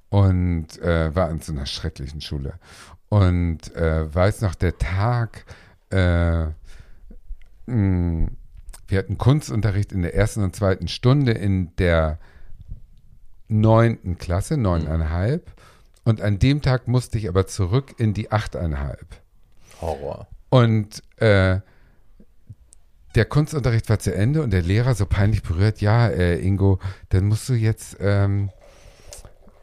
und 0.09 0.79
äh, 0.81 1.15
war 1.15 1.29
in 1.29 1.39
so 1.39 1.51
einer 1.51 1.65
schrecklichen 1.65 2.21
Schule. 2.21 2.53
Und 3.09 3.75
äh, 3.75 4.13
weiß 4.13 4.41
noch, 4.41 4.55
der 4.55 4.77
Tag, 4.77 5.45
äh, 5.89 6.45
mh, 7.65 8.29
wir 8.87 8.97
hatten 8.97 9.17
Kunstunterricht 9.17 9.91
in 9.91 10.01
der 10.01 10.15
ersten 10.15 10.43
und 10.43 10.55
zweiten 10.55 10.87
Stunde 10.87 11.31
in 11.31 11.75
der 11.77 12.19
neunten 13.47 14.17
Klasse, 14.17 14.57
neuneinhalb. 14.57 15.51
Und 16.03 16.21
an 16.21 16.39
dem 16.39 16.61
Tag 16.61 16.87
musste 16.87 17.17
ich 17.17 17.29
aber 17.29 17.47
zurück 17.47 17.95
in 17.97 18.13
die 18.13 18.31
achteinhalb. 18.31 19.05
Horror. 19.81 20.27
Und 20.49 21.03
äh, 21.17 21.59
der 23.15 23.25
Kunstunterricht 23.25 23.89
war 23.89 23.99
zu 23.99 24.13
Ende 24.13 24.41
und 24.41 24.51
der 24.51 24.61
Lehrer 24.61 24.95
so 24.95 25.05
peinlich 25.05 25.43
berührt, 25.43 25.81
ja, 25.81 26.07
äh, 26.07 26.39
Ingo, 26.39 26.79
dann 27.09 27.25
musst 27.25 27.49
du 27.49 27.53
jetzt 27.53 27.97
ähm, 27.99 28.49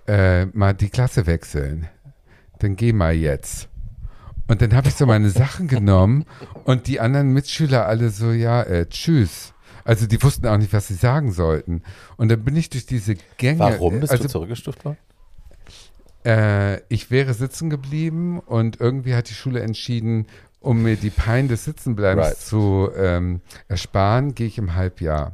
äh, 0.06 0.46
mal 0.46 0.74
die 0.74 0.90
Klasse 0.90 1.26
wechseln. 1.26 1.88
Dann 2.58 2.76
geh 2.76 2.92
mal 2.92 3.14
jetzt. 3.14 3.68
Und 4.48 4.62
dann 4.62 4.74
habe 4.74 4.88
ich 4.88 4.94
so 4.94 5.06
meine 5.06 5.30
Sachen 5.30 5.68
genommen 5.68 6.24
und 6.64 6.86
die 6.86 7.00
anderen 7.00 7.32
Mitschüler 7.32 7.86
alle 7.86 8.10
so, 8.10 8.32
ja, 8.32 8.62
äh, 8.62 8.86
tschüss. 8.86 9.52
Also 9.84 10.06
die 10.06 10.22
wussten 10.22 10.46
auch 10.46 10.58
nicht, 10.58 10.72
was 10.72 10.88
sie 10.88 10.94
sagen 10.94 11.32
sollten. 11.32 11.82
Und 12.16 12.28
dann 12.28 12.44
bin 12.44 12.56
ich 12.56 12.68
durch 12.68 12.84
diese 12.84 13.14
Gänge. 13.38 13.60
Warum 13.60 14.00
bist 14.00 14.12
also, 14.12 14.24
du 14.24 14.28
zurückgestuft 14.28 14.84
worden? 14.84 14.98
äh, 16.24 16.80
ich 16.88 17.10
wäre 17.10 17.34
sitzen 17.34 17.70
geblieben 17.70 18.40
und 18.40 18.80
irgendwie 18.80 19.14
hat 19.14 19.30
die 19.30 19.34
Schule 19.34 19.60
entschieden, 19.60 20.26
um 20.60 20.82
mir 20.82 20.96
die 20.96 21.10
Pein 21.10 21.48
des 21.48 21.64
Sitzenbleibens 21.64 22.26
Right. 22.26 22.38
zu 22.38 22.90
ähm, 22.96 23.40
ersparen, 23.68 24.34
gehe 24.34 24.46
ich 24.46 24.58
im 24.58 24.74
Halbjahr. 24.74 25.32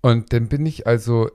Und 0.00 0.32
dann 0.32 0.48
bin 0.48 0.66
ich 0.66 0.86
also 0.86 1.30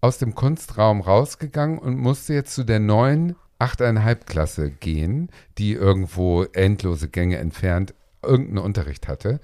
aus 0.00 0.18
dem 0.18 0.34
Kunstraum 0.34 1.00
rausgegangen 1.00 1.78
und 1.78 1.96
musste 1.96 2.34
jetzt 2.34 2.54
zu 2.54 2.64
der 2.64 2.80
neuen 2.80 3.36
8,5 3.60 4.24
Klasse 4.24 4.70
gehen, 4.70 5.30
die 5.58 5.72
irgendwo 5.72 6.44
endlose 6.44 7.08
Gänge 7.08 7.38
entfernt 7.38 7.94
irgendeinen 8.22 8.58
Unterricht 8.58 9.08
hatte. 9.08 9.40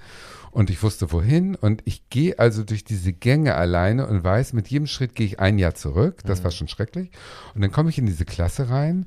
Und 0.50 0.70
ich 0.70 0.82
wusste 0.82 1.12
wohin 1.12 1.54
und 1.54 1.82
ich 1.84 2.08
gehe 2.10 2.38
also 2.38 2.64
durch 2.64 2.84
diese 2.84 3.12
Gänge 3.12 3.54
alleine 3.54 4.06
und 4.06 4.24
weiß, 4.24 4.54
mit 4.54 4.68
jedem 4.68 4.86
Schritt 4.86 5.14
gehe 5.14 5.26
ich 5.26 5.40
ein 5.40 5.58
Jahr 5.58 5.74
zurück. 5.74 6.20
Das 6.24 6.42
war 6.42 6.50
schon 6.50 6.68
schrecklich. 6.68 7.10
Und 7.54 7.60
dann 7.60 7.70
komme 7.70 7.90
ich 7.90 7.98
in 7.98 8.06
diese 8.06 8.24
Klasse 8.24 8.70
rein 8.70 9.06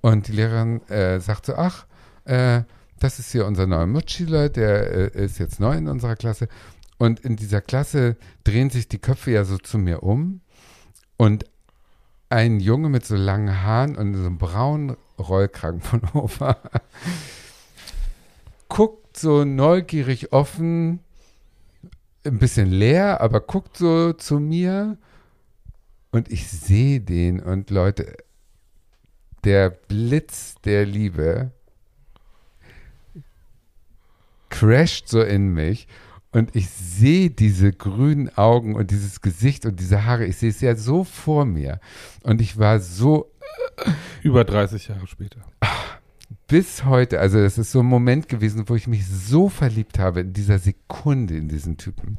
und 0.00 0.28
die 0.28 0.32
Lehrerin 0.32 0.86
äh, 0.88 1.18
sagt 1.18 1.46
so, 1.46 1.54
ach, 1.54 1.86
äh, 2.24 2.62
das 3.02 3.18
ist 3.18 3.32
hier 3.32 3.46
unser 3.46 3.66
neuer 3.66 3.86
Mitschüler, 3.86 4.48
der 4.48 5.16
äh, 5.16 5.24
ist 5.24 5.38
jetzt 5.38 5.58
neu 5.58 5.76
in 5.76 5.88
unserer 5.88 6.14
Klasse. 6.14 6.48
Und 6.98 7.18
in 7.20 7.34
dieser 7.34 7.60
Klasse 7.60 8.16
drehen 8.44 8.70
sich 8.70 8.88
die 8.88 9.00
Köpfe 9.00 9.32
ja 9.32 9.44
so 9.44 9.58
zu 9.58 9.78
mir 9.78 10.04
um. 10.04 10.40
Und 11.16 11.44
ein 12.28 12.60
Junge 12.60 12.88
mit 12.88 13.04
so 13.04 13.16
langen 13.16 13.62
Haaren 13.62 13.96
und 13.96 14.14
so 14.14 14.20
einem 14.20 14.38
braunen 14.38 14.96
Rollkragenpullover 15.18 16.56
guckt 18.68 19.16
so 19.16 19.44
neugierig 19.44 20.32
offen, 20.32 21.00
ein 22.24 22.38
bisschen 22.38 22.70
leer, 22.70 23.20
aber 23.20 23.40
guckt 23.40 23.76
so 23.76 24.12
zu 24.12 24.38
mir 24.38 24.96
und 26.12 26.30
ich 26.30 26.48
sehe 26.48 27.00
den 27.00 27.40
und 27.40 27.70
Leute, 27.70 28.16
der 29.44 29.70
Blitz 29.70 30.54
der 30.64 30.86
Liebe 30.86 31.50
crasht 34.62 35.08
so 35.08 35.20
in 35.22 35.48
mich 35.48 35.88
und 36.30 36.54
ich 36.54 36.70
sehe 36.70 37.30
diese 37.30 37.72
grünen 37.72 38.30
Augen 38.36 38.76
und 38.76 38.92
dieses 38.92 39.20
Gesicht 39.20 39.66
und 39.66 39.80
diese 39.80 40.04
Haare, 40.04 40.24
ich 40.24 40.36
sehe 40.36 40.50
es 40.50 40.60
ja 40.60 40.76
so 40.76 41.02
vor 41.02 41.44
mir 41.44 41.80
und 42.22 42.40
ich 42.40 42.58
war 42.58 42.78
so 42.78 43.32
Über 44.22 44.44
30 44.44 44.88
Jahre 44.88 45.06
später. 45.08 45.40
bis 46.46 46.84
heute, 46.84 47.18
also 47.18 47.42
das 47.42 47.58
ist 47.58 47.72
so 47.72 47.80
ein 47.80 47.86
Moment 47.86 48.28
gewesen, 48.28 48.68
wo 48.68 48.76
ich 48.76 48.86
mich 48.86 49.04
so 49.06 49.48
verliebt 49.48 49.98
habe 49.98 50.20
in 50.20 50.32
dieser 50.32 50.60
Sekunde 50.60 51.36
in 51.36 51.48
diesen 51.48 51.76
Typen. 51.76 52.18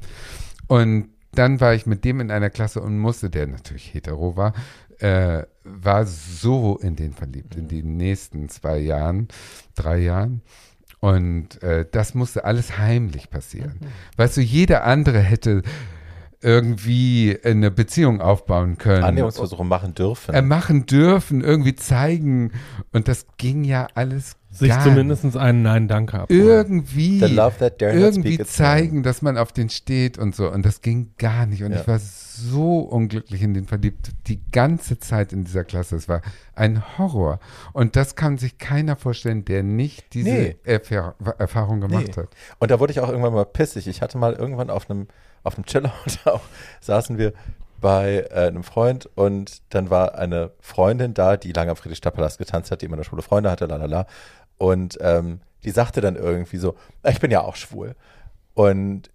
Und 0.68 1.10
dann 1.32 1.62
war 1.62 1.74
ich 1.74 1.86
mit 1.86 2.04
dem 2.04 2.20
in 2.20 2.30
einer 2.30 2.50
Klasse 2.50 2.82
und 2.82 3.00
musste, 3.00 3.30
der 3.30 3.48
natürlich 3.48 3.94
hetero 3.94 4.36
war, 4.36 4.54
äh, 5.00 5.44
war 5.64 6.06
so 6.06 6.78
in 6.78 6.96
den 6.98 7.14
verliebt, 7.14 7.56
in 7.56 7.70
den 7.70 7.96
nächsten 7.96 8.50
zwei 8.50 8.80
Jahren, 8.80 9.30
drei 9.76 10.00
Jahren. 10.00 10.42
Und 11.04 11.62
äh, 11.64 11.86
das 11.92 12.14
musste 12.14 12.46
alles 12.46 12.78
heimlich 12.78 13.30
passieren. 13.30 13.78
Weißt 14.16 14.38
du, 14.38 14.42
jeder 14.42 14.86
andere 14.86 15.20
hätte 15.20 15.62
irgendwie 16.40 17.38
eine 17.44 17.72
Beziehung 17.72 18.22
aufbauen 18.22 18.78
können 18.78 19.04
Annäherungsversuche 19.04 19.66
machen 19.66 19.96
dürfen. 19.96 20.34
äh, 20.34 20.42
machen 20.42 20.86
dürfen, 20.86 21.42
irgendwie 21.42 21.76
zeigen. 21.76 22.54
Und 22.94 23.10
das 23.10 23.26
ging 23.36 23.66
ja 23.66 23.88
alles 23.96 24.38
Sich 24.54 24.80
zumindest 24.82 25.36
einen 25.36 25.64
Nein-Danke 25.64 26.20
ab. 26.22 26.32
irgendwie, 26.32 27.20
The 27.20 27.26
love 27.34 27.58
that 27.60 27.82
dare 27.82 27.94
not 27.94 28.02
irgendwie 28.02 28.38
zeigen, 28.40 29.04
dass 29.04 29.22
man 29.22 29.38
auf 29.38 29.52
den 29.52 29.70
steht 29.70 30.18
und 30.18 30.36
so. 30.36 30.50
Und 30.52 30.66
das 30.66 30.82
ging 30.82 31.12
gar 31.18 31.46
nicht. 31.46 31.64
Und 31.64 31.72
Ja. 31.72 31.82
ich 31.82 31.88
war 31.88 32.00
so 32.00 32.80
unglücklich 32.80 33.42
in 33.42 33.54
den 33.54 33.66
verliebt. 33.66 34.12
Die 34.28 34.42
ganze 34.52 35.00
Zeit 35.00 35.34
in 35.34 35.44
dieser 35.44 35.64
Klasse. 35.64 35.96
Es 35.96 36.08
war 36.08 36.22
ein 36.56 36.84
Horror. 36.98 37.40
Und 37.74 37.96
das 37.96 38.16
kann 38.16 38.38
sich 38.38 38.58
keiner 38.58 38.96
vorstellen, 38.96 39.44
der 39.46 39.64
nicht 39.64 40.14
diese 40.14 40.30
Nee. 40.30 40.56
Erfahr 40.64 41.16
Erfahrung 41.40 41.82
gemacht 41.82 42.08
Nee. 42.16 42.22
hat. 42.24 42.30
Und 42.60 42.72
da 42.72 42.80
wurde 42.80 42.92
ich 42.92 43.00
auch 43.00 43.10
irgendwann 43.10 43.34
mal 43.34 43.46
pissig. 43.46 43.88
Ich 43.88 44.02
hatte 44.02 44.18
mal 44.18 44.34
irgendwann 44.34 44.70
auf 44.70 44.90
einem, 44.90 45.08
auf 45.44 45.56
einem 45.58 45.66
Chillout 45.66 45.92
auch, 46.26 46.42
saßen 46.82 47.18
wir 47.18 47.34
bei 47.82 48.26
äh, 48.32 48.48
einem 48.48 48.64
Freund 48.64 49.10
und 49.16 49.62
dann 49.74 49.90
war 49.90 50.16
eine 50.16 50.52
Freundin 50.62 51.14
da, 51.14 51.36
die 51.36 51.52
lange 51.52 51.72
am 51.72 51.76
Friedrichstadtpalast 51.76 52.38
getanzt 52.38 52.72
hat, 52.72 52.82
die 52.82 52.86
immer 52.86 52.94
in 52.94 53.00
der 53.02 53.04
Schule 53.04 53.22
Freunde 53.22 53.52
hatte, 53.52 53.66
lalala. 53.66 54.06
Und 54.58 54.98
ähm, 55.02 55.42
die 55.64 55.72
sagte 55.72 56.02
dann 56.02 56.16
irgendwie 56.16 56.58
so, 56.58 56.76
"Ah, 57.04 57.10
ich 57.10 57.20
bin 57.20 57.32
ja 57.32 57.42
auch 57.42 57.56
schwul. 57.56 57.96
Und 58.54 59.10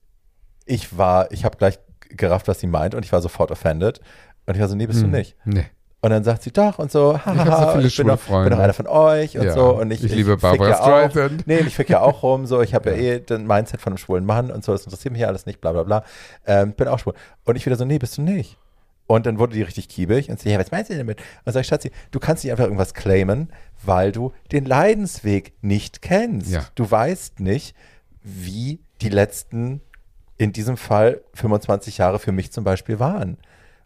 ich 0.67 0.97
war, 0.99 1.31
ich 1.33 1.45
habe 1.45 1.57
gleich 1.57 1.79
gerafft, 2.11 2.49
was 2.49 2.61
sie 2.61 2.67
meint 2.67 2.95
und 2.95 3.05
ich 3.05 3.13
war 3.13 3.21
sofort 3.21 3.51
offended. 3.51 4.01
Und 4.47 4.55
ich 4.55 4.61
war 4.61 4.69
so, 4.69 4.75
nee, 4.75 4.87
bist 4.87 5.03
Hm. 5.03 5.11
du 5.13 5.17
nicht. 5.19 5.37
Nee. 5.45 5.67
Und 6.01 6.11
dann 6.11 6.23
sagt 6.23 6.43
sie 6.45 6.53
doch 6.53 6.79
und 6.79 6.93
so, 6.93 7.19
haha, 7.19 7.45
hab 7.45 7.69
so 7.71 7.75
viele 7.77 7.89
ich 7.89 7.97
bin 7.97 8.07
doch, 8.07 8.19
bin 8.25 8.51
doch 8.51 8.59
einer 8.59 8.73
von 8.73 8.87
euch 8.87 9.37
und 9.37 9.45
Ja, 9.47 9.53
so. 9.53 9.77
Und 9.79 9.91
ich, 9.91 10.03
ich 10.05 10.15
liebe 10.15 10.33
fick 10.33 10.41
Barbara 10.43 10.71
ja 10.71 10.81
auch, 10.81 11.11
Streisand. 11.11 11.45
Nee, 11.47 11.59
und 11.61 11.67
ich 11.67 11.75
fick 11.75 11.89
ja 11.91 12.01
auch 12.01 12.23
rum, 12.23 12.47
so, 12.47 12.63
ich 12.63 12.73
habe 12.73 12.91
ja. 12.91 12.97
eh 12.97 13.19
den 13.21 13.47
Mindset 13.47 13.81
von 13.81 13.93
einem 13.93 13.99
schwulen 13.99 14.25
Mann 14.25 14.51
und 14.53 14.65
so, 14.65 14.73
das 14.73 14.85
interessiert 14.85 15.13
mich 15.13 15.23
ja 15.23 15.27
alles 15.29 15.45
nicht, 15.47 15.61
bla 15.61 15.73
bla 15.73 15.83
bla. 15.83 16.05
Ähm, 16.47 16.73
bin 16.73 16.87
auch 16.89 16.99
schwul. 17.01 17.15
Und 17.45 17.57
ich 17.57 17.67
wieder 17.67 17.75
so, 17.77 17.85
nee, 17.85 17.99
bist 17.99 18.17
du 18.17 18.23
nicht. 18.23 18.57
Und 19.09 19.27
dann 19.27 19.39
wurde 19.41 19.55
die 19.55 19.63
richtig 19.63 19.89
kiebig 19.89 20.31
und 20.31 20.39
sie, 20.39 20.51
ja, 20.51 20.59
was 20.61 20.71
meinst 20.71 20.89
du 20.91 20.95
denn 20.95 21.05
damit? 21.07 21.21
Und 21.45 21.53
sag 21.53 21.63
ich, 21.63 21.67
Schatzi, 21.67 21.91
du 22.13 22.21
kannst 22.21 22.45
nicht 22.45 22.53
einfach 22.53 22.65
irgendwas 22.65 22.95
claimen, 22.95 23.51
weil 23.83 24.13
du 24.13 24.33
den 24.53 24.65
Leidensweg 24.65 25.53
nicht 25.63 26.03
kennst. 26.03 26.51
Ja. 26.51 26.67
Du 26.75 26.91
weißt 26.91 27.41
nicht, 27.41 27.75
wie 28.23 28.81
die 29.01 29.09
letzten, 29.09 29.81
in 30.37 30.53
diesem 30.53 30.77
Fall 30.77 31.23
25 31.35 31.99
Jahre 31.99 32.19
für 32.19 32.33
mich 32.33 32.53
zum 32.53 32.65
Beispiel 32.65 32.99
waren. 32.99 33.39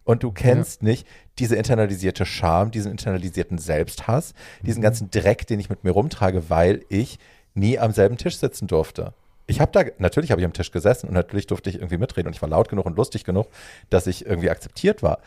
Und 0.04 0.22
du 0.24 0.32
kennst 0.32 0.82
nicht 0.82 1.06
diese 1.38 1.54
internalisierte 1.56 2.26
Scham, 2.26 2.70
diesen 2.72 2.90
internalisierten 2.90 3.58
Selbsthass, 3.58 4.34
diesen 4.62 4.80
Mhm. 4.80 4.84
ganzen 4.84 5.10
Dreck, 5.10 5.46
den 5.46 5.60
ich 5.60 5.70
mit 5.70 5.84
mir 5.84 5.92
rumtrage, 5.92 6.50
weil 6.50 6.82
ich 6.88 7.18
nie 7.54 7.78
am 7.78 7.92
selben 7.92 8.16
Tisch 8.16 8.36
sitzen 8.38 8.66
durfte. 8.66 9.14
Ich 9.46 9.60
habe 9.60 9.70
da, 9.72 9.84
natürlich 9.98 10.30
habe 10.30 10.40
ich 10.40 10.44
am 10.44 10.52
Tisch 10.52 10.70
gesessen 10.72 11.06
und 11.08 11.14
natürlich 11.14 11.46
durfte 11.46 11.68
ich 11.70 11.76
irgendwie 11.76 11.98
mitreden 11.98 12.28
und 12.28 12.34
ich 12.34 12.42
war 12.42 12.48
laut 12.48 12.68
genug 12.68 12.86
und 12.86 12.96
lustig 12.96 13.24
genug, 13.24 13.46
dass 13.90 14.06
ich 14.06 14.26
irgendwie 14.26 14.50
akzeptiert 14.50 15.02
war. 15.02 15.18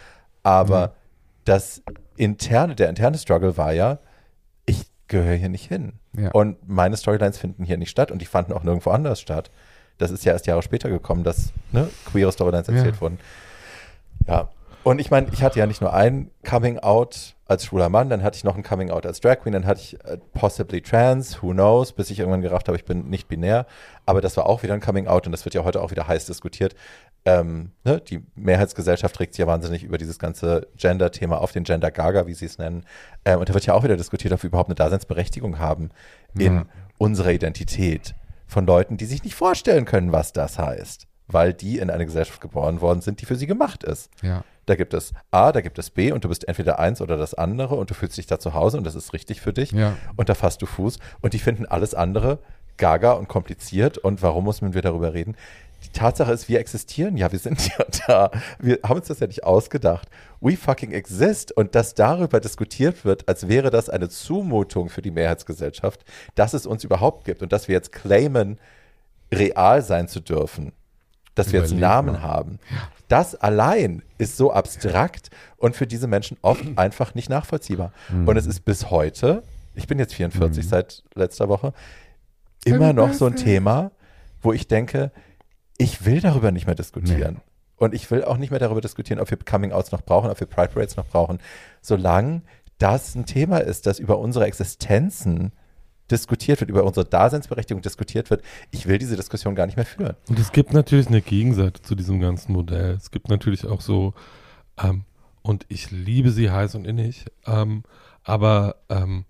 Aber 0.43 0.87
Mhm. 0.87 0.91
das 1.45 1.81
interne, 2.17 2.75
der 2.75 2.89
interne 2.89 3.17
Struggle 3.17 3.55
war 3.57 3.71
ja, 3.73 3.99
gehöre 5.07 5.35
hier 5.35 5.49
nicht 5.49 5.67
hin. 5.67 5.93
Ja. 6.13 6.31
Und 6.31 6.57
meine 6.67 6.97
Storylines 6.97 7.37
finden 7.37 7.63
hier 7.63 7.77
nicht 7.77 7.89
statt 7.91 8.11
und 8.11 8.21
die 8.21 8.25
fanden 8.25 8.53
auch 8.53 8.63
nirgendwo 8.63 8.89
anders 8.91 9.19
statt. 9.21 9.51
Das 9.97 10.11
ist 10.11 10.25
ja 10.25 10.33
erst 10.33 10.47
Jahre 10.47 10.61
später 10.61 10.89
gekommen, 10.89 11.23
dass 11.23 11.53
ne, 11.71 11.89
queere 12.05 12.31
Storylines 12.31 12.67
erzählt 12.67 12.95
Ja. 12.95 13.01
wurden. 13.01 13.19
Ja. 14.27 14.49
Und 14.83 14.99
ich 14.99 15.09
meine, 15.09 15.27
ich 15.31 15.41
hatte 15.41 15.57
ja 15.57 15.65
nicht 15.65 15.81
nur 15.81 15.93
ein 15.93 16.29
Coming 16.47 16.77
Out 16.77 17.35
als 17.47 17.65
schwuler 17.65 17.89
Mann, 17.89 18.09
dann 18.09 18.21
hatte 18.23 18.37
ich 18.37 18.43
noch 18.43 18.55
ein 18.55 18.61
Coming 18.63 18.91
Out 18.91 19.05
als 19.05 19.19
Drag 19.19 19.39
Queen, 19.39 19.53
dann 19.53 19.65
hatte 19.65 19.79
ich 19.81 19.99
äh, 20.05 20.17
possibly 20.33 20.81
trans, 20.81 21.41
who 21.41 21.51
knows, 21.53 21.91
bis 21.91 22.11
ich 22.11 22.19
irgendwann 22.19 22.41
gerafft 22.41 22.67
habe, 22.67 22.77
ich 22.77 22.85
bin 22.85 23.09
nicht 23.09 23.27
binär. 23.27 23.65
Aber 24.05 24.21
das 24.21 24.37
war 24.37 24.45
auch 24.47 24.61
wieder 24.63 24.73
ein 24.75 24.81
Coming 24.81 25.07
Out 25.07 25.25
und 25.25 25.31
das 25.31 25.43
wird 25.45 25.55
ja 25.55 25.63
heute 25.63 25.81
auch 25.81 25.89
wieder 25.91 26.07
heiß 26.07 26.25
diskutiert. 26.27 26.75
Ähm, 27.25 27.71
ne, 27.83 27.99
die 28.01 28.23
Mehrheitsgesellschaft 28.35 29.19
regt 29.19 29.33
sich 29.33 29.39
ja 29.39 29.47
wahnsinnig 29.47 29.83
über 29.83 29.97
dieses 29.97 30.19
ganze 30.19 30.67
Gender-Thema 30.77 31.41
auf, 31.41 31.51
den 31.51 31.63
Gender 31.63 31.89
Gaga, 31.91 32.27
wie 32.27 32.33
sie 32.33 32.45
es 32.45 32.57
nennen. 32.59 32.85
Ähm, 33.25 33.39
und 33.39 33.49
da 33.49 33.53
wird 33.53 33.65
ja 33.65 33.73
auch 33.73 33.83
wieder 33.83 33.97
diskutiert, 33.97 34.31
ob 34.33 34.43
wir 34.43 34.47
überhaupt 34.49 34.69
eine 34.69 34.75
Daseinsberechtigung 34.75 35.57
haben 35.59 35.89
in 36.37 36.55
Ja. 36.57 36.65
unserer 36.99 37.31
Identität 37.31 38.13
von 38.47 38.65
Leuten, 38.67 38.97
die 38.97 39.05
sich 39.05 39.23
nicht 39.23 39.35
vorstellen 39.35 39.85
können, 39.85 40.11
was 40.11 40.33
das 40.33 40.59
heißt, 40.59 41.07
weil 41.27 41.53
die 41.53 41.79
in 41.79 41.89
eine 41.89 42.05
Gesellschaft 42.05 42.41
geboren 42.41 42.79
worden 42.81 43.01
sind, 43.01 43.21
die 43.21 43.25
für 43.25 43.35
sie 43.35 43.47
gemacht 43.47 43.83
ist. 43.83 44.09
Ja. 44.21 44.43
Da 44.67 44.75
gibt 44.75 44.93
es 44.93 45.11
A, 45.31 45.51
da 45.51 45.61
gibt 45.61 45.77
es 45.79 45.89
B 45.89 46.11
und 46.11 46.23
du 46.23 46.29
bist 46.29 46.47
entweder 46.47 46.79
eins 46.79 47.01
oder 47.01 47.17
das 47.17 47.33
andere 47.33 47.75
und 47.75 47.89
du 47.89 47.93
fühlst 47.95 48.17
dich 48.17 48.27
da 48.27 48.39
zu 48.39 48.53
Hause 48.53 48.77
und 48.77 48.83
das 48.83 48.95
ist 48.95 49.13
richtig 49.13 49.41
für 49.41 49.53
dich 49.53 49.71
Ja. 49.71 49.95
und 50.15 50.29
da 50.29 50.35
fasst 50.35 50.61
du 50.61 50.67
Fuß 50.67 50.99
und 51.21 51.33
die 51.33 51.39
finden 51.39 51.65
alles 51.65 51.93
andere 51.95 52.39
gaga 52.77 53.13
und 53.13 53.27
kompliziert 53.29 53.97
und 53.97 54.21
warum 54.21 54.43
müssen 54.45 54.73
wir 54.73 54.81
darüber 54.81 55.13
reden? 55.13 55.35
Die 55.85 55.99
Tatsache 55.99 56.31
ist, 56.31 56.49
wir 56.49 56.59
existieren 56.59 57.17
ja, 57.17 57.31
wir 57.31 57.39
sind 57.39 57.69
ja 57.77 57.85
da. 58.07 58.31
Wir 58.59 58.79
haben 58.83 58.97
uns 58.97 59.07
das 59.07 59.19
ja 59.19 59.27
nicht 59.27 59.43
ausgedacht. 59.43 60.09
We 60.41 60.57
fucking 60.57 60.91
exist 60.91 61.51
und 61.51 61.75
dass 61.75 61.93
darüber 61.93 62.39
diskutiert 62.39 63.05
wird, 63.05 63.27
als 63.27 63.47
wäre 63.47 63.69
das 63.69 63.89
eine 63.89 64.09
Zumutung 64.09 64.89
für 64.89 65.01
die 65.01 65.11
Mehrheitsgesellschaft, 65.11 66.03
dass 66.35 66.53
es 66.53 66.65
uns 66.65 66.83
überhaupt 66.83 67.25
gibt 67.25 67.41
und 67.41 67.51
dass 67.51 67.67
wir 67.67 67.73
jetzt 67.73 67.91
claimen, 67.91 68.59
real 69.31 69.81
sein 69.81 70.07
zu 70.07 70.19
dürfen, 70.19 70.71
dass 71.33 71.51
wir 71.51 71.61
jetzt 71.61 71.71
einen 71.71 71.81
Namen 71.81 72.21
haben. 72.21 72.59
Das 73.07 73.35
allein 73.35 74.01
ist 74.17 74.37
so 74.37 74.51
abstrakt 74.51 75.29
und 75.57 75.75
für 75.75 75.87
diese 75.87 76.07
Menschen 76.07 76.37
oft 76.41 76.63
einfach 76.75 77.15
nicht 77.15 77.29
nachvollziehbar. 77.29 77.91
Mhm. 78.09 78.27
Und 78.27 78.37
es 78.37 78.45
ist 78.45 78.61
bis 78.65 78.89
heute, 78.89 79.43
ich 79.75 79.87
bin 79.87 79.99
jetzt 79.99 80.13
44 80.13 80.67
seit 80.67 81.03
letzter 81.13 81.49
Woche, 81.49 81.73
immer 82.65 82.93
noch 82.93 83.13
so 83.13 83.25
ein 83.25 83.35
Thema, 83.35 83.91
wo 84.41 84.53
ich 84.53 84.67
denke, 84.67 85.11
ich 85.77 86.05
will 86.05 86.21
darüber 86.21 86.51
nicht 86.51 86.65
mehr 86.65 86.75
diskutieren. 86.75 87.41
Und 87.77 87.93
ich 87.93 88.09
will 88.09 88.23
auch 88.23 88.37
nicht 88.37 88.51
mehr 88.51 88.59
darüber 88.59 88.81
diskutieren, 88.81 89.19
ob 89.19 89.29
wir 89.29 89.37
Coming 89.37 89.73
Outs 89.73 89.91
noch 89.91 90.01
brauchen, 90.01 90.29
ob 90.29 90.39
wir 90.39 90.47
Pride 90.47 90.69
Parades 90.69 90.95
noch 90.95 91.07
brauchen, 91.07 91.39
solange 91.81 92.41
das 92.77 93.15
ein 93.15 93.25
Thema 93.25 93.57
ist, 93.57 93.85
das 93.85 93.99
über 93.99 94.17
unsere 94.17 94.45
Existenzen 94.45 95.51
diskutiert 96.09 96.59
wird, 96.59 96.69
über 96.69 96.83
unsere 96.83 97.05
Daseinsberechtigung 97.05 97.81
diskutiert 97.81 98.29
wird. 98.29 98.43
Ich 98.71 98.87
will 98.87 98.97
diese 98.97 99.15
Diskussion 99.15 99.55
gar 99.55 99.65
nicht 99.65 99.75
mehr 99.75 99.85
führen. 99.85 100.15
Und 100.29 100.39
es 100.39 100.51
gibt 100.51 100.73
natürlich 100.73 101.07
eine 101.07 101.21
Gegenseite 101.21 101.81
zu 101.81 101.95
diesem 101.95 102.19
ganzen 102.19 102.53
Modell. 102.53 102.91
Es 102.91 103.11
gibt 103.11 103.29
natürlich 103.29 103.65
auch 103.65 103.81
so, 103.81 104.13
ähm, 104.81 105.03
und 105.41 105.65
ich 105.67 105.91
liebe 105.91 106.31
sie 106.31 106.51
heiß 106.51 106.75
und 106.75 106.85
innig, 106.85 107.25
ähm, 107.45 107.83
aber 108.23 108.77
ähm, 108.89 109.25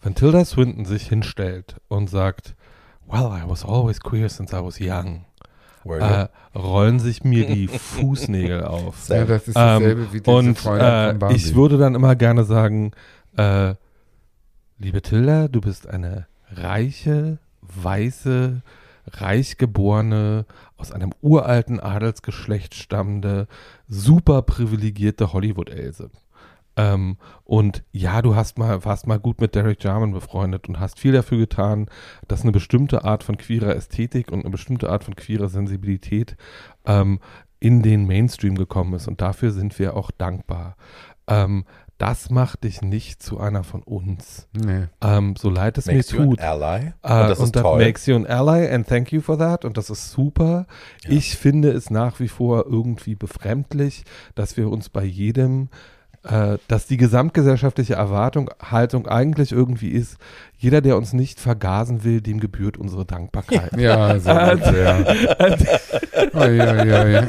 wenn 0.00 0.14
Tilda 0.14 0.44
Swinton 0.44 0.84
sich 0.84 1.08
hinstellt 1.08 1.76
und 1.88 2.08
sagt, 2.08 2.54
well, 3.06 3.26
I 3.32 3.48
was 3.48 3.64
always 3.64 4.00
queer 4.00 4.28
since 4.28 4.54
I 4.54 4.62
was 4.62 4.80
young, 4.80 5.25
äh, 5.90 6.28
rollen 6.58 6.98
sich 6.98 7.24
mir 7.24 7.46
die 7.46 7.68
Fußnägel 7.68 8.64
auf. 8.64 9.08
ja, 9.08 9.24
das 9.24 9.48
ist 9.48 9.56
Ähm, 9.56 9.62
dasselbe 9.62 10.12
wie 10.12 10.20
diese 10.20 10.36
und 10.36 10.58
Freundin 10.58 11.20
äh, 11.22 11.34
ich 11.34 11.54
würde 11.54 11.78
dann 11.78 11.94
immer 11.94 12.14
gerne 12.16 12.44
sagen, 12.44 12.92
äh, 13.36 13.74
liebe 14.78 15.02
Tilda, 15.02 15.48
du 15.48 15.60
bist 15.60 15.88
eine 15.88 16.26
reiche, 16.50 17.38
weiße, 17.62 18.62
reichgeborene, 19.08 20.46
aus 20.76 20.92
einem 20.92 21.12
uralten 21.22 21.80
Adelsgeschlecht 21.80 22.74
stammende, 22.74 23.46
super 23.88 24.42
privilegierte 24.42 25.32
Hollywood-Else. 25.32 26.10
Ähm, 26.76 27.16
und 27.44 27.84
ja, 27.92 28.20
du 28.22 28.36
hast 28.36 28.58
mal, 28.58 28.84
warst 28.84 29.06
mal 29.06 29.18
gut 29.18 29.40
mit 29.40 29.54
Derek 29.54 29.82
Jarman 29.82 30.12
befreundet 30.12 30.68
und 30.68 30.78
hast 30.78 30.98
viel 30.98 31.12
dafür 31.12 31.38
getan, 31.38 31.86
dass 32.28 32.42
eine 32.42 32.52
bestimmte 32.52 33.04
Art 33.04 33.22
von 33.24 33.38
queerer 33.38 33.74
Ästhetik 33.74 34.30
und 34.30 34.40
eine 34.40 34.50
bestimmte 34.50 34.90
Art 34.90 35.04
von 35.04 35.16
queerer 35.16 35.48
Sensibilität 35.48 36.36
ähm, 36.84 37.20
in 37.60 37.82
den 37.82 38.06
Mainstream 38.06 38.56
gekommen 38.56 38.94
ist. 38.94 39.08
Und 39.08 39.20
dafür 39.20 39.52
sind 39.52 39.78
wir 39.78 39.96
auch 39.96 40.10
dankbar. 40.10 40.76
Ähm, 41.26 41.64
das 41.98 42.28
macht 42.28 42.64
dich 42.64 42.82
nicht 42.82 43.22
zu 43.22 43.40
einer 43.40 43.64
von 43.64 43.82
uns. 43.82 44.48
nee. 44.52 44.84
Ähm, 45.00 45.34
so 45.36 45.48
leid 45.48 45.78
es 45.78 45.86
Makes 45.86 46.12
mir 46.12 46.18
you 46.18 46.22
an 46.24 46.30
tut. 46.30 46.40
ally. 46.42 46.92
Äh, 47.02 47.22
und 47.22 47.28
das 47.30 47.40
ist 47.40 47.54
that 47.54 47.62
toll. 47.62 47.78
makes 47.78 48.04
you 48.04 48.14
an 48.16 48.26
ally 48.26 48.68
and 48.68 48.86
thank 48.86 49.12
you 49.12 49.22
for 49.22 49.38
that. 49.38 49.64
Und 49.64 49.78
das 49.78 49.88
ist 49.88 50.10
super. 50.10 50.66
Ja. 51.04 51.10
Ich 51.10 51.36
finde 51.36 51.70
es 51.70 51.88
nach 51.88 52.20
wie 52.20 52.28
vor 52.28 52.66
irgendwie 52.66 53.14
befremdlich, 53.14 54.04
dass 54.34 54.58
wir 54.58 54.68
uns 54.70 54.90
bei 54.90 55.04
jedem, 55.04 55.70
äh, 56.26 56.58
dass 56.68 56.86
die 56.86 56.96
gesamtgesellschaftliche 56.96 57.94
Erwartung, 57.94 58.50
Haltung 58.60 59.06
eigentlich 59.06 59.52
irgendwie 59.52 59.90
ist, 59.90 60.18
jeder, 60.58 60.80
der 60.80 60.96
uns 60.96 61.12
nicht 61.12 61.38
vergasen 61.38 62.02
will, 62.02 62.20
dem 62.20 62.40
gebührt 62.40 62.78
unsere 62.78 63.04
Dankbarkeit. 63.04 63.76
Ja, 63.76 64.18
so 64.18 64.30
oh, 66.34 66.44
ja, 66.44 66.84
ja, 66.84 67.06
ja. 67.06 67.20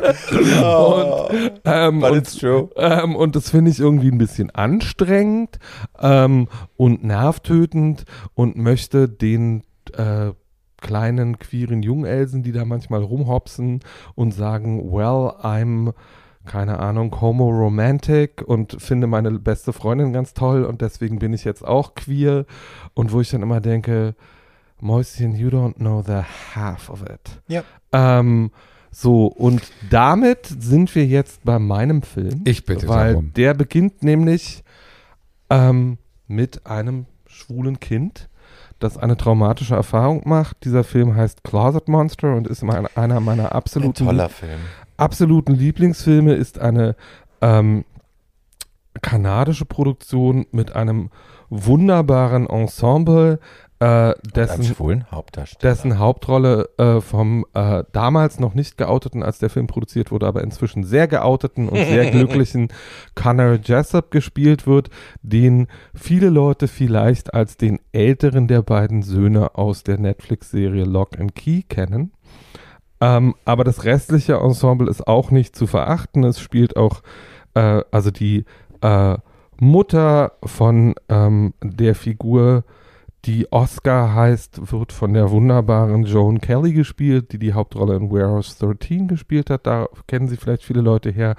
Und, 0.78 1.62
ähm, 1.66 2.04
und. 2.04 2.44
Ähm, 2.78 3.16
und 3.16 3.36
das 3.36 3.50
finde 3.52 3.72
ich 3.72 3.80
irgendwie 3.80 4.10
ein 4.10 4.18
bisschen 4.18 4.50
anstrengend 4.52 5.60
ähm, 6.00 6.48
und 6.76 7.04
nervtötend 7.04 8.06
und 8.34 8.58
möchte 8.58 9.10
den 9.10 9.64
äh, 9.94 10.32
kleinen 10.82 11.38
queeren 11.38 11.84
Jungelsen, 11.84 12.44
die 12.44 12.52
da 12.52 12.66
manchmal 12.66 13.04
rumhopsen 13.04 13.82
und 14.16 14.32
sagen, 14.32 14.92
well, 14.92 15.34
I'm 15.42 15.94
keine 16.48 16.80
Ahnung, 16.80 17.22
homo-romantic 17.22 18.42
und 18.46 18.82
finde 18.82 19.08
meine 19.08 19.32
beste 19.32 19.74
Freundin 19.74 20.14
ganz 20.14 20.34
toll 20.34 20.64
und 20.64 20.82
deswegen 20.82 21.20
bin 21.20 21.34
ich 21.34 21.44
jetzt 21.44 21.66
auch 21.66 21.96
queer 21.96 22.46
und 22.94 23.12
wo 23.12 23.22
ich 23.22 23.30
dann 23.30 23.44
immer 23.44 23.62
denke, 23.62 24.16
Mäuschen, 24.80 25.36
you 25.36 25.50
don't 25.50 25.76
know 25.76 26.02
the 26.02 26.22
half 26.56 26.90
of 26.90 27.02
it. 27.02 27.42
Ja. 27.48 27.64
Ähm, 27.92 28.52
so, 28.92 29.28
und 29.28 29.62
damit 29.90 30.48
sind 30.48 30.94
wir 30.96 31.06
jetzt 31.06 31.44
bei 31.44 31.60
meinem 31.60 32.02
Film. 32.02 32.42
Ich 32.46 32.66
bitte 32.66 32.88
weil 32.88 33.14
darum. 33.14 33.34
der 33.36 33.54
beginnt 33.54 34.04
nämlich 34.04 34.64
ähm, 35.50 35.98
mit 36.28 36.66
einem 36.66 37.06
schwulen 37.28 37.80
Kind, 37.80 38.30
das 38.80 38.98
eine 38.98 39.18
traumatische 39.18 39.76
Erfahrung 39.76 40.24
macht. 40.26 40.64
Dieser 40.64 40.84
Film 40.84 41.16
heißt 41.16 41.44
Closet 41.44 41.88
Monster 41.88 42.36
und 42.36 42.48
ist 42.48 42.64
einer 42.64 43.20
meiner 43.20 43.46
Ein 43.46 43.52
absoluten, 43.52 44.06
toller 44.06 44.30
Film. 44.30 44.60
Absoluten 44.98 45.56
Lieblingsfilme, 45.56 46.34
ist 46.34 46.60
eine 46.60 46.96
ähm, 47.42 47.86
kanadische 49.02 49.66
Produktion 49.66 50.46
mit 50.52 50.76
einem 50.76 51.10
wunderbaren 51.50 52.48
Ensemble, 52.48 53.40
äh, 53.80 54.16
dessen 54.36 54.64
dessen 55.62 56.00
Hauptrolle 56.00 56.68
äh, 56.80 57.00
vom 57.00 57.46
äh, 57.54 57.84
damals 57.92 58.40
noch 58.40 58.56
nicht 58.56 58.76
geouteten, 58.78 59.22
als 59.22 59.38
der 59.38 59.52
Film 59.52 59.68
produziert 59.68 60.12
wurde, 60.12 60.26
aber 60.26 60.44
inzwischen 60.44 60.84
sehr 60.84 61.08
geouteten 61.08 61.70
und 61.70 61.78
sehr 61.78 62.10
glücklichen 62.12 62.70
Connor 63.14 63.60
Jessup 63.64 64.10
gespielt 64.10 64.66
wird, 64.66 64.90
den 65.22 65.68
viele 65.94 66.30
Leute 66.30 66.68
vielleicht 66.68 67.36
als 67.36 67.58
den 67.58 67.80
älteren 67.92 68.48
der 68.48 68.64
beiden 68.64 69.04
Söhne 69.04 69.56
aus 69.56 69.84
der 69.84 70.00
Netflix-Serie 70.00 70.84
Lock 70.84 71.20
and 71.20 71.36
Key 71.36 71.62
kennen. 71.62 72.14
Ähm, 73.00 73.36
aber 73.46 73.64
das 73.64 73.84
restliche 73.84 74.36
Ensemble 74.36 74.90
ist 74.90 75.08
auch 75.08 75.32
nicht 75.32 75.56
zu 75.56 75.68
verachten. 75.68 76.24
Es 76.24 76.40
spielt 76.40 76.76
auch, 76.76 77.02
äh, 77.54 77.84
also 77.92 78.12
die 78.12 78.46
äh, 78.82 79.18
Mutter 79.60 80.34
von 80.44 80.96
ähm, 81.10 81.54
der 81.64 81.96
Figur, 81.96 82.64
die 83.28 83.52
Oscar 83.52 84.16
heißt, 84.16 84.72
wird 84.72 84.94
von 84.94 85.14
der 85.14 85.30
wunderbaren 85.32 86.04
Joan 86.04 86.40
Kelly 86.40 86.72
gespielt, 86.72 87.34
die 87.34 87.38
die 87.40 87.54
Hauptrolle 87.54 87.98
in 87.98 88.10
Warehouse 88.10 88.58
13 88.58 89.10
gespielt 89.10 89.50
hat. 89.50 89.68
Da 89.68 89.88
kennen 90.08 90.30
sie 90.30 90.38
vielleicht 90.38 90.64
viele 90.64 90.80
Leute 90.80 91.12
her. 91.12 91.36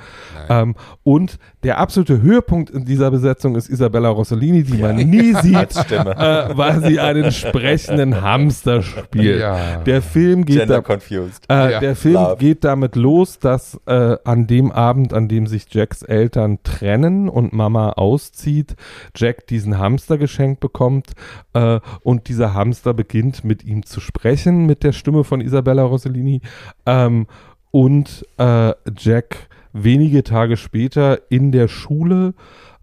Ähm, 0.51 0.75
und 1.03 1.39
der 1.63 1.79
absolute 1.79 2.21
Höhepunkt 2.21 2.69
in 2.69 2.85
dieser 2.85 3.11
Besetzung 3.11 3.57
ist 3.57 3.71
Isabella 3.71 4.11
Rossellini, 4.11 4.65
die 4.65 4.77
man 4.77 4.97
nie 4.97 5.33
sieht, 5.35 5.75
äh, 5.91 6.57
weil 6.57 6.83
sie 6.83 7.01
einen 7.01 7.33
sprechenden 7.33 8.21
Hamster 8.21 8.83
spielt. 8.83 9.41
Ja. 9.41 9.79
Der 9.79 10.03
Film 10.03 10.45
geht 10.45 10.69
da, 10.69 10.83
confused. 10.83 11.45
äh, 11.49 11.73
Ja. 11.73 11.81
der 11.81 11.97
Film 11.97 12.15
Love. 12.15 12.37
geht 12.37 12.65
damit 12.65 12.97
los, 12.97 13.39
dass 13.39 13.81
äh, 13.87 14.17
an 14.25 14.47
dem 14.47 14.71
Abend, 14.73 15.15
an 15.15 15.29
dem 15.29 15.47
sich 15.47 15.65
Jacks 15.73 16.03
Eltern 16.03 16.59
trennen 16.63 17.31
und 17.31 17.55
Mama 17.55 17.93
auszieht, 17.93 18.77
Jack 19.17 19.47
diesen 19.47 19.79
Hamster 19.79 20.19
geschenkt 20.19 20.61
bekommt 20.61 21.13
äh, 21.55 21.78
und 22.03 22.29
dieser 22.29 22.55
Hamster 22.55 22.95
beginnt 22.95 23.45
mit 23.45 23.65
ihm 23.65 23.85
zu 23.85 24.01
sprechen, 24.01 24.67
mit 24.67 24.83
der 24.83 24.93
Stimme 24.93 25.25
von 25.25 25.41
Isabella 25.41 25.83
Rossellini. 25.83 26.41
Ähm, 26.87 27.27
und 27.71 28.27
äh, 28.39 28.73
Jack 28.97 29.49
wenige 29.73 30.25
Tage 30.25 30.57
später 30.57 31.31
in 31.31 31.53
der 31.53 31.69
Schule 31.69 32.35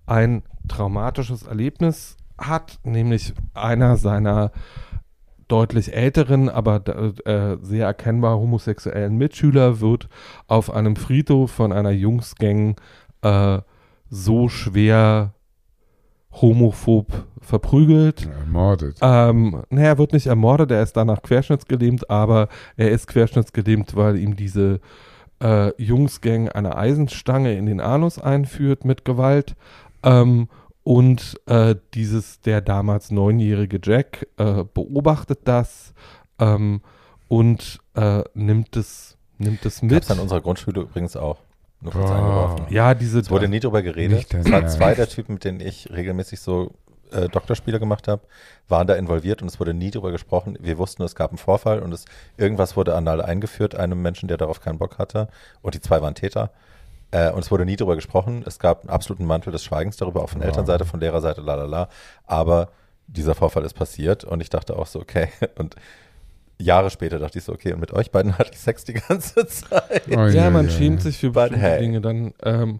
ein 0.05 0.43
traumatisches 0.67 1.43
Erlebnis 1.43 2.17
hat, 2.37 2.79
nämlich 2.83 3.33
einer 3.53 3.97
seiner 3.97 4.51
deutlich 5.47 5.93
älteren, 5.93 6.49
aber 6.49 6.81
äh, 7.25 7.57
sehr 7.61 7.85
erkennbar 7.85 8.37
homosexuellen 8.37 9.15
Mitschüler 9.17 9.79
wird 9.79 10.09
auf 10.47 10.73
einem 10.73 10.95
Friedhof 10.95 11.51
von 11.51 11.71
einer 11.71 11.91
Jungsgang 11.91 12.79
äh, 13.21 13.59
so 14.09 14.49
schwer 14.49 15.34
homophob 16.41 17.07
verprügelt. 17.41 18.27
Ermordet. 18.27 18.97
Ähm, 19.01 19.63
naja, 19.69 19.87
er 19.89 19.97
wird 19.97 20.13
nicht 20.13 20.27
ermordet, 20.27 20.71
er 20.71 20.83
ist 20.83 20.97
danach 20.97 21.21
querschnittsgelähmt, 21.21 22.09
aber 22.09 22.49
er 22.75 22.91
ist 22.91 23.07
querschnittsgelähmt, 23.07 23.95
weil 23.95 24.17
ihm 24.17 24.35
diese 24.35 24.79
äh, 25.41 25.71
Jungsgang 25.81 26.49
eine 26.49 26.75
Eisenstange 26.75 27.55
in 27.55 27.65
den 27.65 27.81
Anus 27.81 28.19
einführt 28.19 28.85
mit 28.85 29.05
Gewalt. 29.05 29.55
Ähm, 30.03 30.47
und 30.83 31.39
äh, 31.47 31.75
dieses, 31.93 32.41
der 32.41 32.61
damals 32.61 33.09
neunjährige 33.11 33.79
Jack 33.83 34.27
äh, 34.37 34.63
beobachtet 34.71 35.39
das 35.45 35.93
ähm, 36.39 36.81
und 37.27 37.79
äh, 37.95 38.23
nimmt 38.35 38.75
es, 38.75 39.17
nimmt 39.39 39.65
es 39.65 39.81
mit. 39.81 39.91
Gab's 39.91 40.11
an 40.11 40.19
unserer 40.19 40.41
Grundschule 40.41 40.81
übrigens 40.81 41.15
auch. 41.15 41.39
Nur 41.81 41.91
kurz 41.93 42.05
Boah. 42.09 42.15
eingeworfen. 42.15 42.65
ja, 42.69 42.93
diese 42.93 43.19
Es 43.19 43.29
wurde 43.29 43.47
nie 43.47 43.59
drüber 43.59 43.81
geredet. 43.81 44.17
Nicht 44.17 44.33
Es 44.33 44.45
waren 44.51 44.63
Ernst. 44.63 44.77
zwei 44.77 44.95
der 44.95 45.07
Typen, 45.07 45.33
mit 45.35 45.43
denen 45.43 45.59
ich 45.59 45.89
regelmäßig 45.91 46.39
so 46.39 46.71
äh, 47.11 47.27
Doktorspiele 47.29 47.79
gemacht 47.79 48.07
habe, 48.07 48.23
waren 48.67 48.87
da 48.87 48.95
involviert 48.95 49.41
und 49.41 49.47
es 49.47 49.59
wurde 49.59 49.73
nie 49.73 49.91
drüber 49.91 50.11
gesprochen. 50.11 50.57
Wir 50.59 50.77
wussten, 50.79 51.03
es 51.03 51.13
gab 51.15 51.29
einen 51.31 51.37
Vorfall 51.37 51.79
und 51.81 51.91
es, 51.93 52.05
irgendwas 52.37 52.75
wurde 52.75 52.95
anal 52.95 53.21
eingeführt, 53.21 53.75
einem 53.75 54.01
Menschen, 54.01 54.27
der 54.27 54.37
darauf 54.37 54.59
keinen 54.61 54.79
Bock 54.79 54.97
hatte. 54.97 55.27
Und 55.61 55.75
die 55.75 55.81
zwei 55.81 56.01
waren 56.01 56.15
Täter. 56.15 56.49
Äh, 57.11 57.29
und 57.31 57.39
es 57.45 57.51
wurde 57.51 57.65
nie 57.65 57.75
drüber 57.75 57.95
gesprochen. 57.95 58.43
Es 58.47 58.57
gab 58.57 58.81
einen 58.81 58.89
absoluten 58.89 59.25
Mantel 59.25 59.51
des 59.51 59.63
Schweigens 59.63 59.97
darüber, 59.97 60.23
auch 60.23 60.29
von 60.29 60.41
Wow. 60.41 60.47
Elternseite, 60.47 60.85
von 60.85 60.99
Lehrerseite, 60.99 61.41
la 61.41 61.53
la 61.55 61.65
la. 61.65 61.89
Aber 62.25 62.69
dieser 63.07 63.35
Vorfall 63.35 63.63
ist 63.65 63.75
passiert 63.75 64.23
und 64.23 64.41
ich 64.41 64.49
dachte 64.49 64.75
auch 64.75 64.87
so, 64.87 64.99
okay. 64.99 65.29
Und 65.59 65.75
Jahre 66.57 66.89
später 66.89 67.19
dachte 67.19 67.37
ich 67.39 67.43
so, 67.43 67.53
okay, 67.53 67.73
und 67.73 67.79
mit 67.79 67.91
euch 67.93 68.11
beiden 68.11 68.37
hatte 68.37 68.51
ich 68.53 68.59
Sex 68.59 68.83
die 68.85 68.93
ganze 68.93 69.45
Zeit. 69.47 70.03
Oh, 70.09 70.25
ja, 70.27 70.49
man 70.49 70.65
ja, 70.65 70.71
ja. 70.71 70.77
schämt 70.77 71.01
sich 71.01 71.17
für 71.17 71.31
bestimmte 71.31 71.59
hey. 71.61 71.79
Dinge 71.79 72.01
dann. 72.01 72.33
Ähm, 72.43 72.79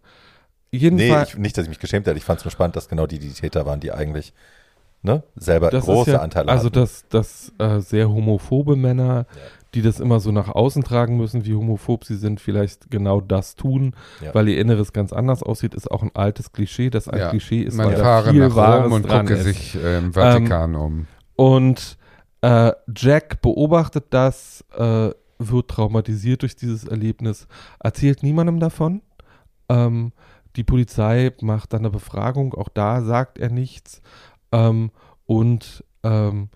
Nee, 0.72 0.80
jedenfalls, 0.80 1.30
ich, 1.30 1.38
nicht, 1.38 1.58
dass 1.58 1.64
ich 1.64 1.70
mich 1.70 1.80
geschämt 1.80 2.06
hätte. 2.06 2.18
Ich 2.18 2.26
fand 2.26 2.40
es 2.40 2.44
nur 2.46 2.52
spannend, 2.52 2.76
dass 2.76 2.90
genau 2.90 3.08
die 3.08 3.18
die 3.18 3.30
Täter 3.32 3.66
waren, 3.66 3.80
die 3.80 3.94
eigentlich 3.94 4.34
ne, 5.04 5.24
selber 5.38 5.70
das 5.70 5.86
große 5.86 6.10
ist 6.10 6.16
ja, 6.16 6.22
Anteile 6.22 6.50
also 6.52 6.66
hatten. 6.66 6.80
dass 6.82 7.06
das 7.08 7.54
äh, 7.60 7.80
sehr 7.80 8.10
homophobe 8.10 8.76
Männer, 8.76 9.26
die 9.74 9.82
das 9.82 10.02
immer 10.02 10.20
so 10.20 10.34
nach 10.34 10.50
außen 10.50 10.84
tragen 10.84 11.16
müssen, 11.16 11.46
wie 11.46 11.54
homophob 11.56 12.04
sie 12.04 12.18
sind, 12.18 12.42
vielleicht 12.42 12.92
genau 12.92 13.22
das 13.22 13.56
tun, 13.56 13.96
Ja. 14.22 14.34
weil 14.36 14.50
ihr 14.50 14.60
Inneres 14.60 14.92
ganz 14.92 15.14
anders 15.14 15.44
aussieht, 15.44 15.74
ist 15.76 15.90
auch 15.90 16.04
ein 16.04 16.12
altes 16.14 16.52
Klischee, 16.52 16.90
das 16.90 17.08
ein 17.08 17.20
Ja, 17.20 17.30
Klischee 17.30 17.62
ist, 17.62 17.76
Man 17.78 17.88
weil 17.88 17.96
da 17.96 18.04
fahre 18.04 18.32
viel 18.32 18.50
nach 18.50 18.84
Rom 18.84 18.92
und 18.92 19.08
gucke 19.08 19.34
ist. 19.34 19.44
sich 19.46 19.76
äh, 19.76 20.00
im 20.00 20.12
Vatikan 20.14 20.76
um. 20.76 21.08
Und 21.38 21.98
äh, 22.46 22.74
Jack 22.96 23.42
beobachtet 23.42 24.06
das, 24.12 24.64
äh, 24.78 25.10
wird 25.40 25.68
traumatisiert 25.68 26.44
durch 26.44 26.56
dieses 26.56 26.84
Erlebnis, 26.84 27.48
erzählt 27.80 28.22
niemandem 28.22 28.60
davon. 28.60 29.02
Ähm, 29.68 30.12
die 30.56 30.64
Polizei 30.64 31.34
macht 31.42 31.74
dann 31.74 31.82
eine 31.82 31.90
Befragung, 31.90 32.54
auch 32.54 32.70
da 32.70 33.02
sagt 33.02 33.40
er 33.40 33.50
nichts 33.50 34.04
ähm, 34.52 34.92
und 35.26 35.84
ähm, 36.04 36.50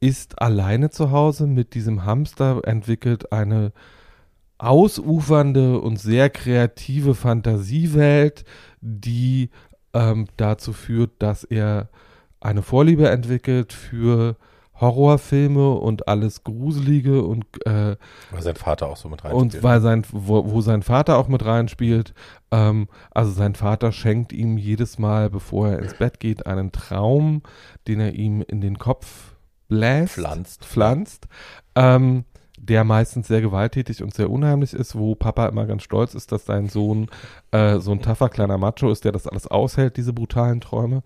ist 0.00 0.40
alleine 0.40 0.88
zu 0.88 1.10
Hause 1.10 1.46
mit 1.46 1.74
diesem 1.74 2.06
Hamster, 2.06 2.62
entwickelt 2.64 3.30
eine 3.30 3.72
ausufernde 4.56 5.80
und 5.80 5.98
sehr 5.98 6.30
kreative 6.30 7.14
Fantasiewelt, 7.14 8.46
die 8.80 9.50
ähm, 9.92 10.28
dazu 10.38 10.72
führt, 10.72 11.10
dass 11.18 11.44
er 11.44 11.90
eine 12.40 12.62
Vorliebe 12.62 13.10
entwickelt 13.10 13.74
für 13.74 14.36
Horrorfilme 14.80 15.74
und 15.74 16.08
alles 16.08 16.44
Gruselige 16.44 17.22
und, 17.22 17.44
äh, 17.66 17.96
Weil 18.30 18.42
sein 18.42 18.56
Vater 18.56 18.88
auch 18.88 18.96
so 18.96 19.08
mit 19.08 19.24
rein 19.24 19.32
und 19.32 19.62
weil 19.62 19.80
sein, 19.80 20.04
wo, 20.10 20.50
wo 20.50 20.60
sein 20.60 20.82
Vater 20.82 21.18
auch 21.18 21.28
mit 21.28 21.44
reinspielt. 21.44 22.14
Ähm, 22.50 22.88
also 23.10 23.30
sein 23.32 23.54
Vater 23.54 23.92
schenkt 23.92 24.32
ihm 24.32 24.56
jedes 24.56 24.98
Mal, 24.98 25.30
bevor 25.30 25.68
er 25.68 25.78
ins 25.80 25.94
Bett 25.94 26.20
geht, 26.20 26.46
einen 26.46 26.72
Traum, 26.72 27.42
den 27.86 28.00
er 28.00 28.14
ihm 28.14 28.42
in 28.42 28.60
den 28.60 28.78
Kopf 28.78 29.34
bläst, 29.68 30.14
Pflanzt. 30.14 30.64
pflanzt 30.64 31.28
ähm, 31.76 32.24
der 32.60 32.84
meistens 32.84 33.26
sehr 33.26 33.40
gewalttätig 33.40 34.02
und 34.02 34.12
sehr 34.12 34.30
unheimlich 34.30 34.74
ist, 34.74 34.96
wo 34.96 35.14
Papa 35.14 35.46
immer 35.46 35.66
ganz 35.66 35.82
stolz 35.82 36.14
ist, 36.14 36.30
dass 36.30 36.44
sein 36.44 36.68
Sohn 36.68 37.08
äh, 37.52 37.78
so 37.78 37.92
ein 37.92 38.02
taffer 38.02 38.28
kleiner 38.28 38.58
Macho 38.58 38.90
ist, 38.90 39.04
der 39.04 39.12
das 39.12 39.26
alles 39.26 39.46
aushält, 39.46 39.96
diese 39.96 40.12
brutalen 40.12 40.60
Träume. 40.60 41.02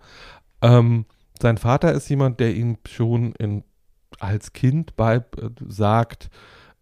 Ähm, 0.61 1.05
sein 1.41 1.57
Vater 1.57 1.91
ist 1.93 2.09
jemand, 2.09 2.39
der 2.39 2.55
ihm 2.55 2.77
schon 2.87 3.33
in, 3.33 3.63
als 4.19 4.53
Kind 4.53 4.95
bei, 4.95 5.17
äh, 5.17 5.23
sagt, 5.67 6.29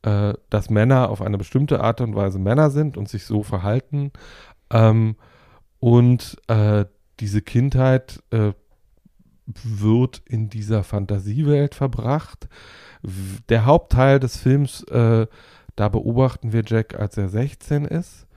äh, 0.03 0.33
dass 0.49 0.69
Männer 0.69 1.09
auf 1.09 1.21
eine 1.21 1.37
bestimmte 1.37 1.81
Art 1.81 2.01
und 2.01 2.15
Weise 2.15 2.39
Männer 2.39 2.69
sind 2.69 2.97
und 2.97 3.09
sich 3.09 3.25
so 3.25 3.43
verhalten. 3.43 4.11
Ähm, 4.69 5.15
und 5.79 6.37
äh, 6.47 6.85
diese 7.19 7.41
Kindheit 7.41 8.21
äh, 8.31 8.53
wird 9.45 10.21
in 10.25 10.49
dieser 10.49 10.83
Fantasiewelt 10.83 11.75
verbracht. 11.75 12.47
Der 13.49 13.65
Hauptteil 13.65 14.19
des 14.19 14.37
Films, 14.37 14.83
äh, 14.83 15.27
da 15.75 15.89
beobachten 15.89 16.53
wir 16.53 16.63
Jack, 16.65 16.97
als 16.99 17.17
er 17.17 17.29
16 17.29 17.85
ist, 17.85 18.27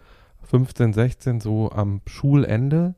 15, 0.42 0.92
16, 0.92 1.40
so 1.40 1.70
am 1.70 2.00
Schulende. 2.06 2.94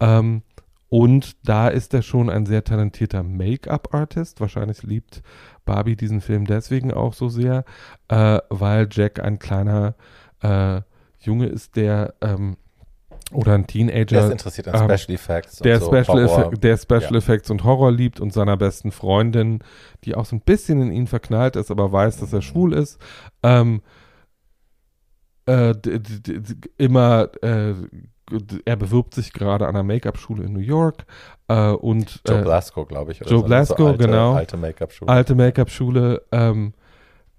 Ähm, 0.00 0.42
und 0.88 1.36
da 1.48 1.68
ist 1.68 1.92
er 1.94 2.02
schon 2.02 2.30
ein 2.30 2.46
sehr 2.46 2.62
talentierter 2.64 3.22
Make-up-Artist. 3.22 4.40
Wahrscheinlich 4.40 4.82
liebt 4.82 5.22
Barbie 5.64 5.96
diesen 5.96 6.20
Film 6.20 6.46
deswegen 6.46 6.92
auch 6.92 7.12
so 7.12 7.28
sehr, 7.28 7.64
äh, 8.08 8.38
weil 8.50 8.88
Jack 8.90 9.18
ein 9.20 9.38
kleiner 9.38 9.94
äh, 10.42 10.80
Junge 11.18 11.46
ist, 11.46 11.76
der 11.76 12.14
ähm, 12.20 12.56
oder 13.32 13.54
ein 13.54 13.66
Teenager, 13.66 14.04
Der 14.04 14.24
ist 14.26 14.30
interessiert 14.30 14.68
an 14.68 14.88
ähm, 14.88 14.96
Special 14.96 15.14
Effects. 15.16 15.56
der, 15.58 15.74
und 15.76 15.80
so, 15.80 15.86
Special 15.88 16.28
Horror. 16.28 16.46
Effect, 16.46 16.62
der 16.64 16.76
Special 16.76 17.12
Ja. 17.12 17.18
Effects 17.18 17.50
und 17.50 17.64
Horror 17.64 17.90
liebt 17.90 18.20
und 18.20 18.32
seiner 18.32 18.56
besten 18.56 18.92
Freundin, 18.92 19.58
die 20.04 20.14
auch 20.14 20.24
so 20.26 20.36
ein 20.36 20.40
bisschen 20.42 20.80
in 20.80 20.92
ihn 20.92 21.08
verknallt 21.08 21.56
ist, 21.56 21.72
aber 21.72 21.90
weiß, 21.90 22.18
dass 22.18 22.32
er 22.32 22.42
schwul 22.42 22.72
ist, 22.72 23.00
ähm, 23.42 23.82
äh, 25.46 25.74
immer, 26.78 27.30
äh, 27.42 27.74
er 28.64 28.76
bewirbt 28.76 29.14
sich 29.14 29.32
gerade 29.32 29.66
an 29.66 29.76
einer 29.76 29.84
Make-up-Schule 29.84 30.44
in 30.44 30.52
New 30.52 30.60
York 30.60 31.06
äh, 31.48 31.70
und 31.70 32.20
Joe 32.26 32.40
äh, 32.40 32.42
Blasco, 32.42 32.84
glaube 32.84 33.12
ich. 33.12 33.20
oder 33.20 33.30
Joe 33.30 33.40
so, 33.40 33.46
Blasco, 33.46 33.86
alte, 33.88 34.06
genau. 34.06 34.34
Alte 34.34 34.56
Make-up-Schule. 34.56 35.10
alte 35.10 35.34
Make-up-Schule 35.34 36.22
ähm, 36.32 36.74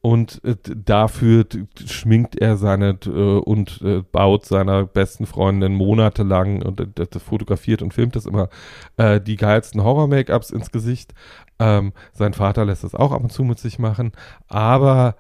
und 0.02 0.42
äh, 0.44 0.56
dafür 0.64 1.46
schminkt 1.86 2.38
er 2.38 2.56
seine 2.58 2.98
äh, 3.06 3.10
und 3.10 3.82
äh, 3.82 4.04
baut 4.12 4.46
seiner 4.46 4.86
besten 4.86 5.26
Freundin 5.26 5.74
monatelang 5.74 6.62
und 6.62 6.80
äh, 6.80 7.20
fotografiert 7.20 7.82
und 7.82 7.94
filmt 7.94 8.16
das 8.16 8.26
immer 8.26 8.50
äh, 8.98 9.20
die 9.20 9.36
geilsten 9.36 9.84
Horror-Make-ups 9.84 10.52
ins 10.52 10.72
Gesicht. 10.72 11.14
Ähm, 11.60 11.94
sein 12.14 12.34
Vater 12.34 12.64
lässt 12.66 12.84
das 12.84 12.96
auch 12.96 13.12
ab 13.12 13.22
und 13.22 13.32
zu 13.32 13.44
mit 13.44 13.60
sich 13.60 13.80
machen, 13.80 14.12
aber 14.48 15.16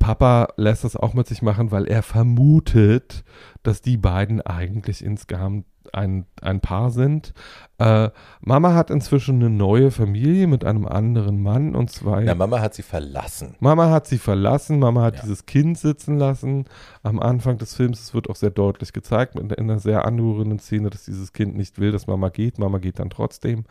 Papa 0.00 0.48
lässt 0.56 0.82
das 0.82 0.96
auch 0.96 1.12
mit 1.14 1.28
sich 1.28 1.42
machen, 1.42 1.70
weil 1.70 1.84
er 1.86 2.02
vermutet, 2.02 3.22
dass 3.62 3.82
die 3.82 3.98
beiden 3.98 4.40
eigentlich 4.40 5.04
insgesamt 5.04 5.66
ein, 5.92 6.24
ein 6.40 6.60
Paar 6.60 6.90
sind. 6.90 7.34
Äh, 7.78 8.08
Mama 8.40 8.74
hat 8.74 8.90
inzwischen 8.90 9.36
eine 9.36 9.50
neue 9.50 9.90
Familie 9.90 10.46
mit 10.46 10.64
einem 10.64 10.86
anderen 10.86 11.42
Mann 11.42 11.74
und 11.74 11.90
zwei. 11.90 12.24
Na, 12.24 12.34
Mama 12.34 12.60
hat 12.60 12.74
sie 12.74 12.82
verlassen. 12.82 13.56
Mama 13.60 13.90
hat 13.90 14.06
sie 14.06 14.18
verlassen, 14.18 14.78
Mama 14.78 15.02
hat 15.02 15.16
Ja. 15.16 15.22
dieses 15.22 15.44
Kind 15.46 15.78
sitzen 15.78 16.16
lassen. 16.16 16.64
Am 17.02 17.20
Anfang 17.20 17.58
des 17.58 17.74
Films, 17.76 18.00
es 18.00 18.14
wird 18.14 18.30
auch 18.30 18.36
sehr 18.36 18.50
deutlich 18.50 18.92
gezeigt, 18.92 19.36
in, 19.36 19.50
in 19.50 19.70
einer 19.70 19.78
sehr 19.80 20.04
anrührenden 20.06 20.58
Szene, 20.60 20.88
dass 20.90 21.04
dieses 21.04 21.32
Kind 21.34 21.56
nicht 21.56 21.78
will, 21.78 21.92
dass 21.92 22.06
Mama 22.06 22.30
geht. 22.30 22.58
Mama 22.58 22.78
geht 22.78 22.98
dann 22.98 23.10
trotzdem. 23.10 23.64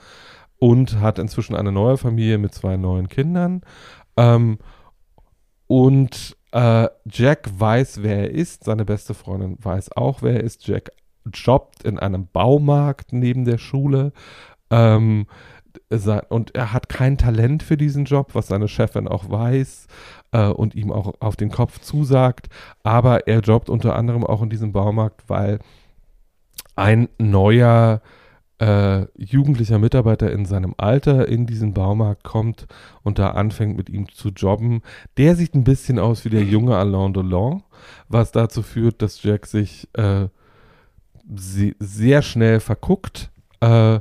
Und 0.59 0.99
hat 0.99 1.17
inzwischen 1.19 1.55
eine 1.55 1.71
neue 1.71 1.97
Familie 1.97 2.38
mit 2.38 2.53
zwei 2.53 2.77
neuen 2.77 3.07
Kindern. 3.07 3.61
Ähm, 4.17 4.59
und 5.70 6.36
äh, 6.51 6.88
Jack 7.05 7.47
weiß, 7.59 8.01
wer 8.01 8.17
er 8.17 8.32
ist. 8.32 8.63
Seine 8.63 8.86
beste 8.86 9.13
Freundin 9.13 9.55
weiß 9.61 9.95
auch, 9.95 10.24
wer 10.24 10.38
er 10.38 10.43
ist. 10.43 10.67
Jack 10.67 10.89
jobbt 11.32 11.84
in 11.84 11.99
einem 11.99 12.28
Baumarkt 12.34 13.13
neben 13.13 13.45
der 13.45 13.59
Schule. 13.59 14.11
Ähm, 14.72 15.28
und 16.30 16.55
er 16.55 16.74
hat 16.74 16.89
kein 16.89 17.20
Talent 17.20 17.61
für 17.61 17.78
diesen 17.78 18.05
Job, 18.05 18.34
was 18.34 18.47
seine 18.47 18.67
Chefin 18.67 19.07
auch 19.07 19.30
weiß 19.30 19.86
äh, 20.32 20.47
und 20.47 20.74
ihm 20.74 20.91
auch 20.91 21.13
auf 21.20 21.36
den 21.36 21.51
Kopf 21.51 21.80
zusagt. 21.80 22.49
Aber 22.82 23.28
er 23.28 23.41
jobbt 23.41 23.70
unter 23.70 23.95
anderem 23.95 24.24
auch 24.24 24.41
in 24.41 24.49
diesem 24.49 24.72
Baumarkt, 24.72 25.30
weil 25.30 25.59
ein 26.76 27.09
neuer 27.20 28.01
äh, 28.60 29.05
jugendlicher 29.18 29.80
Mitarbeiter 29.80 30.32
in 30.32 30.45
seinem 30.45 30.76
Alter 30.78 31.28
in 31.28 31.45
diesen 31.45 31.74
Baumarkt 31.74 32.24
kommt 32.24 32.68
und 33.03 33.18
da 33.18 33.32
anfängt 33.32 33.78
mit 33.78 33.89
ihm 33.89 34.12
zu 34.12 34.30
jobben. 34.30 34.82
Der 35.18 35.36
sieht 35.36 35.55
ein 35.55 35.64
bisschen 35.64 35.97
aus 35.97 36.26
wie 36.26 36.30
der 36.30 36.43
junge 36.43 36.76
Alain 36.76 37.14
Delon, 37.14 37.64
was 38.07 38.32
dazu 38.32 38.62
führt, 38.62 39.01
dass 39.01 39.24
Jack 39.24 39.45
sich 39.45 39.88
äh, 39.93 40.28
se 41.36 41.74
sehr 41.80 42.22
schnell 42.22 42.60
verguckt 42.60 43.32
äh, 43.62 43.99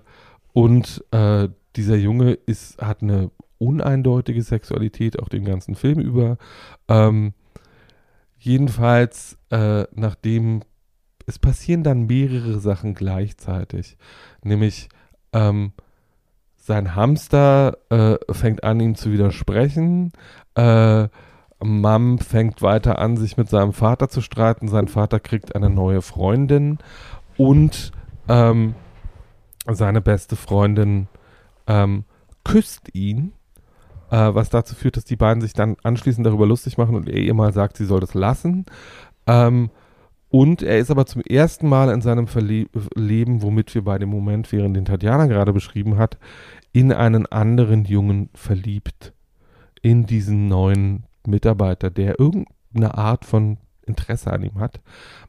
und 0.52 1.04
äh, 1.12 1.48
dieser 1.76 1.96
Junge 1.96 2.32
ist, 2.32 2.82
hat 2.82 3.02
eine 3.02 3.30
uneindeutige 3.58 4.42
Sexualität 4.42 5.18
auch 5.20 5.28
den 5.28 5.44
ganzen 5.44 5.74
Film 5.74 6.00
über. 6.00 6.38
Ähm, 6.88 7.32
jedenfalls, 8.38 9.36
äh, 9.50 9.84
nachdem 9.94 10.62
es 11.28 11.38
passieren 11.38 11.82
dann 11.82 12.06
mehrere 12.06 12.58
Sachen 12.58 12.94
gleichzeitig. 12.94 13.98
Nämlich 14.42 14.88
ähm, 15.34 15.72
sein 16.56 16.94
Hamster 16.96 17.76
äh, 17.90 18.16
fängt 18.32 18.64
an, 18.64 18.80
ihm 18.80 18.94
zu 18.94 19.12
widersprechen. 19.12 20.12
Äh, 20.54 21.08
Mom 21.60 22.18
fängt 22.18 22.62
weiter 22.62 22.98
an, 22.98 23.18
sich 23.18 23.36
mit 23.36 23.50
seinem 23.50 23.74
Vater 23.74 24.08
zu 24.08 24.22
streiten. 24.22 24.68
Sein 24.68 24.88
Vater 24.88 25.20
kriegt 25.20 25.54
eine 25.54 25.68
neue 25.68 26.00
Freundin 26.00 26.78
und 27.36 27.92
ähm, 28.28 28.74
seine 29.70 30.00
beste 30.00 30.34
Freundin 30.34 31.08
ähm, 31.66 32.04
küsst 32.42 32.94
ihn, 32.94 33.32
äh, 34.10 34.30
was 34.32 34.48
dazu 34.48 34.74
führt, 34.74 34.96
dass 34.96 35.04
die 35.04 35.16
beiden 35.16 35.42
sich 35.42 35.52
dann 35.52 35.76
anschließend 35.82 36.26
darüber 36.26 36.46
lustig 36.46 36.78
machen 36.78 36.96
und 36.96 37.06
er 37.06 37.18
ihr 37.18 37.34
mal 37.34 37.52
sagt, 37.52 37.76
sie 37.76 37.84
soll 37.84 38.00
das 38.00 38.14
lassen. 38.14 38.64
Ähm, 39.26 39.68
und 40.30 40.62
er 40.62 40.78
ist 40.78 40.90
aber 40.90 41.06
zum 41.06 41.22
ersten 41.22 41.68
Mal 41.68 41.90
in 41.90 42.00
seinem 42.02 42.26
Verle 42.26 42.66
Leben, 42.94 43.42
womit 43.42 43.74
wir 43.74 43.82
bei 43.82 43.98
dem 43.98 44.08
Moment 44.10 44.52
während 44.52 44.76
den 44.76 44.84
Tatjana 44.84 45.26
gerade 45.26 45.52
beschrieben 45.52 45.96
hat, 45.96 46.18
in 46.72 46.92
einen 46.92 47.26
anderen 47.26 47.84
Jungen 47.84 48.28
verliebt. 48.34 49.12
In 49.80 50.06
diesen 50.06 50.48
neuen 50.48 51.04
Mitarbeiter, 51.26 51.90
der 51.90 52.18
irgendeine 52.18 52.96
Art 52.96 53.24
von 53.24 53.58
Interesse 53.86 54.30
an 54.32 54.42
ihm 54.42 54.60
hat. 54.60 54.80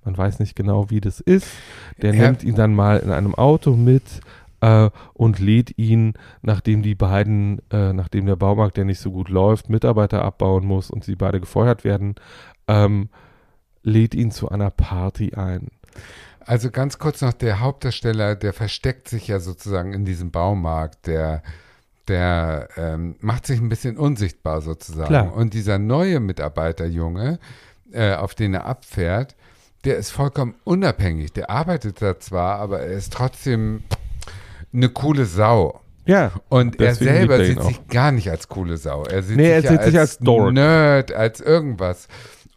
Man 0.03 0.17
weiß 0.17 0.39
nicht 0.39 0.55
genau, 0.55 0.89
wie 0.89 0.99
das 1.01 1.21
ist. 1.21 1.47
Der 2.01 2.13
Ja. 2.13 2.23
nimmt 2.25 2.43
ihn 2.43 2.55
dann 2.55 2.75
mal 2.75 2.97
in 2.97 3.11
einem 3.11 3.33
Auto 3.35 3.75
mit 3.75 4.19
äh, 4.61 4.89
und 5.13 5.39
lädt 5.39 5.77
ihn, 5.77 6.13
nachdem 6.41 6.81
die 6.81 6.95
beiden, 6.95 7.61
äh, 7.71 7.93
nachdem 7.93 8.25
der 8.25 8.35
Baumarkt, 8.35 8.75
der 8.75 8.83
nicht 8.85 8.99
so 8.99 9.11
gut 9.11 9.29
läuft, 9.29 9.69
Mitarbeiter 9.69 10.23
abbauen 10.23 10.65
muss 10.65 10.91
und 10.91 11.05
sie 11.05 11.15
beide 11.15 11.39
gefeuert 11.39 11.85
werden, 11.85 12.15
ähm, 12.67 13.07
lädt 13.89 14.15
ihn 14.15 14.31
zu 14.31 14.49
einer 14.49 14.69
Party 14.69 15.33
ein. 15.33 15.67
Also 16.39 16.71
ganz 16.71 16.97
kurz 16.97 17.21
noch, 17.21 17.33
der 17.33 17.59
Hauptdarsteller, 17.59 18.35
der 18.35 18.53
versteckt 18.53 19.07
sich 19.07 19.27
ja 19.27 19.39
sozusagen 19.39 19.93
in 19.93 20.05
diesem 20.05 20.31
Baumarkt, 20.31 21.05
der, 21.05 21.43
der 22.07 22.69
ähm, 22.75 23.15
macht 23.19 23.45
sich 23.45 23.59
ein 23.59 23.69
bisschen 23.69 23.97
unsichtbar 23.97 24.61
sozusagen. 24.61 25.09
Klar. 25.09 25.33
Und 25.35 25.53
dieser 25.53 25.77
neue 25.77 26.19
Mitarbeiterjunge, 26.19 27.39
äh, 27.91 28.13
auf 28.15 28.33
den 28.33 28.53
er 28.53 28.65
abfährt, 28.65 29.35
der 29.85 29.97
ist 29.97 30.11
vollkommen 30.11 30.55
unabhängig. 30.63 31.33
Der 31.33 31.49
arbeitet 31.49 32.01
da 32.01 32.19
zwar, 32.19 32.59
aber 32.59 32.81
er 32.81 32.93
ist 32.93 33.13
trotzdem 33.13 33.83
eine 34.73 34.89
coole 34.89 35.25
Sau. 35.25 35.81
Ja. 36.05 36.31
Und 36.49 36.81
er 36.81 36.95
selber 36.95 37.37
er 37.37 37.45
sieht 37.45 37.61
sich 37.61 37.87
gar 37.87 38.11
nicht 38.11 38.29
als 38.29 38.47
coole 38.47 38.77
Sau. 38.77 39.03
Er 39.03 39.21
sieht 39.21 39.37
Nee, 39.37 39.43
sich 39.43 39.53
er 39.53 39.61
ja 39.61 39.69
sieht 39.71 39.83
sich 39.83 39.99
als 39.99 40.17
Dork. 40.17 40.53
Nerd, 40.53 41.11
als 41.11 41.39
irgendwas. 41.39 42.07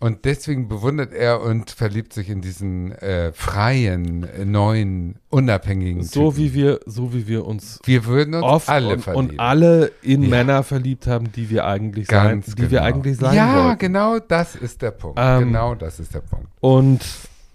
Und 0.03 0.25
deswegen 0.25 0.67
bewundert 0.67 1.13
er 1.13 1.43
und 1.43 1.71
verliebt 1.71 2.13
sich 2.13 2.29
in 2.29 2.41
diesen 2.41 2.91
äh, 2.91 3.31
freien, 3.33 4.25
äh, 4.25 4.45
neuen, 4.45 5.21
unabhängigen 5.29 6.03
So 6.03 6.33
Typen. 6.33 6.37
wie 6.43 6.55
wir, 6.55 6.81
so 6.87 7.15
wie 7.15 7.29
wir 7.29 7.47
uns 7.47 7.79
Wir 7.85 8.05
würden 8.07 8.35
uns 8.35 8.43
oft 8.45 8.69
alle 8.69 8.95
und, 8.95 9.01
verlieben. 9.01 9.31
und 9.35 9.39
alle 9.41 9.93
in 10.03 10.25
Ja. 10.25 10.29
Männer 10.29 10.63
verliebt 10.65 11.07
haben, 11.07 11.31
die 11.31 11.49
wir 11.51 11.67
eigentlich 11.67 12.09
Ganz 12.09 12.47
sein, 12.47 12.55
die 12.57 12.63
genau. 12.63 12.71
wir 12.73 12.83
eigentlich 12.83 13.17
sein 13.17 13.37
Ja, 13.37 13.65
wollten. 13.67 13.79
genau 13.79 14.19
das 14.19 14.57
ist 14.57 14.83
der 14.83 14.91
Punkt. 14.91 15.21
Ähm, 15.23 15.45
genau 15.45 15.77
das 15.77 16.01
ist 16.01 16.13
der 16.13 16.21
Punkt. 16.23 16.49
Und 16.59 17.01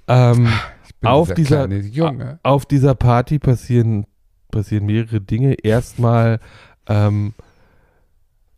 ähm, 0.07 0.47
bin 1.01 1.09
auf 1.09 1.33
dieser, 1.33 1.67
Junge. 1.69 2.39
auf 2.43 2.65
dieser 2.65 2.95
Party 2.95 3.39
passieren, 3.39 4.05
passieren 4.51 4.85
mehrere 4.85 5.19
Dinge. 5.19 5.55
Erstmal 5.63 6.39
ähm, 6.87 7.33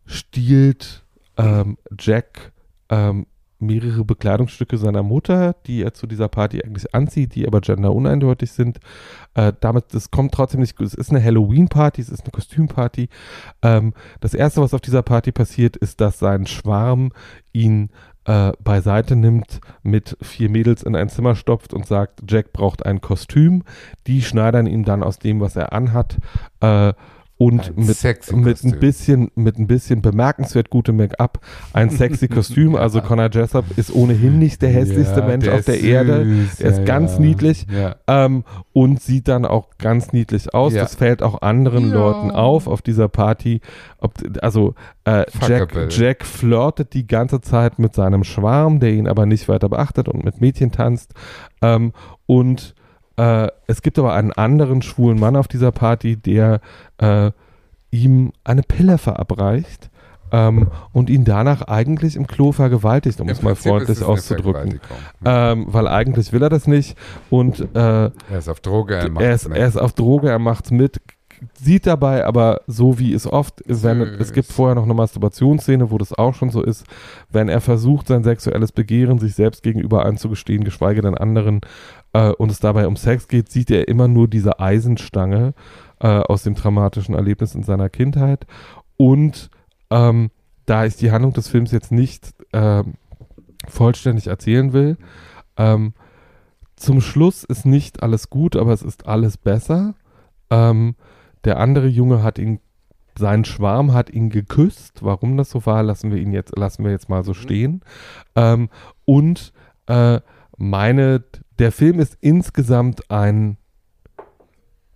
stiehlt 0.06 1.02
ähm, 1.36 1.76
Jack 1.98 2.52
ähm, 2.88 3.26
mehrere 3.60 4.04
Bekleidungsstücke 4.04 4.78
seiner 4.78 5.02
Mutter, 5.02 5.54
die 5.66 5.82
er 5.82 5.94
zu 5.94 6.06
dieser 6.06 6.28
Party 6.28 6.62
eigentlich 6.62 6.94
anzieht, 6.94 7.34
die 7.34 7.46
aber 7.46 7.60
genderuneindeutig 7.60 8.52
sind. 8.52 8.80
Äh, 9.34 9.52
damit, 9.60 9.92
das 9.92 10.10
kommt 10.10 10.32
trotzdem 10.32 10.60
nicht 10.60 10.76
gut. 10.76 10.86
Es 10.86 10.94
ist 10.94 11.10
eine 11.10 11.22
Halloween-Party, 11.22 12.00
es 12.00 12.08
ist 12.08 12.22
eine 12.22 12.32
Kostümparty. 12.32 13.08
Ähm, 13.62 13.94
das 14.20 14.34
erste, 14.34 14.60
was 14.60 14.74
auf 14.74 14.80
dieser 14.80 15.02
Party 15.02 15.32
passiert, 15.32 15.76
ist, 15.76 16.00
dass 16.00 16.18
sein 16.18 16.46
Schwarm 16.46 17.12
ihn 17.52 17.90
äh, 18.24 18.52
beiseite 18.62 19.16
nimmt, 19.16 19.60
mit 19.82 20.16
vier 20.20 20.50
Mädels 20.50 20.82
in 20.82 20.94
ein 20.94 21.08
Zimmer 21.08 21.34
stopft 21.34 21.72
und 21.72 21.86
sagt, 21.86 22.20
Jack 22.28 22.52
braucht 22.52 22.84
ein 22.84 23.00
Kostüm. 23.00 23.64
Die 24.06 24.22
schneidern 24.22 24.66
ihm 24.66 24.84
dann 24.84 25.02
aus 25.02 25.18
dem, 25.18 25.40
was 25.40 25.56
er 25.56 25.72
anhat, 25.72 26.18
äh, 26.60 26.92
und 27.40 27.72
Ein 27.74 27.86
mit, 27.86 27.96
sexy 27.96 28.36
mit 28.36 28.62
ein 28.64 28.78
bisschen, 28.80 29.30
mit 29.34 29.58
ein 29.58 29.66
bisschen 29.66 30.02
bemerkenswert 30.02 30.68
gutem 30.68 30.98
Make-up 30.98 31.40
ein 31.72 31.88
sexy 31.88 32.28
Kostüm. 32.28 32.76
Also 32.76 33.00
Connor 33.02 33.30
Jessup 33.32 33.64
ist 33.78 33.94
ohnehin 33.94 34.38
nicht 34.38 34.60
der 34.60 34.68
hässlichste 34.68 35.20
Ja, 35.20 35.26
Mensch 35.26 35.46
der 35.46 35.54
auf 35.54 35.64
der 35.64 35.80
Erde. 35.80 36.22
süß, 36.26 36.56
Der 36.58 36.70
ist 36.70 36.78
ja, 36.80 36.84
ganz 36.84 37.14
ja. 37.14 37.20
niedlich. 37.20 37.66
Ja. 37.72 37.96
Ähm, 38.06 38.44
und 38.74 39.00
sieht 39.00 39.26
dann 39.26 39.46
auch 39.46 39.70
ganz 39.78 40.12
niedlich 40.12 40.52
aus. 40.52 40.74
Ja. 40.74 40.82
Das 40.82 40.96
fällt 40.96 41.22
auch 41.22 41.40
anderen 41.40 41.88
Ja. 41.88 41.94
Leuten 41.94 42.30
auf 42.30 42.66
auf 42.66 42.82
dieser 42.82 43.08
Party. 43.08 43.62
Ob, 44.00 44.12
also 44.42 44.74
äh, 45.04 45.24
Jack. 45.48 45.74
Jack 45.88 46.26
flirtet 46.26 46.92
die 46.92 47.06
ganze 47.06 47.40
Zeit 47.40 47.78
mit 47.78 47.94
seinem 47.94 48.22
Schwarm, 48.22 48.80
der 48.80 48.92
ihn 48.92 49.08
aber 49.08 49.24
nicht 49.24 49.48
weiter 49.48 49.70
beachtet 49.70 50.10
und 50.10 50.26
mit 50.26 50.42
Mädchen 50.42 50.72
tanzt. 50.72 51.14
Ähm, 51.62 51.94
und 52.26 52.74
äh, 53.20 53.48
es 53.66 53.82
gibt 53.82 53.98
aber 53.98 54.14
einen 54.14 54.32
anderen 54.32 54.80
schwulen 54.80 55.20
Mann 55.20 55.36
auf 55.36 55.46
dieser 55.46 55.72
Party, 55.72 56.16
der 56.16 56.60
äh, 56.98 57.30
ihm 57.90 58.32
eine 58.44 58.62
Pille 58.62 58.98
verabreicht. 58.98 59.90
Ähm, 60.32 60.68
und 60.92 61.10
ihn 61.10 61.24
danach 61.24 61.62
eigentlich 61.62 62.14
im 62.14 62.28
Klo 62.28 62.52
vergewaltigt, 62.52 63.20
um 63.20 63.26
Im 63.26 63.32
es 63.32 63.42
mal 63.42 63.54
Prinzip 63.54 63.72
freundlich 63.72 63.98
es 63.98 64.04
auszudrücken. 64.04 64.80
Ähm, 65.24 65.64
weil 65.66 65.88
eigentlich 65.88 66.32
will 66.32 66.40
er 66.40 66.48
das 66.48 66.68
nicht. 66.68 66.96
Und 67.30 67.58
äh, 67.74 67.74
Er 67.74 68.12
ist 68.38 68.48
auf 68.48 68.60
Droge, 68.60 68.94
er 68.94 69.10
macht 69.10 69.24
er 69.24 69.34
ist, 69.34 69.46
er 69.46 69.66
ist 69.66 69.76
auf 69.76 69.92
Droge, 69.92 70.30
er 70.30 70.38
macht's 70.38 70.70
mit, 70.70 71.00
sieht 71.54 71.86
dabei 71.86 72.24
aber 72.24 72.60
so 72.66 72.98
wie 72.98 73.12
es 73.12 73.26
oft 73.26 73.60
ist, 73.62 73.82
wenn 73.82 74.00
es 74.00 74.32
gibt 74.32 74.52
vorher 74.52 74.74
noch 74.74 74.84
eine 74.84 74.94
Masturbationsszene, 74.94 75.90
wo 75.90 75.98
das 75.98 76.12
auch 76.12 76.34
schon 76.34 76.50
so 76.50 76.62
ist, 76.62 76.84
wenn 77.30 77.48
er 77.48 77.60
versucht, 77.60 78.08
sein 78.08 78.22
sexuelles 78.22 78.72
Begehren 78.72 79.18
sich 79.18 79.34
selbst 79.34 79.62
gegenüber 79.62 80.04
einzugestehen, 80.04 80.64
geschweige 80.64 81.02
denn 81.02 81.16
anderen, 81.16 81.60
äh, 82.12 82.30
und 82.30 82.50
es 82.50 82.60
dabei 82.60 82.86
um 82.86 82.96
Sex 82.96 83.28
geht, 83.28 83.50
sieht 83.50 83.70
er 83.70 83.88
immer 83.88 84.08
nur 84.08 84.28
diese 84.28 84.60
Eisenstange 84.60 85.54
äh, 86.00 86.06
aus 86.06 86.42
dem 86.42 86.54
traumatischen 86.54 87.14
Erlebnis 87.14 87.54
in 87.54 87.62
seiner 87.62 87.88
Kindheit. 87.88 88.46
Und 88.96 89.50
ähm, 89.90 90.30
da 90.66 90.84
ich 90.84 90.96
die 90.96 91.10
Handlung 91.10 91.32
des 91.32 91.48
Films 91.48 91.72
jetzt 91.72 91.92
nicht 91.92 92.34
ähm, 92.52 92.94
vollständig 93.68 94.26
erzählen 94.26 94.72
will, 94.72 94.96
ähm, 95.56 95.94
zum 96.76 97.00
Schluss 97.02 97.44
ist 97.44 97.66
nicht 97.66 98.02
alles 98.02 98.30
gut, 98.30 98.56
aber 98.56 98.72
es 98.72 98.82
ist 98.82 99.06
alles 99.06 99.36
besser. 99.36 99.94
Ähm, 100.48 100.96
der 101.44 101.58
andere 101.58 101.86
Junge 101.86 102.22
hat 102.22 102.38
ihn, 102.38 102.60
sein 103.18 103.44
Schwarm 103.44 103.92
hat 103.92 104.08
ihn 104.08 104.30
geküsst. 104.30 105.04
Warum 105.04 105.36
das 105.36 105.50
so 105.50 105.66
war, 105.66 105.82
lassen 105.82 106.10
wir 106.10 106.18
ihn 106.18 106.32
jetzt, 106.32 106.56
lassen 106.56 106.84
wir 106.84 106.90
jetzt 106.90 107.10
mal 107.10 107.22
so 107.22 107.34
stehen. 107.34 107.82
Ähm, 108.34 108.70
und 109.04 109.52
äh, 109.88 110.20
meine, 110.56 111.22
der 111.60 111.72
Film 111.72 112.00
ist 112.00 112.16
insgesamt 112.20 113.10
ein 113.10 113.58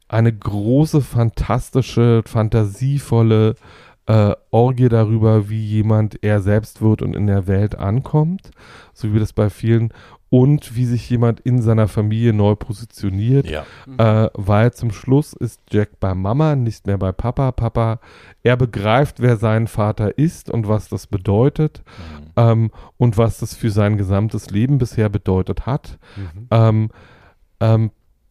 eine 0.09 0.33
große, 0.33 1.01
fantastische, 1.01 2.23
fantasievolle 2.25 3.55
äh, 4.07 4.33
Orgie 4.51 4.89
darüber, 4.89 5.49
wie 5.49 5.65
jemand 5.65 6.23
er 6.23 6.41
selbst 6.41 6.83
wird 6.83 7.01
und 7.03 7.15
in 7.17 7.27
der 7.27 7.47
Welt 7.47 7.77
ankommt, 7.79 8.51
so 8.93 9.13
wie 9.15 9.19
das 9.19 9.33
bei 9.33 9.49
vielen 9.51 9.93
und 10.31 10.75
wie 10.75 10.85
sich 10.85 11.09
jemand 11.09 11.39
in 11.41 11.63
seiner 11.63 11.87
Familie 11.87 12.33
neu 12.33 12.57
positioniert, 12.57 13.47
Ja. 13.49 13.65
äh, 14.25 14.31
weil 14.35 14.73
zum 14.73 14.91
Schluss 14.91 15.33
ist 15.33 15.61
Jack 15.71 16.01
bei 16.01 16.13
Mama, 16.15 16.57
nicht 16.57 16.87
mehr 16.89 16.99
bei 16.99 17.13
Papa. 17.13 17.53
Papa, 17.53 18.01
er 18.43 18.57
begreift, 18.57 19.21
wer 19.21 19.37
sein 19.37 19.69
Vater 19.69 20.19
ist 20.19 20.51
und 20.51 20.67
was 20.69 20.89
das 20.89 21.07
bedeutet 21.07 21.83
Mhm. 21.87 22.27
ähm, 22.37 22.71
und 22.97 23.17
was 23.17 23.39
das 23.39 23.55
für 23.55 23.71
sein 23.71 23.97
gesamtes 23.97 24.51
Leben 24.51 24.79
bisher 24.79 25.09
bedeutet 25.09 25.67
hat. 25.67 25.99
Mhm. 26.17 26.47
Ähm, 26.51 26.91
ähm, 27.61 27.91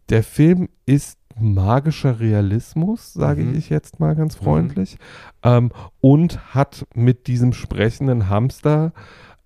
der 0.09 0.23
Film 0.23 0.67
ist 0.85 1.17
magischer 1.39 2.19
Realismus, 2.19 3.13
sage 3.13 3.43
Mhm. 3.43 3.55
ich 3.57 3.69
jetzt 3.69 3.99
mal 3.99 4.15
ganz 4.15 4.35
freundlich, 4.35 4.97
ähm, 5.43 5.71
und 6.01 6.53
hat 6.55 6.85
mit 6.93 7.27
diesem 7.27 7.53
sprechenden 7.53 8.29
Hamster 8.29 8.93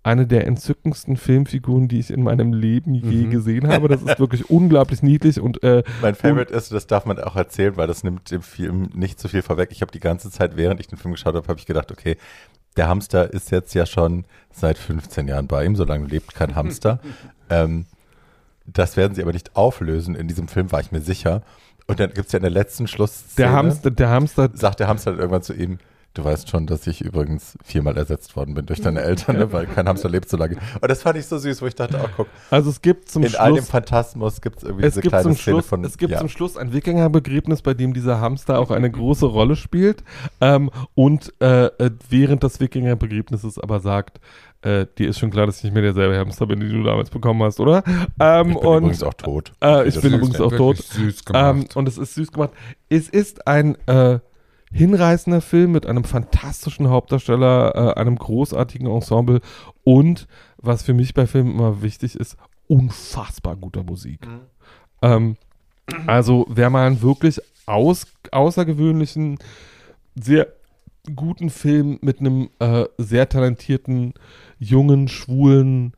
eine 0.03 0.25
der 0.25 0.47
entzückendsten 0.47 1.17
Filmfiguren, 1.17 1.89
die 1.89 1.99
ich 1.99 2.11
in 2.11 2.23
meinem 2.23 2.53
Leben 2.53 2.93
je 2.93 3.25
Mhm. 3.25 3.29
gesehen 3.29 3.67
habe. 3.67 3.89
Das 3.89 4.01
ist 4.01 4.19
wirklich 4.19 4.49
unglaublich 4.49 5.03
niedlich 5.03 5.39
und 5.41 5.61
äh, 5.63 5.83
Mein 6.01 6.15
Favorite 6.15 6.53
ist, 6.53 6.71
das 6.71 6.87
darf 6.87 7.05
man 7.05 7.19
auch 7.19 7.35
erzählen, 7.35 7.75
weil 7.75 7.87
das 7.87 8.03
nimmt 8.05 8.31
dem 8.31 8.41
Film 8.41 8.89
nicht 8.93 9.19
so 9.19 9.27
viel 9.27 9.41
vorweg. 9.41 9.69
Ich 9.71 9.81
habe 9.81 9.91
die 9.91 9.99
ganze 9.99 10.31
Zeit, 10.31 10.55
während 10.55 10.79
ich 10.79 10.87
den 10.87 10.97
Film 10.97 11.13
geschaut 11.13 11.35
habe, 11.35 11.45
habe 11.47 11.59
ich 11.59 11.65
gedacht, 11.65 11.91
okay, 11.91 12.15
der 12.77 12.87
Hamster 12.87 13.33
ist 13.33 13.51
jetzt 13.51 13.73
ja 13.73 13.85
schon 13.85 14.23
seit 14.51 14.77
15 14.77 15.27
Jahren 15.27 15.47
bei 15.47 15.65
ihm, 15.65 15.75
so 15.75 15.83
lange 15.83 16.05
lebt 16.07 16.33
kein 16.35 16.55
Hamster. 16.55 16.99
ähm, 17.49 17.85
das 18.65 18.95
werden 18.97 19.13
sie 19.15 19.21
aber 19.23 19.33
nicht 19.33 19.55
auflösen. 19.57 20.15
In 20.15 20.27
diesem 20.27 20.47
Film 20.47 20.71
war 20.71 20.79
ich 20.79 20.91
mir 20.91 21.01
sicher. 21.01 21.41
Und 21.87 21.99
dann 21.99 22.13
gibt 22.13 22.27
es 22.27 22.33
ja 22.33 22.37
in 22.37 22.43
der 22.43 22.51
letzten 22.51 22.87
Schlussszene, 22.87 23.47
der 23.47 23.51
Hamster, 23.53 23.91
der 23.91 24.09
Hamster, 24.09 24.49
sagt 24.53 24.79
der 24.81 24.87
Hamster 24.87 25.11
irgendwann 25.17 25.41
zu 25.41 25.53
ihm, 25.53 25.79
du 26.17 26.23
weißt 26.23 26.49
schon, 26.49 26.65
dass 26.65 26.87
ich 26.87 27.01
übrigens 27.01 27.57
viermal 27.63 27.95
ersetzt 27.97 28.35
worden 28.35 28.55
bin 28.55 28.65
durch 28.65 28.81
deine 28.81 29.01
Eltern, 29.01 29.37
ne? 29.37 29.51
weil 29.53 29.67
kein 29.67 29.87
Hamster 29.87 30.09
lebt 30.09 30.29
so 30.29 30.37
lange. 30.37 30.57
Und 30.81 30.89
das 30.89 31.03
fand 31.03 31.17
ich 31.17 31.25
so 31.27 31.37
süß, 31.37 31.61
wo 31.61 31.67
ich 31.67 31.75
dachte, 31.75 31.99
oh 32.03 32.09
guck, 32.15 32.27
also 32.49 32.69
es 32.69 32.81
gibt 32.81 33.09
zum 33.09 33.23
in 33.23 33.35
all 33.35 33.53
dem 33.53 33.57
Schluss 33.57 33.69
Phantasmus 33.69 34.41
gibt 34.41 34.57
es 34.57 34.63
irgendwie 34.63 34.85
es 34.85 34.93
diese 34.93 35.01
gibt, 35.01 35.11
kleine 35.11 35.23
zum 35.23 35.35
Szene 35.35 35.55
Schluss, 35.55 35.67
von, 35.67 35.83
es 35.83 35.97
gibt 35.97 36.11
ja. 36.11 36.19
zum 36.19 36.29
Schluss 36.29 36.57
ein 36.57 36.73
Wikingerbegräbnis, 36.73 37.61
bei 37.61 37.73
dem 37.73 37.93
dieser 37.93 38.19
Hamster 38.19 38.59
auch 38.59 38.71
eine 38.71 38.89
große 38.89 39.25
Rolle 39.25 39.55
spielt 39.55 40.03
ähm, 40.41 40.71
und 40.95 41.33
äh, 41.39 41.65
äh, 41.65 41.91
während 42.09 42.43
des 42.43 42.59
Wikingerbegräbnisses 42.59 43.59
aber 43.59 43.79
sagt, 43.79 44.19
Äh, 44.61 44.87
dir 44.97 45.09
ist 45.09 45.19
schon 45.19 45.29
klar, 45.29 45.45
dass 45.45 45.57
ich 45.57 45.63
nicht 45.65 45.73
mehr 45.73 45.83
derselbe 45.83 46.17
Hamster 46.17 46.47
bin, 46.47 46.59
den 46.59 46.71
du 46.71 46.83
damals 46.83 47.09
bekommen 47.09 47.43
hast, 47.43 47.59
oder? 47.59 47.83
Ähm, 48.19 48.49
Ich 48.51 48.57
bin 48.57 48.67
und 48.67 48.77
übrigens 48.77 49.03
auch 49.03 49.13
tot. 49.13 49.51
äh, 49.63 49.87
ich 49.87 50.01
bin 50.01 50.13
übrigens 50.13 50.41
auch 50.41 50.51
tot. 50.51 50.77
Süß 50.77 51.25
gemacht. 51.25 51.55
Ähm, 51.55 51.65
und 51.75 51.87
es 51.87 51.97
ist 51.97 52.15
süß 52.15 52.31
gemacht. 52.31 52.51
Es 52.89 53.07
ist 53.07 53.47
ein 53.47 53.77
äh, 53.87 54.19
hinreißender 54.71 55.41
Film 55.41 55.71
mit 55.71 55.85
einem 55.85 56.03
fantastischen 56.03 56.89
Hauptdarsteller, 56.89 57.75
äh, 57.95 57.99
einem 57.99 58.17
großartigen 58.17 58.87
Ensemble 58.87 59.41
und, 59.83 60.27
was 60.57 60.83
für 60.83 60.93
mich 60.93 61.13
bei 61.13 61.27
Filmen 61.27 61.51
immer 61.51 61.81
wichtig 61.81 62.15
ist, 62.15 62.35
unfassbar 62.67 63.55
guter 63.55 63.83
Musik. 63.83 64.27
Ähm, 65.01 65.37
also, 66.05 66.45
wer 66.49 66.69
mal 66.69 66.87
einen 66.87 67.01
wirklich 67.01 67.39
aus, 67.65 68.07
außergewöhnlichen, 68.31 69.37
sehr 70.15 70.47
guten 71.15 71.49
Film 71.49 71.99
mit 72.01 72.19
einem 72.19 72.49
äh, 72.59 72.85
sehr 72.97 73.29
talentierten, 73.29 74.13
jungen, 74.59 75.07
schwulen 75.07 75.93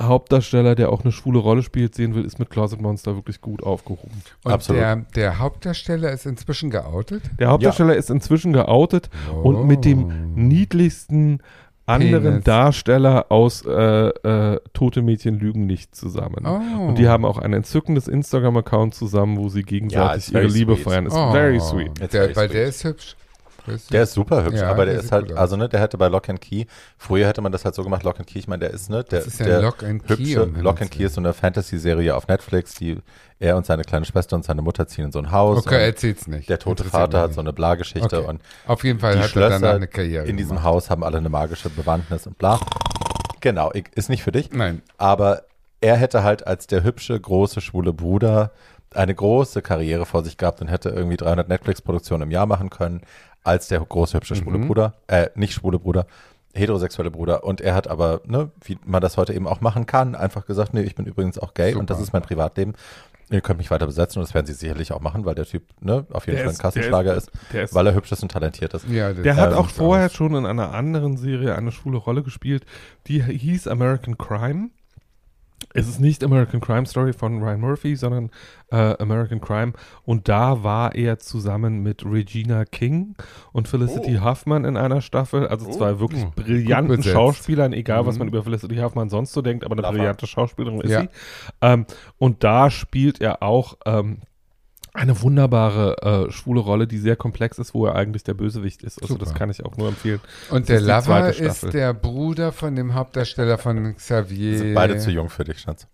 Hauptdarsteller, 0.00 0.74
der 0.74 0.90
auch 0.92 1.02
eine 1.02 1.12
schwule 1.12 1.38
Rolle 1.38 1.62
spielt, 1.62 1.94
sehen 1.94 2.14
will, 2.14 2.24
ist 2.24 2.38
mit 2.38 2.48
Closet 2.48 2.80
Monster 2.80 3.16
wirklich 3.16 3.42
gut 3.42 3.62
aufgehoben. 3.62 4.22
und 4.44 4.52
absolut. 4.52 4.80
Der, 4.80 4.96
der 5.14 5.38
Hauptdarsteller 5.38 6.10
ist 6.10 6.24
inzwischen 6.24 6.70
geoutet. 6.70 7.22
Der 7.38 7.48
Hauptdarsteller 7.48 7.94
ist 7.94 8.08
inzwischen 8.08 8.54
geoutet 8.54 9.10
und 9.42 9.66
mit 9.66 9.84
dem 9.84 10.34
niedlichsten 10.34 11.40
anderen 11.86 12.22
Penis. 12.24 12.44
Darsteller 12.44 13.26
aus 13.30 13.62
äh, 13.66 13.72
äh, 14.08 14.60
Tote 14.72 15.02
Mädchen 15.02 15.38
lügen 15.38 15.66
nicht 15.66 15.94
zusammen. 15.94 16.46
Oh. 16.46 16.86
Und 16.88 16.98
die 16.98 17.08
haben 17.08 17.24
auch 17.26 17.36
ein 17.36 17.52
entzückendes 17.52 18.06
Instagram-Account 18.08 18.94
zusammen, 18.94 19.36
wo 19.36 19.48
sie 19.48 19.60
Ja, 19.60 19.66
gegenseitig 19.66 20.28
it's 20.28 20.32
ihre 20.32 20.46
Liebe 20.46 20.74
sweet. 20.76 20.84
feiern. 20.84 21.06
Ist 21.06 21.14
Oh. 21.14 21.32
very 21.32 21.60
sweet. 21.60 21.98
Der, 22.00 22.08
very 22.08 22.36
weil 22.36 22.48
sweet. 22.48 22.54
der 22.54 22.64
ist 22.66 22.84
hübsch. 22.84 23.16
Der 23.70 23.76
ist, 23.76 23.92
Der 23.92 24.02
ist 24.02 24.12
super 24.12 24.44
hübsch, 24.44 24.58
Ja, 24.60 24.70
aber 24.70 24.84
der 24.84 24.94
der 24.94 25.02
ist 25.04 25.12
halt, 25.12 25.32
also 25.32 25.56
ne, 25.56 25.68
der 25.68 25.80
hätte 25.80 25.96
bei 25.98 26.08
Lock 26.08 26.28
and 26.28 26.40
Key, 26.40 26.64
früher 26.98 27.26
hätte 27.26 27.40
man 27.40 27.52
das 27.52 27.64
halt 27.64 27.74
so 27.74 27.82
gemacht, 27.82 28.02
Lock 28.02 28.18
and 28.18 28.26
Key, 28.26 28.38
ich 28.38 28.48
meine, 28.48 28.60
der 28.60 28.70
ist, 28.70 28.90
ne, 28.90 29.04
der, 29.04 29.20
Das 29.20 29.26
ist 29.28 29.40
ja 29.40 29.46
der 29.46 29.62
Lock 29.62 29.82
and 29.82 30.04
Key, 30.06 30.16
hübsche, 30.16 30.44
um 30.44 30.56
Lock 30.60 30.80
and 30.82 30.90
Key 30.90 31.04
ist 31.04 31.14
so 31.14 31.20
eine 31.20 31.32
Fantasy-Serie 31.32 32.14
auf 32.14 32.28
Netflix, 32.28 32.74
die 32.74 32.98
er 33.38 33.56
und 33.56 33.64
seine 33.64 33.84
kleine 33.84 34.04
Schwester 34.04 34.36
und 34.36 34.44
seine 34.44 34.60
Mutter 34.62 34.86
ziehen 34.86 35.06
in 35.06 35.12
so 35.12 35.18
ein 35.18 35.30
Haus. 35.32 35.58
okay, 35.58 35.76
und 35.76 35.80
erzähl's 35.80 36.26
nicht. 36.26 36.48
der 36.48 36.58
tote 36.58 36.84
Vater 36.84 37.20
hat 37.20 37.32
so 37.34 37.40
eine 37.40 37.52
Bla-Geschichte 37.52 38.18
Okay. 38.18 38.28
und 38.28 38.42
Auf 38.66 38.84
jeden 38.84 38.98
Fall 38.98 39.14
die 39.16 39.20
hat 39.22 39.34
er 39.34 39.40
danach 39.42 39.58
Schlösser 39.58 39.74
eine 39.76 39.86
Karriere 39.88 40.26
in 40.26 40.36
diesem 40.36 40.56
gemacht. 40.56 40.64
Haus 40.64 40.90
haben 40.90 41.02
alle 41.04 41.16
eine 41.18 41.28
magische 41.30 41.70
Bewandtnis 41.70 42.26
und 42.26 42.36
bla. 42.36 42.60
Genau, 43.40 43.70
ist 43.94 44.10
nicht 44.10 44.22
für 44.22 44.32
dich. 44.32 44.50
Nein. 44.52 44.82
Aber 44.98 45.42
er 45.80 45.96
hätte 45.96 46.22
halt 46.22 46.46
als 46.46 46.66
der 46.66 46.82
hübsche, 46.84 47.18
große, 47.18 47.60
schwule 47.62 47.92
Bruder 47.94 48.52
eine 48.92 49.14
große 49.14 49.62
Karriere 49.62 50.04
vor 50.04 50.24
sich 50.24 50.36
gehabt 50.36 50.60
und 50.60 50.68
hätte 50.68 50.90
irgendwie 50.90 51.16
300 51.16 51.48
Netflix-Produktionen 51.48 52.24
im 52.24 52.30
Jahr 52.32 52.46
machen 52.46 52.70
können, 52.70 53.02
als 53.44 53.68
der 53.68 53.80
große, 53.80 54.16
hübsche, 54.16 54.34
schwule 54.36 54.58
Mhm. 54.58 54.66
Bruder, 54.68 54.94
äh, 55.06 55.28
nicht 55.34 55.52
schwule 55.54 55.78
Bruder, 55.78 56.06
heterosexuelle 56.54 57.10
Bruder. 57.10 57.44
Und 57.44 57.60
er 57.60 57.74
hat 57.74 57.88
aber, 57.88 58.20
ne, 58.26 58.50
wie 58.64 58.78
man 58.84 59.00
das 59.00 59.16
heute 59.16 59.32
eben 59.34 59.46
auch 59.46 59.60
machen 59.60 59.86
kann, 59.86 60.14
einfach 60.14 60.46
gesagt, 60.46 60.74
nee, 60.74 60.82
ich 60.82 60.94
bin 60.94 61.06
übrigens 61.06 61.38
auch 61.38 61.54
gay 61.54 61.74
und 61.74 61.90
das 61.90 61.98
Super. 61.98 62.06
ist 62.06 62.12
mein 62.12 62.22
Privatleben. 62.22 62.74
Ihr 63.32 63.40
könnt 63.42 63.58
mich 63.58 63.70
weiter 63.70 63.86
besetzen 63.86 64.18
und 64.18 64.26
das 64.26 64.34
werden 64.34 64.46
sie 64.46 64.54
sicherlich 64.54 64.92
auch 64.92 65.00
machen, 65.00 65.24
weil 65.24 65.36
der 65.36 65.44
Typ, 65.44 65.62
ne, 65.80 66.04
auf 66.10 66.26
jeden 66.26 66.36
Der 66.38 66.44
Fall 66.46 66.52
ist- 66.52 66.58
ein 66.58 66.62
Kassenschlager 66.62 67.10
der 67.10 67.16
ist, 67.18 67.30
Der, 67.52 67.62
ist, 67.62 67.74
weil 67.74 67.86
er 67.86 67.94
hübsch 67.94 68.10
ist 68.10 68.22
und 68.24 68.32
talentiert 68.32 68.74
ist. 68.74 68.88
Ja, 68.88 69.12
das 69.12 69.22
der 69.22 69.36
hat 69.36 69.50
sieht 69.50 69.58
auch 69.60 69.68
vorher 69.68 70.08
schon 70.08 70.34
in 70.34 70.46
einer 70.46 70.74
anderen 70.74 71.16
Serie 71.16 71.54
eine 71.54 71.70
schwule 71.70 71.98
Rolle 71.98 72.24
gespielt, 72.24 72.66
die 73.06 73.22
hieß 73.22 73.68
American 73.68 74.18
Crime. 74.18 74.70
Es 75.72 75.88
ist 75.88 76.00
nicht 76.00 76.24
American 76.24 76.60
Crime 76.60 76.84
Story 76.86 77.12
von 77.12 77.40
Ryan 77.42 77.60
Murphy, 77.60 77.94
sondern 77.94 78.30
äh, 78.72 78.96
American 79.00 79.40
Crime. 79.40 79.72
Und 80.04 80.28
da 80.28 80.64
war 80.64 80.94
er 80.96 81.18
zusammen 81.20 81.82
mit 81.82 82.04
Regina 82.04 82.64
King 82.64 83.14
und 83.52 83.68
Felicity 83.68 84.16
Huffman 84.22 84.64
in 84.64 84.76
einer 84.76 85.00
Staffel. 85.00 85.46
Also 85.46 85.70
zwei 85.70 86.00
wirklich 86.00 86.24
Oh, 86.24 86.32
brillanten. 86.34 87.02
Schauspielern, 87.04 87.72
egal 87.72 88.04
was 88.06 88.16
Mhm. 88.16 88.18
man 88.20 88.28
über 88.28 88.42
Felicity 88.42 88.76
Huffman 88.76 89.08
sonst 89.10 89.32
so 89.32 89.42
denkt, 89.42 89.64
aber 89.64 89.74
eine 89.74 89.82
Lover. 89.82 89.92
brillante 89.96 90.26
Schauspielerin 90.26 90.80
ist 90.80 90.90
Ja. 90.90 91.02
sie. 91.02 91.08
Ähm, 91.60 91.86
und 92.18 92.42
da 92.42 92.70
spielt 92.70 93.20
er 93.20 93.42
auch 93.42 93.76
ähm, 93.86 94.18
eine 94.92 95.22
wunderbare 95.22 96.26
äh, 96.28 96.32
schwule 96.32 96.60
Rolle, 96.60 96.86
die 96.86 96.98
sehr 96.98 97.16
komplex 97.16 97.58
ist, 97.58 97.74
wo 97.74 97.86
er 97.86 97.94
eigentlich 97.94 98.24
der 98.24 98.34
Bösewicht 98.34 98.82
ist. 98.82 99.00
Also 99.00 99.16
das 99.16 99.28
Super. 99.28 99.38
kann 99.38 99.50
ich 99.50 99.64
auch 99.64 99.76
nur 99.76 99.88
empfehlen. 99.88 100.20
Und 100.50 100.68
Das 100.68 100.84
der 100.84 100.98
ist 100.98 101.04
zweite 101.04 101.44
ist 101.44 101.72
der 101.72 101.94
Bruder 101.94 102.52
von 102.52 102.74
dem 102.74 102.94
Hauptdarsteller 102.94 103.58
von 103.58 103.96
Xavier. 103.96 104.58
Sind 104.58 104.74
beide 104.74 104.98
zu 104.98 105.10
jung 105.10 105.28
für 105.28 105.44
dich, 105.44 105.60
Schatz. 105.60 105.86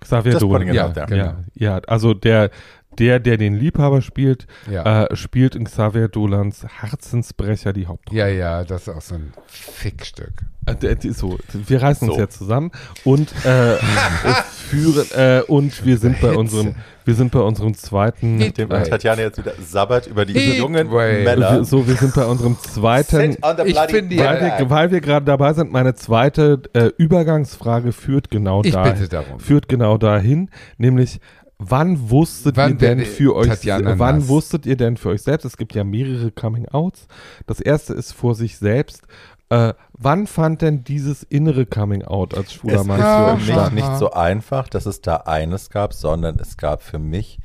Xavier 0.00 0.38
Dolan. 0.38 0.72
Ja, 0.72 0.88
genau. 0.88 1.16
Ja, 1.16 1.44
ja, 1.54 1.78
also 1.86 2.14
der, 2.14 2.50
der, 2.98 3.20
der 3.20 3.36
den 3.36 3.54
Liebhaber 3.54 4.02
spielt, 4.02 4.46
Ja. 4.70 5.04
äh, 5.04 5.16
spielt 5.16 5.54
in 5.54 5.64
Xavier 5.64 6.08
Dolans 6.08 6.64
Herzensbrecher 6.80 7.72
die 7.72 7.86
Hauptrolle. 7.86 8.18
ja, 8.20 8.26
ja, 8.28 8.64
das 8.64 8.82
ist 8.82 8.88
auch 8.90 9.00
so 9.00 9.14
ein 9.14 9.32
Fickstück. 9.46 10.32
Äh, 10.66 10.96
so, 11.12 11.38
wir 11.52 11.82
reißen 11.82 12.08
uns 12.08 12.16
So. 12.16 12.22
jetzt 12.22 12.38
zusammen 12.38 12.70
und 13.04 13.32
äh, 13.44 13.76
führen 14.68 15.06
äh, 15.16 15.42
und 15.48 15.84
wir 15.84 15.96
sind 15.96 16.20
bei 16.20 16.34
unserem, 16.36 16.74
wir 17.04 17.14
sind 17.14 17.32
bei 17.32 17.40
unserem 17.40 17.74
zweiten. 17.74 18.36
Nachdem. 18.36 18.68
Tatjana 18.68 19.22
jetzt 19.22 19.38
wieder 19.38 19.52
sabbert 19.60 20.06
über 20.06 20.24
die 20.26 20.34
Heat 20.34 20.58
jungen 20.58 20.90
wave. 20.90 21.24
Männer. 21.24 21.56
Wir, 21.56 21.64
so, 21.64 21.88
wir 21.88 21.96
sind 21.96 22.14
bei 22.14 22.24
unserem 22.26 22.56
zweiten. 22.58 23.36
Ich 23.64 23.78
finde 23.88 24.16
Weil 24.18 24.40
wir, 24.58 24.70
weil 24.70 24.90
wir 24.92 25.00
gerade 25.00 25.24
dabei 25.24 25.54
sind, 25.54 25.72
meine 25.72 25.94
zweite 25.94 26.60
äh, 26.74 26.90
Übergangsfrage 26.98 27.92
führt 27.92 28.30
genau 28.30 28.62
Ich 28.62 28.72
da, 28.72 28.84
bitte 28.90 29.08
darum. 29.08 29.40
führt 29.40 29.68
genau 29.68 29.96
dahin, 29.96 30.50
nämlich 30.76 31.20
wann 31.60 32.10
wusstet 32.10 32.56
Wann 32.56 32.72
ihr 32.72 32.78
denn 32.78 33.00
für 33.04 33.36
euch 33.36 33.46
Tatjana 33.48 33.98
wann 33.98 34.18
nass? 34.18 34.28
wusstet 34.28 34.66
ihr 34.66 34.76
denn 34.76 34.96
für 34.96 35.10
euch 35.10 35.22
selbst? 35.22 35.44
Es 35.44 35.56
gibt 35.56 35.74
ja 35.74 35.84
mehrere 35.84 36.30
Coming 36.32 36.66
Outs. 36.68 37.06
Das 37.46 37.60
erste 37.60 37.92
ist 37.94 38.12
vor 38.12 38.34
sich 38.34 38.56
selbst. 38.56 39.02
Äh, 39.50 39.74
wann 39.92 40.26
fand 40.26 40.62
denn 40.62 40.84
dieses 40.84 41.22
innere 41.24 41.66
Coming 41.66 42.02
Out 42.04 42.34
als 42.36 42.54
schwuler 42.54 42.80
Es 42.80 42.86
Mann 42.86 43.00
ist 43.00 43.06
für 43.06 43.26
euch 43.26 43.38
für 43.44 43.52
statt? 43.52 43.72
mich 43.72 43.84
nicht 43.84 43.98
so 43.98 44.10
einfach, 44.12 44.68
dass 44.68 44.86
es 44.86 45.00
da 45.02 45.16
eines 45.16 45.70
gab, 45.70 45.92
sondern 45.92 46.38
es 46.38 46.56
gab 46.56 46.82
für 46.82 46.98
mich 46.98 47.38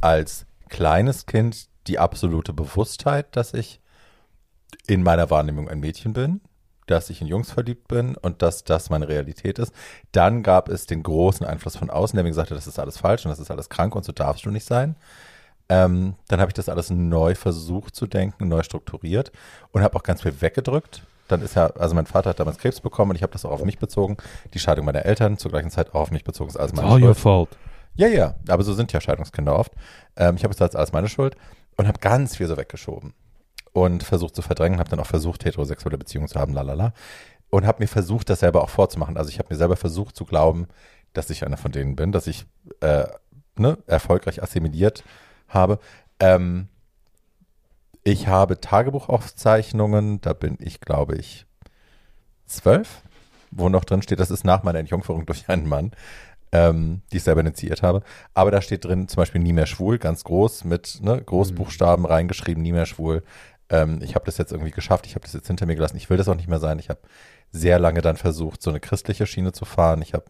als 0.00 0.46
kleines 0.68 1.26
Kind 1.26 1.68
die 1.86 1.98
absolute 1.98 2.52
Bewusstheit, 2.52 3.34
dass 3.36 3.54
ich 3.54 3.80
in 4.86 5.02
meiner 5.02 5.30
Wahrnehmung 5.30 5.68
ein 5.68 5.80
Mädchen 5.80 6.12
bin, 6.12 6.40
dass 6.90 7.10
ich 7.10 7.20
in 7.20 7.26
Jungs 7.26 7.52
verliebt 7.52 7.88
bin 7.88 8.16
und 8.16 8.42
dass 8.42 8.64
das 8.64 8.90
meine 8.90 9.08
Realität 9.08 9.58
ist. 9.58 9.72
Dann 10.12 10.42
gab 10.42 10.68
es 10.68 10.86
den 10.86 11.02
großen 11.02 11.46
Einfluss 11.46 11.76
von 11.76 11.90
außen, 11.90 12.16
der 12.16 12.24
mir 12.24 12.30
gesagt 12.30 12.50
hat, 12.50 12.56
das 12.56 12.66
ist 12.66 12.78
alles 12.78 12.98
falsch 12.98 13.24
und 13.24 13.30
das 13.30 13.38
ist 13.38 13.50
alles 13.50 13.68
krank 13.68 13.94
und 13.94 14.04
so 14.04 14.12
darfst 14.12 14.44
du 14.44 14.50
nicht 14.50 14.64
sein. 14.64 14.96
Ähm, 15.68 16.14
dann 16.28 16.40
habe 16.40 16.50
ich 16.50 16.54
das 16.54 16.68
alles 16.68 16.90
neu 16.90 17.34
versucht 17.34 17.94
zu 17.94 18.06
denken, 18.06 18.48
neu 18.48 18.62
strukturiert 18.62 19.32
und 19.72 19.82
habe 19.82 19.96
auch 19.96 20.02
ganz 20.02 20.22
viel 20.22 20.40
weggedrückt. 20.40 21.02
Dann 21.28 21.42
ist 21.42 21.56
ja, 21.56 21.66
also 21.66 21.94
mein 21.94 22.06
Vater 22.06 22.30
hat 22.30 22.40
damals 22.40 22.56
Krebs 22.56 22.80
bekommen 22.80 23.10
und 23.10 23.16
ich 23.16 23.22
habe 23.22 23.32
das 23.32 23.44
auch 23.44 23.50
auf 23.50 23.64
mich 23.64 23.78
bezogen. 23.78 24.16
Die 24.54 24.58
Scheidung 24.58 24.86
meiner 24.86 25.04
Eltern 25.04 25.36
zur 25.36 25.50
gleichen 25.50 25.70
Zeit 25.70 25.90
auch 25.90 26.00
auf 26.00 26.10
mich 26.10 26.24
bezogen, 26.24 26.48
ist 26.48 26.56
alles 26.56 26.72
meine 26.72 26.88
All 26.88 27.02
your 27.02 27.08
Schuld. 27.08 27.18
fault. 27.18 27.58
Ja, 27.96 28.06
ja, 28.08 28.34
aber 28.48 28.62
so 28.62 28.72
sind 28.72 28.92
ja 28.92 29.00
Scheidungskinder 29.00 29.54
oft. 29.54 29.72
Ähm, 30.16 30.36
ich 30.36 30.44
habe 30.44 30.54
es 30.54 30.62
als 30.62 30.74
alles 30.74 30.92
meine 30.92 31.08
Schuld 31.08 31.36
und 31.76 31.86
habe 31.86 31.98
ganz 31.98 32.36
viel 32.36 32.46
so 32.46 32.56
weggeschoben 32.56 33.12
und 33.72 34.02
versucht 34.02 34.34
zu 34.34 34.42
verdrängen, 34.42 34.78
habe 34.78 34.90
dann 34.90 35.00
auch 35.00 35.06
versucht, 35.06 35.44
heterosexuelle 35.44 35.98
Beziehungen 35.98 36.28
zu 36.28 36.38
haben, 36.38 36.52
lalala. 36.52 36.92
Und 37.50 37.66
habe 37.66 37.82
mir 37.82 37.88
versucht, 37.88 38.28
das 38.28 38.40
selber 38.40 38.62
auch 38.62 38.68
vorzumachen. 38.68 39.16
Also 39.16 39.30
ich 39.30 39.38
habe 39.38 39.48
mir 39.50 39.56
selber 39.56 39.76
versucht 39.76 40.16
zu 40.16 40.24
glauben, 40.24 40.68
dass 41.14 41.30
ich 41.30 41.46
einer 41.46 41.56
von 41.56 41.72
denen 41.72 41.96
bin, 41.96 42.12
dass 42.12 42.26
ich 42.26 42.44
äh, 42.80 43.06
ne, 43.56 43.78
erfolgreich 43.86 44.42
assimiliert 44.42 45.02
habe. 45.48 45.78
Ähm, 46.20 46.68
ich 48.04 48.28
habe 48.28 48.60
Tagebuchaufzeichnungen, 48.60 50.20
da 50.20 50.32
bin 50.32 50.56
ich, 50.60 50.80
glaube 50.80 51.16
ich, 51.16 51.46
zwölf, 52.46 53.02
wo 53.50 53.68
noch 53.68 53.84
drin 53.84 54.02
steht, 54.02 54.20
das 54.20 54.30
ist 54.30 54.44
nach 54.44 54.62
meiner 54.62 54.78
Entjungferung 54.78 55.26
durch 55.26 55.48
einen 55.48 55.68
Mann, 55.68 55.92
ähm, 56.52 57.02
die 57.12 57.18
ich 57.18 57.22
selber 57.22 57.42
initiiert 57.42 57.82
habe. 57.82 58.02
Aber 58.34 58.50
da 58.50 58.62
steht 58.62 58.84
drin 58.84 59.08
zum 59.08 59.20
Beispiel 59.20 59.40
nie 59.40 59.52
mehr 59.52 59.66
schwul, 59.66 59.98
ganz 59.98 60.24
groß 60.24 60.64
mit 60.64 60.98
ne, 61.02 61.20
Großbuchstaben 61.20 62.06
reingeschrieben, 62.06 62.62
nie 62.62 62.72
mehr 62.72 62.86
schwul. 62.86 63.22
Ähm, 63.70 64.00
ich 64.02 64.14
habe 64.14 64.24
das 64.24 64.38
jetzt 64.38 64.52
irgendwie 64.52 64.70
geschafft, 64.70 65.06
ich 65.06 65.14
habe 65.14 65.24
das 65.24 65.32
jetzt 65.34 65.46
hinter 65.46 65.66
mir 65.66 65.74
gelassen. 65.74 65.96
Ich 65.96 66.08
will 66.10 66.16
das 66.16 66.28
auch 66.28 66.34
nicht 66.36 66.48
mehr 66.48 66.58
sein. 66.60 66.78
Ich 66.78 66.88
habe 66.88 67.00
sehr 67.50 67.78
lange 67.78 68.00
dann 68.00 68.16
versucht, 68.16 68.62
so 68.62 68.70
eine 68.70 68.80
christliche 68.80 69.26
Schiene 69.26 69.52
zu 69.52 69.64
fahren. 69.64 70.02
Ich 70.02 70.14
habe, 70.14 70.24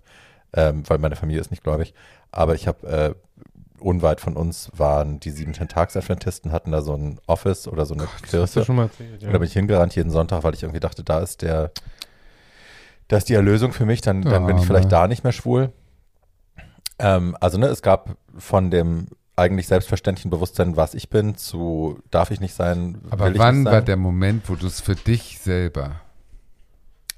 ähm, 0.53 0.83
weil 0.89 0.99
meine 0.99 1.17
Familie 1.17 1.41
ist 1.41 1.51
nicht 1.51 1.63
gläubig, 1.63 1.95
aber 2.33 2.55
ich 2.55 2.67
habe 2.67 2.87
äh, 2.87 3.15
unweit 3.81 4.21
von 4.21 4.37
uns 4.37 4.71
waren 4.75 5.21
die 5.21 5.31
sieben 5.31 5.53
Tags-Adventisten, 5.53 6.51
hatten 6.51 6.73
da 6.73 6.83
so 6.83 6.95
ein 6.97 7.21
Office 7.27 7.69
oder 7.69 7.87
so 7.87 7.95
eine 7.95 8.05
Hast 8.13 8.25
Kirche. 8.25 8.61
du 8.61 8.65
schon 8.65 8.77
mal 8.77 8.83
erzählt, 8.85 9.23
Und 9.23 9.33
da 9.33 9.39
bin 9.39 9.47
ich 9.47 9.53
hingerannt 9.53 9.95
jeden 9.95 10.11
Sonntag, 10.11 10.43
weil 10.43 10.55
ich 10.55 10.63
irgendwie 10.65 10.81
dachte, 10.81 11.05
da 11.05 11.21
ist 11.21 11.43
der, 11.43 11.71
da 13.07 13.17
ist 13.19 13.29
die 13.29 13.35
Erlösung 13.35 13.73
für 13.73 13.87
mich, 13.87 14.01
dann, 14.01 14.23
dann 14.23 14.47
bin 14.47 14.57
ich 14.57 14.63
Arme. 14.63 14.67
vielleicht 14.67 14.91
da 14.93 15.07
nicht 15.07 15.23
mehr 15.23 15.33
schwul. 15.33 15.73
Ähm, 16.99 17.37
also, 17.41 17.59
ne, 17.59 17.67
es 17.67 17.83
gab 17.83 18.17
von 18.37 18.71
dem 18.73 19.07
eigentlich 19.39 19.67
selbstverständlichen 19.69 20.31
Bewusstsein, 20.31 20.77
was 20.77 20.95
ich 20.95 21.09
bin, 21.11 21.37
zu 21.37 22.01
darf 22.11 22.31
ich 22.31 22.41
nicht 22.41 22.55
sein, 22.55 23.01
Aber 23.11 23.27
will 23.27 23.33
ich 23.35 23.39
wann 23.39 23.57
nicht 23.59 23.65
sein. 23.65 23.73
war 23.75 23.83
der 23.83 23.97
Moment, 23.97 24.49
wo 24.49 24.55
du 24.57 24.67
es 24.67 24.81
für 24.81 24.95
dich 24.97 25.39
selber. 25.39 26.01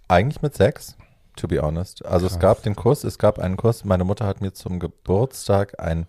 Eigentlich 0.08 0.42
mit 0.42 0.54
Sex, 0.54 0.96
to 1.36 1.46
be 1.48 1.60
honest. 1.62 2.04
Also 2.04 2.26
es 2.26 2.32
Krass. 2.32 2.40
gab 2.42 2.62
den 2.62 2.74
Kurs, 2.76 3.04
es 3.04 3.18
gab 3.18 3.38
einen 3.38 3.56
Kurs, 3.56 3.84
meine 3.84 4.04
Mutter 4.04 4.26
hat 4.26 4.40
mir 4.40 4.52
zum 4.52 4.78
Geburtstag 4.80 5.80
ein 5.80 6.06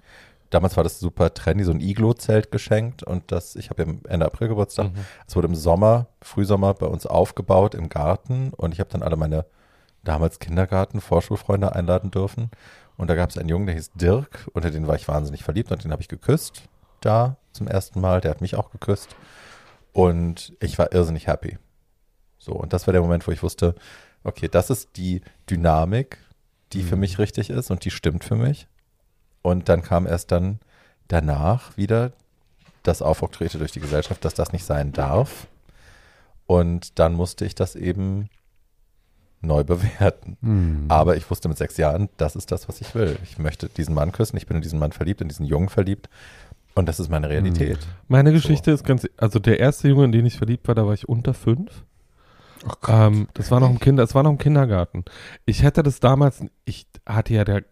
damals 0.49 0.76
war 0.76 0.84
das 0.84 0.99
super 0.99 1.34
trendy, 1.34 1.64
so 1.64 1.72
ein 1.72 1.80
Iglo-Zelt 1.80 2.51
geschenkt 2.51 3.03
und 3.03 3.32
das, 3.32 3.55
ich 3.55 3.70
habe 3.70 3.84
ja 3.84 3.93
Ende 4.09 4.26
April 4.26 4.49
Geburtstag, 4.49 4.88
Mhm. 4.88 5.05
es 5.26 5.34
wurde 5.38 5.47
im 5.47 5.55
Sommer, 5.55 6.07
Frühsommer 6.22 6.74
bei 6.74 6.88
uns 6.88 7.05
aufgebaut 7.05 7.74
im 7.74 7.88
Garten 7.88 8.51
und 8.57 8.74
ich 8.74 8.82
habe 8.82 8.89
dann 8.89 9.01
alle 9.01 9.16
meine 9.16 9.45
damals 10.03 10.39
Kindergarten, 10.39 10.99
Vorschulfreunde 10.99 11.74
einladen 11.74 12.12
dürfen 12.12 12.51
und 13.02 13.08
da 13.08 13.16
gab 13.16 13.32
es 13.32 13.38
einen 13.38 13.49
Jungen, 13.49 13.66
der 13.66 13.76
hieß 13.76 13.91
Dirk, 13.95 14.47
unter 14.54 14.70
den 14.70 14.88
war 14.88 14.95
ich 14.95 15.08
wahnsinnig 15.08 15.43
verliebt 15.43 15.72
und 15.72 15.84
den 15.84 15.91
habe 15.91 16.02
ich 16.02 16.08
geküsst 16.08 16.64
da 17.02 17.38
zum 17.52 17.68
ersten 17.68 17.99
Mal, 17.99 18.22
der 18.22 18.32
hat 18.32 18.41
mich 18.41 18.56
auch 18.56 18.70
geküsst 18.70 19.16
und 19.91 20.54
ich 20.60 20.78
war 20.80 20.93
irrsinnig 20.93 21.28
happy. 21.28 21.58
So, 22.38 22.54
und 22.54 22.74
das 22.74 22.88
war 22.88 22.91
der 22.93 23.02
Moment, 23.02 23.28
wo 23.28 23.32
ich 23.32 23.43
wusste, 23.43 23.76
okay, 24.24 24.47
das 24.47 24.70
ist 24.70 24.95
die 24.95 25.22
Dynamik, 25.49 26.20
die 26.74 26.84
für 26.84 26.95
mich 26.95 27.20
richtig 27.20 27.49
ist 27.49 27.72
und 27.72 27.84
die 27.84 27.91
stimmt 27.91 28.24
für 28.24 28.36
mich. 28.36 28.68
Und 29.41 29.68
dann 29.68 29.82
kam 29.82 30.08
erst 30.08 30.32
dann 30.32 30.60
danach 31.08 31.76
wieder 31.76 32.14
das 32.84 33.02
Aufoktroyierte 33.02 33.58
durch 33.58 33.72
die 33.72 33.80
Gesellschaft, 33.80 34.24
dass 34.24 34.34
das 34.34 34.54
nicht 34.54 34.64
sein 34.64 34.91
darf. 34.91 35.47
Und 36.45 36.99
dann 36.99 37.14
musste 37.14 37.45
ich 37.45 37.56
das 37.56 37.76
eben 37.76 38.30
neu 39.41 39.63
bewerten. 39.63 40.37
Hm. 40.41 40.85
Aber 40.87 41.17
ich 41.17 41.29
wusste 41.29 41.49
mit 41.49 41.57
sechs 41.57 41.77
Jahren, 41.77 42.09
das 42.17 42.35
ist 42.35 42.51
das, 42.51 42.67
was 42.67 42.81
ich 42.81 42.93
will. 42.95 43.17
Ich 43.23 43.37
möchte 43.39 43.69
diesen 43.69 43.95
Mann 43.95 44.11
küssen, 44.11 44.37
ich 44.37 44.47
bin 44.47 44.57
in 44.57 44.63
diesen 44.63 44.79
Mann 44.79 44.91
verliebt, 44.91 45.21
in 45.21 45.27
diesen 45.27 45.45
Jungen 45.45 45.69
verliebt. 45.69 46.09
Und 46.73 46.87
das 46.87 46.99
ist 46.99 47.09
meine 47.09 47.29
Realität. 47.29 47.79
Meine 48.07 48.31
Geschichte 48.31 48.71
ist 48.71 48.85
ganz, 48.85 49.07
also 49.17 49.39
der 49.39 49.59
erste 49.59 49.89
Junge, 49.89 50.05
in 50.05 50.11
den 50.11 50.25
ich 50.25 50.37
verliebt 50.37 50.67
war, 50.67 50.75
da 50.75 50.85
war 50.85 50.93
ich 50.93 51.09
unter 51.09 51.33
fünf. 51.33 51.83
Oh 52.65 52.73
Gott. 52.81 52.95
Ähm, 52.95 53.27
das 53.33 53.51
war 53.51 53.59
noch 53.59 53.69
im 53.69 53.79
Kinder, 53.79 54.03
das 54.03 54.15
war 54.15 54.23
noch 54.23 54.31
im 54.31 54.37
Kindergarten. 54.37 55.03
Ich 55.45 55.63
hätte 55.63 55.83
das 55.83 55.99
damals, 55.99 56.43
ich 56.63 56.87
hatte 57.05 57.33
ja 57.33 57.43
der, 57.43 57.63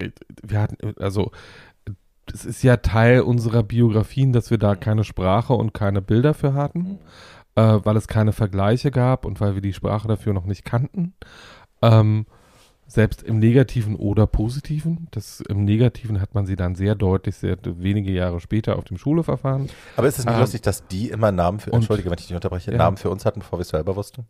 wir 0.44 0.60
hatten, 0.60 0.78
also 1.00 1.32
es 2.34 2.46
ist 2.46 2.64
ja 2.64 2.78
Teil 2.78 3.22
unserer 3.22 3.64
Biografien, 3.64 4.34
dass 4.34 4.52
wir 4.52 4.58
da 4.58 4.76
keine 4.76 5.04
Sprache 5.04 5.54
und 5.54 5.74
keine 5.74 6.02
Bilder 6.02 6.34
für 6.34 6.54
hatten, 6.54 7.00
äh, 7.56 7.80
weil 7.84 7.98
es 7.98 8.08
keine 8.08 8.34
Vergleiche 8.34 8.92
gab 8.92 9.26
und 9.26 9.40
weil 9.42 9.56
wir 9.56 9.62
die 9.62 9.74
Sprache 9.74 10.08
dafür 10.08 10.34
noch 10.34 10.46
nicht 10.46 10.66
kannten. 10.66 11.14
Ähm, 11.82 12.26
selbst 12.88 13.22
im 13.22 13.38
Negativen 13.38 13.96
oder 13.96 14.26
Positiven. 14.26 15.08
Das, 15.12 15.42
Im 15.42 15.64
Negativen 15.64 16.20
hat 16.22 16.34
man 16.34 16.48
sie 16.48 16.56
dann 16.56 16.74
sehr 16.74 16.96
deutlich, 16.96 17.36
sehr 17.36 17.56
wenige 17.64 18.12
Jahre 18.12 18.40
später 18.40 18.78
auf 18.78 18.86
dem 18.86 18.98
Schulhof 18.98 19.28
erfahren. 19.28 19.70
Aber 19.96 20.08
ist 20.08 20.18
es 20.18 20.26
nicht 20.26 20.34
Ähm, 20.34 20.40
lustig, 20.42 20.62
dass 20.62 20.88
die 20.88 21.10
immer 21.10 21.32
Namen 21.32 21.60
für, 21.60 21.70
und- 21.70 21.78
entschuldige, 21.82 22.10
wenn 22.10 22.18
ich 22.18 22.26
dich 22.26 22.36
unterbreche, 22.36 22.72
Ja. 22.72 22.78
Namen 22.78 22.98
für 22.98 23.12
uns 23.12 23.26
hatten, 23.26 23.42
bevor 23.42 23.60
wir 23.60 23.62
es 23.62 23.70
selber 23.70 23.96
wussten? 23.96 24.26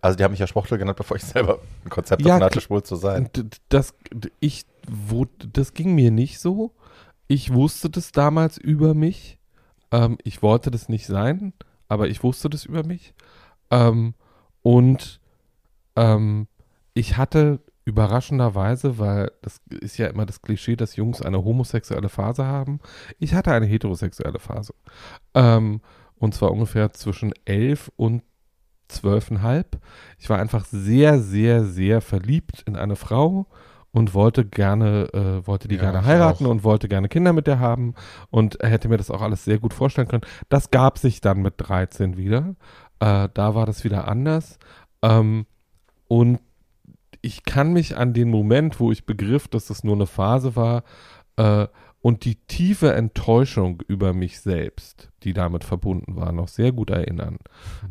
Also 0.00 0.16
die 0.16 0.24
haben 0.24 0.30
mich 0.32 0.40
ja 0.40 0.46
Schwuchtel 0.48 0.76
genannt, 0.78 0.96
bevor 0.98 1.16
ich 1.16 1.24
selber 1.24 1.60
ein 1.84 1.90
Konzept 1.90 2.22
Ja, 2.22 2.40
hatte, 2.40 2.60
schwul 2.60 2.82
zu 2.82 2.96
sein. 2.96 3.28
Das, 3.68 3.94
ich, 4.40 4.64
wo, 4.90 5.26
das 5.52 5.72
ging 5.72 5.94
mir 5.94 6.10
nicht 6.10 6.40
so. 6.40 6.72
Ich 7.28 7.52
wusste 7.52 7.90
das 7.90 8.10
damals 8.10 8.58
über 8.58 8.94
mich. 8.94 9.38
Ähm, 9.92 10.18
ich 10.24 10.42
wollte 10.42 10.70
das 10.72 10.88
nicht 10.88 11.06
sein, 11.06 11.52
aber 11.88 12.08
ich 12.08 12.22
wusste 12.24 12.50
das 12.50 12.64
über 12.64 12.84
mich. 12.84 13.14
Ähm, 13.70 14.14
und 14.62 15.20
ähm, 15.96 16.46
ich 16.98 17.16
hatte 17.16 17.60
überraschenderweise, 17.84 18.98
weil 18.98 19.30
das 19.40 19.60
ist 19.80 19.96
ja 19.98 20.08
immer 20.08 20.26
das 20.26 20.42
Klischee, 20.42 20.76
dass 20.76 20.96
Jungs 20.96 21.22
eine 21.22 21.42
homosexuelle 21.44 22.08
Phase 22.08 22.44
haben. 22.44 22.80
Ich 23.18 23.34
hatte 23.34 23.52
eine 23.52 23.66
heterosexuelle 23.66 24.40
Phase. 24.40 24.74
Ähm, 25.34 25.80
und 26.16 26.34
zwar 26.34 26.50
ungefähr 26.50 26.92
zwischen 26.92 27.32
elf 27.44 27.90
und 27.96 28.22
zwölfeinhalb. 28.88 29.78
Ich 30.18 30.28
war 30.28 30.38
einfach 30.40 30.64
sehr, 30.64 31.20
sehr, 31.20 31.64
sehr 31.64 32.00
verliebt 32.00 32.62
in 32.66 32.74
eine 32.76 32.96
Frau 32.96 33.46
und 33.92 34.12
wollte 34.12 34.44
gerne, 34.44 35.08
äh, 35.14 35.46
wollte 35.46 35.68
die 35.68 35.76
Ja, 35.76 35.82
gerne 35.82 36.04
heiraten 36.04 36.46
auch. 36.46 36.50
und 36.50 36.64
wollte 36.64 36.88
gerne 36.88 37.08
Kinder 37.08 37.32
mit 37.32 37.46
der 37.46 37.60
haben 37.60 37.94
und 38.30 38.58
hätte 38.60 38.88
mir 38.88 38.96
das 38.96 39.10
auch 39.10 39.22
alles 39.22 39.44
sehr 39.44 39.58
gut 39.58 39.72
vorstellen 39.72 40.08
können. 40.08 40.24
Das 40.48 40.70
gab 40.70 40.98
sich 40.98 41.20
dann 41.20 41.42
mit 41.42 41.54
13 41.58 42.16
wieder. 42.16 42.54
Äh, 43.00 43.28
da 43.32 43.54
war 43.54 43.66
das 43.66 43.84
wieder 43.84 44.08
anders. 44.08 44.58
Ähm, 45.02 45.46
und 46.08 46.40
ich 47.20 47.44
kann 47.44 47.72
mich 47.72 47.96
an 47.96 48.14
den 48.14 48.30
Moment, 48.30 48.80
wo 48.80 48.92
ich 48.92 49.06
begriff, 49.06 49.48
dass 49.48 49.66
das 49.66 49.84
nur 49.84 49.94
eine 49.94 50.06
Phase 50.06 50.56
war, 50.56 50.84
äh, 51.36 51.66
und 52.00 52.24
die 52.24 52.36
tiefe 52.36 52.94
Enttäuschung 52.94 53.82
über 53.88 54.12
mich 54.12 54.40
selbst, 54.40 55.10
die 55.24 55.32
damit 55.32 55.64
verbunden 55.64 56.16
war, 56.16 56.32
noch 56.32 56.48
sehr 56.48 56.72
gut 56.72 56.90
erinnern. 56.90 57.38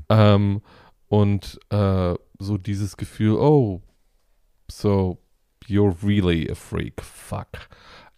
Ähm, 0.10 0.62
und 1.08 1.60
äh, 1.70 2.16
so 2.40 2.58
dieses 2.58 2.98
Gefühl, 2.98 3.36
oh, 3.36 3.82
so 4.70 5.18
you're 5.68 5.96
really 6.04 6.50
a 6.50 6.56
freak, 6.56 7.02
fuck. 7.02 7.70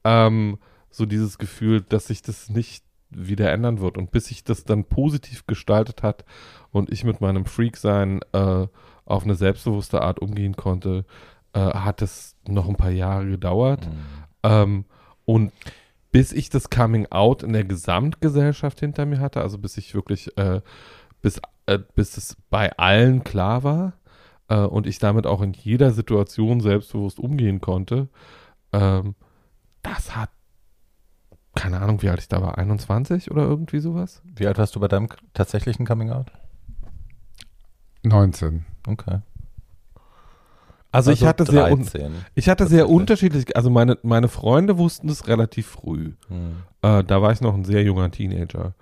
Ähm, 0.03 0.59
so 0.89 1.05
dieses 1.05 1.37
Gefühl, 1.37 1.81
dass 1.81 2.07
sich 2.07 2.21
das 2.21 2.49
nicht 2.49 2.83
wieder 3.09 3.51
ändern 3.51 3.79
wird. 3.79 3.97
Und 3.97 4.11
bis 4.11 4.25
sich 4.27 4.43
das 4.43 4.63
dann 4.63 4.85
positiv 4.85 5.47
gestaltet 5.47 6.03
hat 6.03 6.25
und 6.71 6.91
ich 6.91 7.03
mit 7.03 7.21
meinem 7.21 7.45
Freak-Sein 7.45 8.21
äh, 8.33 8.67
auf 9.09 9.23
eine 9.23 9.35
selbstbewusste 9.35 10.01
Art 10.01 10.19
umgehen 10.19 10.55
konnte, 10.55 11.05
äh, 11.53 11.59
hat 11.59 12.01
es 12.01 12.35
noch 12.47 12.67
ein 12.67 12.75
paar 12.75 12.91
Jahre 12.91 13.27
gedauert. 13.27 13.87
Mhm. 13.87 13.93
Ähm, 14.43 14.85
und 15.25 15.51
bis 16.11 16.31
ich 16.31 16.49
das 16.49 16.69
Coming 16.69 17.07
Out 17.11 17.43
in 17.43 17.53
der 17.53 17.63
Gesamtgesellschaft 17.63 18.79
hinter 18.79 19.05
mir 19.05 19.19
hatte, 19.19 19.41
also 19.41 19.57
bis 19.57 19.77
ich 19.77 19.93
wirklich, 19.93 20.35
äh, 20.37 20.61
bis, 21.21 21.39
äh, 21.65 21.79
bis 21.95 22.17
es 22.17 22.37
bei 22.49 22.75
allen 22.77 23.23
klar 23.23 23.63
war 23.63 23.93
äh, 24.47 24.57
und 24.57 24.87
ich 24.87 24.99
damit 24.99 25.27
auch 25.27 25.41
in 25.41 25.53
jeder 25.53 25.91
Situation 25.91 26.61
selbstbewusst 26.61 27.19
umgehen 27.19 27.61
konnte, 27.61 28.09
ähm, 28.73 29.15
das 29.81 30.15
hat, 30.15 30.29
keine 31.55 31.79
Ahnung, 31.79 32.01
wie 32.01 32.09
alt 32.09 32.19
ich 32.19 32.27
da 32.27 32.41
war, 32.41 32.57
21 32.57 33.31
oder 33.31 33.43
irgendwie 33.43 33.79
sowas? 33.79 34.21
Wie 34.23 34.47
alt 34.47 34.57
warst 34.57 34.75
du 34.75 34.79
bei 34.79 34.87
deinem 34.87 35.09
tatsächlichen 35.33 35.85
Coming 35.85 36.09
Out? 36.11 36.31
19. 38.03 38.65
Okay. 38.87 39.19
Also, 40.91 41.11
ich 41.11 41.23
hatte 41.23 41.45
sehr, 41.45 41.71
un 41.71 41.83
13. 41.83 42.11
ich 42.33 42.49
hatte 42.49 42.65
sehr 42.65 42.89
unterschiedlich, 42.89 43.55
also 43.55 43.69
meine, 43.69 43.99
meine 44.01 44.27
Freunde 44.27 44.79
wussten 44.79 45.07
es 45.09 45.27
relativ 45.27 45.67
früh. 45.67 46.13
Hm. 46.27 46.63
Äh, 46.81 47.03
da 47.03 47.21
war 47.21 47.31
ich 47.31 47.41
noch 47.41 47.53
ein 47.53 47.63
sehr 47.63 47.83
junger 47.83 48.09
Teenager. 48.09 48.73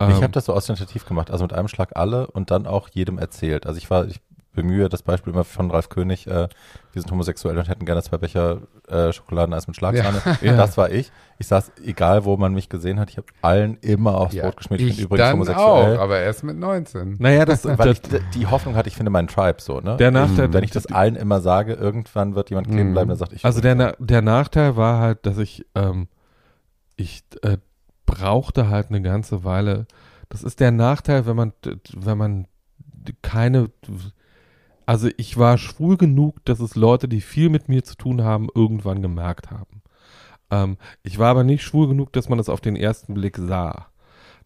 ich 0.00 0.06
Ähm, 0.06 0.22
habe 0.22 0.30
das 0.30 0.44
so 0.44 0.54
ostentativ 0.54 1.04
gemacht, 1.04 1.32
also 1.32 1.44
mit 1.44 1.52
einem 1.52 1.66
Schlag 1.66 1.96
alle 1.96 2.28
und 2.28 2.52
dann 2.52 2.66
auch 2.66 2.88
jedem 2.90 3.18
erzählt. 3.18 3.66
Also 3.66 3.78
ich 3.78 3.90
war, 3.90 4.06
ich 4.06 4.20
bemühe 4.62 4.88
das 4.88 5.02
Beispiel 5.02 5.32
immer 5.32 5.44
von 5.44 5.70
Ralf 5.70 5.88
König, 5.88 6.26
äh, 6.26 6.48
wir 6.92 7.02
sind 7.02 7.10
homosexuell 7.12 7.56
und 7.56 7.68
hätten 7.68 7.84
gerne 7.84 8.02
zwei 8.02 8.18
Becher 8.18 8.62
äh, 8.88 9.12
Schokoladeneis 9.12 9.66
mit 9.68 9.76
Schlagsahne. 9.76 10.20
Ja. 10.42 10.56
Das 10.56 10.76
war 10.76 10.90
ich. 10.90 11.12
Ich 11.38 11.46
saß, 11.46 11.70
egal 11.84 12.24
wo 12.24 12.36
man 12.36 12.52
mich 12.54 12.68
gesehen 12.68 12.98
hat, 12.98 13.10
ich 13.10 13.16
habe 13.16 13.28
allen 13.42 13.76
immer 13.80 14.16
aufs 14.18 14.34
Ja, 14.34 14.44
Brot 14.44 14.56
geschmiert. 14.56 14.80
Ich, 14.80 14.96
bin 14.96 15.04
übrigens 15.04 15.26
dann 15.26 15.32
homosexuell. 15.34 15.96
auch, 15.96 16.00
aber 16.02 16.18
erst 16.18 16.42
mit 16.42 16.56
19. 16.58 17.16
Naja, 17.20 17.44
das, 17.44 17.64
Weil 17.64 17.92
ich 17.92 18.00
die 18.34 18.46
Hoffnung 18.48 18.74
hatte, 18.74 18.88
ich 18.88 18.96
finde 18.96 19.10
meinen 19.10 19.28
Tribe 19.28 19.60
so, 19.60 19.80
ne? 19.80 19.96
Der 19.96 20.10
Nachteil- 20.10 20.52
Wenn 20.52 20.64
ich 20.64 20.72
das 20.72 20.86
allen 20.86 21.14
immer 21.14 21.40
sage, 21.40 21.74
irgendwann 21.74 22.34
wird 22.34 22.50
jemand 22.50 22.66
kleben 22.68 22.88
Mhm. 22.90 22.92
bleiben, 22.94 23.08
der 23.08 23.16
sagt, 23.16 23.32
ich 23.32 23.44
Also 23.44 23.60
der, 23.60 23.74
Na 23.76 23.92
der 24.00 24.22
Nachteil 24.22 24.76
war 24.76 24.98
halt, 25.00 25.24
dass 25.24 25.38
ich, 25.38 25.64
ähm, 25.76 26.08
ich 26.96 27.22
äh, 27.42 27.58
brauchte 28.06 28.68
halt 28.68 28.88
eine 28.88 29.02
ganze 29.02 29.44
Weile. 29.44 29.86
Das 30.30 30.42
ist 30.42 30.58
der 30.60 30.72
Nachteil, 30.72 31.26
wenn 31.26 31.36
man, 31.36 31.52
wenn 31.94 32.18
man 32.18 32.46
keine, 33.22 33.70
also 34.88 35.10
ich 35.18 35.36
war 35.36 35.58
schwul 35.58 35.98
genug, 35.98 36.42
dass 36.46 36.60
es 36.60 36.74
Leute, 36.74 37.08
die 37.08 37.20
viel 37.20 37.50
mit 37.50 37.68
mir 37.68 37.84
zu 37.84 37.94
tun 37.94 38.24
haben, 38.24 38.48
irgendwann 38.54 39.02
gemerkt 39.02 39.50
haben. 39.50 39.82
Ähm, 40.50 40.78
ich 41.02 41.18
war 41.18 41.28
aber 41.28 41.44
nicht 41.44 41.62
schwul 41.62 41.88
genug, 41.88 42.10
dass 42.14 42.30
man 42.30 42.38
es 42.38 42.48
auf 42.48 42.62
den 42.62 42.74
ersten 42.74 43.12
Blick 43.12 43.36
sah. 43.36 43.88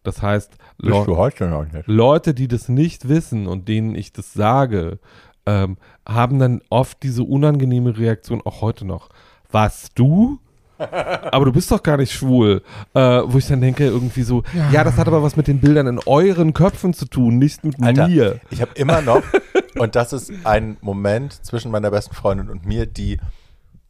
Das 0.03 0.21
heißt, 0.21 0.57
bist 0.79 0.91
Leu- 0.91 1.05
du 1.05 1.15
heute 1.15 1.47
noch 1.47 1.63
nicht. 1.71 1.87
Leute, 1.87 2.33
die 2.33 2.49
das 2.49 2.67
nicht 2.67 3.07
wissen 3.07 3.47
und 3.47 3.69
denen 3.69 3.95
ich 3.95 4.11
das 4.11 4.33
sage, 4.33 4.99
ähm, 5.45 5.77
haben 6.05 6.39
dann 6.39 6.59
oft 6.69 7.01
diese 7.03 7.23
unangenehme 7.23 7.97
Reaktion, 7.97 8.41
auch 8.43 8.59
heute 8.59 8.83
noch. 8.83 9.07
Was, 9.49 9.93
du? 9.95 10.39
aber 10.77 11.45
du 11.45 11.53
bist 11.53 11.71
doch 11.71 11.81
gar 11.81 11.95
nicht 11.95 12.11
schwul. 12.11 12.63
Äh, 12.93 13.21
wo 13.25 13.37
ich 13.37 13.47
dann 13.47 13.61
denke, 13.61 13.85
irgendwie 13.85 14.23
so, 14.23 14.43
ja. 14.73 14.83
das 14.83 14.97
hat 14.97 15.07
aber 15.07 15.23
was 15.23 15.37
mit 15.37 15.47
den 15.47 15.61
Bildern 15.61 15.87
in 15.87 15.99
euren 16.05 16.53
Köpfen 16.53 16.93
zu 16.93 17.05
tun, 17.05 17.37
nicht 17.37 17.63
mit 17.63 17.81
Alter, 17.81 18.09
mir. 18.09 18.41
ich 18.49 18.61
habe 18.61 18.71
immer 18.75 19.01
noch, 19.01 19.21
und 19.77 19.95
das 19.95 20.13
ist 20.13 20.31
ein 20.45 20.77
Moment 20.81 21.33
zwischen 21.45 21.71
meiner 21.71 21.91
besten 21.91 22.13
Freundin 22.15 22.49
und 22.49 22.65
mir, 22.65 22.85
die 22.85 23.19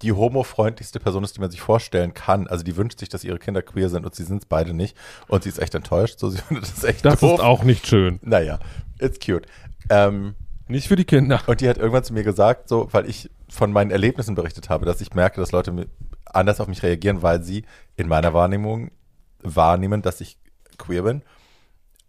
die 0.02 0.12
homofreundlichste 0.12 1.00
Person 1.00 1.24
ist, 1.24 1.38
die 1.38 1.40
man 1.40 1.50
sich 1.50 1.62
vorstellen 1.62 2.14
kann. 2.14 2.48
Also 2.48 2.64
die 2.66 2.76
wünscht 2.76 3.00
sich, 3.00 3.08
dass 3.08 3.24
ihre 3.24 3.40
Kinder 3.40 3.62
queer 3.62 3.88
sind 3.90 4.06
und 4.06 4.14
sie 4.14 4.24
sind 4.24 4.40
es 4.44 4.46
beide 4.46 4.74
nicht. 4.74 4.98
Und 5.30 5.44
sie 5.44 5.50
ist 5.50 5.60
echt 5.60 5.76
enttäuscht. 5.76 6.20
So, 6.20 6.30
sie 6.30 6.38
findet 6.48 6.66
das 6.70 6.84
echt 6.84 7.06
Das 7.06 7.22
doof. 7.22 7.36
ist 7.36 7.40
auch 7.46 7.64
nicht 7.64 7.88
schön. 7.88 8.20
Naja, 8.22 8.60
it's 9.00 9.18
cute. 9.26 9.46
Ähm, 9.90 10.36
Nicht 10.68 10.90
für 10.90 10.98
die 10.98 11.06
Kinder. 11.06 11.42
und 11.48 11.62
die 11.62 11.70
hat 11.70 11.78
irgendwann 11.78 12.04
zu 12.04 12.14
mir 12.14 12.24
gesagt, 12.24 12.68
so, 12.68 12.90
weil 12.92 13.08
ich 13.10 13.30
von 13.50 13.72
meinen 13.72 13.92
Erlebnissen 13.92 14.36
berichtet 14.36 14.70
habe, 14.70 14.86
dass 14.86 15.00
ich 15.00 15.14
merke, 15.14 15.40
dass 15.40 15.54
Leute 15.54 15.88
anders 16.26 16.60
auf 16.60 16.68
mich 16.68 16.84
reagieren, 16.84 17.22
weil 17.22 17.42
sie 17.42 17.64
in 17.96 18.10
meiner 18.10 18.34
Wahrnehmung 18.34 18.92
wahrnehmen, 19.42 20.02
dass 20.02 20.20
ich 20.20 20.38
queer 20.78 21.04
bin. 21.04 21.22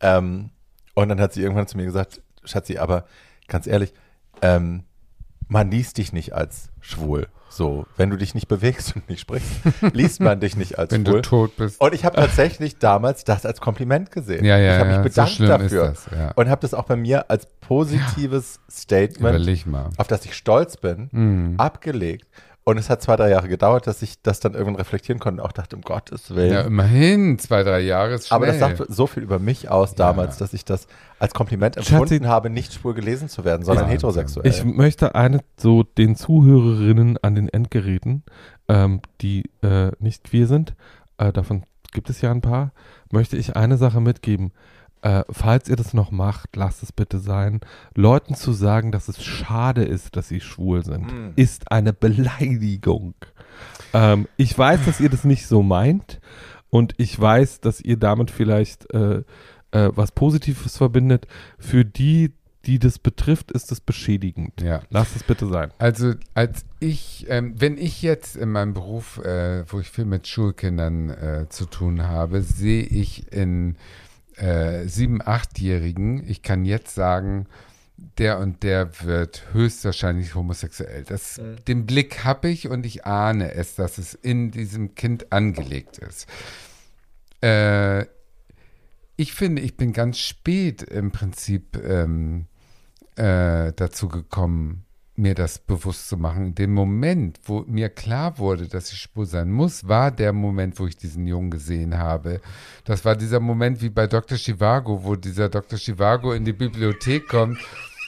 Ähm, 0.00 0.50
und 0.94 1.08
dann 1.10 1.20
hat 1.20 1.32
sie 1.32 1.42
irgendwann 1.42 1.68
zu 1.68 1.76
mir 1.76 1.84
gesagt, 1.84 2.22
Schatzi, 2.44 2.78
aber 2.78 3.04
ganz 3.48 3.66
ehrlich, 3.66 3.92
ähm, 4.42 4.84
man 5.48 5.70
liest 5.70 5.98
dich 5.98 6.12
nicht 6.12 6.32
als 6.34 6.70
schwul. 6.80 7.28
So, 7.50 7.86
wenn 7.96 8.10
du 8.10 8.16
dich 8.16 8.34
nicht 8.34 8.48
bewegst 8.48 8.96
und 8.96 9.08
nicht 9.08 9.20
sprichst, 9.20 9.48
liest 9.92 10.20
man 10.20 10.40
dich 10.40 10.56
nicht 10.56 10.76
als 10.78 10.90
Wenn 10.90 11.04
schwul. 11.06 11.22
du 11.22 11.22
tot 11.22 11.56
bist. 11.56 11.80
Und 11.80 11.94
ich 11.94 12.04
habe 12.04 12.16
tatsächlich 12.16 12.78
damals 12.78 13.22
das 13.22 13.46
als 13.46 13.60
Kompliment 13.60 14.10
gesehen. 14.10 14.44
Ja, 14.44 14.58
ja, 14.58 14.74
ich 14.74 14.80
habe 14.80 14.90
ja, 14.90 14.98
mich 15.02 15.12
so 15.12 15.22
bedankt 15.22 15.40
ist 15.40 15.48
dafür 15.48 15.88
das, 15.88 16.06
ja. 16.10 16.32
und 16.32 16.48
habe 16.48 16.60
das 16.62 16.74
auch 16.74 16.84
bei 16.84 16.96
mir 16.96 17.30
als 17.30 17.46
positives 17.60 18.58
Statement, 18.68 19.64
auf 19.98 20.06
das 20.08 20.24
ich 20.24 20.34
stolz 20.34 20.76
bin, 20.76 21.08
Mhm. 21.12 21.54
abgelegt. 21.60 22.26
Und 22.66 22.78
es 22.78 22.88
hat 22.88 23.02
zwei, 23.02 23.16
drei 23.16 23.28
Jahre 23.28 23.48
gedauert, 23.48 23.86
dass 23.86 24.00
ich 24.00 24.22
das 24.22 24.40
dann 24.40 24.54
irgendwann 24.54 24.76
reflektieren 24.76 25.20
konnte 25.20 25.42
und 25.42 25.46
auch 25.48 25.52
dachte, 25.52 25.76
um 25.76 25.82
Gottes 25.82 26.34
Willen. 26.34 26.52
Ja, 26.52 26.62
immerhin, 26.62 27.38
zwei, 27.38 27.62
drei 27.62 27.80
Jahre 27.80 28.14
ist 28.14 28.28
schnell. 28.28 28.36
Aber 28.36 28.46
das 28.46 28.58
sagt 28.58 28.82
so 28.88 29.06
viel 29.06 29.22
über 29.22 29.38
mich 29.38 29.68
aus 29.68 29.94
damals, 29.94 30.38
dass 30.38 30.54
ich 30.54 30.64
das 30.64 30.86
als 31.18 31.34
Kompliment 31.34 31.76
empfunden 31.76 32.24
Schatzi- 32.24 32.26
habe, 32.26 32.48
nicht 32.48 32.72
schwul 32.72 32.94
gelesen 32.94 33.28
zu 33.28 33.44
werden, 33.44 33.66
sondern 33.66 33.84
Wahnsinn. 33.84 33.98
heterosexuell. 33.98 34.46
Ich 34.46 34.64
möchte 34.64 35.14
eine 35.14 35.40
so 35.58 35.82
den 35.82 36.16
Zuhörerinnen 36.16 37.18
an 37.20 37.34
den 37.34 37.50
Endgeräten, 37.50 38.22
ähm, 38.68 39.02
die 39.20 39.44
äh, 39.62 39.90
nicht 39.98 40.24
queer 40.24 40.46
sind, 40.46 40.74
äh, 41.18 41.32
davon 41.32 41.64
gibt 41.92 42.08
es 42.08 42.22
ja 42.22 42.30
ein 42.30 42.40
paar, 42.40 42.72
möchte 43.12 43.36
ich 43.36 43.56
eine 43.56 43.76
Sache 43.76 44.00
mitgeben. 44.00 44.52
Äh, 45.04 45.22
falls 45.30 45.68
ihr 45.68 45.76
das 45.76 45.92
noch 45.92 46.10
macht, 46.10 46.56
lasst 46.56 46.82
es 46.82 46.90
bitte 46.90 47.18
sein. 47.18 47.60
Leuten 47.94 48.34
zu 48.34 48.54
sagen, 48.54 48.90
dass 48.90 49.08
es 49.08 49.22
schade 49.22 49.84
ist, 49.84 50.16
dass 50.16 50.28
sie 50.28 50.40
schwul 50.40 50.82
sind, 50.82 51.12
Mm. 51.12 51.32
ist 51.36 51.70
eine 51.70 51.92
Beleidigung. 51.92 53.14
Ähm, 53.92 54.26
ich 54.38 54.56
weiß, 54.56 54.86
dass 54.86 55.00
ihr 55.00 55.10
das 55.10 55.24
nicht 55.24 55.46
so 55.46 55.62
meint 55.62 56.20
und 56.70 56.94
ich 56.96 57.20
weiß, 57.20 57.60
dass 57.60 57.82
ihr 57.82 57.98
damit 57.98 58.30
vielleicht 58.30 58.92
äh, 58.94 59.24
äh, 59.72 59.90
was 59.94 60.10
Positives 60.12 60.78
verbindet. 60.78 61.26
Für 61.58 61.84
die, 61.84 62.32
die 62.64 62.78
das 62.78 62.98
betrifft, 62.98 63.52
ist 63.52 63.70
es 63.72 63.82
beschädigend. 63.82 64.62
Ja. 64.62 64.80
Lasst 64.88 65.16
es 65.16 65.22
bitte 65.22 65.46
sein. 65.48 65.70
Also 65.76 66.14
als 66.32 66.64
ich, 66.80 67.26
ähm, 67.28 67.52
wenn 67.58 67.76
ich 67.76 68.00
jetzt 68.00 68.36
in 68.36 68.50
meinem 68.50 68.72
Beruf, 68.72 69.18
äh, 69.18 69.64
wo 69.70 69.80
ich 69.80 69.90
viel 69.90 70.06
mit 70.06 70.26
Schulkindern 70.26 71.10
äh, 71.10 71.46
zu 71.50 71.66
tun 71.66 72.04
habe, 72.04 72.40
sehe 72.40 72.84
ich 72.84 73.30
in 73.32 73.76
äh, 74.36 74.86
sieben, 74.86 75.20
achtjährigen, 75.22 76.28
ich 76.28 76.42
kann 76.42 76.64
jetzt 76.64 76.94
sagen, 76.94 77.46
der 78.18 78.38
und 78.38 78.62
der 78.62 79.02
wird 79.02 79.44
höchstwahrscheinlich 79.52 80.34
homosexuell. 80.34 81.04
Das, 81.04 81.40
Den 81.68 81.86
Blick 81.86 82.24
habe 82.24 82.48
ich 82.48 82.68
und 82.68 82.84
ich 82.86 83.06
ahne 83.06 83.52
es, 83.52 83.76
dass 83.76 83.98
es 83.98 84.14
in 84.14 84.50
diesem 84.50 84.94
Kind 84.94 85.32
angelegt 85.32 85.98
ist. 85.98 86.26
Äh, 87.42 88.06
ich 89.16 89.32
finde, 89.32 89.62
ich 89.62 89.76
bin 89.76 89.92
ganz 89.92 90.18
spät 90.18 90.82
im 90.82 91.12
Prinzip 91.12 91.76
ähm, 91.76 92.46
äh, 93.16 93.72
dazu 93.72 94.08
gekommen, 94.08 94.84
mir 95.16 95.34
das 95.34 95.58
bewusst 95.58 96.08
zu 96.08 96.16
machen. 96.16 96.54
Den 96.54 96.72
Moment, 96.72 97.38
wo 97.44 97.64
mir 97.66 97.88
klar 97.88 98.38
wurde, 98.38 98.66
dass 98.66 98.90
ich 98.92 98.98
schwul 98.98 99.26
sein 99.26 99.50
muss, 99.50 99.86
war 99.86 100.10
der 100.10 100.32
Moment, 100.32 100.78
wo 100.80 100.86
ich 100.86 100.96
diesen 100.96 101.26
Jungen 101.26 101.50
gesehen 101.50 101.98
habe. 101.98 102.40
Das 102.84 103.04
war 103.04 103.14
dieser 103.14 103.40
Moment 103.40 103.80
wie 103.80 103.90
bei 103.90 104.06
Dr. 104.06 104.36
Chivago, 104.36 105.04
wo 105.04 105.14
dieser 105.14 105.48
Dr. 105.48 105.78
Chivago 105.78 106.32
in 106.32 106.44
die 106.44 106.52
Bibliothek 106.52 107.28
kommt 107.28 107.58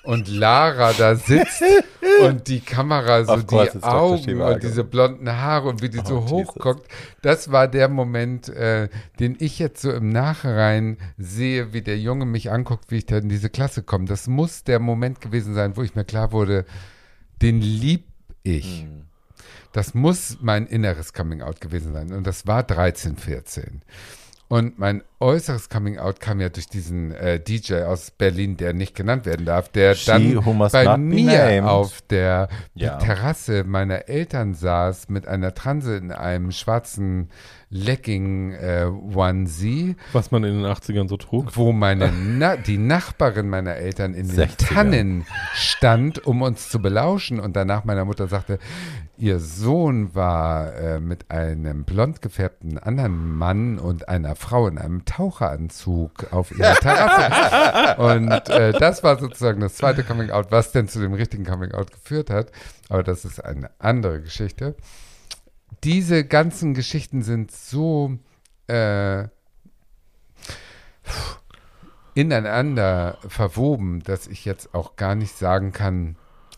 und 0.03 0.29
Lara 0.29 0.93
da 0.93 1.15
sitzt 1.17 1.63
und 2.23 2.47
die 2.49 2.61
Kamera 2.61 3.25
so 3.25 3.37
die. 3.37 3.83
Augen 3.83 4.41
und 4.41 4.63
diese 4.63 4.85
blonden 4.85 5.31
Haare 5.31 5.69
und 5.69 5.83
wie 5.83 5.89
die 5.89 5.99
so 6.05 6.19
Oh, 6.19 6.21
Jesus. 6.21 6.31
hochguckt. 6.31 6.89
Das 7.23 7.51
war 7.53 7.69
der 7.69 7.89
Moment, 7.89 8.49
äh, 8.49 8.89
den 9.21 9.37
ich 9.39 9.59
jetzt 9.59 9.83
so 9.83 9.93
im 9.93 10.09
Nachhinein 10.11 10.97
sehe, 11.19 11.73
wie 11.73 11.83
der 11.83 11.99
Junge 11.99 12.25
mich 12.25 12.51
anguckt, 12.51 12.91
wie 12.91 12.99
ich 12.99 13.07
da 13.07 13.19
in 13.19 13.29
diese 13.29 13.51
Klasse 13.51 13.83
komme. 13.83 14.07
Das 14.07 14.29
muss 14.29 14.65
der 14.65 14.79
Moment 14.79 15.21
gewesen 15.21 15.55
sein, 15.55 15.77
wo 15.77 15.83
ich 15.83 15.95
mir 15.95 16.05
klar 16.05 16.33
wurde, 16.33 16.65
den 17.43 17.61
lieb 17.61 18.05
ich. 18.43 18.83
Hm. 18.83 19.07
Das 19.73 19.93
muss 19.93 20.39
mein 20.41 20.67
inneres 20.67 21.13
Coming-out 21.13 21.61
gewesen 21.61 21.93
sein. 21.93 22.13
Und 22.13 22.27
das 22.27 22.47
war 22.47 22.63
13, 22.63 23.17
14. 23.17 23.83
Und 24.49 24.79
mein 24.79 25.03
äußeres 25.19 25.69
Coming-out 25.71 26.21
kam 26.21 26.41
ja 26.41 26.49
durch 26.49 26.69
diesen 26.69 27.11
äh, 27.11 27.41
DJ 27.41 27.83
aus 27.83 28.13
Berlin, 28.13 28.57
der 28.57 28.75
nicht 28.75 28.95
genannt 28.95 29.27
werden 29.27 29.45
darf, 29.45 29.69
der 29.71 29.95
She 29.97 30.07
dann 30.07 30.59
bei 30.73 30.97
mir 30.99 31.69
auf 31.69 32.01
der 32.03 32.49
Ja. 32.75 32.99
Terrasse 32.99 33.65
meiner 33.65 34.09
Eltern 34.09 34.55
saß 34.55 35.09
mit 35.09 35.27
einer 35.27 35.53
Transe 35.55 35.97
in 35.97 36.13
einem 36.13 36.53
schwarzen 36.53 37.31
Legging 37.71 38.53
äh, 38.53 38.87
Onesie, 39.15 39.97
Was 40.13 40.31
man 40.31 40.45
in 40.45 40.63
den 40.63 40.65
80ern 40.73 41.09
so 41.09 41.17
trug. 41.17 41.57
wo 41.57 41.73
meine 41.73 42.13
Na 42.13 42.57
die 42.57 42.79
Nachbarin 42.79 43.49
meiner 43.49 43.75
Eltern 43.75 44.15
in 44.15 44.29
den 44.29 44.37
60er. 44.49 44.75
Tannen 44.75 45.27
stand, 45.55 46.25
um 46.25 46.43
uns 46.43 46.69
zu 46.69 46.81
belauschen 46.81 47.41
und 47.41 47.57
danach 47.57 47.85
meiner 47.85 48.05
Mutter 48.05 48.29
sagte, 48.29 48.61
ihr 49.19 49.41
Sohn 49.41 50.15
war 50.15 50.75
äh, 50.75 51.01
mit 51.01 51.31
einem 51.31 51.85
blond 51.85 52.23
gefärbten 52.23 52.79
anderen 52.79 53.37
Mann 53.37 53.79
und 53.79 54.09
einer 54.09 54.37
Frau 54.37 54.69
in 54.69 54.79
einem 54.79 55.05
Taucheranzug 55.05 56.33
auf 56.33 56.57
ihrer 56.57 56.75
Terrasse. 56.81 58.01
und 58.01 58.49
äh, 58.49 58.73
das 58.73 59.03
war 59.03 59.19
sozusagen 59.19 59.61
das 59.61 59.75
zweite 59.75 60.05
Coming 60.05 60.31
Out, 60.31 60.51
was 60.51 60.73
denn 60.73 60.89
zu 60.89 61.01
dem 61.01 61.15
richtigen 61.15 61.45
Coming 61.45 61.73
Out 61.73 61.93
geführt 61.93 62.31
hat. 62.31 62.53
Aber 62.89 63.03
das 63.03 63.25
ist 63.25 63.45
eine 63.45 63.71
andere 63.79 64.21
Geschichte. 64.21 64.75
Diese 65.85 66.25
ganzen 66.25 66.75
Geschichten 66.75 67.23
sind 67.23 67.51
so 67.51 68.19
äh, 68.67 69.29
ineinander 72.15 73.19
verwoben, 73.29 74.03
dass 74.03 74.27
ich 74.27 74.45
jetzt 74.45 74.75
auch 74.75 74.97
gar 74.97 75.15
nicht 75.15 75.37
sagen 75.37 75.73
kann, 75.73 76.17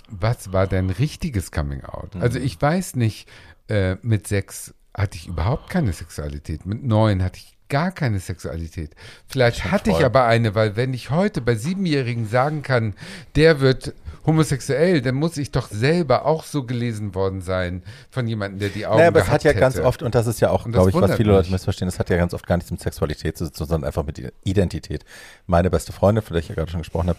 was 0.08 0.52
war 0.52 0.66
denn 0.66 0.90
richtiges 0.90 1.52
Coming 1.52 1.84
Out? 1.84 2.16
Also 2.16 2.38
ich 2.38 2.60
weiß 2.60 2.96
nicht, 2.96 3.28
äh, 3.68 3.96
mit 4.02 4.26
sechs 4.26 4.74
hatte 4.94 5.16
ich 5.16 5.28
überhaupt 5.28 5.70
keine 5.70 5.92
Sexualität, 5.92 6.66
mit 6.66 6.82
neun 6.84 7.22
hatte 7.22 7.38
ich 7.38 7.58
gar 7.68 7.92
keine 7.92 8.18
Sexualität. 8.18 8.94
Vielleicht 9.26 9.70
hatte 9.70 9.90
ich 9.90 9.96
voll. 9.96 10.06
aber 10.06 10.24
eine, 10.24 10.54
weil 10.54 10.76
wenn 10.76 10.94
ich 10.94 11.10
heute 11.10 11.40
bei 11.40 11.54
Siebenjährigen 11.54 12.26
sagen 12.26 12.62
kann, 12.62 12.94
der 13.36 13.60
wird 13.60 13.92
homosexuell, 14.24 15.00
dann 15.00 15.14
muss 15.14 15.36
ich 15.36 15.50
doch 15.50 15.68
selber 15.68 16.26
auch 16.26 16.44
so 16.44 16.64
gelesen 16.64 17.14
worden 17.14 17.40
sein 17.40 17.82
von 18.10 18.26
jemandem, 18.26 18.60
der 18.60 18.68
die 18.70 18.86
Augen 18.86 18.98
Naja, 18.98 19.08
aber 19.08 19.20
es 19.20 19.28
hat 19.28 19.44
ja 19.44 19.52
ganz 19.52 19.76
hätte. 19.76 19.86
oft, 19.86 20.02
und 20.02 20.14
das 20.14 20.26
ist 20.26 20.40
ja 20.40 20.50
auch, 20.50 20.64
glaube 20.64 20.90
ich, 20.90 20.96
was 20.96 21.14
viele 21.14 21.32
Leute 21.32 21.46
mich. 21.46 21.52
missverstehen, 21.52 21.88
das 21.88 21.98
hat 21.98 22.10
ja 22.10 22.16
ganz 22.16 22.34
oft 22.34 22.46
gar 22.46 22.56
nichts 22.56 22.70
mit 22.70 22.80
Sexualität 22.80 23.36
zu 23.36 23.50
tun, 23.50 23.66
sondern 23.66 23.84
einfach 23.84 24.04
mit 24.04 24.20
Identität. 24.44 25.04
Meine 25.46 25.70
beste 25.70 25.92
Freundin, 25.92 26.22
von 26.22 26.34
der 26.34 26.42
ich 26.42 26.48
ja 26.48 26.54
gerade 26.54 26.70
schon 26.70 26.80
gesprochen 26.80 27.08
habe, 27.08 27.18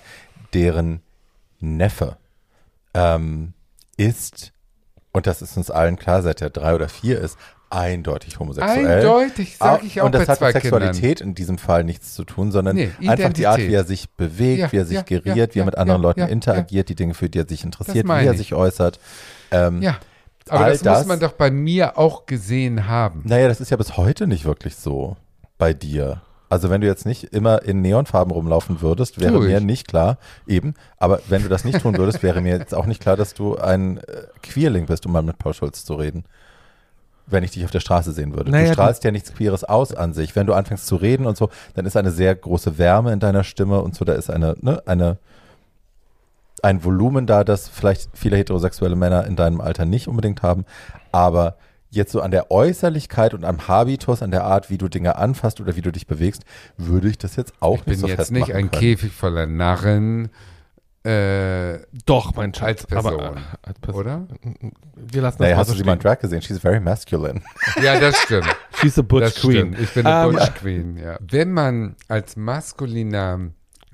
deren 0.53 1.02
Neffe 1.60 2.18
ähm, 2.94 3.53
ist, 3.98 4.52
und 5.11 5.28
das 5.28 5.41
ist 5.41 5.57
uns 5.57 5.72
allen 5.72 5.98
klar, 5.98 6.22
seit 6.22 6.41
er 6.41 6.49
drei 6.49 6.76
oder 6.76 6.90
vier 6.90 7.20
ist, 7.20 7.38
eindeutig 7.70 8.40
homosexuell. 8.40 8.99
Eindeutig, 8.99 9.57
sage 9.57 9.86
ich 9.86 10.02
auch 10.02 10.06
Und 10.06 10.16
das 10.16 10.28
hat 10.28 10.41
mit 10.41 10.49
Kindern. 10.61 10.82
Sexualität 10.82 11.22
in 11.22 11.36
diesem 11.36 11.57
Fall 11.57 11.84
nichts 11.84 12.16
zu 12.16 12.24
tun, 12.24 12.52
sondern 12.52 12.76
Nee, 12.76 12.91
einfach 13.07 13.34
die 13.34 13.45
Art, 13.48 13.60
wie 13.60 13.74
er 13.74 13.84
sich 13.84 14.10
bewegt, 14.10 14.60
Ja, 14.60 14.72
wie 14.72 14.78
er 14.78 14.86
sich 14.86 14.95
ja, 14.95 15.02
geriert, 15.03 15.52
ja, 15.52 15.56
wie 15.56 15.60
er 15.60 15.66
mit 15.66 15.78
anderen 15.78 16.02
Leuten 16.02 16.22
interagiert, 16.22 16.90
die 16.90 16.95
Dinge, 16.95 17.14
für 17.14 17.30
die 17.30 17.40
er 17.40 17.48
sich 17.48 17.64
interessiert, 17.64 18.07
wie 18.07 18.11
er 18.11 18.32
ich. 18.32 18.38
sich 18.38 18.53
äußert. 18.53 18.99
Ähm, 19.52 19.82
Ja, 19.82 19.99
aber 20.48 20.66
all 20.66 20.78
das, 20.78 20.99
muss 20.99 21.07
man 21.07 21.20
doch 21.20 21.34
bei 21.34 21.52
mir 21.52 21.98
auch 21.98 22.26
gesehen 22.26 22.88
haben. 22.88 23.22
Naja, 23.26 23.48
das 23.48 23.61
ist 23.61 23.70
ja 23.70 23.78
bis 23.78 23.98
heute 23.98 24.26
nicht 24.26 24.45
wirklich 24.45 24.76
so 24.76 25.16
bei 25.60 25.74
dir. 25.74 26.22
Also 26.50 26.72
wenn 26.72 26.82
du 26.82 26.88
jetzt 26.88 27.06
nicht 27.06 27.26
immer 27.26 27.62
in 27.62 27.82
Neonfarben 27.82 28.32
rumlaufen 28.32 28.82
würdest, 28.82 29.20
wäre 29.20 29.40
mir 29.40 29.62
nicht 29.62 29.88
klar, 29.88 30.18
eben, 30.48 30.74
aber 30.98 31.22
wenn 31.30 31.44
du 31.44 31.50
das 31.50 31.64
nicht 31.64 31.80
tun 31.82 31.96
würdest, 31.98 32.24
wäre 32.24 32.42
mir 32.42 32.58
jetzt 32.58 32.74
auch 32.74 32.88
nicht 32.88 33.02
klar, 33.02 33.16
dass 33.16 33.36
du 33.36 33.56
ein 33.56 33.98
äh, 34.00 34.24
Queerling 34.42 34.88
bist, 34.88 35.06
um 35.06 35.12
mal 35.12 35.22
mit 35.22 35.38
Paul 35.38 35.54
Schulz 35.54 35.86
zu 35.86 35.94
reden. 35.94 36.26
Wenn 37.28 37.44
ich 37.44 37.52
dich 37.52 37.64
auf 37.64 37.70
der 37.70 37.80
Straße 37.80 38.12
sehen 38.12 38.36
würde. 38.36 38.50
Naja, 38.50 38.70
du 38.70 38.74
strahlst 38.74 39.04
ja 39.04 39.12
nichts 39.12 39.32
Queeres 39.36 39.64
aus 39.64 39.94
an 39.94 40.14
sich. 40.14 40.36
Wenn 40.36 40.48
du 40.48 40.54
anfängst 40.54 40.88
zu 40.88 40.96
reden 40.96 41.28
und 41.28 41.38
so, 41.38 41.52
dann 41.76 41.86
ist 41.86 41.96
eine 41.96 42.10
sehr 42.10 42.34
große 42.34 42.80
Wärme 42.80 43.14
in 43.14 43.20
deiner 43.20 43.44
Stimme 43.44 43.82
und 43.82 43.94
so, 43.94 44.04
da 44.04 44.14
ist 44.14 44.32
eine, 44.32 44.56
ne, 44.62 44.82
eine, 44.88 45.20
ein 46.64 46.84
Volumen 46.84 47.28
da, 47.28 47.44
das 47.44 47.70
vielleicht 47.70 48.10
viele 48.16 48.36
heterosexuelle 48.36 48.96
Männer 48.96 49.28
in 49.28 49.36
deinem 49.36 49.62
Alter 49.62 49.86
nicht 49.86 50.08
unbedingt 50.08 50.42
haben. 50.42 50.66
Aber 51.12 51.56
jetzt 51.91 52.11
so 52.11 52.22
an 52.22 52.32
der 52.32 52.52
Äußerlichkeit 52.52 53.34
und 53.34 53.44
am 53.45 53.68
Habitus, 53.68 54.22
an 54.22 54.32
der 54.32 54.44
Art, 54.44 54.70
wie 54.70 54.78
du 54.78 54.88
Dinge 54.90 55.16
anfasst 55.18 55.60
oder 55.61 55.76
wie 55.76 55.82
du 55.82 55.91
dich 55.91 56.06
bewegst, 56.07 56.44
würde 56.78 57.10
ich 57.10 57.18
das 57.18 57.36
jetzt 57.36 57.53
auch 57.60 57.76
Ich 57.80 57.84
bin 57.84 57.91
nicht 57.94 58.02
so 58.02 58.07
jetzt 58.07 58.32
nicht 58.32 58.53
ein 58.53 58.70
können. 58.70 58.72
Käfig 58.72 59.11
voller 59.11 59.45
Narren, 59.48 60.30
äh, 61.06 61.80
Doch, 62.06 62.36
mein 62.36 62.53
Schatz. 62.53 62.86
Aber, 62.94 63.36
äh, 63.88 63.91
oder? 63.91 64.28
Wir 64.95 65.22
lassen 65.22 65.38
das 65.38 65.40
Naja, 65.40 65.56
mal 65.56 65.60
hast 65.61 65.68
so 65.68 65.74
du 65.74 65.80
sie 65.80 65.86
mal 65.86 65.94
in. 65.94 65.99
Drag 65.99 66.20
gesehen? 66.20 66.41
She's 66.41 66.60
very 66.60 66.80
masculine. 66.82 67.41
Ja, 67.82 67.98
das 67.99 68.18
stimmt. 68.18 68.53
She's 68.82 68.99
a 68.99 69.02
Butch 69.02 69.24
das 69.24 69.36
Queen. 69.36 69.52
stimmt. 69.74 69.80
Ich 69.80 69.94
bin 69.94 70.06
eine 70.06 70.28
Ähm, 70.30 70.36
Butch 70.36 70.53
Queen, 70.56 70.98
ja. 70.98 71.18
Wenn 71.22 71.53
man 71.53 71.95
als 72.10 72.36
maskuliner 72.36 73.40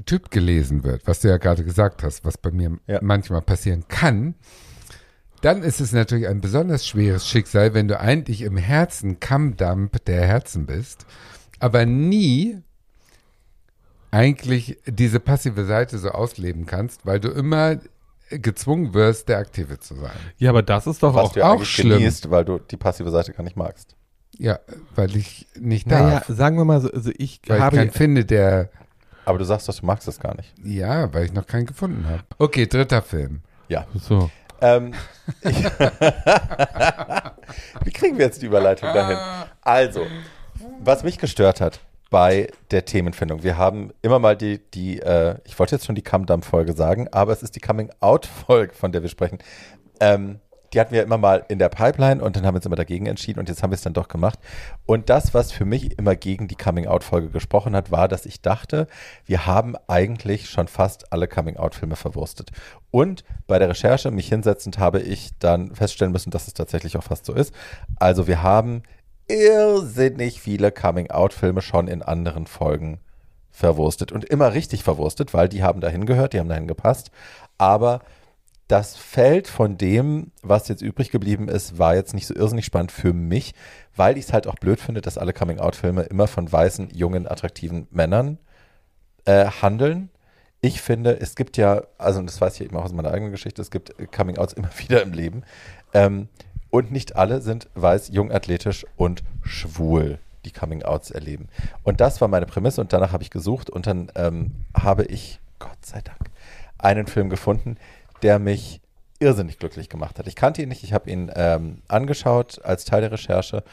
Typ 0.07 0.31
gelesen 0.31 0.84
wird, 0.84 1.05
was 1.05 1.19
du 1.22 1.30
ja 1.30 1.38
gerade 1.38 1.63
gesagt 1.63 2.01
hast, 2.03 2.26
was 2.26 2.38
bei 2.39 2.49
mir 2.51 2.77
Ja. 2.88 2.99
manchmal 3.03 3.41
passieren 3.41 3.85
kann, 3.88 4.34
dann 5.45 5.61
ist 5.63 5.80
es 5.80 5.91
natürlich 5.91 6.27
ein 6.27 6.41
besonders 6.41 6.88
schweres 6.88 7.27
Schicksal, 7.27 7.73
wenn 7.73 7.88
du 7.88 7.99
eigentlich 7.99 8.41
im 8.41 8.57
Herzen 8.57 9.19
Kammdamp 9.19 10.03
der 10.05 10.26
Herzen 10.26 10.65
bist, 10.65 11.05
aber 11.59 11.85
nie 11.85 12.61
eigentlich 14.11 14.77
diese 14.88 15.19
passive 15.19 15.65
Seite 15.65 15.97
so 15.97 16.09
ausleben 16.09 16.65
kannst, 16.65 17.05
weil 17.05 17.19
du 17.19 17.30
immer 17.30 17.77
gezwungen 18.30 18.93
wirst, 18.93 19.30
der 19.30 19.38
Aktive 19.39 19.80
zu 19.80 19.95
sein. 19.95 20.15
Ja, 20.38 20.49
aber 20.49 20.63
das 20.63 20.88
ist 20.88 21.03
doch 21.03 21.13
Was 21.13 21.26
auch. 21.30 21.34
du 21.34 21.45
auch 21.45 21.63
schlimm. 21.63 21.99
genießt, 21.99 22.31
weil 22.31 22.45
du 22.45 22.57
die 22.59 22.77
passive 22.77 23.11
Seite 23.11 23.34
gar 23.34 23.43
nicht 23.43 23.57
magst. 23.57 23.95
Ja, 24.38 24.59
weil 24.95 25.15
ich 25.15 25.47
nicht 25.59 25.88
Naja, 25.88 26.09
darf. 26.22 26.26
sagen 26.27 26.57
wir 26.57 26.65
mal 26.65 26.81
so, 26.81 26.89
also 26.91 27.11
ich 27.17 27.39
weil 27.47 27.57
ich 27.57 27.63
habe. 27.63 27.77
keinen 27.77 27.91
finde, 27.91 28.26
der, 28.26 28.69
Aber 29.26 29.38
du 29.38 29.45
sagst 29.45 29.69
doch, 29.69 29.76
du 29.80 29.85
magst 29.85 30.07
das 30.07 30.19
gar 30.19 30.35
nicht. 30.35 30.53
ja, 30.63 31.13
weil 31.13 31.26
ich 31.26 31.34
noch 31.34 31.45
keinen 31.45 31.65
gefunden 31.67 32.05
habe. 32.07 32.23
Okay, 32.38 32.65
dritter 32.67 33.01
Film. 33.01 33.41
Ja. 33.67 33.85
so. 33.93 34.30
Ähm, 34.65 34.93
wie 37.83 37.91
kriegen 37.91 38.17
wir 38.17 38.25
jetzt 38.25 38.41
die 38.41 38.47
Überleitung 38.47 38.91
dahin? 38.93 39.17
Also, 39.61 40.07
was 40.79 41.03
mich 41.03 41.19
gestört 41.19 41.61
hat 41.61 41.79
bei 42.09 42.49
der 42.71 42.85
Themenfindung, 42.85 43.43
wir 43.43 43.57
haben 43.57 43.93
immer 44.01 44.17
mal 44.17 44.35
die, 44.35 44.59
die 44.73 44.99
äh, 45.01 45.35
ich 45.43 45.59
wollte 45.59 45.75
jetzt 45.75 45.85
schon 45.85 45.93
die 45.95 46.01
Come-Dump-Folge 46.01 46.73
sagen, 46.73 47.07
aber 47.11 47.31
es 47.31 47.43
ist 47.43 47.55
die 47.55 47.59
Coming-Out-Folge, 47.59 48.73
von 48.73 48.91
der 48.91 49.03
wir 49.03 49.09
sprechen. 49.09 49.37
Ähm, 49.99 50.39
die 50.76 50.80
hatten 50.81 50.93
wir 50.93 51.03
immer 51.03 51.18
mal 51.18 51.45
in 51.47 51.57
der 51.57 51.69
Pipeline 51.69 52.22
und 52.22 52.35
dann 52.35 52.45
haben 52.45 52.53
wir 52.53 52.57
uns 52.57 52.65
immer 52.65 52.76
dagegen 52.76 53.06
entschieden 53.06 53.39
und 53.39 53.47
jetzt 53.47 53.64
haben 53.64 53.72
wir 53.72 53.76
es 53.76 53.81
dann 53.81 53.93
doch 53.93 54.10
gemacht. 54.10 54.39
Und 54.85 55.10
das, 55.10 55.34
was 55.34 55.53
für 55.53 55.64
mich 55.64 55.97
immer 55.97 56.18
gegen 56.18 56.49
die 56.49 56.56
Coming-Out-Folge 56.56 57.30
gesprochen 57.30 57.77
hat, 57.77 57.91
war, 57.91 58.10
dass 58.10 58.26
ich 58.26 58.41
dachte, 58.41 58.88
wir 59.26 59.45
haben 59.45 59.76
eigentlich 59.88 60.49
schon 60.49 60.68
fast 60.68 61.14
alle 61.14 61.30
Coming-Out-Filme 61.30 61.95
verwurstet. 61.95 62.52
Und 62.91 63.23
bei 63.47 63.57
der 63.57 63.69
Recherche, 63.69 64.11
mich 64.11 64.27
hinsetzend, 64.27 64.77
habe 64.77 64.99
ich 64.99 65.30
dann 65.39 65.73
feststellen 65.73 66.11
müssen, 66.11 66.30
dass 66.30 66.47
es 66.47 66.53
tatsächlich 66.53 66.97
auch 66.97 67.03
fast 67.03 67.26
so 67.26 67.34
ist. 67.34 67.53
Also 67.95 68.27
wir 68.27 68.43
haben 68.43 68.84
irrsinnig 69.30 70.41
viele 70.41 70.73
Coming-Out-Filme 70.73 71.61
schon 71.61 71.88
in 71.88 72.02
anderen 72.02 72.47
Folgen 72.47 72.99
verwurstet 73.49 74.11
und 74.11 74.26
immer 74.26 74.53
richtig 74.53 74.84
verwurstet, 74.84 75.34
weil 75.34 75.47
die 75.47 75.64
haben 75.64 75.80
dahin 75.80 76.06
gehört, 76.06 76.34
die 76.34 76.39
haben 76.39 76.49
dahin 76.49 76.68
gepasst. 76.68 77.11
Aber 77.57 78.02
das 78.67 78.95
Feld 78.95 79.47
von 79.47 79.77
dem, 79.77 80.31
was 80.41 80.67
jetzt 80.67 80.81
übrig 80.81 81.11
geblieben 81.11 81.47
ist, 81.47 81.77
war 81.77 81.95
jetzt 81.95 82.13
nicht 82.13 82.25
so 82.25 82.33
irrsinnig 82.33 82.65
spannend 82.65 82.91
für 82.91 83.13
mich, 83.13 83.53
weil 83.95 84.17
ich 84.17 84.25
es 84.25 84.33
halt 84.33 84.47
auch 84.47 84.55
blöd 84.55 84.79
finde, 84.79 85.01
dass 85.01 85.17
alle 85.17 85.33
Coming-out-Filme 85.33 86.03
immer 86.03 86.27
von 86.27 86.51
weißen, 86.51 86.89
jungen, 86.91 87.27
attraktiven 87.27 87.87
Männern 87.91 88.39
äh, 89.25 89.45
handeln. 89.45 90.09
Ich 90.61 90.81
finde, 90.81 91.19
es 91.19 91.35
gibt 91.35 91.57
ja, 91.57 91.83
also 91.99 92.21
das 92.21 92.41
weiß 92.41 92.55
ich 92.55 92.65
eben 92.65 92.75
auch 92.75 92.85
aus 92.85 92.93
meiner 92.93 93.11
eigenen 93.11 93.31
Geschichte, 93.31 93.61
es 93.61 93.69
gibt 93.69 93.93
Coming-outs 94.11 94.53
immer 94.53 94.69
wieder 94.77 95.03
im 95.03 95.13
Leben. 95.13 95.43
Ähm, 95.93 96.27
und 96.71 96.91
nicht 96.91 97.15
alle 97.15 97.41
sind 97.41 97.69
weiß, 97.75 98.09
jung, 98.09 98.31
athletisch 98.31 98.85
und 98.95 99.23
schwul, 99.43 100.17
die 100.43 100.51
Coming-outs 100.51 101.11
erleben. 101.11 101.49
Und 101.83 102.01
das 102.01 102.19
war 102.19 102.27
meine 102.27 102.47
Prämisse 102.47 102.81
und 102.81 102.91
danach 102.91 103.11
habe 103.11 103.23
ich 103.23 103.29
gesucht 103.29 103.69
und 103.69 103.85
dann 103.85 104.11
ähm, 104.15 104.51
habe 104.75 105.05
ich, 105.05 105.39
Gott 105.59 105.85
sei 105.85 106.01
Dank, 106.01 106.31
einen 106.77 107.07
Film 107.07 107.29
gefunden, 107.29 107.77
der 108.26 108.39
mich 108.39 108.81
irrsinnig 109.19 109.60
glücklich 109.60 109.88
gemacht 109.88 110.18
hat. 110.18 110.26
Ich 110.26 110.35
kannte 110.35 110.64
ihn 110.64 110.69
nicht, 110.69 110.84
ich 110.84 110.93
habe 110.93 111.11
ihn 111.11 111.31
ähm, 111.35 111.84
angeschaut 111.88 112.60
als 112.64 112.84
Teil 112.84 113.02
der 113.02 113.11
Recherche 113.11 113.64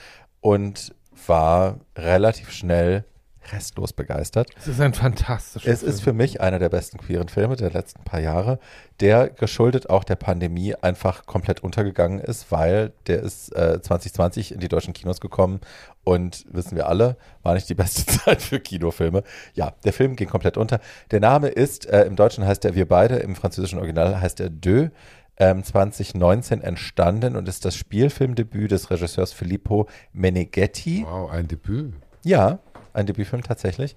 und 0.42 0.94
war 1.26 1.80
relativ 1.96 2.52
schnell 2.52 3.06
restlos 3.50 3.94
begeistert. 3.94 4.50
Es 4.58 4.68
ist 4.68 4.78
ein 4.78 4.92
fantastischer 4.92 5.70
Es 5.70 5.82
ist 5.82 6.02
für 6.02 6.12
mich 6.12 6.42
einer 6.42 6.58
der 6.58 6.68
besten 6.68 6.98
queeren 6.98 7.30
Filme 7.30 7.56
der 7.56 7.70
letzten 7.70 8.04
paar 8.04 8.20
Jahre, 8.20 8.58
der 9.00 9.30
geschuldet 9.30 9.88
auch 9.88 10.04
der 10.04 10.16
Pandemie 10.16 10.74
einfach 10.74 11.24
komplett 11.24 11.60
untergegangen 11.60 12.20
ist, 12.20 12.52
weil 12.52 12.92
der 13.06 13.22
ist 13.22 13.56
äh, 13.56 13.80
2020 13.80 14.52
in 14.52 14.60
die 14.60 14.68
deutschen 14.68 14.92
Kinos 14.92 15.18
gekommen 15.20 15.60
und 16.04 16.44
wissen 16.50 16.76
wir 16.76 16.88
alle, 16.88 17.16
war 17.42 17.54
nicht 17.54 17.68
die 17.68 17.74
beste 17.74 18.06
Zeit 18.06 18.42
für 18.42 18.60
Kinofilme. 18.60 19.22
Ja, 19.54 19.72
der 19.84 19.92
Film 19.92 20.16
ging 20.16 20.28
komplett 20.28 20.56
unter. 20.56 20.80
Der 21.10 21.20
Name 21.20 21.48
ist, 21.48 21.86
äh, 21.86 22.04
im 22.04 22.16
Deutschen 22.16 22.44
heißt 22.44 22.64
er 22.64 22.74
Wir 22.74 22.88
beide, 22.88 23.16
im 23.16 23.36
französischen 23.36 23.78
Original 23.78 24.20
heißt 24.20 24.40
er 24.40 24.50
Deux. 24.50 24.90
Ähm, 25.38 25.64
2019 25.64 26.60
entstanden 26.60 27.36
und 27.36 27.48
ist 27.48 27.64
das 27.64 27.74
Spielfilmdebüt 27.74 28.70
des 28.70 28.90
Regisseurs 28.90 29.32
Filippo 29.32 29.88
Meneghetti. 30.12 31.06
Wow, 31.08 31.30
ein 31.30 31.48
Debüt. 31.48 31.94
Ja, 32.22 32.58
ein 32.92 33.06
Debütfilm 33.06 33.42
tatsächlich. 33.42 33.96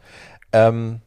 Ähm, 0.53 1.01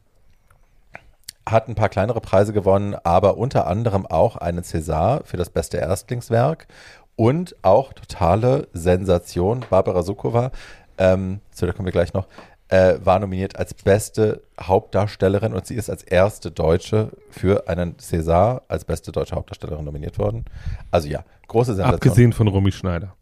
hat 1.47 1.67
ein 1.67 1.73
paar 1.75 1.89
kleinere 1.89 2.21
Preise 2.21 2.53
gewonnen, 2.53 2.95
aber 3.03 3.37
unter 3.37 3.65
anderem 3.65 4.05
auch 4.05 4.35
einen 4.35 4.63
César 4.63 5.23
für 5.25 5.37
das 5.37 5.49
beste 5.49 5.77
Erstlingswerk 5.77 6.67
und 7.15 7.55
auch 7.63 7.91
totale 7.91 8.69
Sensation. 8.71 9.65
Barbara 9.69 10.03
Sukowa, 10.03 10.51
ähm, 10.99 11.39
zu 11.51 11.65
der 11.65 11.73
kommen 11.73 11.87
wir 11.87 11.91
gleich 11.91 12.13
noch, 12.13 12.27
äh, 12.67 12.99
war 13.03 13.17
nominiert 13.17 13.55
als 13.57 13.73
beste 13.73 14.43
Hauptdarstellerin 14.61 15.53
und 15.53 15.65
sie 15.65 15.73
ist 15.73 15.89
als 15.89 16.03
erste 16.03 16.51
Deutsche 16.51 17.09
für 17.31 17.67
einen 17.67 17.95
César 17.97 18.61
als 18.67 18.85
beste 18.85 19.11
deutsche 19.11 19.35
Hauptdarstellerin 19.35 19.83
nominiert 19.83 20.19
worden. 20.19 20.45
Also 20.91 21.07
ja, 21.07 21.23
große 21.47 21.73
Sensation. 21.73 21.95
Abgesehen 21.95 22.33
von 22.33 22.47
Romy 22.47 22.71
Schneider. 22.71 23.15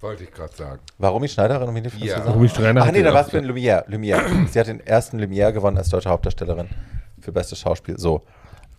Wollte 0.00 0.24
ich 0.24 0.32
gerade 0.32 0.54
sagen. 0.54 0.80
War 0.98 1.10
Romy 1.10 1.28
Schneider 1.28 1.58
nominiert 1.64 1.92
für 1.92 2.04
Ja. 2.04 2.18
César? 2.18 2.30
Romy 2.32 2.48
Schneider 2.48 2.82
Ach 2.82 2.92
nee, 2.92 3.02
da 3.02 3.12
war 3.12 3.22
es 3.22 3.30
für 3.30 3.40
den 3.42 3.50
Lumière. 3.50 3.86
Lumière. 3.88 4.22
Sie 4.48 4.58
hat 4.58 4.66
den 4.68 4.80
ersten 4.80 5.18
Lumière 5.20 5.52
gewonnen 5.52 5.76
als 5.76 5.88
deutsche 5.90 6.08
Hauptdarstellerin 6.10 6.68
für 7.20 7.32
bestes 7.32 7.58
Schauspiel. 7.58 7.98
So. 7.98 8.22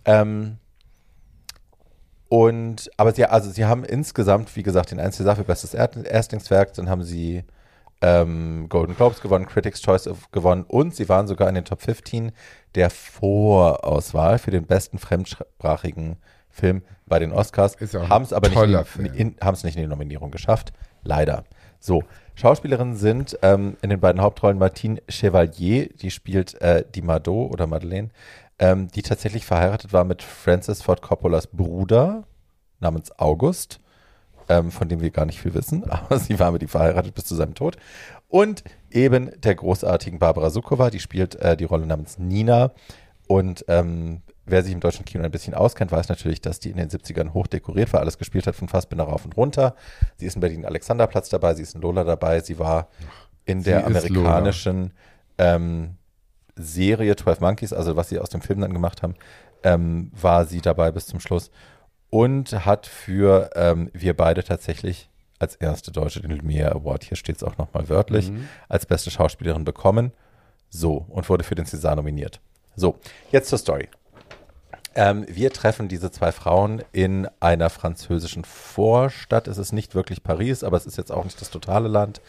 Ähm, 0.04 0.58
und, 2.28 2.90
aber 2.96 3.12
sie, 3.12 3.24
also 3.24 3.50
sie 3.50 3.64
haben 3.64 3.84
insgesamt, 3.84 4.54
wie 4.56 4.62
gesagt, 4.64 4.90
den 4.90 4.98
einen 4.98 5.12
César 5.12 5.36
für 5.36 5.44
bestes 5.44 5.74
Er- 5.74 6.04
Erstlingswerk, 6.04 6.74
dann 6.74 6.88
haben 6.88 7.04
sie 7.04 7.44
ähm, 8.02 8.68
Golden 8.68 8.94
Globes 8.96 9.20
gewonnen, 9.20 9.46
Critics' 9.46 9.82
Choice 9.82 10.08
gewonnen 10.32 10.64
und 10.64 10.94
sie 10.94 11.08
waren 11.08 11.26
sogar 11.26 11.48
in 11.48 11.54
den 11.54 11.64
Top 11.64 11.80
15 11.80 12.32
der 12.74 12.90
Vorauswahl 12.90 14.38
für 14.38 14.50
den 14.50 14.66
besten 14.66 14.98
fremdsprachigen 14.98 16.16
Film 16.50 16.82
bei 17.06 17.18
den 17.18 17.32
Oscars. 17.32 17.76
Haben 18.08 18.24
es 18.24 18.32
aber 18.32 18.48
nicht 18.48 18.96
in, 18.96 19.06
in, 19.06 19.36
nicht 19.38 19.76
in 19.76 19.82
die 19.82 19.86
Nominierung 19.86 20.30
geschafft. 20.30 20.72
Leider. 21.02 21.44
So, 21.78 22.02
Schauspielerinnen 22.34 22.96
sind 22.96 23.38
ähm, 23.42 23.76
in 23.82 23.90
den 23.90 24.00
beiden 24.00 24.20
Hauptrollen 24.20 24.58
Martine 24.58 25.00
Chevalier, 25.08 25.88
die 25.88 26.10
spielt 26.10 26.60
äh, 26.60 26.84
die 26.94 27.02
Mado 27.02 27.46
oder 27.46 27.66
Madeleine, 27.66 28.08
ähm, 28.58 28.88
die 28.88 29.02
tatsächlich 29.02 29.46
verheiratet 29.46 29.92
war 29.92 30.04
mit 30.04 30.22
Francis 30.22 30.82
Ford 30.82 31.02
Coppolas 31.02 31.46
Bruder 31.46 32.24
namens 32.80 33.16
August, 33.18 33.80
ähm, 34.48 34.70
von 34.70 34.88
dem 34.88 35.00
wir 35.00 35.10
gar 35.10 35.26
nicht 35.26 35.40
viel 35.40 35.54
wissen, 35.54 35.84
aber 35.90 36.18
sie 36.18 36.38
war 36.38 36.52
mit 36.52 36.62
ihm 36.62 36.68
verheiratet 36.68 37.14
bis 37.14 37.24
zu 37.24 37.34
seinem 37.34 37.54
Tod. 37.54 37.76
Und 38.28 38.64
eben 38.90 39.30
der 39.40 39.54
großartigen 39.54 40.18
Barbara 40.18 40.50
Sukowa, 40.50 40.90
die 40.90 41.00
spielt 41.00 41.36
äh, 41.36 41.56
die 41.56 41.64
Rolle 41.64 41.86
namens 41.86 42.18
Nina. 42.18 42.72
Und 43.28 43.64
ähm, 43.68 44.22
wer 44.44 44.62
sich 44.62 44.72
im 44.72 44.80
deutschen 44.80 45.04
Kino 45.04 45.24
ein 45.24 45.30
bisschen 45.30 45.54
auskennt, 45.54 45.92
weiß 45.92 46.08
natürlich, 46.08 46.40
dass 46.40 46.60
die 46.60 46.70
in 46.70 46.76
den 46.76 46.88
70ern 46.88 47.34
hoch 47.34 47.46
dekoriert 47.46 47.92
war, 47.92 48.00
alles 48.00 48.18
gespielt 48.18 48.46
hat 48.46 48.54
von 48.54 48.68
Fassbinder 48.68 49.04
rauf 49.04 49.24
und 49.24 49.36
runter. 49.36 49.74
Sie 50.16 50.26
ist 50.26 50.36
in 50.36 50.40
Berlin 50.40 50.64
Alexanderplatz 50.64 51.28
dabei, 51.28 51.54
sie 51.54 51.62
ist 51.62 51.74
in 51.74 51.82
Lola 51.82 52.04
dabei, 52.04 52.40
sie 52.40 52.58
war 52.58 52.88
in 53.44 53.62
der 53.62 53.86
amerikanischen 53.86 54.92
ähm, 55.38 55.96
Serie 56.56 57.14
12 57.16 57.40
Monkeys, 57.40 57.72
also 57.72 57.96
was 57.96 58.08
sie 58.08 58.18
aus 58.18 58.30
dem 58.30 58.40
Film 58.40 58.60
dann 58.60 58.72
gemacht 58.72 59.02
haben, 59.02 59.14
ähm, 59.62 60.10
war 60.20 60.46
sie 60.46 60.60
dabei 60.60 60.90
bis 60.90 61.06
zum 61.06 61.20
Schluss 61.20 61.50
und 62.16 62.64
hat 62.64 62.86
für 62.86 63.50
ähm, 63.54 63.90
wir 63.92 64.16
beide 64.16 64.42
tatsächlich 64.42 65.10
als 65.38 65.54
erste 65.56 65.90
Deutsche 65.92 66.20
den 66.22 66.32
Lumière 66.32 66.70
Award, 66.74 67.04
hier 67.04 67.16
steht 67.16 67.36
es 67.36 67.42
auch 67.42 67.58
nochmal 67.58 67.90
wörtlich, 67.90 68.30
Mhm. 68.30 68.48
als 68.70 68.86
beste 68.86 69.10
Schauspielerin 69.10 69.64
bekommen. 69.64 70.12
So, 70.70 71.04
und 71.08 71.28
wurde 71.28 71.44
für 71.44 71.54
den 71.54 71.66
César 71.66 71.94
nominiert. 71.94 72.40
So, 72.74 72.96
jetzt 73.32 73.48
zur 73.50 73.58
Story. 73.58 73.88
Ähm, 74.94 75.26
wir 75.28 75.50
treffen 75.52 75.88
diese 75.88 76.10
zwei 76.10 76.32
Frauen 76.32 76.82
in 76.92 77.28
einer 77.38 77.68
französischen 77.68 78.44
Vorstadt. 78.44 79.46
Es 79.46 79.58
ist 79.58 79.72
nicht 79.72 79.94
wirklich 79.94 80.22
Paris, 80.22 80.64
aber 80.64 80.78
es 80.78 80.86
ist 80.86 80.96
jetzt 80.96 81.12
auch 81.12 81.24
nicht 81.24 81.38
das 81.40 81.50
totale 81.50 81.88
Land. 81.88 82.22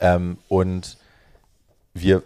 Ähm, 0.00 0.38
und 0.48 0.96
wir 1.92 2.22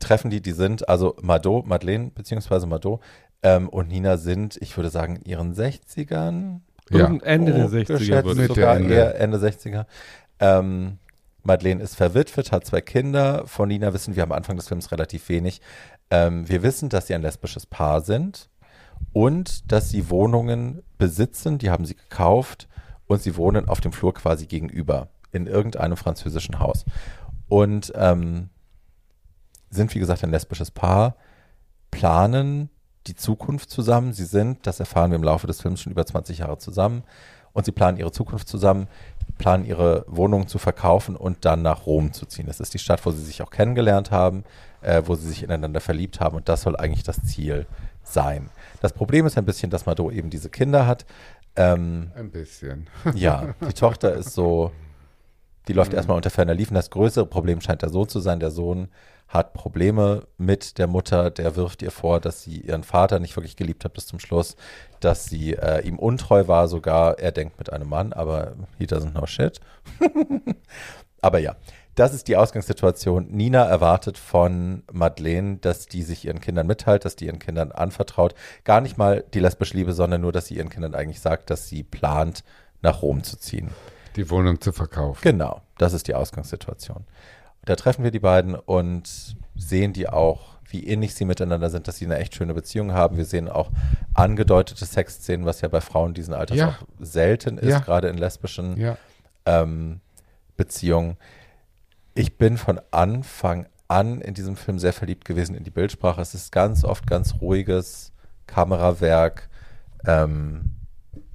treffen 0.00 0.30
die, 0.30 0.40
die 0.40 0.52
sind, 0.52 0.88
also 0.88 1.16
Mado, 1.22 1.62
Madeleine 1.64 2.10
beziehungsweise 2.12 2.66
Mado 2.66 3.00
ähm, 3.44 3.68
und 3.68 3.88
Nina 3.88 4.16
sind, 4.16 4.56
ich 4.60 4.76
würde 4.76 4.90
sagen, 4.90 5.16
in 5.16 5.24
ihren 5.26 5.54
60ern. 5.54 6.60
Ja. 6.90 7.06
Ende 7.22 7.52
der 7.52 7.66
Oh, 7.66 7.68
60er 7.68 7.98
geschätzt 7.98 8.24
würde 8.24 8.40
Mitte, 8.40 8.54
sogar 8.54 8.76
Ende. 8.76 8.94
eher 8.94 9.20
Ende 9.20 9.38
60er. 9.38 9.86
Ähm, 10.40 10.98
Madeleine 11.42 11.82
ist 11.82 11.94
verwitwet, 11.94 12.52
hat 12.52 12.64
zwei 12.66 12.80
Kinder. 12.80 13.46
Von 13.46 13.68
Nina 13.68 13.92
wissen 13.92 14.16
wir 14.16 14.22
am 14.22 14.32
Anfang 14.32 14.56
des 14.56 14.68
Films 14.68 14.90
relativ 14.90 15.28
wenig. 15.28 15.60
Ähm, 16.10 16.48
wir 16.48 16.62
wissen, 16.62 16.88
dass 16.88 17.06
sie 17.06 17.14
ein 17.14 17.22
lesbisches 17.22 17.66
Paar 17.66 18.00
sind 18.00 18.48
und 19.12 19.70
dass 19.70 19.90
sie 19.90 20.08
Wohnungen 20.10 20.82
besitzen, 20.98 21.58
die 21.58 21.70
haben 21.70 21.84
sie 21.84 21.96
gekauft 21.96 22.66
und 23.06 23.20
sie 23.22 23.36
wohnen 23.36 23.68
auf 23.68 23.80
dem 23.82 23.92
Flur 23.92 24.14
quasi 24.14 24.46
gegenüber 24.46 25.08
in 25.32 25.46
irgendeinem 25.46 25.96
französischen 25.98 26.60
Haus. 26.60 26.84
Und 27.48 27.92
ähm, 27.94 28.48
sind, 29.70 29.94
wie 29.94 29.98
gesagt, 29.98 30.24
ein 30.24 30.30
lesbisches 30.30 30.70
Paar, 30.70 31.16
planen 31.90 32.70
die 33.06 33.14
Zukunft 33.14 33.70
zusammen. 33.70 34.12
Sie 34.12 34.24
sind, 34.24 34.66
das 34.66 34.80
erfahren 34.80 35.10
wir 35.10 35.16
im 35.16 35.24
Laufe 35.24 35.46
des 35.46 35.60
Films, 35.60 35.80
schon 35.80 35.92
über 35.92 36.06
20 36.06 36.38
Jahre 36.38 36.58
zusammen. 36.58 37.04
Und 37.52 37.64
sie 37.64 37.72
planen 37.72 37.98
ihre 37.98 38.10
Zukunft 38.10 38.48
zusammen, 38.48 38.88
planen 39.38 39.64
ihre 39.64 40.04
Wohnung 40.08 40.48
zu 40.48 40.58
verkaufen 40.58 41.14
und 41.14 41.44
dann 41.44 41.62
nach 41.62 41.86
Rom 41.86 42.12
zu 42.12 42.26
ziehen. 42.26 42.46
Das 42.46 42.60
ist 42.60 42.74
die 42.74 42.78
Stadt, 42.78 43.04
wo 43.06 43.12
sie 43.12 43.22
sich 43.22 43.42
auch 43.42 43.50
kennengelernt 43.50 44.10
haben, 44.10 44.44
äh, 44.80 45.02
wo 45.06 45.14
sie 45.14 45.28
sich 45.28 45.42
ineinander 45.42 45.80
verliebt 45.80 46.20
haben. 46.20 46.36
Und 46.36 46.48
das 46.48 46.62
soll 46.62 46.76
eigentlich 46.76 47.04
das 47.04 47.22
Ziel 47.22 47.66
sein. 48.02 48.50
Das 48.80 48.92
Problem 48.92 49.24
ist 49.26 49.38
ein 49.38 49.44
bisschen, 49.44 49.70
dass 49.70 49.86
Mado 49.86 50.10
eben 50.10 50.30
diese 50.30 50.50
Kinder 50.50 50.86
hat. 50.86 51.06
Ähm, 51.56 52.10
Ein 52.16 52.30
bisschen. 52.30 52.88
ja, 53.14 53.54
die 53.66 53.72
Tochter 53.72 54.14
ist 54.14 54.34
so, 54.34 54.72
die 55.68 55.72
läuft 55.72 55.94
erstmal 55.94 56.16
unter 56.16 56.30
ferner 56.30 56.54
Liefen. 56.54 56.74
Das 56.74 56.90
größere 56.90 57.26
Problem 57.26 57.60
scheint 57.60 57.82
der 57.82 57.88
Sohn 57.88 58.08
zu 58.08 58.20
sein. 58.20 58.40
Der 58.40 58.50
Sohn 58.50 58.88
hat 59.28 59.52
Probleme 59.52 60.26
mit 60.38 60.78
der 60.78 60.86
Mutter. 60.86 61.30
Der 61.30 61.56
wirft 61.56 61.82
ihr 61.82 61.90
vor, 61.90 62.20
dass 62.20 62.42
sie 62.42 62.60
ihren 62.60 62.84
Vater 62.84 63.18
nicht 63.18 63.36
wirklich 63.36 63.56
geliebt 63.56 63.84
hat 63.84 63.94
bis 63.94 64.06
zum 64.06 64.18
Schluss, 64.18 64.56
dass 65.00 65.26
sie 65.26 65.54
äh, 65.54 65.86
ihm 65.86 65.98
untreu 65.98 66.46
war 66.46 66.68
sogar. 66.68 67.18
Er 67.18 67.32
denkt 67.32 67.58
mit 67.58 67.72
einem 67.72 67.88
Mann, 67.88 68.12
aber 68.12 68.54
he 68.78 68.84
doesn't 68.84 69.12
know 69.12 69.26
shit. 69.26 69.60
aber 71.20 71.38
ja, 71.38 71.56
das 71.94 72.12
ist 72.12 72.26
die 72.26 72.36
Ausgangssituation. 72.36 73.28
Nina 73.30 73.64
erwartet 73.64 74.18
von 74.18 74.82
Madeleine, 74.92 75.58
dass 75.58 75.86
die 75.86 76.02
sich 76.02 76.24
ihren 76.24 76.40
Kindern 76.40 76.66
mitteilt, 76.66 77.04
dass 77.04 77.16
die 77.16 77.26
ihren 77.26 77.38
Kindern 77.38 77.70
anvertraut. 77.70 78.34
Gar 78.64 78.80
nicht 78.80 78.98
mal 78.98 79.24
die 79.32 79.40
lesbische 79.40 79.76
Liebe, 79.76 79.92
sondern 79.92 80.20
nur, 80.20 80.32
dass 80.32 80.46
sie 80.46 80.56
ihren 80.56 80.70
Kindern 80.70 80.94
eigentlich 80.94 81.20
sagt, 81.20 81.50
dass 81.50 81.68
sie 81.68 81.82
plant, 81.82 82.42
nach 82.82 83.02
Rom 83.02 83.22
zu 83.22 83.38
ziehen. 83.38 83.70
Die 84.16 84.28
Wohnung 84.30 84.60
zu 84.60 84.72
verkaufen. 84.72 85.20
Genau, 85.22 85.62
das 85.78 85.92
ist 85.92 86.06
die 86.06 86.14
Ausgangssituation. 86.14 87.04
Da 87.64 87.76
treffen 87.76 88.04
wir 88.04 88.10
die 88.10 88.18
beiden 88.20 88.54
und 88.54 89.36
sehen 89.56 89.92
die 89.92 90.08
auch, 90.08 90.54
wie 90.68 90.86
ähnlich 90.86 91.14
sie 91.14 91.24
miteinander 91.24 91.70
sind, 91.70 91.86
dass 91.88 91.96
sie 91.98 92.04
eine 92.04 92.18
echt 92.18 92.34
schöne 92.34 92.54
Beziehung 92.54 92.92
haben. 92.92 93.16
Wir 93.16 93.24
sehen 93.24 93.48
auch 93.48 93.70
angedeutete 94.12 94.84
Sexszenen, 94.84 95.46
was 95.46 95.60
ja 95.60 95.68
bei 95.68 95.80
Frauen 95.80 96.14
diesen 96.14 96.34
Alters 96.34 96.56
Ja. 96.58 96.68
auch 96.70 96.86
selten 97.00 97.58
ist, 97.58 97.68
Ja. 97.70 97.78
gerade 97.80 98.08
in 98.08 98.18
lesbischen 98.18 98.76
Ja. 98.76 98.96
ähm, 99.46 100.00
Beziehungen. 100.56 101.16
Ich 102.14 102.38
bin 102.38 102.58
von 102.58 102.80
Anfang 102.90 103.66
an 103.88 104.20
in 104.20 104.34
diesem 104.34 104.56
Film 104.56 104.78
sehr 104.78 104.92
verliebt 104.92 105.24
gewesen 105.24 105.54
in 105.54 105.64
die 105.64 105.70
Bildsprache. 105.70 106.20
Es 106.20 106.34
ist 106.34 106.52
ganz 106.52 106.84
oft 106.84 107.06
ganz 107.06 107.34
ruhiges 107.40 108.12
Kamerawerk. 108.46 109.48
Ähm, 110.06 110.70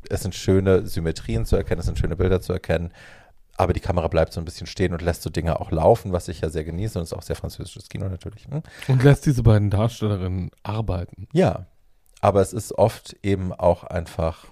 es 0.10 0.22
sind 0.22 0.36
schöne 0.36 0.88
Symmetrien 0.88 1.46
zu 1.46 1.56
erkennen, 1.56 1.80
es 1.80 1.86
sind 1.86 2.00
schöne 2.00 2.16
Bilder 2.16 2.42
zu 2.42 2.54
erkennen. 2.54 2.92
Aber 3.60 3.74
die 3.74 3.82
Kamera 3.82 4.08
bleibt 4.08 4.32
so 4.32 4.40
ein 4.40 4.46
bisschen 4.46 4.68
stehen 4.68 4.94
und 4.94 5.02
lässt 5.02 5.22
so 5.22 5.30
Dinge 5.30 5.60
auch 5.60 5.70
laufen, 5.70 6.14
was 6.14 6.30
ich 6.30 6.40
ja 6.40 6.50
sehr 6.50 6.64
genieße. 6.64 6.98
Und 6.98 7.04
es 7.04 7.12
ist 7.12 7.18
auch 7.18 7.22
sehr 7.24 7.36
französisches 7.36 7.90
Kino 7.90 8.08
natürlich. 8.08 8.46
Hm? 8.50 8.64
Und 8.88 9.04
lässt 9.04 9.26
diese 9.26 9.44
beiden 9.44 9.70
Darstellerinnen 9.70 10.50
arbeiten. 10.64 11.28
Ja, 11.34 11.66
aber 12.22 12.40
es 12.40 12.54
ist 12.54 12.72
oft 12.72 13.18
eben 13.22 13.52
auch 13.52 13.84
einfach 13.84 14.46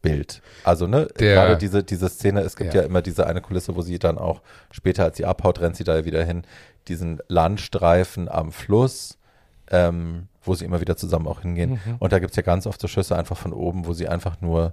Bild. 0.00 0.40
Also, 0.64 0.86
ne, 0.86 1.06
Der- 1.18 1.34
gerade 1.34 1.58
diese, 1.58 1.84
diese 1.84 2.08
Szene, 2.08 2.40
es 2.40 2.56
gibt 2.56 2.72
ja. 2.72 2.80
Ja. 2.80 2.86
immer 2.86 3.02
diese 3.02 3.26
eine 3.26 3.42
Kulisse, 3.42 3.76
wo 3.76 3.82
sie 3.82 3.98
dann 3.98 4.16
auch 4.16 4.40
später, 4.70 5.04
als 5.04 5.18
sie 5.18 5.26
abhaut, 5.26 5.60
rennt 5.60 5.76
sie 5.76 5.84
da 5.84 6.06
wieder 6.06 6.24
hin, 6.24 6.44
diesen 6.88 7.20
Landstreifen 7.28 8.30
am 8.30 8.52
Fluss, 8.52 9.18
ähm, 9.70 10.28
wo 10.42 10.54
sie 10.54 10.64
immer 10.64 10.80
wieder 10.80 10.96
zusammen 10.96 11.26
auch 11.26 11.42
hingehen. 11.42 11.72
Mhm. 11.84 11.96
Und 11.98 12.12
da 12.12 12.20
gibt 12.20 12.30
es 12.30 12.36
ja 12.36 12.42
ganz 12.42 12.66
oft 12.66 12.80
so 12.80 12.88
Schüsse 12.88 13.16
einfach 13.18 13.36
von 13.36 13.52
oben, 13.52 13.84
wo 13.86 13.92
sie 13.92 14.08
einfach 14.08 14.40
nur 14.40 14.72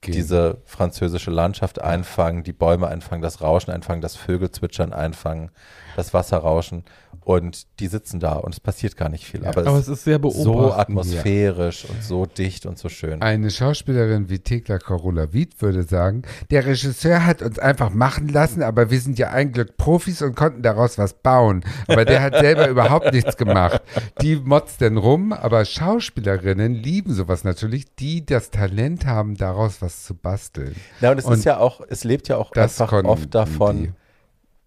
Gehen. 0.00 0.14
diese 0.14 0.58
französische 0.64 1.30
Landschaft 1.30 1.80
einfangen, 1.80 2.42
die 2.42 2.52
Bäume 2.52 2.88
einfangen, 2.88 3.22
das 3.22 3.40
Rauschen 3.40 3.70
einfangen, 3.70 4.00
das 4.00 4.16
Vögelzwitschern 4.16 4.92
einfangen, 4.92 5.50
das 5.96 6.12
Wasserrauschen 6.14 6.84
und 7.24 7.66
die 7.80 7.86
sitzen 7.86 8.20
da 8.20 8.34
und 8.34 8.52
es 8.54 8.60
passiert 8.60 8.96
gar 8.96 9.08
nicht 9.08 9.24
viel. 9.24 9.42
Ja. 9.42 9.50
aber, 9.50 9.66
Aber 9.66 9.78
es 9.78 9.88
es 9.88 9.98
ist 9.98 10.04
sehr 10.04 10.20
so 10.22 10.72
atmosphärisch 10.72 11.86
und 11.86 12.02
so 12.02 12.26
dicht 12.26 12.66
und 12.66 12.78
so 12.78 12.88
schön. 12.88 13.22
Eine 13.22 13.50
Schauspielerin 13.50 14.28
wie 14.28 14.40
Thekla 14.40 14.78
Carola 14.78 15.32
Wied 15.32 15.60
würde 15.62 15.84
sagen, 15.84 16.22
der 16.50 16.66
Regisseur 16.66 17.24
hat 17.24 17.42
uns 17.42 17.58
einfach 17.58 17.90
machen 17.90 18.28
lassen, 18.28 18.62
aber 18.62 18.90
wir 18.90 19.00
sind 19.00 19.18
ja 19.18 19.30
ein 19.30 19.52
Glück 19.52 19.76
Profis 19.76 20.20
und 20.22 20.36
konnten 20.36 20.62
daraus 20.62 20.98
was 20.98 21.14
bauen. 21.14 21.64
Aber 21.88 22.04
der 22.04 22.22
hat 22.22 22.34
selber 22.34 22.68
überhaupt 22.74 23.12
nichts 23.12 23.36
gemacht. 23.36 23.82
Die 24.20 24.36
motzt 24.36 24.80
denn 24.80 24.98
rum, 24.98 25.32
aber 25.32 25.64
Schauspielerinnen 25.64 26.74
lieben 26.74 27.14
sowas 27.14 27.44
natürlich, 27.44 27.94
die 27.94 28.26
das 28.26 28.50
Talent 28.50 29.06
haben, 29.06 29.36
daraus 29.36 29.80
was 29.80 29.93
zu 30.02 30.14
basteln. 30.14 30.74
Na, 31.00 31.10
und 31.12 31.18
es 31.18 31.24
und 31.24 31.34
ist 31.34 31.44
ja 31.44 31.58
auch, 31.58 31.80
es 31.88 32.02
lebt 32.04 32.26
ja 32.28 32.36
auch 32.36 32.50
Das 32.50 32.80
einfach 32.80 33.04
oft 33.04 33.34
davon, 33.34 33.76
die. 33.84 33.92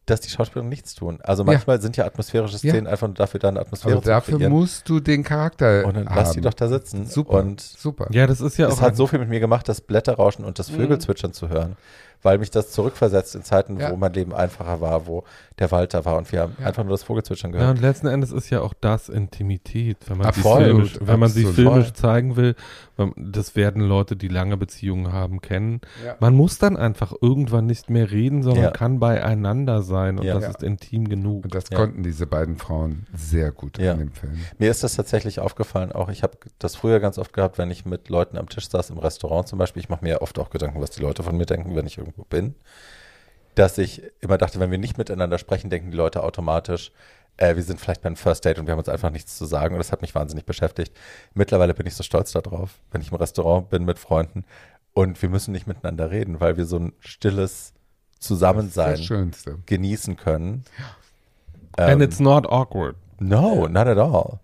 dass 0.06 0.22
die 0.22 0.30
Schauspieler 0.30 0.64
nichts 0.64 0.96
tun. 0.96 1.20
Also 1.22 1.44
manchmal 1.44 1.82
sind 1.82 1.98
ja 1.98 2.06
atmosphärische 2.06 2.54
Ja. 2.66 2.72
Szenen 2.72 2.88
einfach 2.88 3.08
nur 3.08 3.16
dafür 3.16 3.40
da, 3.42 3.50
eine 3.50 3.60
Atmosphäre 3.60 3.94
Aber 3.94 4.00
Also 4.02 4.10
dafür 4.12 4.32
zu 4.34 4.38
kreieren. 4.38 4.54
musst 4.54 4.88
du 4.88 5.00
den 5.02 5.24
Charakter 5.24 5.86
und 5.86 5.96
dann 5.98 6.08
haben. 6.08 6.16
lass 6.16 6.32
die 6.32 6.42
doch 6.42 6.54
da 6.54 6.70
sitzen. 6.70 7.06
Super, 7.06 7.40
Und 7.40 7.60
super. 7.60 8.08
Ja, 8.12 8.26
das 8.26 8.40
ist 8.40 8.58
ja 8.58 8.68
es 8.68 8.76
auch. 8.76 8.82
hat 8.82 8.92
ein- 8.92 8.96
so 8.96 9.08
viel 9.08 9.20
mit 9.20 9.28
mir 9.30 9.42
gemacht, 9.42 9.68
das 9.68 9.82
Blätterrauschen 9.82 10.46
und 10.46 10.60
das 10.60 10.70
Vögelzwitschern 10.70 11.34
zu 11.34 11.50
hören, 11.50 11.76
weil 12.24 12.38
mich 12.40 12.52
das 12.52 12.72
zurückversetzt 12.72 13.36
in 13.36 13.44
Zeiten, 13.44 13.80
Ja. 13.80 13.92
wo 13.92 13.96
mein 13.96 14.14
Leben 14.14 14.34
einfacher 14.34 14.82
war, 14.82 15.08
wo 15.08 15.24
der 15.60 15.72
Wald 15.72 15.94
da 15.94 16.06
war 16.06 16.18
und 16.18 16.32
wir 16.32 16.42
haben 16.42 16.56
Ja. 16.60 16.68
einfach 16.68 16.84
nur 16.84 16.92
das 16.92 17.04
Vogelzwitschern 17.04 17.52
ja, 17.54 17.60
gehört. 17.60 17.78
und 17.78 17.82
letzten 17.82 18.08
Endes 18.08 18.32
ist 18.32 18.50
ja 18.50 18.62
auch 18.62 18.74
das 18.80 19.10
Intimität, 19.10 19.98
wenn 20.08 20.18
man 20.18 20.34
sie 20.34 20.40
Absolut, 20.42 20.64
filmisch, 20.64 21.00
wenn 21.02 21.20
man 21.20 21.30
sie 21.30 21.46
absolut. 21.46 21.72
filmisch 21.74 21.94
zeigen 21.94 22.36
will. 22.36 22.56
Das 23.16 23.56
werden 23.56 23.82
Leute, 23.84 24.16
die 24.16 24.28
lange 24.28 24.58
Beziehungen 24.58 25.14
haben, 25.14 25.40
kennen. 25.42 25.82
Ja. 26.04 26.16
Man 26.20 26.34
muss 26.36 26.58
dann 26.58 26.78
einfach 26.78 27.14
irgendwann 27.22 27.68
nicht 27.68 27.90
mehr 27.92 28.10
reden, 28.12 28.42
sondern 28.42 28.64
Ja. 28.66 28.72
kann 28.72 29.00
beieinander 29.00 29.84
sein 29.84 30.18
und 30.18 30.26
Ja. 30.26 30.34
das 30.36 30.44
Ja. 30.44 30.50
ist 30.50 30.64
intim 30.64 31.08
genug. 31.08 31.44
Und 31.46 31.54
das 31.56 31.66
Ja. 31.72 31.78
konnten 31.78 32.02
diese 32.04 32.26
beiden 32.26 32.58
Frauen 32.58 33.06
sehr 33.14 33.52
gut 33.52 33.78
Ja. 33.78 33.94
in 33.94 34.00
dem 34.00 34.12
Film. 34.12 34.38
Mir 34.58 34.72
ist 34.72 34.84
das 34.84 34.96
tatsächlich 34.96 35.40
aufgefallen, 35.40 35.92
auch 35.92 36.10
ich 36.10 36.24
habe 36.24 36.38
das 36.60 36.76
früher 36.76 37.00
ganz 37.00 37.18
oft 37.20 37.34
gehabt, 37.34 37.58
wenn 37.60 37.70
ich 37.70 37.86
mit 37.86 38.10
Leuten 38.10 38.38
am 38.38 38.50
Tisch 38.50 38.68
saß, 38.70 38.90
im 38.90 38.98
Restaurant 38.98 39.48
zum 39.48 39.60
Beispiel, 39.60 39.82
ich 39.82 39.90
mache 39.90 40.04
mir 40.04 40.12
ja 40.12 40.22
oft 40.22 40.40
auch 40.40 40.50
Gedanken, 40.50 40.82
was 40.82 40.90
die 40.92 41.02
Leute 41.02 41.22
von 41.24 41.38
mir 41.38 41.46
denken, 41.46 41.76
wenn 41.76 41.86
ich 41.86 42.00
irgendwo 42.08 42.24
bin, 42.24 42.56
dass 43.56 43.78
ich 43.78 44.02
immer 44.20 44.38
dachte, 44.38 44.60
wenn 44.60 44.72
wir 44.72 44.78
nicht 44.78 44.98
miteinander 44.98 45.38
sprechen, 45.38 45.70
denken 45.70 45.92
die 45.92 45.98
Leute 45.98 46.24
automatisch, 46.24 46.92
äh, 47.38 47.56
wir 47.56 47.64
sind 47.64 47.80
vielleicht 47.80 48.02
beim 48.02 48.16
First 48.16 48.46
Date 48.46 48.60
und 48.60 48.66
wir 48.68 48.72
haben 48.72 48.80
uns 48.80 48.90
einfach 48.90 49.12
nichts 49.12 49.38
zu 49.38 49.46
sagen 49.46 49.76
und 49.76 49.80
das 49.80 49.92
hat 49.92 50.02
mich 50.02 50.16
wahnsinnig 50.16 50.46
beschäftigt. 50.46 50.96
Mittlerweile 51.34 51.74
bin 51.74 51.86
ich 51.86 51.96
so 51.96 52.04
stolz 52.04 52.32
darauf, 52.32 52.80
wenn 52.92 53.02
ich 53.02 53.12
im 53.12 53.18
Restaurant 53.18 53.70
bin 53.70 53.86
mit 53.86 54.00
Freunden 54.00 54.44
und 54.94 55.22
wir 55.22 55.30
müssen 55.30 55.52
nicht 55.52 55.68
miteinander 55.68 56.10
reden, 56.12 56.40
weil 56.40 56.58
wir 56.58 56.66
so 56.66 56.78
ein 56.80 56.94
stilles 57.00 57.74
Zusammensein 58.20 58.98
genießen 59.66 60.18
können. 60.18 60.64
And 61.78 61.92
Ähm, 61.94 62.02
it's 62.02 62.20
not 62.20 62.48
awkward. 62.48 62.96
No, 63.20 63.68
not 63.68 63.88
at 63.88 63.98
all. 63.98 64.40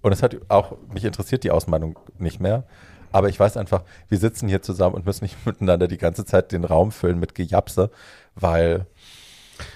Und 0.00 0.12
es 0.12 0.22
hat 0.22 0.36
auch, 0.48 0.76
mich 0.92 1.04
interessiert 1.04 1.44
die 1.44 1.50
Ausmeinung 1.50 1.98
nicht 2.18 2.40
mehr. 2.40 2.64
Aber 3.12 3.28
ich 3.28 3.38
weiß 3.38 3.56
einfach, 3.56 3.84
wir 4.08 4.18
sitzen 4.18 4.48
hier 4.48 4.62
zusammen 4.62 4.94
und 4.96 5.06
müssen 5.06 5.24
nicht 5.24 5.36
miteinander 5.46 5.88
die 5.88 5.98
ganze 5.98 6.24
Zeit 6.24 6.52
den 6.52 6.64
Raum 6.64 6.90
füllen 6.90 7.18
mit 7.18 7.34
Gejapse, 7.34 7.90
weil 8.34 8.86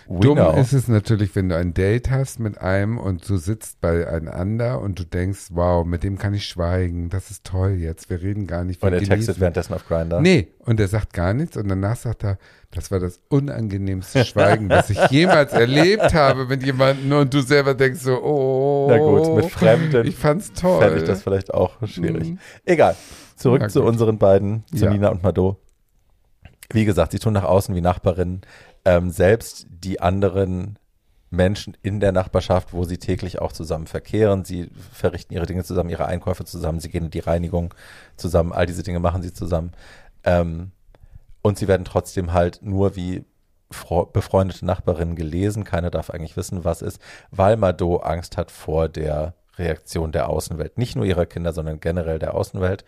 we 0.08 0.20
Dumm 0.20 0.36
know. 0.36 0.52
ist 0.52 0.72
es 0.72 0.88
natürlich, 0.88 1.34
wenn 1.34 1.48
du 1.48 1.56
ein 1.56 1.74
Date 1.74 2.10
hast 2.10 2.40
mit 2.40 2.58
einem 2.58 2.98
und 2.98 3.28
du 3.28 3.36
sitzt 3.36 3.80
beieinander 3.80 4.80
und 4.80 4.98
du 4.98 5.04
denkst, 5.04 5.48
wow, 5.50 5.84
mit 5.84 6.02
dem 6.02 6.18
kann 6.18 6.34
ich 6.34 6.46
schweigen, 6.46 7.08
das 7.08 7.30
ist 7.30 7.44
toll 7.44 7.72
jetzt, 7.72 8.10
wir 8.10 8.20
reden 8.22 8.46
gar 8.46 8.64
nicht. 8.64 8.82
Wir 8.82 8.88
und 8.88 8.92
er 8.94 8.98
textet 9.00 9.18
genießen. 9.18 9.40
währenddessen 9.40 9.74
auf 9.74 9.86
Grindr. 9.86 10.20
Nee, 10.20 10.48
und 10.60 10.80
er 10.80 10.88
sagt 10.88 11.12
gar 11.12 11.34
nichts 11.34 11.56
und 11.56 11.68
danach 11.68 11.96
sagt 11.96 12.24
er, 12.24 12.38
das 12.72 12.90
war 12.90 13.00
das 13.00 13.20
unangenehmste 13.28 14.24
Schweigen, 14.24 14.68
das 14.68 14.90
ich 14.90 14.98
jemals 15.10 15.52
erlebt 15.52 16.14
habe 16.14 16.46
mit 16.46 16.62
jemandem 16.64 17.12
und 17.12 17.32
du 17.32 17.40
selber 17.40 17.74
denkst 17.74 18.00
so, 18.00 18.22
oh. 18.22 18.86
Na 18.90 18.98
gut, 18.98 19.36
mit 19.36 19.50
Fremden 19.50 20.06
Ich 20.06 20.16
fand's 20.16 20.52
toll. 20.52 20.80
Fände 20.80 20.98
ich 20.98 21.04
das 21.04 21.22
vielleicht 21.22 21.54
auch 21.54 21.74
schwierig. 21.86 22.30
Mhm. 22.30 22.38
Egal. 22.64 22.96
Zurück 23.36 23.60
Na 23.62 23.68
zu 23.68 23.80
gut. 23.80 23.88
unseren 23.90 24.18
beiden, 24.18 24.64
zu 24.74 24.84
Ja. 24.86 24.90
Nina 24.90 25.08
und 25.08 25.22
Mado. 25.22 25.56
Wie 26.72 26.84
gesagt, 26.84 27.12
sie 27.12 27.18
tun 27.18 27.32
nach 27.34 27.44
außen 27.44 27.74
wie 27.74 27.80
Nachbarinnen. 27.80 28.40
Ähm, 28.84 29.10
selbst 29.10 29.66
die 29.68 30.00
anderen 30.00 30.78
Menschen 31.30 31.76
in 31.82 32.00
der 32.00 32.12
Nachbarschaft, 32.12 32.72
wo 32.72 32.84
sie 32.84 32.98
täglich 32.98 33.40
auch 33.40 33.52
zusammen 33.52 33.86
verkehren, 33.86 34.44
sie 34.44 34.70
verrichten 34.92 35.34
ihre 35.34 35.46
Dinge 35.46 35.64
zusammen, 35.64 35.90
ihre 35.90 36.06
Einkäufe 36.06 36.44
zusammen, 36.44 36.80
sie 36.80 36.88
gehen 36.88 37.04
in 37.04 37.10
die 37.10 37.20
Reinigung 37.20 37.74
zusammen, 38.16 38.52
all 38.52 38.66
diese 38.66 38.82
Dinge 38.82 39.00
machen 39.00 39.22
sie 39.22 39.32
zusammen. 39.32 39.72
Ähm, 40.24 40.70
und 41.42 41.58
sie 41.58 41.68
werden 41.68 41.84
trotzdem 41.84 42.32
halt 42.32 42.60
nur 42.62 42.96
wie 42.96 43.24
befreundete 44.12 44.64
Nachbarinnen 44.64 45.16
gelesen. 45.16 45.64
Keiner 45.64 45.90
darf 45.90 46.10
eigentlich 46.10 46.36
wissen, 46.36 46.64
was 46.64 46.82
ist, 46.82 47.00
weil 47.30 47.56
Mado 47.56 47.96
Angst 47.96 48.36
hat 48.36 48.50
vor 48.50 48.88
der 48.88 49.34
Reaktion 49.58 50.12
der 50.12 50.28
Außenwelt. 50.28 50.78
Nicht 50.78 50.96
nur 50.96 51.04
ihrer 51.04 51.26
Kinder, 51.26 51.52
sondern 51.52 51.80
generell 51.80 52.18
der 52.18 52.34
Außenwelt. 52.34 52.84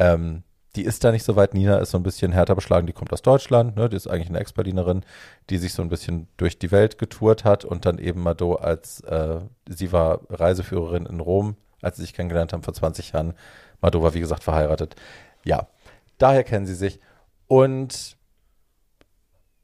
Ähm, 0.00 0.42
die 0.76 0.84
ist 0.84 1.04
da 1.04 1.12
nicht 1.12 1.24
so 1.24 1.36
weit. 1.36 1.54
Nina 1.54 1.78
ist 1.78 1.90
so 1.90 1.98
ein 1.98 2.02
bisschen 2.02 2.32
härter 2.32 2.54
beschlagen. 2.54 2.86
Die 2.86 2.92
kommt 2.92 3.12
aus 3.12 3.22
Deutschland. 3.22 3.76
Ne? 3.76 3.88
Die 3.88 3.96
ist 3.96 4.06
eigentlich 4.06 4.28
eine 4.28 4.38
Ex-Berlinerin, 4.38 5.04
die 5.50 5.58
sich 5.58 5.74
so 5.74 5.82
ein 5.82 5.88
bisschen 5.88 6.28
durch 6.36 6.58
die 6.58 6.70
Welt 6.70 6.98
getourt 6.98 7.44
hat 7.44 7.64
und 7.64 7.86
dann 7.86 7.98
eben 7.98 8.22
Mado 8.22 8.54
als, 8.54 9.00
äh, 9.00 9.40
sie 9.68 9.92
war 9.92 10.20
Reiseführerin 10.30 11.06
in 11.06 11.20
Rom, 11.20 11.56
als 11.82 11.96
sie 11.96 12.02
sich 12.02 12.14
kennengelernt 12.14 12.52
haben 12.52 12.62
vor 12.62 12.74
20 12.74 13.12
Jahren. 13.12 13.34
Mado 13.80 14.02
war, 14.02 14.14
wie 14.14 14.20
gesagt, 14.20 14.44
verheiratet. 14.44 14.94
Ja, 15.44 15.68
daher 16.18 16.44
kennen 16.44 16.66
sie 16.66 16.74
sich. 16.74 17.00
Und 17.46 18.16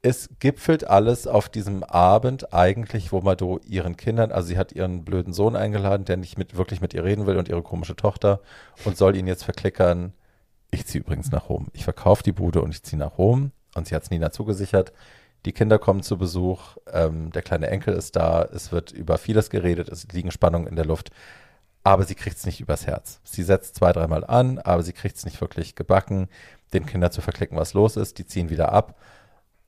es 0.01 0.29
gipfelt 0.39 0.87
alles 0.87 1.25
auf 1.25 1.49
diesem 1.49 1.83
Abend 1.83 2.53
eigentlich, 2.53 3.11
wo 3.11 3.21
Mado 3.21 3.59
ihren 3.65 3.97
Kindern, 3.97 4.31
also 4.31 4.49
sie 4.49 4.57
hat 4.57 4.71
ihren 4.71 5.03
blöden 5.03 5.33
Sohn 5.33 5.55
eingeladen, 5.55 6.05
der 6.05 6.17
nicht 6.17 6.37
mit, 6.37 6.57
wirklich 6.57 6.81
mit 6.81 6.93
ihr 6.93 7.03
reden 7.03 7.25
will 7.25 7.37
und 7.37 7.49
ihre 7.49 7.63
komische 7.63 7.95
Tochter 7.95 8.41
und 8.85 8.97
soll 8.97 9.15
ihn 9.15 9.27
jetzt 9.27 9.43
verklickern. 9.43 10.13
Ich 10.71 10.85
ziehe 10.85 11.01
übrigens 11.03 11.31
nach 11.31 11.49
Rom. 11.49 11.67
Ich 11.73 11.83
verkaufe 11.83 12.23
die 12.23 12.31
Bude 12.31 12.61
und 12.61 12.71
ich 12.71 12.83
ziehe 12.83 12.99
nach 12.99 13.17
Rom. 13.17 13.51
Und 13.75 13.87
sie 13.87 13.95
hat 13.95 14.03
es 14.03 14.09
Nina 14.09 14.31
zugesichert. 14.31 14.91
Die 15.45 15.53
Kinder 15.53 15.79
kommen 15.79 16.03
zu 16.03 16.17
Besuch. 16.17 16.77
Ähm, 16.91 17.31
der 17.31 17.41
kleine 17.41 17.67
Enkel 17.67 17.93
ist 17.93 18.15
da. 18.15 18.43
Es 18.43 18.71
wird 18.71 18.91
über 18.91 19.17
vieles 19.17 19.49
geredet. 19.49 19.87
Es 19.89 20.07
liegen 20.11 20.31
Spannungen 20.31 20.67
in 20.67 20.75
der 20.75 20.85
Luft. 20.85 21.11
aber 21.87 22.03
sie 22.03 22.15
kriegt 22.15 22.35
es 22.35 22.45
nicht 22.45 22.59
übers 22.59 22.85
Herz. 22.85 23.21
Sie 23.23 23.43
setzt 23.43 23.75
zwei, 23.75 23.93
dreimal 23.93 24.25
an, 24.25 24.59
aber 24.59 24.83
sie 24.83 24.91
kriegt 24.91 25.15
es 25.15 25.23
nicht 25.23 25.39
wirklich 25.39 25.73
gebacken, 25.73 26.27
den 26.73 26.85
Kindern 26.85 27.11
zu 27.13 27.21
verklicken, 27.21 27.57
was 27.57 27.73
los 27.73 27.95
ist. 27.95 28.17
Die 28.17 28.25
ziehen 28.25 28.49
wieder 28.49 28.73
ab. 28.73 28.99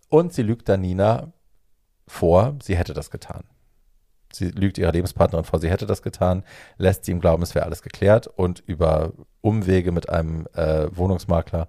Und 0.09 0.33
sie 0.33 0.41
lügt 0.41 0.67
dann 0.67 0.81
Nina 0.81 1.31
vor, 2.07 2.57
sie 2.61 2.75
hätte 2.75 2.93
das 2.93 3.09
getan. 3.09 3.45
Sie 4.31 4.49
lügt 4.49 4.77
ihrer 4.77 4.91
Lebenspartnerin 4.91 5.45
vor, 5.45 5.59
sie 5.59 5.69
hätte 5.69 5.85
das 5.85 6.01
getan, 6.01 6.43
lässt 6.77 7.05
sie 7.05 7.11
ihm 7.11 7.19
glauben, 7.19 7.43
es 7.43 7.55
wäre 7.55 7.65
alles 7.65 7.81
geklärt 7.81 8.27
und 8.27 8.63
über 8.65 9.13
Umwege 9.41 9.91
mit 9.91 10.09
einem 10.09 10.47
äh, 10.53 10.87
Wohnungsmakler 10.95 11.67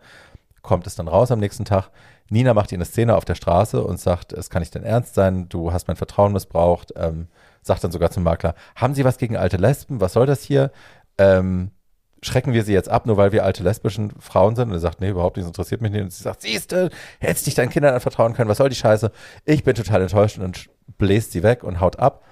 kommt 0.63 0.87
es 0.87 0.95
dann 0.95 1.09
raus 1.09 1.31
am 1.31 1.41
nächsten 1.41 1.65
Tag. 1.65 1.91
Nina 2.29 2.55
macht 2.55 2.71
ihr 2.71 2.77
eine 2.77 2.85
Szene 2.85 3.17
auf 3.17 3.25
der 3.25 3.35
Straße 3.35 3.83
und 3.83 3.99
sagt, 3.99 4.33
es 4.33 4.51
kann 4.51 4.61
nicht 4.61 4.75
dein 4.75 4.85
Ernst 4.85 5.15
sein, 5.15 5.49
du 5.49 5.73
hast 5.73 5.89
mein 5.89 5.97
Vertrauen 5.97 6.33
missbraucht. 6.33 6.93
Ähm, 6.97 7.29
sagt 7.63 7.85
dann 7.85 7.93
sogar 7.93 8.11
zum 8.11 8.23
Makler, 8.23 8.55
haben 8.77 8.95
Sie 8.95 9.05
was 9.05 9.19
gegen 9.19 9.37
alte 9.37 9.57
Lesben? 9.57 10.01
Was 10.01 10.13
soll 10.13 10.27
das 10.27 10.43
hier? 10.43 10.71
Ähm, 11.19 11.71
schrecken 12.23 12.53
wir 12.53 12.65
sie 12.65 12.73
jetzt 12.73 12.89
ab, 12.89 13.07
nur 13.07 13.17
weil 13.17 13.33
wir 13.33 13.45
alte 13.45 13.63
lesbischen 13.63 14.13
Frauen 14.21 14.57
sind? 14.57 14.69
Und 14.69 14.75
er 14.75 14.81
sagt, 14.81 15.01
nee, 15.01 15.09
überhaupt 15.09 15.37
nicht, 15.37 15.45
das 15.45 15.51
interessiert 15.51 15.81
mich 15.81 15.91
nicht. 15.91 16.03
Und 16.03 16.13
sie 16.13 16.23
sagt, 16.23 16.43
siehste, 16.43 16.91
hättest 17.19 17.47
dich 17.47 17.55
deinen 17.55 17.71
Kindern 17.71 17.95
anvertrauen 17.95 18.35
können, 18.35 18.49
was 18.49 18.59
soll 18.59 18.69
die 18.69 18.77
Scheiße? 18.77 19.11
Ich 19.45 19.65
bin 19.65 19.75
total 19.75 20.03
enttäuscht 20.03 20.39
und 20.39 20.69
bläst 20.99 21.33
sie 21.33 21.43
weg 21.43 21.65
und 21.65 21.81
haut 21.81 21.99
ab. 21.99 22.25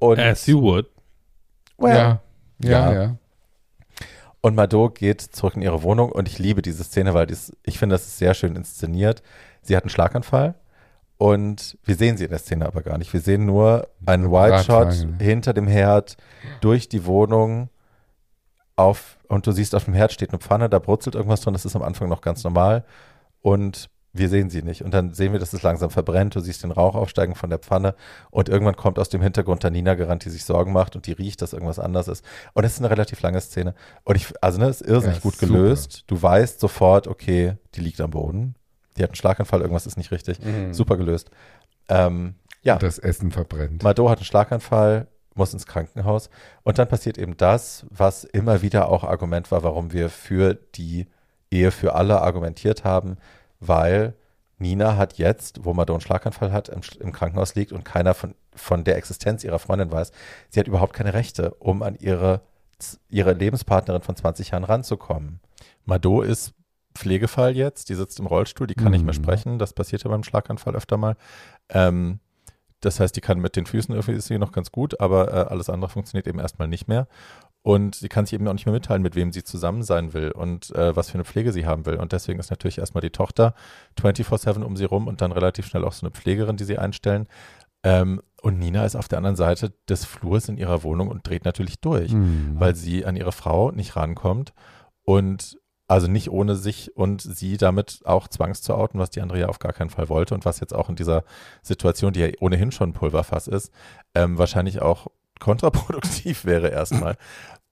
Und, 0.00 0.18
As 0.18 0.46
you 0.46 0.60
would. 0.60 0.86
well, 1.78 1.94
ja, 1.94 2.20
ja, 2.58 2.92
Ja. 2.92 3.02
ja. 3.02 3.16
Und 4.42 4.54
Mado 4.54 4.88
geht 4.88 5.20
zurück 5.20 5.54
in 5.54 5.62
ihre 5.62 5.82
Wohnung 5.82 6.10
und 6.10 6.26
ich 6.26 6.38
liebe 6.38 6.62
diese 6.62 6.82
Szene, 6.82 7.12
weil 7.12 7.26
dies, 7.26 7.52
ich 7.62 7.78
finde, 7.78 7.94
das 7.94 8.06
ist 8.06 8.16
sehr 8.18 8.32
schön 8.32 8.56
inszeniert. 8.56 9.22
Sie 9.60 9.76
hat 9.76 9.84
einen 9.84 9.90
Schlaganfall 9.90 10.54
und 11.18 11.76
wir 11.84 11.94
sehen 11.94 12.16
sie 12.16 12.24
in 12.24 12.30
der 12.30 12.38
Szene 12.38 12.64
aber 12.64 12.80
gar 12.80 12.96
nicht. 12.96 13.12
Wir 13.12 13.20
sehen 13.20 13.44
nur 13.44 13.86
einen 14.06 14.30
Wide 14.32 14.64
Shot 14.64 14.94
hinter 15.20 15.52
dem 15.52 15.66
Herd 15.66 16.16
durch 16.62 16.88
die 16.88 17.04
Wohnung 17.04 17.68
auf 18.76 19.18
und 19.28 19.46
du 19.46 19.52
siehst 19.52 19.74
auf 19.74 19.84
dem 19.84 19.92
Herd 19.92 20.12
steht 20.12 20.30
eine 20.30 20.38
Pfanne, 20.38 20.70
da 20.70 20.78
brutzelt 20.78 21.14
irgendwas 21.14 21.42
drin, 21.42 21.52
das 21.52 21.66
ist 21.66 21.76
am 21.76 21.82
Anfang 21.82 22.08
noch 22.08 22.22
ganz 22.22 22.42
normal 22.42 22.84
und 23.42 23.90
wir 24.12 24.28
sehen 24.28 24.50
sie 24.50 24.62
nicht. 24.62 24.82
Und 24.82 24.92
dann 24.92 25.14
sehen 25.14 25.32
wir, 25.32 25.38
dass 25.38 25.52
es 25.52 25.62
langsam 25.62 25.90
verbrennt. 25.90 26.34
Du 26.34 26.40
siehst 26.40 26.64
den 26.64 26.72
Rauch 26.72 26.94
aufsteigen 26.96 27.34
von 27.36 27.48
der 27.50 27.60
Pfanne. 27.60 27.94
Und 28.30 28.48
irgendwann 28.48 28.74
kommt 28.76 28.98
aus 28.98 29.08
dem 29.08 29.22
Hintergrund 29.22 29.62
dann 29.62 29.72
Nina 29.72 29.94
gerannt, 29.94 30.24
die 30.24 30.30
sich 30.30 30.44
Sorgen 30.44 30.72
macht 30.72 30.96
und 30.96 31.06
die 31.06 31.12
riecht, 31.12 31.42
dass 31.42 31.52
irgendwas 31.52 31.78
anders 31.78 32.08
ist. 32.08 32.24
Und 32.52 32.64
das 32.64 32.72
ist 32.72 32.78
eine 32.80 32.90
relativ 32.90 33.22
lange 33.22 33.40
Szene. 33.40 33.74
Und 34.04 34.16
ich, 34.16 34.32
also, 34.42 34.58
ne, 34.58 34.68
ist 34.68 34.82
irrsinnig 34.82 35.18
Ja, 35.18 35.22
gut 35.22 35.34
super. 35.36 35.46
gelöst. 35.46 36.04
Du 36.08 36.20
weißt 36.20 36.58
sofort, 36.58 37.06
okay, 37.06 37.54
die 37.74 37.80
liegt 37.80 38.00
am 38.00 38.10
Boden. 38.10 38.56
Die 38.96 39.02
hat 39.04 39.10
einen 39.10 39.16
Schlaganfall, 39.16 39.60
irgendwas 39.60 39.86
ist 39.86 39.96
nicht 39.96 40.10
richtig. 40.10 40.38
Super 40.72 40.96
gelöst. 40.96 41.30
Ähm, 41.88 42.34
ja. 42.62 42.76
Das 42.76 42.98
Essen 42.98 43.30
verbrennt. 43.30 43.82
Mado 43.82 44.10
hat 44.10 44.18
einen 44.18 44.24
Schlaganfall, 44.24 45.06
muss 45.34 45.52
ins 45.52 45.66
Krankenhaus. 45.66 46.30
Und 46.64 46.78
dann 46.78 46.88
passiert 46.88 47.16
eben 47.16 47.36
das, 47.36 47.86
was 47.90 48.24
immer 48.24 48.62
wieder 48.62 48.88
auch 48.88 49.04
Argument 49.04 49.50
war, 49.52 49.62
warum 49.62 49.92
wir 49.92 50.10
für 50.10 50.54
die 50.54 51.06
Ehe 51.50 51.70
für 51.70 51.94
alle 51.94 52.20
argumentiert 52.20 52.84
haben, 52.84 53.16
weil 53.60 54.14
Nina 54.58 54.96
hat 54.96 55.14
jetzt, 55.18 55.64
wo 55.64 55.72
Mado 55.72 55.94
einen 55.94 56.00
Schlaganfall 56.02 56.52
hat, 56.52 56.68
im, 56.68 56.80
im 57.00 57.12
Krankenhaus 57.12 57.54
liegt 57.54 57.72
und 57.72 57.84
keiner 57.84 58.14
von, 58.14 58.34
von 58.54 58.84
der 58.84 58.96
Existenz 58.96 59.42
ihrer 59.44 59.58
Freundin 59.58 59.90
weiß, 59.90 60.12
sie 60.50 60.60
hat 60.60 60.68
überhaupt 60.68 60.92
keine 60.92 61.14
Rechte, 61.14 61.54
um 61.54 61.82
an 61.82 61.96
ihre, 61.96 62.42
ihre 63.08 63.32
Lebenspartnerin 63.32 64.02
von 64.02 64.16
20 64.16 64.50
Jahren 64.50 64.64
ranzukommen. 64.64 65.40
Mado 65.84 66.20
ist 66.20 66.52
Pflegefall 66.94 67.56
jetzt, 67.56 67.88
die 67.88 67.94
sitzt 67.94 68.18
im 68.18 68.26
Rollstuhl, 68.26 68.66
die 68.66 68.74
kann 68.74 68.90
nicht 68.90 69.04
mehr 69.04 69.14
Mhm. 69.14 69.22
sprechen, 69.22 69.58
das 69.58 69.72
passiert 69.72 70.02
ja 70.02 70.10
beim 70.10 70.24
Schlaganfall 70.24 70.74
öfter 70.74 70.96
mal. 70.96 71.16
Ähm, 71.68 72.18
das 72.80 72.98
heißt, 72.98 73.14
die 73.14 73.20
kann 73.20 73.40
mit 73.40 73.56
den 73.56 73.66
Füßen 73.66 73.94
irgendwie 73.94 74.14
ist 74.14 74.26
sie 74.26 74.38
noch 74.38 74.52
ganz 74.52 74.72
gut, 74.72 75.00
aber 75.00 75.28
äh, 75.28 75.50
alles 75.50 75.68
andere 75.70 75.90
funktioniert 75.90 76.26
eben 76.26 76.38
erstmal 76.38 76.66
nicht 76.68 76.88
mehr. 76.88 77.06
Und 77.62 77.94
sie 77.94 78.08
kann 78.08 78.24
sich 78.24 78.32
eben 78.32 78.48
auch 78.48 78.54
nicht 78.54 78.64
mehr 78.64 78.72
mitteilen, 78.72 79.02
mit 79.02 79.14
wem 79.16 79.32
sie 79.32 79.44
zusammen 79.44 79.82
sein 79.82 80.14
will 80.14 80.30
und 80.30 80.74
äh, 80.74 80.96
was 80.96 81.10
für 81.10 81.14
eine 81.14 81.24
Pflege 81.26 81.52
sie 81.52 81.66
haben 81.66 81.84
will. 81.84 81.96
Und 81.96 82.12
deswegen 82.12 82.40
ist 82.40 82.48
natürlich 82.50 82.78
erstmal 82.78 83.02
die 83.02 83.10
Tochter 83.10 83.54
24-7 84.00 84.62
um 84.62 84.76
sie 84.76 84.84
rum 84.86 85.06
und 85.06 85.20
dann 85.20 85.32
relativ 85.32 85.66
schnell 85.66 85.84
auch 85.84 85.92
so 85.92 86.06
eine 86.06 86.12
Pflegerin, 86.12 86.56
die 86.56 86.64
sie 86.64 86.78
einstellen. 86.78 87.26
Ähm, 87.82 88.22
und 88.42 88.58
Nina 88.58 88.84
ist 88.84 88.96
auf 88.96 89.08
der 89.08 89.18
anderen 89.18 89.36
Seite 89.36 89.72
des 89.88 90.04
Flurs 90.06 90.48
in 90.48 90.56
ihrer 90.56 90.82
Wohnung 90.82 91.08
und 91.08 91.26
dreht 91.28 91.44
natürlich 91.44 91.80
durch, 91.80 92.12
Mhm. 92.12 92.56
weil 92.58 92.74
sie 92.74 93.04
an 93.04 93.16
ihre 93.16 93.32
Frau 93.32 93.70
nicht 93.70 93.96
rankommt 93.96 94.52
und 95.04 95.58
also 95.86 96.06
nicht 96.06 96.30
ohne 96.30 96.54
sich 96.54 96.96
und 96.96 97.20
sie 97.20 97.56
damit 97.56 98.00
auch 98.04 98.28
zwangs 98.28 98.62
zu 98.62 98.74
outen, 98.74 98.98
was 99.00 99.10
die 99.10 99.20
andere 99.20 99.40
ja 99.40 99.48
auf 99.48 99.58
gar 99.58 99.72
keinen 99.72 99.90
Fall 99.90 100.08
wollte 100.08 100.34
und 100.34 100.44
was 100.44 100.60
jetzt 100.60 100.72
auch 100.74 100.88
in 100.88 100.94
dieser 100.94 101.24
Situation, 101.62 102.12
die 102.12 102.20
ja 102.20 102.28
ohnehin 102.40 102.70
schon 102.70 102.90
ein 102.90 102.92
Pulverfass 102.94 103.48
ist, 103.48 103.72
ähm, 104.14 104.38
wahrscheinlich 104.38 104.80
auch 104.80 105.08
kontraproduktiv 105.40 106.44
wäre 106.44 106.68
erstmal. 106.68 107.16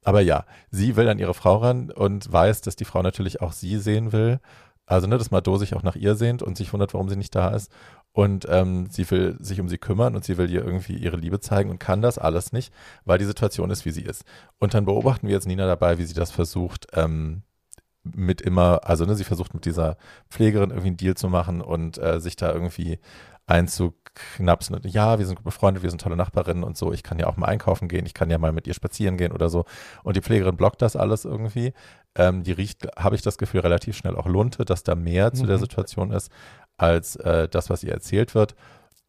Aber 0.05 0.21
ja, 0.21 0.45
sie 0.71 0.97
will 0.97 1.09
an 1.09 1.19
ihre 1.19 1.35
Frau 1.35 1.57
ran 1.57 1.91
und 1.91 2.33
weiß, 2.33 2.63
dass 2.63 2.77
die 2.77 2.85
Frau 2.85 3.03
natürlich 3.03 3.41
auch 3.41 3.53
sie 3.53 3.79
sehen 3.79 4.13
will. 4.13 4.41
Also, 4.87 5.07
ne, 5.07 5.19
dass 5.19 5.31
Mado 5.31 5.59
sich 5.59 5.75
auch 5.75 5.83
nach 5.83 5.97
ihr 5.97 6.15
sehnt 6.15 6.43
und 6.43 6.57
sich 6.57 6.73
wundert, 6.73 6.95
warum 6.95 7.11
sie 7.11 7.17
nicht 7.17 7.35
da 7.35 7.51
ist. 7.51 7.71
Und 8.13 8.47
ähm, 8.49 8.87
sie 8.91 9.09
will 9.11 9.37
sich 9.39 9.61
um 9.61 9.69
sie 9.69 9.77
kümmern 9.77 10.17
und 10.17 10.25
sie 10.25 10.39
will 10.39 10.51
ihr 10.51 10.65
irgendwie 10.65 10.97
ihre 10.97 11.19
Liebe 11.19 11.41
zeigen 11.41 11.71
und 11.71 11.79
kann 11.79 12.01
das 12.01 12.17
alles 12.17 12.53
nicht, 12.53 12.73
weil 13.05 13.19
die 13.19 13.27
Situation 13.27 13.71
ist, 13.71 13.85
wie 13.85 13.91
sie 13.91 14.03
ist. 14.03 14.25
Und 14.59 14.73
dann 14.73 14.87
beobachten 14.87 15.27
wir 15.27 15.35
jetzt 15.35 15.47
Nina 15.47 15.67
dabei, 15.67 15.99
wie 15.99 16.05
sie 16.05 16.15
das 16.15 16.31
versucht, 16.31 16.87
ähm, 16.95 17.43
mit 18.03 18.41
immer, 18.41 18.81
also 18.85 19.05
ne, 19.05 19.15
sie 19.15 19.25
versucht 19.25 19.53
mit 19.55 19.67
dieser 19.67 19.99
Pflegerin 20.31 20.71
irgendwie 20.71 20.89
einen 20.89 20.97
Deal 20.97 21.15
zu 21.15 21.29
machen 21.29 21.61
und 21.61 21.99
äh, 21.99 22.21
sich 22.21 22.37
da 22.37 22.53
irgendwie 22.53 22.99
einzuknapsen. 24.19 24.77
Und, 24.77 24.87
ja, 24.87 25.19
wir 25.19 25.27
sind 25.27 25.37
gut 25.37 25.45
befreundet, 25.45 25.83
wir 25.83 25.91
sind 25.91 26.01
tolle 26.01 26.17
Nachbarinnen 26.17 26.65
und 26.65 26.77
so. 26.77 26.93
Ich 26.93 27.03
kann 27.03 27.19
ja 27.19 27.27
auch 27.27 27.37
mal 27.37 27.47
einkaufen 27.47 27.89
gehen, 27.89 28.07
ich 28.07 28.15
kann 28.15 28.31
ja 28.31 28.39
mal 28.39 28.53
mit 28.53 28.67
ihr 28.67 28.75
spazieren 28.75 29.17
gehen 29.17 29.33
oder 29.33 29.49
so. 29.49 29.65
Und 30.03 30.17
die 30.17 30.21
Pflegerin 30.23 30.57
blockt 30.57 30.83
das 30.83 30.97
alles 30.97 31.25
irgendwie. 31.25 31.73
Ähm, 32.15 32.43
die 32.43 32.53
riecht, 32.53 32.87
habe 32.97 33.15
ich 33.15 33.23
das 33.23 33.39
Gefühl, 33.39 33.61
relativ 33.61 33.97
schnell 33.97 34.17
auch 34.17 34.27
Lunte, 34.27 34.65
dass 34.65 34.83
da 34.83 34.95
mehr 34.95 35.33
zu 35.33 35.47
der 35.47 35.57
Mhm. 35.57 35.61
Situation 35.61 36.11
ist, 36.11 36.31
als 36.77 37.17
äh, 37.17 37.49
das, 37.49 37.71
was 37.71 37.83
ihr 37.85 37.93
erzählt 37.93 38.35
wird. 38.35 38.55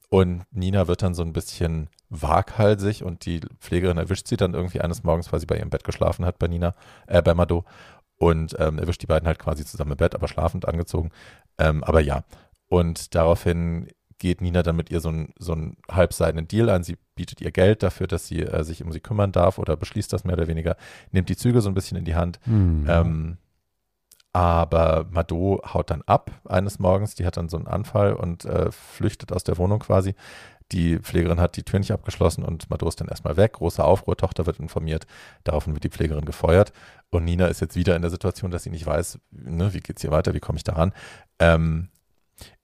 Und 0.09 0.43
Nina 0.51 0.87
wird 0.87 1.03
dann 1.03 1.13
so 1.13 1.23
ein 1.23 1.33
bisschen 1.33 1.89
waghalsig 2.09 3.03
und 3.03 3.25
die 3.25 3.41
Pflegerin 3.59 3.99
erwischt 3.99 4.27
sie 4.27 4.37
dann 4.37 4.55
irgendwie 4.55 4.81
eines 4.81 5.03
Morgens, 5.03 5.31
weil 5.31 5.39
sie 5.39 5.45
bei 5.45 5.57
ihrem 5.57 5.69
Bett 5.69 5.83
geschlafen 5.83 6.25
hat, 6.25 6.39
bei 6.39 6.47
Nina, 6.47 6.73
äh, 7.05 7.21
bei 7.21 7.35
Mado. 7.35 7.63
Und 8.17 8.55
ähm, 8.59 8.79
erwischt 8.79 9.01
die 9.01 9.07
beiden 9.07 9.27
halt 9.27 9.39
quasi 9.39 9.63
zusammen 9.63 9.91
im 9.91 9.97
Bett, 9.97 10.15
aber 10.15 10.27
schlafend 10.27 10.67
angezogen. 10.67 11.11
Ähm, 11.57 11.83
aber 11.83 12.01
ja. 12.01 12.23
Und 12.67 13.15
daraufhin 13.15 13.87
geht 14.19 14.41
Nina 14.41 14.61
dann 14.61 14.75
mit 14.75 14.91
ihr 14.91 14.99
so 14.99 15.09
einen 15.09 15.33
so 15.39 15.53
einen 15.53 15.77
halbseidenen 15.89 16.47
Deal 16.47 16.69
ein. 16.69 16.83
Sie 16.83 16.97
bietet 17.15 17.41
ihr 17.41 17.51
Geld 17.51 17.81
dafür, 17.81 18.07
dass 18.07 18.27
sie 18.27 18.41
äh, 18.41 18.63
sich 18.63 18.83
um 18.83 18.91
sie 18.91 18.99
kümmern 18.99 19.31
darf 19.31 19.57
oder 19.57 19.75
beschließt 19.75 20.13
das 20.13 20.23
mehr 20.23 20.35
oder 20.35 20.47
weniger, 20.47 20.75
nimmt 21.11 21.29
die 21.29 21.37
Züge 21.37 21.61
so 21.61 21.69
ein 21.69 21.73
bisschen 21.73 21.97
in 21.97 22.05
die 22.05 22.15
Hand. 22.15 22.39
Mhm. 22.45 22.85
Ähm, 22.87 23.37
aber 24.31 25.07
Mado 25.09 25.61
haut 25.73 25.89
dann 25.89 26.03
ab 26.05 26.31
eines 26.47 26.77
Morgens, 26.77 27.15
die 27.15 27.25
hat 27.25 27.37
dann 27.37 27.49
so 27.49 27.57
einen 27.57 27.67
Anfall 27.67 28.13
und 28.13 28.45
äh, 28.45 28.71
flüchtet 28.71 29.31
aus 29.31 29.43
der 29.43 29.57
Wohnung 29.57 29.79
quasi. 29.79 30.13
Die 30.71 30.99
Pflegerin 30.99 31.39
hat 31.39 31.57
die 31.57 31.63
Tür 31.63 31.79
nicht 31.79 31.91
abgeschlossen 31.91 32.43
und 32.43 32.69
Mado 32.69 32.87
ist 32.87 33.01
dann 33.01 33.07
erstmal 33.07 33.37
weg. 33.37 33.53
Großer 33.53 33.83
Aufruhr, 33.83 34.15
Tochter 34.15 34.45
wird 34.45 34.59
informiert. 34.59 35.07
Daraufhin 35.43 35.73
wird 35.73 35.83
die 35.83 35.89
Pflegerin 35.89 36.25
gefeuert. 36.25 36.73
Und 37.09 37.25
Nina 37.25 37.47
ist 37.47 37.59
jetzt 37.59 37.75
wieder 37.75 37.95
in 37.95 38.03
der 38.03 38.11
Situation, 38.11 38.51
dass 38.51 38.63
sie 38.63 38.69
nicht 38.69 38.85
weiß, 38.85 39.17
ne, 39.31 39.73
wie 39.73 39.79
geht's 39.79 40.01
hier 40.01 40.11
weiter, 40.11 40.35
wie 40.35 40.39
komme 40.39 40.57
ich 40.57 40.63
daran. 40.63 40.93
Ähm, 41.39 41.89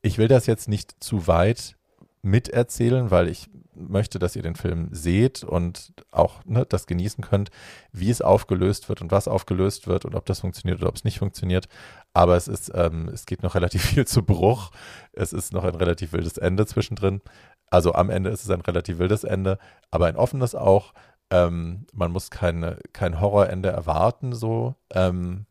ich 0.01 0.17
will 0.17 0.27
das 0.27 0.45
jetzt 0.45 0.67
nicht 0.67 1.03
zu 1.03 1.27
weit 1.27 1.75
miterzählen, 2.21 3.11
weil 3.11 3.27
ich 3.27 3.49
möchte, 3.75 4.19
dass 4.19 4.35
ihr 4.35 4.41
den 4.41 4.55
Film 4.55 4.89
seht 4.91 5.43
und 5.43 5.93
auch 6.11 6.43
ne, 6.45 6.65
das 6.65 6.87
genießen 6.87 7.23
könnt, 7.23 7.51
wie 7.91 8.09
es 8.09 8.21
aufgelöst 8.21 8.89
wird 8.89 9.01
und 9.01 9.11
was 9.11 9.27
aufgelöst 9.27 9.87
wird 9.87 10.05
und 10.05 10.15
ob 10.15 10.25
das 10.25 10.39
funktioniert 10.39 10.79
oder 10.79 10.89
ob 10.89 10.95
es 10.95 11.03
nicht 11.03 11.19
funktioniert. 11.19 11.67
Aber 12.13 12.35
es 12.35 12.47
ist, 12.47 12.71
ähm, 12.73 13.09
es 13.09 13.25
geht 13.25 13.43
noch 13.43 13.55
relativ 13.55 13.83
viel 13.83 14.07
zu 14.07 14.23
Bruch. 14.23 14.71
Es 15.13 15.33
ist 15.33 15.53
noch 15.53 15.63
ein 15.63 15.75
relativ 15.75 16.13
wildes 16.13 16.37
Ende 16.37 16.65
zwischendrin. 16.65 17.21
Also 17.69 17.93
am 17.93 18.09
Ende 18.09 18.29
ist 18.29 18.43
es 18.43 18.49
ein 18.49 18.61
relativ 18.61 18.99
wildes 18.99 19.23
Ende, 19.23 19.57
aber 19.91 20.07
ein 20.07 20.15
offenes 20.15 20.55
auch. 20.55 20.93
Ähm, 21.29 21.85
man 21.93 22.11
muss 22.11 22.29
keine, 22.29 22.79
kein 22.93 23.19
Horrorende 23.19 23.69
erwarten, 23.69 24.33
so. 24.33 24.75
Ähm, 24.91 25.45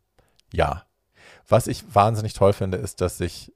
ja. 0.53 0.85
Was 1.47 1.67
ich 1.67 1.95
wahnsinnig 1.95 2.33
toll 2.33 2.53
finde, 2.53 2.79
ist, 2.79 3.01
dass 3.01 3.19
sich 3.19 3.53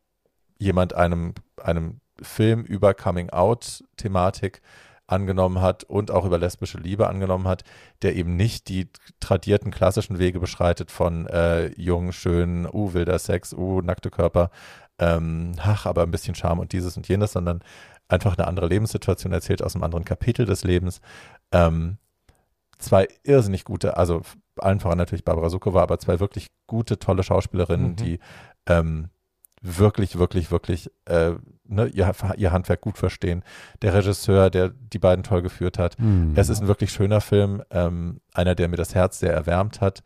jemand 0.59 0.94
einem, 0.94 1.35
einem 1.62 2.01
Film 2.20 2.62
über 2.62 2.94
Coming-out-Thematik 2.94 4.60
angenommen 5.06 5.60
hat 5.62 5.85
und 5.85 6.10
auch 6.10 6.26
über 6.26 6.39
lesbische 6.39 6.78
Liebe 6.78 7.09
angenommen 7.09 7.48
hat, 7.48 7.64
der 8.02 8.14
eben 8.14 8.36
nicht 8.36 8.68
die 8.68 8.89
tradierten 9.20 9.70
klassischen 9.70 10.18
Wege 10.18 10.39
beschreitet 10.39 10.90
von 10.90 11.26
äh, 11.26 11.68
jung, 11.80 12.12
schön, 12.12 12.68
uh, 12.70 12.93
wilder 12.93 13.18
Sex, 13.18 13.55
uh, 13.55 13.80
nackte 13.80 14.10
Körper, 14.10 14.51
ähm, 14.98 15.52
ach, 15.59 15.86
aber 15.86 16.02
ein 16.02 16.10
bisschen 16.10 16.35
Charme 16.35 16.59
und 16.60 16.72
dieses 16.72 16.97
und 16.97 17.09
jenes, 17.09 17.32
sondern 17.32 17.62
einfach 18.09 18.36
eine 18.36 18.47
andere 18.47 18.66
Lebenssituation 18.66 19.32
erzählt 19.32 19.62
aus 19.62 19.74
einem 19.74 19.85
anderen 19.85 20.05
Kapitel 20.05 20.44
des 20.44 20.64
Lebens. 20.64 21.01
Ähm, 21.52 21.97
zwei 22.78 23.09
irrsinnig 23.22 23.64
gute, 23.64 23.97
also 23.97 24.22
allen 24.56 24.80
voran 24.80 24.98
natürlich 24.98 25.24
Barbara 25.24 25.48
Sukowa, 25.48 25.82
aber 25.82 25.98
zwei 25.98 26.20
wirklich 26.20 26.48
gute, 26.66 26.98
tolle 26.98 27.22
Schauspielerinnen, 27.22 27.90
Mhm. 27.93 27.97
die 27.97 28.18
ähm, 28.66 29.09
wirklich, 29.62 30.18
wirklich, 30.18 30.51
wirklich 30.51 30.90
äh, 31.06 31.32
ne, 31.64 31.86
ihr, 31.86 32.12
ihr 32.36 32.52
Handwerk 32.52 32.80
gut 32.80 32.98
verstehen. 32.98 33.43
Der 33.82 33.94
Regisseur, 33.94 34.51
der 34.51 34.70
die 34.70 34.98
beiden 34.98 35.24
toll 35.24 35.43
geführt 35.43 35.78
hat. 35.78 35.98
Hm. 35.98 36.32
Es 36.36 36.48
ist 36.48 36.60
ein 36.60 36.68
wirklich 36.68 36.93
schöner 36.93 37.20
Film, 37.20 37.62
ähm, 37.70 38.20
einer, 38.32 38.55
der 38.55 38.68
mir 38.68 38.76
das 38.76 38.94
Herz 38.94 39.18
sehr 39.18 39.32
erwärmt 39.32 39.80
hat, 39.80 40.02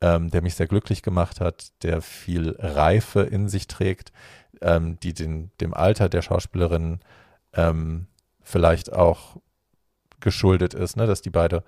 ähm, 0.00 0.30
der 0.30 0.42
mich 0.42 0.54
sehr 0.54 0.66
glücklich 0.66 1.02
gemacht 1.02 1.40
hat, 1.40 1.72
der 1.82 2.02
viel 2.02 2.56
Reife 2.58 3.22
in 3.22 3.48
sich 3.48 3.66
trägt, 3.66 4.12
ähm, 4.60 4.98
die 5.00 5.14
den, 5.14 5.50
dem 5.60 5.74
Alter 5.74 6.08
der 6.08 6.22
Schauspielerin 6.22 7.00
ähm, 7.54 8.06
vielleicht 8.42 8.92
auch 8.92 9.36
geschuldet 10.20 10.74
ist, 10.74 10.96
ne, 10.96 11.06
dass 11.06 11.22
die 11.22 11.30
beide 11.30 11.62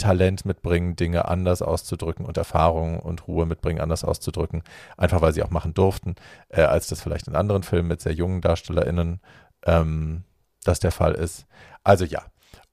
Talent 0.00 0.44
mitbringen, 0.44 0.96
Dinge 0.96 1.28
anders 1.28 1.62
auszudrücken 1.62 2.24
und 2.26 2.36
Erfahrung 2.36 2.98
und 2.98 3.28
Ruhe 3.28 3.46
mitbringen, 3.46 3.80
anders 3.80 4.02
auszudrücken, 4.04 4.62
einfach 4.96 5.20
weil 5.22 5.32
sie 5.32 5.42
auch 5.42 5.50
machen 5.50 5.74
durften, 5.74 6.16
äh, 6.48 6.62
als 6.62 6.88
das 6.88 7.00
vielleicht 7.00 7.28
in 7.28 7.36
anderen 7.36 7.62
Filmen 7.62 7.88
mit 7.88 8.00
sehr 8.00 8.12
jungen 8.14 8.40
DarstellerInnen 8.40 9.20
ähm, 9.66 10.24
das 10.64 10.80
der 10.80 10.90
Fall 10.92 11.14
ist. 11.14 11.46
Also 11.84 12.04
ja, 12.04 12.22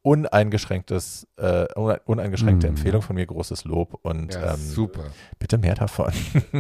uneingeschränktes, 0.02 1.28
äh, 1.38 1.66
uneingeschränkte 2.06 2.68
Mm. 2.68 2.70
Empfehlung 2.72 3.02
von 3.02 3.16
mir, 3.16 3.26
großes 3.26 3.66
Lob 3.66 4.00
und 4.04 4.34
Ja, 4.34 4.54
ähm, 4.54 4.60
super. 4.60 5.04
bitte 5.40 5.58
mehr 5.58 5.76
davon. 5.76 6.12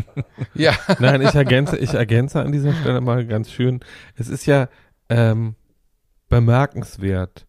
Ja. 0.53 0.73
Nein, 0.99 1.22
ich 1.22 1.34
ergänze, 1.34 1.77
ich 1.77 1.94
ergänze 1.94 2.41
an 2.41 2.52
dieser 2.52 2.73
Stelle 2.73 2.99
mal 3.02 3.26
ganz 3.26 3.52
schön. 3.52 3.80
Es 4.15 4.27
ist 4.27 4.45
ja 4.45 4.68
ähm, 5.10 5.56
bemerkenswert. 6.30 7.48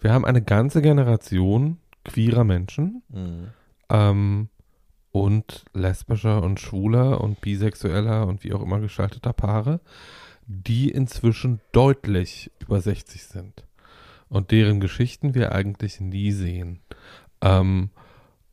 Wir 0.00 0.12
haben 0.12 0.24
eine 0.24 0.42
ganze 0.42 0.82
Generation 0.82 1.78
queerer 2.06 2.44
Menschen 2.44 3.02
Mhm. 3.08 3.48
ähm, 3.90 4.48
und 5.12 5.64
lesbischer 5.72 6.42
und 6.42 6.60
schwuler 6.60 7.20
und 7.20 7.40
bisexueller 7.40 8.26
und 8.26 8.44
wie 8.44 8.52
auch 8.52 8.62
immer 8.62 8.80
gestalteter 8.80 9.32
Paare, 9.32 9.80
die 10.46 10.90
inzwischen 10.90 11.60
deutlich 11.72 12.50
über 12.58 12.80
60 12.80 13.24
sind 13.24 13.64
und 14.28 14.50
deren 14.50 14.80
Geschichten 14.80 15.34
wir 15.34 15.52
eigentlich 15.52 16.00
nie 16.00 16.32
sehen. 16.32 16.80
Ähm, 17.40 17.90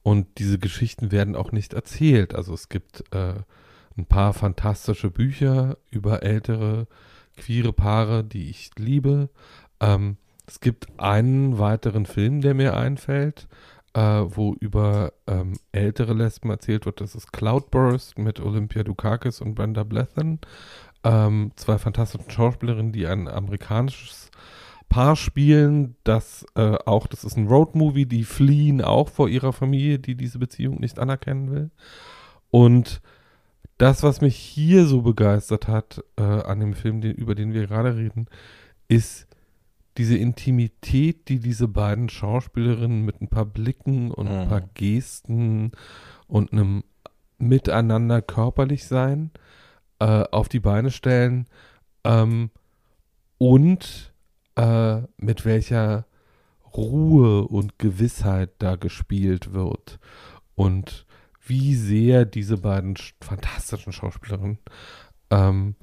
und 0.03 0.27
diese 0.38 0.59
Geschichten 0.59 1.11
werden 1.11 1.35
auch 1.35 1.51
nicht 1.51 1.73
erzählt. 1.73 2.35
Also 2.35 2.53
es 2.53 2.67
gibt 2.69 3.03
äh, 3.13 3.35
ein 3.97 4.05
paar 4.05 4.34
fantastische 4.34 5.09
Bücher 5.11 5.77
über 5.91 6.23
ältere 6.23 6.88
queere 7.38 7.73
Paare, 7.73 8.23
die 8.23 8.49
ich 8.49 8.71
liebe. 8.77 9.30
Ähm, 9.80 10.17
es 10.45 10.59
gibt 10.59 10.87
einen 10.97 11.57
weiteren 11.57 12.05
Film, 12.05 12.41
der 12.41 12.53
mir 12.53 12.75
einfällt, 12.75 13.47
äh, 13.93 13.99
wo 14.01 14.53
über 14.53 15.13
ähm, 15.27 15.53
ältere 15.71 16.13
Lesben 16.13 16.49
erzählt 16.49 16.85
wird. 16.85 17.01
Das 17.01 17.15
ist 17.15 17.31
Cloudburst 17.31 18.17
mit 18.17 18.39
Olympia 18.39 18.83
Dukakis 18.83 19.41
und 19.41 19.55
Brenda 19.55 19.83
Blethyn. 19.83 20.39
Ähm, 21.03 21.51
zwei 21.55 21.77
fantastische 21.77 22.29
Schauspielerinnen, 22.29 22.91
die 22.91 23.07
ein 23.07 23.27
amerikanisches 23.27 24.31
Paar 24.89 25.15
spielen, 25.15 25.95
das 26.03 26.45
äh, 26.55 26.75
auch, 26.85 27.07
das 27.07 27.23
ist 27.23 27.35
ein 27.35 27.47
Roadmovie, 27.47 28.05
die 28.05 28.23
fliehen 28.23 28.81
auch 28.81 29.09
vor 29.09 29.27
ihrer 29.27 29.51
Familie, 29.51 29.97
die 29.97 30.15
diese 30.15 30.39
Beziehung 30.39 30.79
nicht 30.79 30.99
anerkennen 30.99 31.51
will. 31.51 31.71
Und 32.51 33.01
das, 33.79 34.03
was 34.03 34.21
mich 34.21 34.35
hier 34.35 34.85
so 34.85 35.01
begeistert 35.01 35.67
hat 35.67 36.03
äh, 36.15 36.21
an 36.21 36.59
dem 36.59 36.73
Film, 36.73 37.01
den, 37.01 37.15
über 37.15 37.33
den 37.33 37.53
wir 37.53 37.65
gerade 37.65 37.95
reden, 37.95 38.27
ist 38.87 39.27
diese 39.97 40.17
Intimität, 40.17 41.29
die 41.29 41.39
diese 41.39 41.67
beiden 41.67 42.09
Schauspielerinnen 42.09 43.03
mit 43.05 43.21
ein 43.21 43.27
paar 43.27 43.45
Blicken 43.45 44.11
und 44.11 44.27
ein 44.27 44.45
Mhm. 44.45 44.49
paar 44.49 44.61
Gesten 44.61 45.71
und 46.27 46.51
einem 46.51 46.83
Miteinander 47.37 48.21
körperlich 48.21 48.85
sein 48.87 49.31
äh, 49.99 50.23
auf 50.31 50.49
die 50.49 50.59
Beine 50.61 50.91
stellen 50.91 51.47
ähm, 52.03 52.49
und 53.37 54.13
äh, 54.55 55.01
mit 55.17 55.45
welcher 55.45 56.05
Ruhe 56.75 57.47
und 57.47 57.77
Gewissheit 57.77 58.51
da 58.59 58.75
gespielt 58.77 59.53
wird 59.53 59.99
und 60.55 61.05
wie 61.45 61.75
sehr 61.75 62.25
diese 62.25 62.57
beiden 62.57 62.95
sch- 62.95 63.13
fantastischen 63.21 63.91
Schauspielerinnen 63.93 64.59
ähm, 65.29 65.75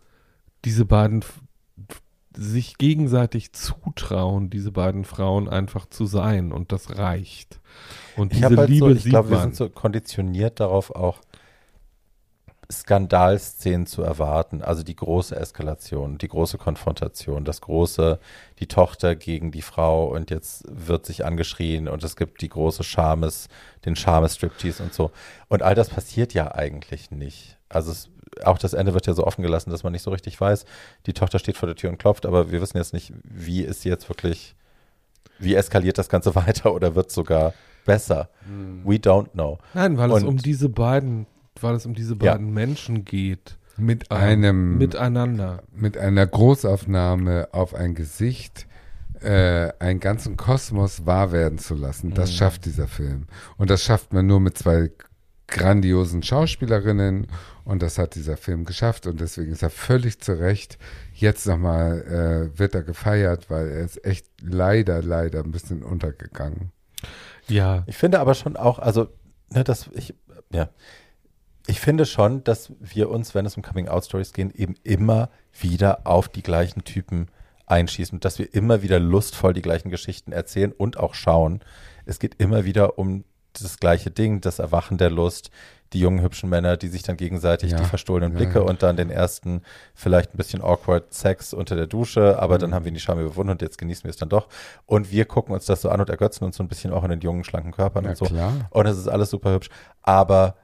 diese 0.64 0.84
beiden 0.86 1.22
sich 2.36 2.78
gegenseitig 2.78 3.52
zutrauen, 3.52 4.50
diese 4.50 4.72
beiden 4.72 5.04
Frauen 5.04 5.48
einfach 5.48 5.86
zu 5.86 6.06
sein 6.06 6.52
und 6.52 6.72
das 6.72 6.96
reicht. 6.98 7.60
Und 8.16 8.32
Ich 8.32 8.40
diese 8.40 8.56
halt 8.56 8.70
Liebe 8.70 8.86
so, 8.86 8.94
ich 8.94 9.04
glaube, 9.04 9.30
wir 9.30 9.40
sind 9.40 9.56
so 9.56 9.68
konditioniert 9.68 10.60
darauf, 10.60 10.90
auch 10.90 11.20
Skandalszenen 12.70 13.86
zu 13.86 14.02
erwarten. 14.02 14.62
Also 14.62 14.82
die 14.82 14.94
große 14.94 15.34
Eskalation, 15.34 16.18
die 16.18 16.28
große 16.28 16.58
Konfrontation, 16.58 17.44
das 17.44 17.60
große, 17.60 18.20
die 18.60 18.68
Tochter 18.68 19.16
gegen 19.16 19.50
die 19.50 19.62
Frau 19.62 20.06
und 20.06 20.30
jetzt 20.30 20.64
wird 20.68 21.04
sich 21.06 21.24
angeschrien 21.24 21.88
und 21.88 22.04
es 22.04 22.16
gibt 22.16 22.42
die 22.42 22.48
große 22.48 22.84
Schames, 22.84 23.48
den 23.84 23.96
Schames-Striptease 23.96 24.82
und 24.82 24.94
so. 24.94 25.10
Und 25.48 25.62
all 25.62 25.74
das 25.74 25.88
passiert 25.88 26.32
ja 26.32 26.54
eigentlich 26.54 27.10
nicht. 27.10 27.58
Also 27.68 27.90
es, 27.90 28.08
auch 28.44 28.58
das 28.58 28.72
Ende 28.74 28.94
wird 28.94 29.06
ja 29.06 29.14
so 29.14 29.26
offen 29.26 29.42
gelassen, 29.42 29.70
dass 29.70 29.82
man 29.82 29.92
nicht 29.92 30.02
so 30.02 30.10
richtig 30.10 30.40
weiß. 30.40 30.64
Die 31.06 31.12
Tochter 31.12 31.38
steht 31.38 31.56
vor 31.56 31.66
der 31.66 31.76
Tür 31.76 31.90
und 31.90 31.98
klopft, 31.98 32.26
aber 32.26 32.50
wir 32.50 32.60
wissen 32.60 32.76
jetzt 32.76 32.92
nicht, 32.92 33.12
wie 33.24 33.62
ist 33.62 33.82
sie 33.82 33.88
jetzt 33.88 34.08
wirklich, 34.08 34.54
wie 35.38 35.54
eskaliert 35.54 35.98
das 35.98 36.08
Ganze 36.08 36.34
weiter 36.34 36.72
oder 36.74 36.94
wird 36.94 37.10
sogar 37.10 37.52
besser. 37.84 38.28
We 38.84 38.96
don't 38.96 39.30
know. 39.32 39.58
Nein, 39.74 39.96
weil 39.98 40.10
es 40.12 40.22
Und- 40.22 40.28
um 40.28 40.36
diese 40.36 40.68
beiden, 40.68 41.26
weil 41.60 41.74
es 41.74 41.86
um 41.86 41.94
diese 41.94 42.14
Ja. 42.22 42.32
beiden 42.32 42.52
Menschen 42.52 43.04
geht. 43.04 43.56
Mit 43.76 44.04
ähm, 44.10 44.16
einem, 44.18 44.70
mit, 44.78 44.90
miteinander. 44.94 45.62
einer 45.98 46.26
Großaufnahme 46.26 47.48
auf 47.52 47.74
ein 47.74 47.94
Gesicht 47.94 48.66
äh, 49.22 49.72
einen 49.78 50.00
ganzen 50.00 50.36
Kosmos 50.36 51.04
wahr 51.06 51.32
werden 51.32 51.58
zu 51.58 51.74
lassen. 51.74 52.12
Das 52.14 52.30
Mhm. 52.30 52.34
schafft 52.34 52.64
dieser 52.66 52.88
Film. 52.88 53.26
Und 53.58 53.70
das 53.70 53.82
schafft 53.82 54.12
man 54.12 54.26
nur 54.26 54.40
mit 54.40 54.56
zwei 54.56 54.90
grandiosen 55.50 56.22
Schauspielerinnen 56.22 57.26
und 57.64 57.82
das 57.82 57.98
hat 57.98 58.14
dieser 58.14 58.36
Film 58.36 58.64
geschafft 58.64 59.06
und 59.06 59.20
deswegen 59.20 59.52
ist 59.52 59.62
er 59.62 59.70
völlig 59.70 60.20
zu 60.20 60.32
Recht 60.32 60.78
jetzt 61.14 61.46
nochmal 61.46 62.50
äh, 62.54 62.58
wird 62.58 62.74
er 62.74 62.82
gefeiert, 62.82 63.50
weil 63.50 63.68
er 63.68 63.84
ist 63.84 64.04
echt 64.04 64.26
leider, 64.40 65.02
leider 65.02 65.40
ein 65.40 65.50
bisschen 65.50 65.82
untergegangen. 65.82 66.72
Ja, 67.48 67.84
Ich 67.86 67.96
finde 67.96 68.20
aber 68.20 68.34
schon 68.34 68.56
auch, 68.56 68.78
also, 68.78 69.08
ne, 69.50 69.64
dass 69.64 69.90
ich, 69.92 70.14
ja, 70.52 70.68
ich 71.66 71.80
finde 71.80 72.06
schon, 72.06 72.42
dass 72.44 72.72
wir 72.80 73.10
uns, 73.10 73.34
wenn 73.34 73.46
es 73.46 73.56
um 73.56 73.62
Coming-out-Stories 73.62 74.32
gehen, 74.32 74.52
eben 74.54 74.74
immer 74.82 75.30
wieder 75.58 76.06
auf 76.06 76.28
die 76.28 76.42
gleichen 76.42 76.84
Typen 76.84 77.28
einschießen 77.66 78.16
und 78.16 78.24
dass 78.24 78.38
wir 78.38 78.52
immer 78.54 78.82
wieder 78.82 78.98
lustvoll 78.98 79.52
die 79.52 79.62
gleichen 79.62 79.90
Geschichten 79.90 80.32
erzählen 80.32 80.72
und 80.72 80.96
auch 80.96 81.14
schauen. 81.14 81.60
Es 82.04 82.18
geht 82.18 82.36
immer 82.38 82.64
wieder 82.64 82.98
um 82.98 83.24
das 83.52 83.78
gleiche 83.78 84.10
Ding, 84.10 84.40
das 84.40 84.58
Erwachen 84.58 84.98
der 84.98 85.10
Lust, 85.10 85.50
die 85.92 85.98
jungen 86.00 86.22
hübschen 86.22 86.48
Männer, 86.48 86.76
die 86.76 86.86
sich 86.86 87.02
dann 87.02 87.16
gegenseitig 87.16 87.72
Ja, 87.72 87.78
die 87.78 87.84
verstohlenen 87.84 88.32
ja, 88.32 88.38
Blicke 88.38 88.60
ja. 88.60 88.64
und 88.64 88.82
dann 88.84 88.96
den 88.96 89.10
ersten 89.10 89.62
vielleicht 89.94 90.32
ein 90.32 90.36
bisschen 90.36 90.62
awkward 90.62 91.12
Sex 91.12 91.52
unter 91.52 91.74
der 91.74 91.88
Dusche, 91.88 92.38
aber 92.40 92.54
Mhm. 92.56 92.60
dann 92.60 92.74
haben 92.74 92.84
wir 92.84 92.92
die 92.92 93.00
Scham 93.00 93.18
überwunden 93.18 93.50
und 93.50 93.62
jetzt 93.62 93.76
genießen 93.76 94.04
wir 94.04 94.10
es 94.10 94.16
dann 94.16 94.28
doch. 94.28 94.46
Und 94.86 95.10
wir 95.10 95.24
gucken 95.24 95.52
uns 95.52 95.64
das 95.66 95.82
so 95.82 95.88
an 95.88 96.00
und 96.00 96.08
ergötzen 96.08 96.44
uns 96.44 96.56
so 96.56 96.62
ein 96.62 96.68
bisschen 96.68 96.92
auch 96.92 97.02
in 97.02 97.10
den 97.10 97.20
jungen, 97.20 97.42
schlanken 97.42 97.72
Körpern 97.72 98.04
Na 98.04 98.10
und 98.10 98.16
so. 98.16 98.24
klar. 98.26 98.52
Und 98.70 98.86
es 98.86 98.96
ist 98.98 99.08
alles 99.08 99.30
super 99.30 99.52
hübsch. 99.52 99.68
Aber 100.02 100.54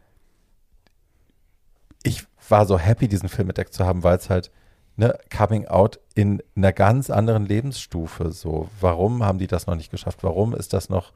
ich 2.02 2.24
war 2.48 2.66
so 2.66 2.78
happy, 2.78 3.08
diesen 3.08 3.28
Film 3.28 3.48
entdeckt 3.48 3.74
zu 3.74 3.84
haben, 3.84 4.04
weil 4.04 4.16
es 4.16 4.30
halt 4.30 4.50
ne, 4.96 5.18
Coming 5.36 5.66
Out 5.66 5.98
in 6.14 6.42
einer 6.54 6.72
ganz 6.72 7.10
anderen 7.10 7.46
Lebensstufe 7.46 8.30
so. 8.30 8.68
Warum 8.80 9.24
haben 9.24 9.38
die 9.38 9.48
das 9.48 9.66
noch 9.66 9.74
nicht 9.74 9.90
geschafft? 9.90 10.22
Warum 10.22 10.54
ist 10.54 10.72
das 10.72 10.88
noch, 10.88 11.12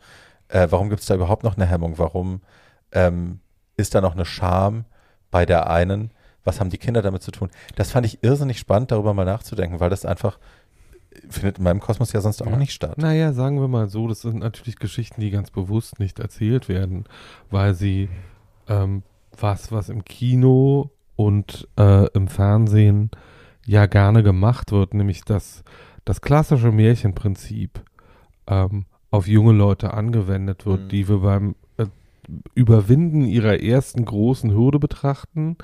äh, 0.51 0.67
warum 0.71 0.89
gibt 0.91 1.01
es 1.01 1.07
da 1.07 1.15
überhaupt 1.15 1.45
noch 1.45 1.57
eine 1.57 1.67
Hemmung? 1.67 1.99
Warum 1.99 2.41
ähm, 2.93 3.41
ist 3.77 3.95
da 3.95 4.01
noch 4.01 4.15
eine 4.15 4.25
Scham 4.25 4.85
bei 5.31 5.47
der 5.47 5.71
einen? 5.71 6.11
Was 6.45 6.59
haben 6.61 6.71
die 6.71 6.79
Kinder 6.79 7.03
damit 7.03 7.23
zu 7.23 7.31
tun? 7.31 7.51
Das 7.77 7.91
fand 7.91 8.07
ich 8.07 8.23
irrsinnig 8.23 8.59
spannend, 8.59 8.91
darüber 8.91 9.13
mal 9.15 9.25
nachzudenken, 9.27 9.79
weil 9.81 9.91
das 9.91 10.05
einfach 10.07 10.39
findet 11.29 11.59
in 11.59 11.65
meinem 11.65 11.81
Kosmos 11.81 12.13
ja 12.13 12.21
sonst 12.21 12.41
auch 12.43 12.47
Ja. 12.51 12.57
nicht 12.57 12.73
statt. 12.73 12.97
naja, 12.97 13.33
sagen 13.33 13.61
wir 13.61 13.69
mal 13.69 13.89
so, 13.89 14.07
das 14.09 14.23
sind 14.23 14.39
natürlich 14.39 14.77
Geschichten, 14.79 15.21
die 15.21 15.31
ganz 15.31 15.51
bewusst 15.51 15.99
nicht 15.99 16.19
erzählt 16.21 16.69
werden, 16.69 17.05
weil 17.51 17.75
sie 17.75 18.09
ähm, 18.69 19.03
was, 19.39 19.73
was 19.73 19.89
im 19.89 20.05
Kino 20.05 20.91
und 21.17 21.69
äh, 21.79 22.07
im 22.13 22.29
Fernsehen 22.29 23.11
ja 23.67 23.87
gerne 23.87 24.23
gemacht 24.23 24.73
wird, 24.73 24.95
nämlich 24.95 25.23
das, 25.25 25.63
das 26.05 26.21
klassische 26.23 26.71
Märchenprinzip 26.73 27.83
ähm, 28.47 28.87
auf 29.11 29.27
junge 29.27 29.53
Leute 29.53 29.93
angewendet 29.95 30.67
wird, 30.67 30.83
Mhm. 30.85 30.89
die 30.89 31.09
wir 31.09 31.19
beim 31.19 31.55
äh, 31.79 31.87
Überwinden 32.55 33.25
ihrer 33.25 33.61
ersten 33.61 34.05
großen 34.05 34.53
Hürde 34.53 34.79
betrachten 34.79 35.57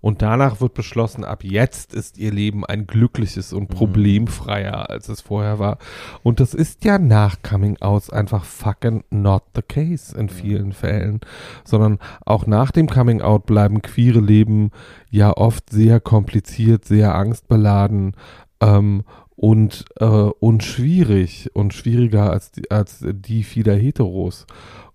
und 0.00 0.22
danach 0.22 0.60
wird 0.60 0.74
beschlossen, 0.74 1.24
ab 1.24 1.42
jetzt 1.42 1.94
ist 1.94 2.16
ihr 2.18 2.30
Leben 2.30 2.64
ein 2.64 2.86
glückliches 2.86 3.52
und 3.52 3.70
Mhm. 3.70 3.74
problemfreier, 3.74 4.88
als 4.88 5.08
es 5.08 5.20
vorher 5.20 5.58
war. 5.58 5.78
Und 6.22 6.38
das 6.38 6.54
ist 6.54 6.84
ja 6.84 6.98
nach 6.98 7.42
Coming 7.42 7.76
Outs 7.80 8.10
einfach 8.10 8.44
fucking 8.44 9.02
not 9.10 9.42
the 9.56 9.62
case 9.62 10.16
in 10.16 10.28
vielen 10.28 10.72
Fällen, 10.72 11.20
sondern 11.64 11.98
auch 12.24 12.46
nach 12.46 12.70
dem 12.70 12.88
Coming 12.88 13.20
Out 13.20 13.46
bleiben 13.46 13.82
queere 13.82 14.20
Leben 14.20 14.70
ja 15.10 15.36
oft 15.36 15.70
sehr 15.70 15.98
kompliziert, 15.98 16.84
sehr 16.84 17.14
angstbeladen 17.16 18.14
ähm, 18.60 19.02
und, 19.42 19.86
äh, 19.98 20.04
und 20.04 20.62
schwierig 20.62 21.50
und 21.52 21.74
schwieriger 21.74 22.30
als 22.30 22.52
die, 22.52 22.70
als 22.70 23.04
die 23.04 23.42
vieler 23.42 23.74
Heteros. 23.74 24.46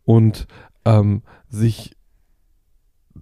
Und 0.06 0.48
ähm, 0.86 1.22
sich 1.50 1.98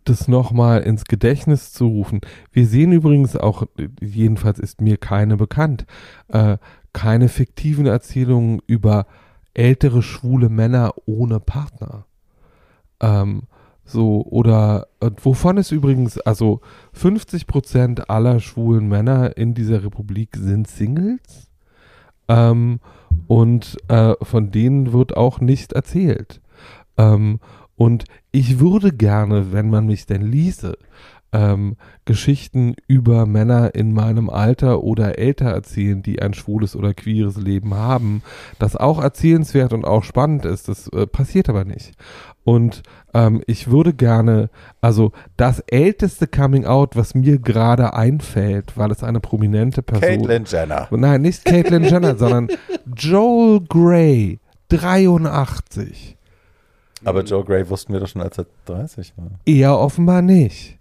das 0.04 0.28
nochmal 0.28 0.84
ins 0.84 1.06
Gedächtnis 1.06 1.74
zu 1.74 1.88
rufen. 1.88 2.22
Wir 2.52 2.68
sehen 2.68 2.92
übrigens 2.92 3.36
auch, 3.36 3.64
jedenfalls 4.00 4.60
ist 4.60 4.82
mir 4.82 4.98
keine 4.98 5.36
bekannt, 5.36 5.88
äh, 6.28 6.60
keine 6.94 7.28
fiktiven 7.28 7.88
Erzählungen 7.88 8.62
über 8.68 9.08
ältere 9.56 10.04
schwule 10.04 10.50
Männer 10.50 10.94
ohne 11.08 11.40
Partner. 11.40 12.06
Ähm, 13.00 13.48
so, 13.86 14.26
oder 14.26 14.88
äh, 15.00 15.12
wovon 15.22 15.58
es 15.58 15.72
übrigens, 15.72 16.18
also 16.20 16.62
50 16.94 17.46
Prozent 17.46 18.10
aller 18.10 18.40
schwulen 18.40 18.88
Männer 18.88 19.38
in 19.38 19.54
dieser 19.54 19.84
Republik 19.84 20.36
sind 20.36 20.68
Singles. 20.68 21.50
Ähm, 22.28 22.80
und 23.28 23.78
äh, 23.88 24.14
von 24.22 24.52
denen 24.52 24.92
wird 24.92 25.16
auch 25.16 25.40
nicht 25.40 25.74
erzählt. 25.74 26.42
Ähm, 26.98 27.40
und 27.76 28.06
ich 28.32 28.60
würde 28.60 28.92
gerne, 28.92 29.52
wenn 29.52 29.70
man 29.70 29.86
mich 29.86 30.06
denn 30.06 30.22
ließe, 30.24 30.78
ähm, 31.36 31.76
Geschichten 32.06 32.76
über 32.88 33.26
Männer 33.26 33.76
in 33.76 33.94
meinem 33.94 34.30
Alter 34.30 34.84
oder 34.84 35.20
älter 35.20 35.50
erzählen, 35.50 36.02
die 36.02 36.22
ein 36.22 36.34
schwules 36.34 36.76
oder 36.78 36.94
queeres 36.94 37.36
Leben 37.36 37.74
haben, 37.74 38.24
das 38.58 38.78
auch 38.78 39.02
erzählenswert 39.02 39.74
und 39.74 39.84
auch 39.86 40.04
spannend 40.04 40.46
ist. 40.46 40.70
Das 40.70 40.88
äh, 40.88 41.06
passiert 41.06 41.50
aber 41.50 41.66
nicht. 41.66 41.92
Und 42.46 42.84
ähm, 43.14 43.42
ich 43.48 43.70
würde 43.70 43.94
gerne, 43.94 44.50
also 44.80 45.12
das 45.36 45.60
älteste 45.60 46.28
Coming 46.28 46.66
Out, 46.66 46.96
was 46.96 47.16
mir 47.16 47.40
gerade 47.40 47.94
einfällt, 47.94 48.78
weil 48.78 48.92
es 48.92 49.04
eine 49.04 49.20
prominente 49.20 49.82
Person. 49.82 50.10
Caitlyn 50.10 50.46
Jenner. 50.46 50.88
Nein, 50.92 51.22
nicht 51.22 51.44
Caitlyn 51.44 51.84
Jenner, 51.90 52.16
sondern 52.16 52.48
Joel 52.96 53.60
Grey, 53.68 54.40
83. 54.70 56.16
Aber 57.04 57.24
Joe 57.24 57.44
Gray 57.44 57.70
wussten 57.70 57.94
wir 57.94 58.00
doch 58.00 58.08
schon, 58.08 58.22
als 58.22 58.38
er 58.38 58.46
30 58.66 59.14
war. 59.18 59.32
Er 59.46 59.78
offenbar 59.78 60.22
nicht. 60.22 60.75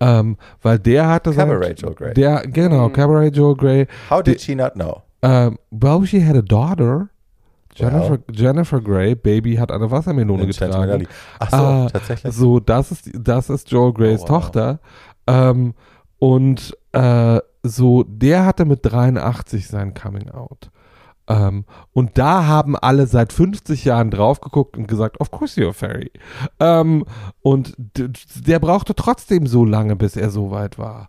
Ähm, 0.00 0.36
weil 0.62 0.78
der 0.78 1.08
hatte 1.08 1.32
Cabaret 1.32 1.74
Joe 1.80 1.94
Gray. 1.94 2.14
Der, 2.14 2.42
genau, 2.46 2.88
Cabaret 2.88 3.28
Joe 3.28 3.54
Gray. 3.54 3.86
How 4.08 4.22
did 4.22 4.40
she 4.40 4.54
not 4.54 4.72
know? 4.74 5.02
Um, 5.22 5.58
well, 5.70 6.06
she 6.06 6.24
had 6.26 6.36
a 6.36 6.42
daughter. 6.42 7.10
Jennifer, 7.74 8.10
Well. 8.12 8.18
Jennifer 8.32 8.80
Grey, 8.80 9.14
Baby 9.14 9.56
hat 9.56 9.70
eine 9.70 9.90
Wassermelone 9.90 10.42
In 10.42 10.48
getragen. 10.48 11.06
Ach 11.38 11.50
so, 11.50 11.56
Ah, 11.56 11.88
tatsächlich. 11.92 12.34
So, 12.34 12.58
das 12.60 12.90
ist, 12.90 13.10
das 13.14 13.48
ist 13.50 13.70
Joel 13.70 13.92
Greys 13.92 14.20
Oh, 14.22 14.28
wow. 14.28 14.28
Tochter. 14.42 14.80
Ähm, 15.26 15.74
und 16.18 16.76
äh, 16.92 17.38
so, 17.62 18.02
der 18.04 18.44
hatte 18.46 18.64
mit 18.64 18.80
83 18.82 19.66
sein 19.68 19.94
Coming 19.94 20.30
Out. 20.30 20.70
Ähm, 21.30 21.64
und 21.92 22.18
da 22.18 22.46
haben 22.46 22.74
alle 22.74 23.06
seit 23.06 23.32
50 23.32 23.84
Jahren 23.84 24.10
drauf 24.10 24.40
geguckt 24.40 24.76
und 24.76 24.88
gesagt, 24.88 25.20
of 25.20 25.30
course 25.30 25.60
you're 25.60 25.70
a 25.70 25.72
fairy. 25.72 26.10
Ähm, 26.58 27.04
und 27.40 27.74
der 27.78 28.58
brauchte 28.58 28.96
trotzdem 28.96 29.46
so 29.46 29.64
lange, 29.64 29.94
bis 29.94 30.16
er 30.16 30.30
so 30.30 30.50
weit 30.50 30.76
war. 30.76 31.08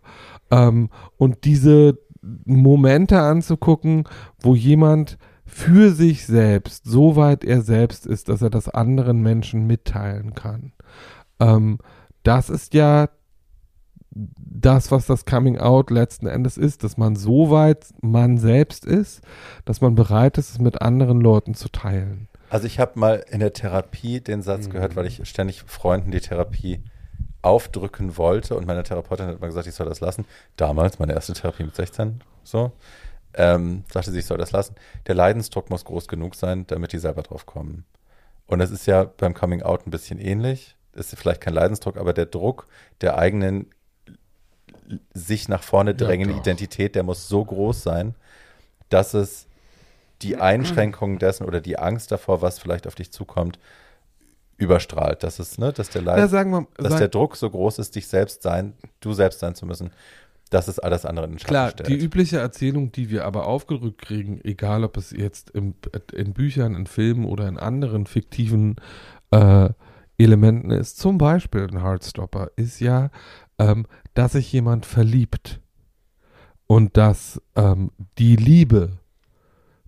Ähm, 0.52 0.90
und 1.16 1.44
diese 1.44 1.98
Momente 2.44 3.18
anzugucken, 3.18 4.04
wo 4.38 4.54
jemand 4.54 5.18
für 5.44 5.90
sich 5.90 6.24
selbst, 6.24 6.84
soweit 6.84 7.42
er 7.42 7.60
selbst 7.62 8.06
ist, 8.06 8.28
dass 8.28 8.42
er 8.42 8.50
das 8.50 8.68
anderen 8.68 9.22
Menschen 9.22 9.66
mitteilen 9.66 10.34
kann. 10.34 10.72
Ähm, 11.40 11.78
das 12.22 12.48
ist 12.48 12.74
ja 12.74 13.08
das, 14.14 14.90
was 14.90 15.06
das 15.06 15.24
Coming 15.24 15.58
Out 15.58 15.90
letzten 15.90 16.26
Endes 16.26 16.58
ist, 16.58 16.84
dass 16.84 16.96
man 16.96 17.16
so 17.16 17.50
weit 17.50 17.86
man 18.02 18.38
selbst 18.38 18.84
ist, 18.84 19.22
dass 19.64 19.80
man 19.80 19.94
bereit 19.94 20.38
ist, 20.38 20.50
es 20.50 20.58
mit 20.58 20.82
anderen 20.82 21.20
Leuten 21.20 21.54
zu 21.54 21.68
teilen. 21.68 22.28
Also 22.50 22.66
ich 22.66 22.78
habe 22.78 22.98
mal 22.98 23.24
in 23.30 23.40
der 23.40 23.54
Therapie 23.54 24.20
den 24.20 24.42
Satz 24.42 24.68
gehört, 24.68 24.94
weil 24.94 25.06
ich 25.06 25.26
ständig 25.26 25.62
Freunden 25.66 26.10
die 26.10 26.20
Therapie 26.20 26.82
aufdrücken 27.40 28.18
wollte 28.18 28.54
und 28.54 28.66
meine 28.66 28.82
Therapeutin 28.82 29.26
hat 29.26 29.40
mal 29.40 29.46
gesagt, 29.46 29.66
ich 29.66 29.74
soll 29.74 29.88
das 29.88 30.00
lassen. 30.00 30.26
Damals, 30.56 30.98
meine 30.98 31.14
erste 31.14 31.32
Therapie 31.32 31.64
mit 31.64 31.74
16, 31.74 32.22
so, 32.44 32.72
ähm, 33.34 33.84
sagte 33.90 34.12
sie, 34.12 34.18
ich 34.18 34.26
soll 34.26 34.38
das 34.38 34.52
lassen. 34.52 34.74
Der 35.06 35.14
Leidensdruck 35.14 35.70
muss 35.70 35.84
groß 35.84 36.08
genug 36.08 36.34
sein, 36.34 36.66
damit 36.66 36.92
die 36.92 36.98
selber 36.98 37.22
drauf 37.22 37.46
kommen. 37.46 37.84
Und 38.46 38.58
das 38.58 38.70
ist 38.70 38.86
ja 38.86 39.04
beim 39.04 39.32
Coming 39.34 39.62
Out 39.62 39.86
ein 39.86 39.90
bisschen 39.90 40.18
ähnlich. 40.18 40.76
Ist 40.92 41.16
vielleicht 41.16 41.40
kein 41.40 41.54
Leidensdruck, 41.54 41.96
aber 41.96 42.12
der 42.12 42.26
Druck 42.26 42.66
der 43.00 43.16
eigenen 43.16 43.70
sich 45.14 45.48
nach 45.48 45.62
vorne 45.62 45.94
drängende 45.94 46.34
doch. 46.34 46.40
Identität, 46.40 46.94
der 46.94 47.02
muss 47.02 47.28
so 47.28 47.44
groß 47.44 47.82
sein, 47.82 48.14
dass 48.88 49.14
es 49.14 49.46
die 50.22 50.36
Einschränkungen 50.36 51.18
dessen 51.18 51.44
oder 51.44 51.60
die 51.60 51.78
Angst 51.78 52.12
davor, 52.12 52.42
was 52.42 52.58
vielleicht 52.58 52.86
auf 52.86 52.94
dich 52.94 53.10
zukommt, 53.10 53.58
überstrahlt. 54.56 55.22
Dass 55.22 55.38
es, 55.38 55.58
ne, 55.58 55.72
dass 55.72 55.90
der 55.90 56.02
Leid, 56.02 56.18
Ja, 56.18 56.28
sagen 56.28 56.50
wir, 56.50 56.66
dass 56.76 56.96
der 56.96 57.08
Druck 57.08 57.36
so 57.36 57.50
groß 57.50 57.78
ist, 57.78 57.96
dich 57.96 58.06
selbst 58.06 58.42
sein, 58.42 58.74
du 59.00 59.12
selbst 59.12 59.40
sein 59.40 59.54
zu 59.54 59.66
müssen, 59.66 59.90
dass 60.50 60.68
es 60.68 60.78
alles 60.78 61.06
andere 61.06 61.24
in 61.26 61.32
den 61.32 61.38
Schatten 61.38 61.50
Klar, 61.50 61.70
stellt. 61.70 61.88
die 61.88 61.96
übliche 61.96 62.38
Erzählung, 62.38 62.92
die 62.92 63.10
wir 63.10 63.24
aber 63.24 63.46
aufgerückt 63.46 64.02
kriegen, 64.02 64.40
egal 64.44 64.84
ob 64.84 64.96
es 64.96 65.10
jetzt 65.10 65.50
im, 65.50 65.74
in 66.12 66.34
Büchern, 66.34 66.74
in 66.74 66.86
Filmen 66.86 67.24
oder 67.24 67.48
in 67.48 67.58
anderen 67.58 68.06
fiktiven 68.06 68.76
äh, 69.30 69.70
Elementen 70.18 70.70
ist, 70.70 70.98
zum 70.98 71.16
Beispiel 71.18 71.66
ein 71.70 71.82
Heartstopper, 71.82 72.50
ist 72.56 72.80
ja, 72.80 73.10
ähm, 73.62 73.86
dass 74.14 74.32
sich 74.32 74.52
jemand 74.52 74.86
verliebt 74.86 75.60
und 76.66 76.96
dass 76.96 77.40
ähm, 77.56 77.90
die 78.18 78.36
Liebe 78.36 78.98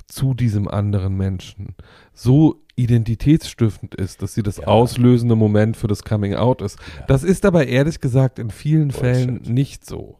zu 0.06 0.34
diesem 0.34 0.68
anderen 0.68 1.16
Menschen 1.16 1.74
so 2.12 2.62
identitätsstiftend 2.76 3.94
ist, 3.94 4.22
dass 4.22 4.34
sie 4.34 4.42
das 4.42 4.58
Ja. 4.58 4.66
auslösende 4.66 5.36
Moment 5.36 5.76
für 5.76 5.86
das 5.86 6.02
Coming 6.04 6.34
Out 6.34 6.60
ist. 6.62 6.78
Ja. 6.98 7.06
Das 7.06 7.22
ist 7.22 7.44
aber 7.46 7.66
ehrlich 7.66 8.00
gesagt 8.00 8.38
in 8.38 8.50
vielen 8.50 8.88
Bullshit. 8.88 9.00
Fällen 9.00 9.42
nicht 9.42 9.86
so. 9.86 10.18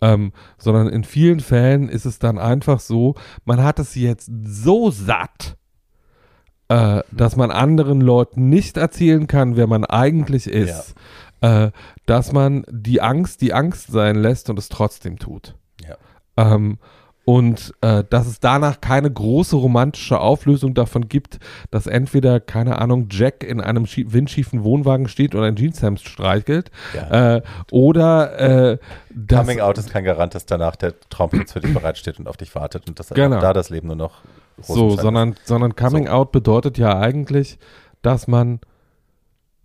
Ähm, 0.00 0.32
sondern 0.58 0.88
in 0.88 1.02
vielen 1.04 1.40
Fällen 1.40 1.88
ist 1.88 2.04
es 2.04 2.18
dann 2.20 2.38
einfach 2.38 2.78
so, 2.80 3.16
man 3.44 3.62
hat 3.62 3.78
es 3.80 3.94
jetzt 3.96 4.30
so 4.44 4.90
satt, 4.92 5.56
äh, 6.68 7.02
dass 7.10 7.34
man 7.36 7.50
anderen 7.50 8.00
Leuten 8.00 8.48
nicht 8.48 8.76
erzählen 8.76 9.26
kann, 9.26 9.56
wer 9.56 9.66
man 9.66 9.84
eigentlich 9.84 10.46
ist, 10.46 10.94
äh, 11.40 11.70
dass 12.06 12.32
man 12.32 12.64
die 12.70 13.00
Angst 13.00 13.40
die 13.40 13.52
Angst 13.52 13.88
sein 13.90 14.16
lässt 14.16 14.50
und 14.50 14.58
es 14.58 14.68
trotzdem 14.68 15.18
tut. 15.18 15.54
Ja. 15.86 15.96
Ähm, 16.36 16.78
und 17.24 17.74
äh, 17.82 18.04
dass 18.08 18.26
es 18.26 18.40
danach 18.40 18.80
keine 18.80 19.10
große 19.12 19.54
romantische 19.54 20.18
Auflösung 20.18 20.72
davon 20.72 21.08
gibt, 21.08 21.38
dass 21.70 21.86
entweder, 21.86 22.40
keine 22.40 22.78
Ahnung, 22.78 23.08
Jack 23.10 23.44
in 23.44 23.60
einem 23.60 23.84
schie- 23.84 24.10
windschiefen 24.12 24.64
Wohnwagen 24.64 25.08
steht 25.08 25.34
und 25.34 25.42
ein 25.42 25.54
Jeanshemd 25.54 26.00
streichelt, 26.00 26.70
Ja. 26.94 27.36
äh, 27.36 27.42
oder 27.70 28.38
äh, 28.72 28.78
dass, 29.14 29.40
Coming 29.40 29.60
Out 29.60 29.76
ist 29.76 29.90
kein 29.90 30.04
Garant, 30.04 30.34
dass 30.34 30.46
danach 30.46 30.74
der 30.76 30.94
Traumplatz 31.10 31.52
für 31.52 31.60
dich 31.60 31.74
bereitsteht 31.74 32.18
und 32.18 32.28
auf 32.28 32.38
dich 32.38 32.54
wartet 32.54 32.88
und 32.88 32.98
dass 32.98 33.10
Genau. 33.10 33.40
da 33.40 33.52
das 33.52 33.68
Leben 33.68 33.88
nur 33.88 33.96
noch 33.96 34.22
so, 34.60 34.96
sondern, 34.96 35.34
sondern 35.44 35.76
Coming 35.76 36.06
So. 36.06 36.12
Out 36.12 36.32
bedeutet 36.32 36.78
ja 36.78 36.98
eigentlich, 36.98 37.58
dass 38.00 38.26
man 38.26 38.58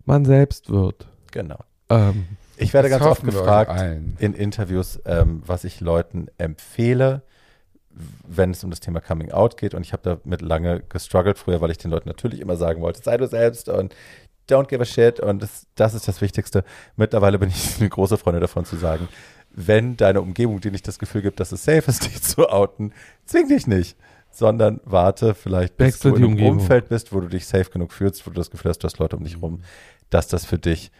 man 0.04 0.26
selbst 0.26 0.68
wird. 0.70 1.06
Genau. 1.34 1.58
Ähm, 1.90 2.26
Ich 2.56 2.72
werde 2.72 2.88
ganz 2.88 3.04
oft 3.04 3.24
gefragt 3.24 3.72
in 4.20 4.32
Interviews, 4.34 5.00
ähm, 5.04 5.42
was 5.44 5.64
ich 5.64 5.80
Leuten 5.80 6.28
empfehle, 6.38 7.22
wenn 8.26 8.52
es 8.52 8.62
um 8.62 8.70
das 8.70 8.78
Thema 8.80 9.00
Coming 9.00 9.32
Out 9.32 9.56
geht. 9.56 9.74
Und 9.74 9.82
ich 9.82 9.92
habe 9.92 10.20
damit 10.24 10.40
lange 10.40 10.80
gestruggelt 10.88 11.36
früher, 11.38 11.60
weil 11.60 11.70
ich 11.72 11.78
den 11.78 11.90
Leuten 11.90 12.08
natürlich 12.08 12.40
immer 12.40 12.56
sagen 12.56 12.80
wollte, 12.82 13.02
sei 13.02 13.16
du 13.16 13.26
selbst 13.26 13.68
und 13.68 13.94
don't 14.48 14.68
give 14.68 14.80
a 14.80 14.84
shit. 14.84 15.18
Und 15.18 15.42
das, 15.42 15.66
das 15.74 15.94
ist 15.94 16.06
das 16.06 16.20
Wichtigste. 16.20 16.62
Mittlerweile 16.96 17.38
bin 17.40 17.48
ich 17.48 17.76
eine 17.80 17.88
große 17.88 18.16
Freundin 18.16 18.40
davon 18.40 18.64
zu 18.64 18.76
sagen, 18.76 19.08
wenn 19.50 19.96
deine 19.96 20.20
Umgebung 20.20 20.60
dir 20.60 20.70
nicht 20.70 20.86
das 20.86 20.98
Gefühl 21.00 21.22
gibt, 21.22 21.40
dass 21.40 21.50
es 21.52 21.64
safe 21.64 21.90
ist, 21.90 22.04
dich 22.06 22.22
zu 22.22 22.48
outen, 22.48 22.92
zwing 23.26 23.48
dich 23.48 23.66
nicht. 23.66 23.96
Sondern 24.30 24.80
warte 24.84 25.34
vielleicht, 25.34 25.76
bis 25.76 25.94
Wechsel 25.94 26.10
du 26.10 26.16
in 26.16 26.22
einem 26.22 26.32
Umgebung. 26.32 26.58
Umfeld 26.58 26.88
bist, 26.88 27.12
wo 27.12 27.20
du 27.20 27.28
dich 27.28 27.46
safe 27.46 27.70
genug 27.70 27.92
fühlst, 27.92 28.26
wo 28.26 28.30
du 28.30 28.36
das 28.36 28.50
Gefühl 28.50 28.70
hast, 28.70 28.78
du 28.78 28.86
hast 28.86 28.98
Leute 28.98 29.16
um 29.16 29.22
dich 29.22 29.40
rum, 29.40 29.62
dass 30.10 30.26
das 30.26 30.44
für 30.44 30.58
dich 30.58 30.90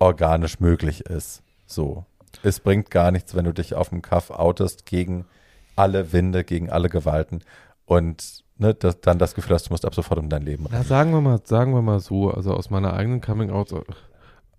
organisch 0.00 0.58
möglich 0.58 1.02
ist. 1.02 1.42
So. 1.66 2.04
Es 2.42 2.58
bringt 2.60 2.90
gar 2.90 3.12
nichts, 3.12 3.34
wenn 3.36 3.44
du 3.44 3.52
dich 3.52 3.74
auf 3.74 3.90
dem 3.90 4.02
Kaff 4.02 4.30
outest 4.30 4.86
gegen 4.86 5.26
alle 5.76 6.12
Winde, 6.12 6.42
gegen 6.42 6.70
alle 6.70 6.88
Gewalten 6.88 7.42
und 7.86 8.44
ne, 8.58 8.74
das, 8.74 9.00
dann 9.00 9.18
das 9.18 9.34
Gefühl 9.34 9.54
hast, 9.54 9.68
du 9.68 9.72
musst 9.72 9.84
ab 9.84 9.94
sofort 9.94 10.18
um 10.18 10.28
dein 10.28 10.42
Leben 10.42 10.66
na, 10.70 10.82
sagen 10.82 11.12
wir 11.12 11.20
mal, 11.20 11.40
sagen 11.44 11.72
wir 11.74 11.82
mal 11.82 12.00
so, 12.00 12.30
also 12.30 12.54
aus 12.54 12.70
meiner 12.70 12.94
eigenen 12.94 13.20
Coming 13.20 13.50
Out 13.50 13.72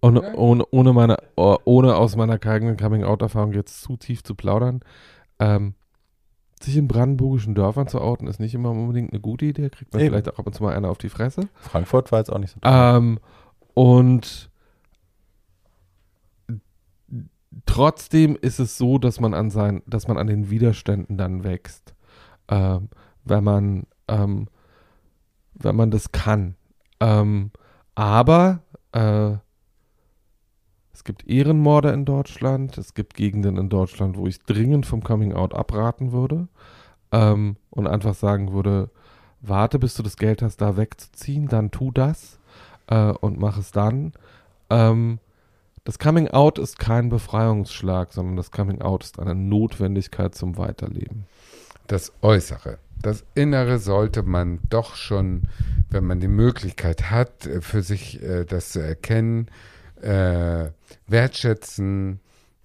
ohne, 0.01 0.35
ohne, 0.35 0.65
ohne 0.71 0.93
meine 0.93 1.17
oh, 1.35 1.57
ohne 1.63 1.95
aus 1.95 2.15
meiner 2.15 2.39
eigenen 2.45 2.77
Coming 2.77 3.03
Out 3.03 3.21
Erfahrung 3.21 3.53
jetzt 3.53 3.81
zu 3.81 3.97
tief 3.97 4.23
zu 4.23 4.35
plaudern, 4.35 4.81
ähm, 5.39 5.75
sich 6.59 6.77
in 6.77 6.87
brandenburgischen 6.87 7.55
Dörfern 7.55 7.87
zu 7.87 8.01
outen, 8.01 8.27
ist 8.27 8.39
nicht 8.39 8.53
immer 8.53 8.71
unbedingt 8.71 9.11
eine 9.11 9.21
gute 9.21 9.45
Idee, 9.45 9.69
kriegt 9.69 9.93
man 9.93 10.01
Eben. 10.01 10.11
vielleicht 10.11 10.31
auch 10.31 10.39
ab 10.39 10.47
und 10.47 10.53
zu 10.53 10.63
mal 10.63 10.75
einer 10.75 10.89
auf 10.89 10.97
die 10.97 11.09
Fresse. 11.09 11.47
Frankfurt 11.55 12.11
war 12.11 12.19
jetzt 12.19 12.31
auch 12.31 12.37
nicht 12.37 12.53
so 12.53 12.59
toll. 12.59 12.71
Ähm, 12.71 13.19
und 13.73 14.50
trotzdem 17.65 18.37
ist 18.39 18.59
es 18.59 18.77
so, 18.77 18.97
dass 18.97 19.19
man 19.19 19.33
an 19.33 19.49
sein, 19.49 19.81
dass 19.85 20.07
man 20.07 20.17
an 20.17 20.27
den 20.27 20.49
Widerständen 20.49 21.17
dann 21.17 21.43
wächst, 21.43 21.93
ähm, 22.47 22.89
wenn 23.23 23.43
man, 23.43 23.87
ähm, 24.07 24.47
wenn 25.53 25.75
man 25.75 25.91
das 25.91 26.11
kann. 26.11 26.55
Ähm, 26.99 27.51
aber 27.95 28.61
äh, 28.93 29.33
es 30.93 31.03
gibt 31.03 31.27
Ehrenmorde 31.27 31.91
in 31.91 32.05
Deutschland, 32.05 32.77
es 32.77 32.93
gibt 32.93 33.15
Gegenden 33.15 33.57
in 33.57 33.69
Deutschland, 33.69 34.17
wo 34.17 34.27
ich 34.27 34.39
dringend 34.43 34.85
vom 34.85 35.03
Coming 35.03 35.33
Out 35.33 35.53
abraten 35.53 36.11
würde 36.11 36.47
ähm, 37.11 37.57
und 37.69 37.87
einfach 37.87 38.13
sagen 38.13 38.53
würde, 38.53 38.89
warte, 39.41 39.79
bis 39.79 39.95
du 39.95 40.03
das 40.03 40.17
Geld 40.17 40.41
hast, 40.41 40.57
da 40.57 40.77
wegzuziehen, 40.77 41.47
dann 41.47 41.71
tu 41.71 41.91
das 41.91 42.39
äh, 42.87 43.11
und 43.11 43.39
mach 43.39 43.57
es 43.57 43.71
dann. 43.71 44.13
Ähm, 44.69 45.19
das 45.83 45.97
Coming 45.97 46.27
Out 46.29 46.59
ist 46.59 46.77
kein 46.77 47.09
Befreiungsschlag, 47.09 48.13
sondern 48.13 48.35
das 48.35 48.51
Coming 48.51 48.81
Out 48.81 49.03
ist 49.03 49.19
eine 49.19 49.35
Notwendigkeit 49.35 50.35
zum 50.35 50.57
Weiterleben. 50.57 51.25
Das 51.87 52.13
Äußere. 52.21 52.77
Das 53.01 53.23
Innere 53.33 53.79
sollte 53.79 54.21
man 54.21 54.59
doch 54.69 54.95
schon, 54.95 55.43
wenn 55.89 56.05
man 56.05 56.19
die 56.19 56.27
Möglichkeit 56.27 57.09
hat, 57.09 57.47
äh, 57.47 57.61
für 57.61 57.81
sich 57.81 58.21
äh, 58.21 58.45
das 58.45 58.69
zu 58.69 58.79
erkennen, 58.79 59.47
äh, 60.01 60.69
wertschätzen, 61.07 62.19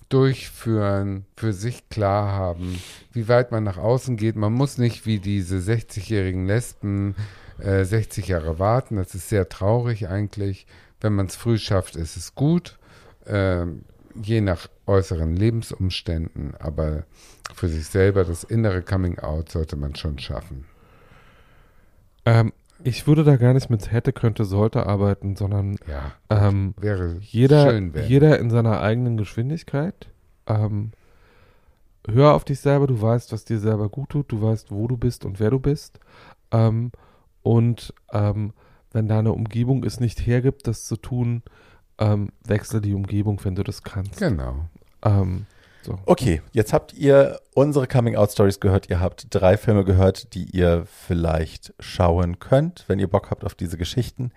durchführen, 0.08 1.24
für 1.36 1.52
sich 1.52 1.88
klar 1.88 2.32
haben, 2.32 2.80
wie 3.12 3.28
weit 3.28 3.50
man 3.50 3.64
nach 3.64 3.78
außen 3.78 4.16
geht. 4.16 4.36
Man 4.36 4.52
muss 4.52 4.78
nicht 4.78 5.06
wie 5.06 5.18
diese 5.18 5.56
60-jährigen 5.56 6.46
Lesben 6.46 7.16
äh, 7.58 7.84
60 7.84 8.28
Jahre 8.28 8.58
warten. 8.58 8.96
Das 8.96 9.14
ist 9.14 9.28
sehr 9.28 9.48
traurig 9.48 10.08
eigentlich. 10.08 10.66
Wenn 11.00 11.14
man 11.14 11.26
es 11.26 11.36
früh 11.36 11.58
schafft, 11.58 11.96
ist 11.96 12.16
es 12.16 12.34
gut, 12.34 12.78
äh, 13.26 13.66
je 14.22 14.40
nach 14.40 14.68
äußeren 14.86 15.34
Lebensumständen. 15.36 16.54
Aber 16.58 17.04
für 17.54 17.68
sich 17.68 17.86
selber 17.86 18.24
das 18.24 18.44
innere 18.44 18.82
Coming 18.82 19.18
Out 19.18 19.50
sollte 19.50 19.76
man 19.76 19.94
schon 19.94 20.18
schaffen. 20.18 20.64
Ähm, 22.24 22.52
ich 22.82 23.06
würde 23.06 23.24
da 23.24 23.36
gar 23.36 23.54
nicht 23.54 23.70
mit 23.70 23.90
hätte, 23.90 24.12
könnte, 24.12 24.44
sollte 24.44 24.86
arbeiten, 24.86 25.36
sondern 25.36 25.76
Ja, 25.88 26.12
ähm, 26.28 26.74
wäre 26.78 27.16
jeder, 27.20 27.70
schön. 27.70 27.94
Wäre. 27.94 28.06
jeder 28.06 28.38
in 28.38 28.50
seiner 28.50 28.80
eigenen 28.80 29.16
Geschwindigkeit. 29.16 30.08
Ähm, 30.46 30.92
hör 32.06 32.34
auf 32.34 32.44
dich 32.44 32.60
selber, 32.60 32.86
du 32.86 33.00
weißt, 33.00 33.32
was 33.32 33.44
dir 33.44 33.58
selber 33.58 33.88
gut 33.88 34.10
tut, 34.10 34.30
du 34.30 34.42
weißt, 34.42 34.70
wo 34.70 34.86
du 34.88 34.96
bist 34.96 35.24
und 35.24 35.40
wer 35.40 35.50
du 35.50 35.58
bist. 35.58 35.98
Ähm, 36.52 36.92
und 37.42 37.94
ähm, 38.12 38.52
wenn 38.92 39.08
deine 39.08 39.32
Umgebung 39.32 39.84
es 39.84 40.00
nicht 40.00 40.26
hergibt, 40.26 40.66
das 40.66 40.84
zu 40.84 40.96
tun, 40.96 41.42
ähm, 41.98 42.30
wechsle 42.44 42.80
die 42.80 42.94
Umgebung, 42.94 43.40
wenn 43.44 43.54
du 43.54 43.62
das 43.62 43.82
kannst. 43.82 44.18
Genau. 44.18 44.66
Ähm, 45.02 45.46
so. 45.82 45.98
Okay, 46.04 46.42
jetzt 46.52 46.72
habt 46.72 46.94
ihr 46.94 47.40
unsere 47.54 47.86
Coming-out-Stories 47.86 48.58
gehört. 48.58 48.90
Ihr 48.90 49.00
habt 49.00 49.28
drei 49.30 49.56
Filme 49.56 49.84
gehört, 49.84 50.34
die 50.34 50.44
ihr 50.44 50.84
vielleicht 50.86 51.72
schauen 51.78 52.40
könnt, 52.40 52.84
wenn 52.88 52.98
ihr 52.98 53.08
Bock 53.08 53.30
habt 53.30 53.44
auf 53.44 53.54
diese 53.54 53.78
Geschichten. 53.78 54.32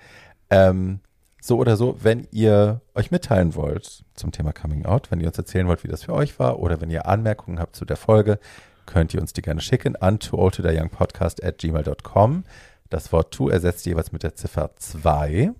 Ähm, 0.51 0.99
so 1.41 1.57
oder 1.57 1.75
so, 1.75 1.97
wenn 2.01 2.27
ihr 2.31 2.81
euch 2.93 3.11
mitteilen 3.11 3.55
wollt 3.55 4.03
zum 4.13 4.31
Thema 4.31 4.53
Coming 4.53 4.85
Out, 4.85 5.09
wenn 5.09 5.19
ihr 5.21 5.27
uns 5.27 5.37
erzählen 5.37 5.67
wollt, 5.67 5.83
wie 5.83 5.87
das 5.87 6.03
für 6.03 6.13
euch 6.13 6.37
war, 6.37 6.59
oder 6.59 6.81
wenn 6.81 6.91
ihr 6.91 7.07
Anmerkungen 7.07 7.59
habt 7.59 7.75
zu 7.75 7.85
der 7.85 7.97
Folge, 7.97 8.39
könnt 8.85 9.13
ihr 9.13 9.21
uns 9.21 9.33
die 9.33 9.41
gerne 9.41 9.61
schicken 9.61 9.95
an 9.95 10.15
at 10.15 11.57
gmail.com. 11.57 12.43
Das 12.89 13.11
Wort 13.11 13.33
to 13.33 13.49
ersetzt 13.49 13.85
jeweils 13.85 14.11
mit 14.11 14.23
der 14.23 14.35
Ziffer 14.35 14.71
2. 14.75 15.51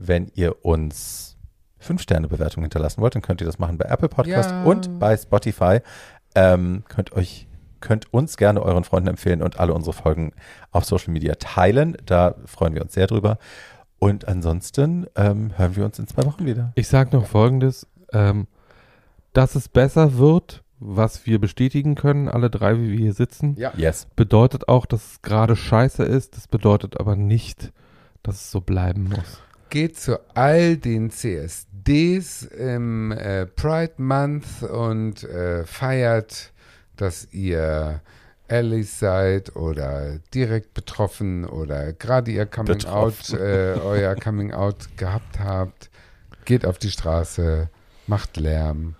Wenn 0.00 0.30
ihr 0.34 0.64
uns 0.64 1.36
Fünf-Sterne-Bewertung 1.78 2.62
hinterlassen 2.62 3.00
wollt, 3.02 3.14
dann 3.14 3.22
könnt 3.22 3.40
ihr 3.40 3.46
das 3.46 3.58
machen 3.58 3.78
bei 3.78 3.86
Apple 3.86 4.08
Podcast 4.08 4.50
Ja. 4.50 4.64
und 4.64 4.98
bei 4.98 5.16
Spotify. 5.16 5.80
Ähm, 6.34 6.84
könnt 6.88 7.12
euch 7.12 7.46
könnt 7.80 8.12
uns 8.12 8.36
gerne 8.36 8.60
euren 8.60 8.82
Freunden 8.82 9.08
empfehlen 9.08 9.40
und 9.40 9.60
alle 9.60 9.72
unsere 9.72 9.92
Folgen 9.94 10.32
auf 10.72 10.84
Social 10.84 11.12
Media 11.12 11.36
teilen. 11.36 11.96
Da 12.04 12.34
freuen 12.44 12.74
wir 12.74 12.82
uns 12.82 12.92
sehr 12.92 13.06
drüber. 13.06 13.38
Und 14.00 14.26
ansonsten 14.26 15.06
ähm, 15.14 15.52
hören 15.56 15.76
wir 15.76 15.84
uns 15.84 15.98
in 16.00 16.08
zwei 16.08 16.24
Wochen 16.24 16.44
wieder. 16.44 16.72
Ich 16.74 16.88
sage 16.88 17.16
noch 17.16 17.26
Folgendes, 17.26 17.86
ähm, 18.12 18.48
dass 19.32 19.54
es 19.54 19.68
besser 19.68 20.18
wird, 20.18 20.64
was 20.80 21.24
wir 21.26 21.40
bestätigen 21.40 21.94
können, 21.94 22.28
alle 22.28 22.50
drei, 22.50 22.78
wie 22.78 22.90
wir 22.90 22.98
hier 22.98 23.12
sitzen, 23.12 23.54
Ja. 23.56 23.72
Yes. 23.76 24.08
bedeutet 24.16 24.68
auch, 24.68 24.84
dass 24.86 25.12
es 25.12 25.22
gerade 25.22 25.54
scheiße 25.54 26.02
ist. 26.04 26.36
Das 26.36 26.48
bedeutet 26.48 26.98
aber 26.98 27.14
nicht, 27.16 27.72
dass 28.24 28.36
es 28.36 28.50
so 28.50 28.60
bleiben 28.60 29.04
muss. 29.08 29.40
Geht 29.70 29.98
zu 29.98 30.18
all 30.34 30.76
den 30.76 31.10
CSDs 31.10 32.44
im 32.44 33.12
äh, 33.12 33.46
Pride 33.46 33.94
Month 33.98 34.62
und 34.62 35.24
äh, 35.24 35.64
feiert, 35.64 36.52
dass 36.96 37.28
ihr 37.32 38.00
Allies 38.48 38.98
seid 38.98 39.54
oder 39.56 40.20
direkt 40.32 40.72
betroffen 40.72 41.44
oder 41.44 41.92
gerade 41.92 42.30
ihr 42.30 42.46
Coming 42.46 42.78
Betroffen. 42.78 43.34
Out, 43.36 43.40
äh, 43.40 43.74
euer 43.82 44.14
Coming 44.14 44.52
Out 44.52 44.88
gehabt 44.96 45.38
habt. 45.38 45.90
Geht 46.46 46.64
auf 46.64 46.78
die 46.78 46.90
Straße, 46.90 47.68
macht 48.06 48.38
Lärm. 48.38 48.96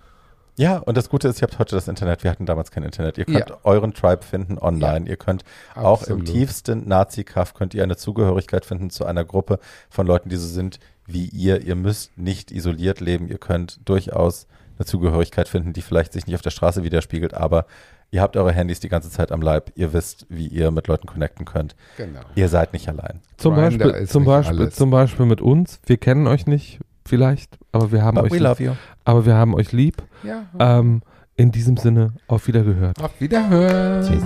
Ja, 0.59 0.79
und 0.79 0.97
das 0.97 1.07
Gute 1.09 1.29
ist, 1.29 1.39
ihr 1.41 1.43
habt 1.47 1.57
heute 1.57 1.75
das 1.75 1.87
Internet. 1.87 2.25
Wir 2.25 2.31
hatten 2.31 2.45
damals 2.45 2.69
kein 2.69 2.83
Internet. 2.83 3.17
Ihr 3.17 3.23
könnt 3.23 3.49
Ja. 3.49 3.57
euren 3.63 3.93
Tribe 3.93 4.23
finden 4.23 4.57
online. 4.57 5.07
Ihr 5.07 5.15
könnt 5.15 5.45
auch 5.73 6.03
im 6.03 6.25
tiefsten 6.25 6.85
Nazi-Kaff 6.85 7.53
könnt 7.53 7.73
ihr 7.73 7.81
eine 7.81 7.95
Zugehörigkeit 7.95 8.65
finden 8.65 8.89
zu 8.89 9.05
einer 9.05 9.23
Gruppe 9.23 9.59
von 9.89 10.05
Leuten, 10.05 10.27
die 10.27 10.35
so 10.35 10.47
sind 10.47 10.79
wie 11.05 11.27
ihr. 11.29 11.61
Ihr 11.61 11.75
müsst 11.75 12.17
nicht 12.17 12.51
isoliert 12.51 12.99
leben. 12.99 13.29
Ihr 13.29 13.37
könnt 13.37 13.79
durchaus 13.87 14.47
eine 14.77 14.85
Zugehörigkeit 14.85 15.47
finden, 15.47 15.71
die 15.71 15.81
vielleicht 15.81 16.11
sich 16.11 16.27
nicht 16.27 16.35
auf 16.35 16.41
der 16.41 16.49
Straße 16.51 16.83
widerspiegelt, 16.83 17.33
aber 17.33 17.65
ihr 18.11 18.21
habt 18.21 18.35
eure 18.35 18.51
Handys 18.51 18.81
die 18.81 18.89
ganze 18.89 19.09
Zeit 19.09 19.31
am 19.31 19.41
Leib. 19.41 19.71
Ihr 19.75 19.93
wisst, 19.93 20.25
wie 20.27 20.47
ihr 20.47 20.71
mit 20.71 20.87
Leuten 20.87 21.07
connecten 21.07 21.45
könnt. 21.45 21.77
Genau. 21.95 22.19
Ihr 22.35 22.49
seid 22.49 22.73
nicht 22.73 22.89
allein. 22.89 23.21
Zum 23.37 23.55
Grindr 23.55 23.85
Beispiel, 23.85 24.07
zum, 24.09 24.25
Beispiel, 24.25 24.59
alles. 24.59 24.75
zum 24.75 24.89
Beispiel 24.89 25.25
mit 25.25 25.39
uns. 25.39 25.79
Wir 25.85 25.95
kennen 25.95 26.27
euch 26.27 26.47
nicht, 26.47 26.79
vielleicht, 27.09 27.57
aber 27.71 27.91
wir 27.91 28.03
haben, 28.03 28.15
But 28.15 28.31
euch, 28.31 28.69
aber 29.03 29.25
wir 29.25 29.35
haben 29.35 29.53
euch 29.55 29.71
lieb. 29.71 29.97
Ja. 30.23 30.45
Ähm, 30.59 31.01
in 31.35 31.51
diesem 31.51 31.77
Sinne, 31.77 32.13
auf 32.27 32.47
Wiedergehört. 32.47 33.01
Auf 33.01 33.19
Wiederhören. 33.19 34.05
Tschüssi. 34.05 34.25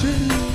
Tschüss. 0.00 0.45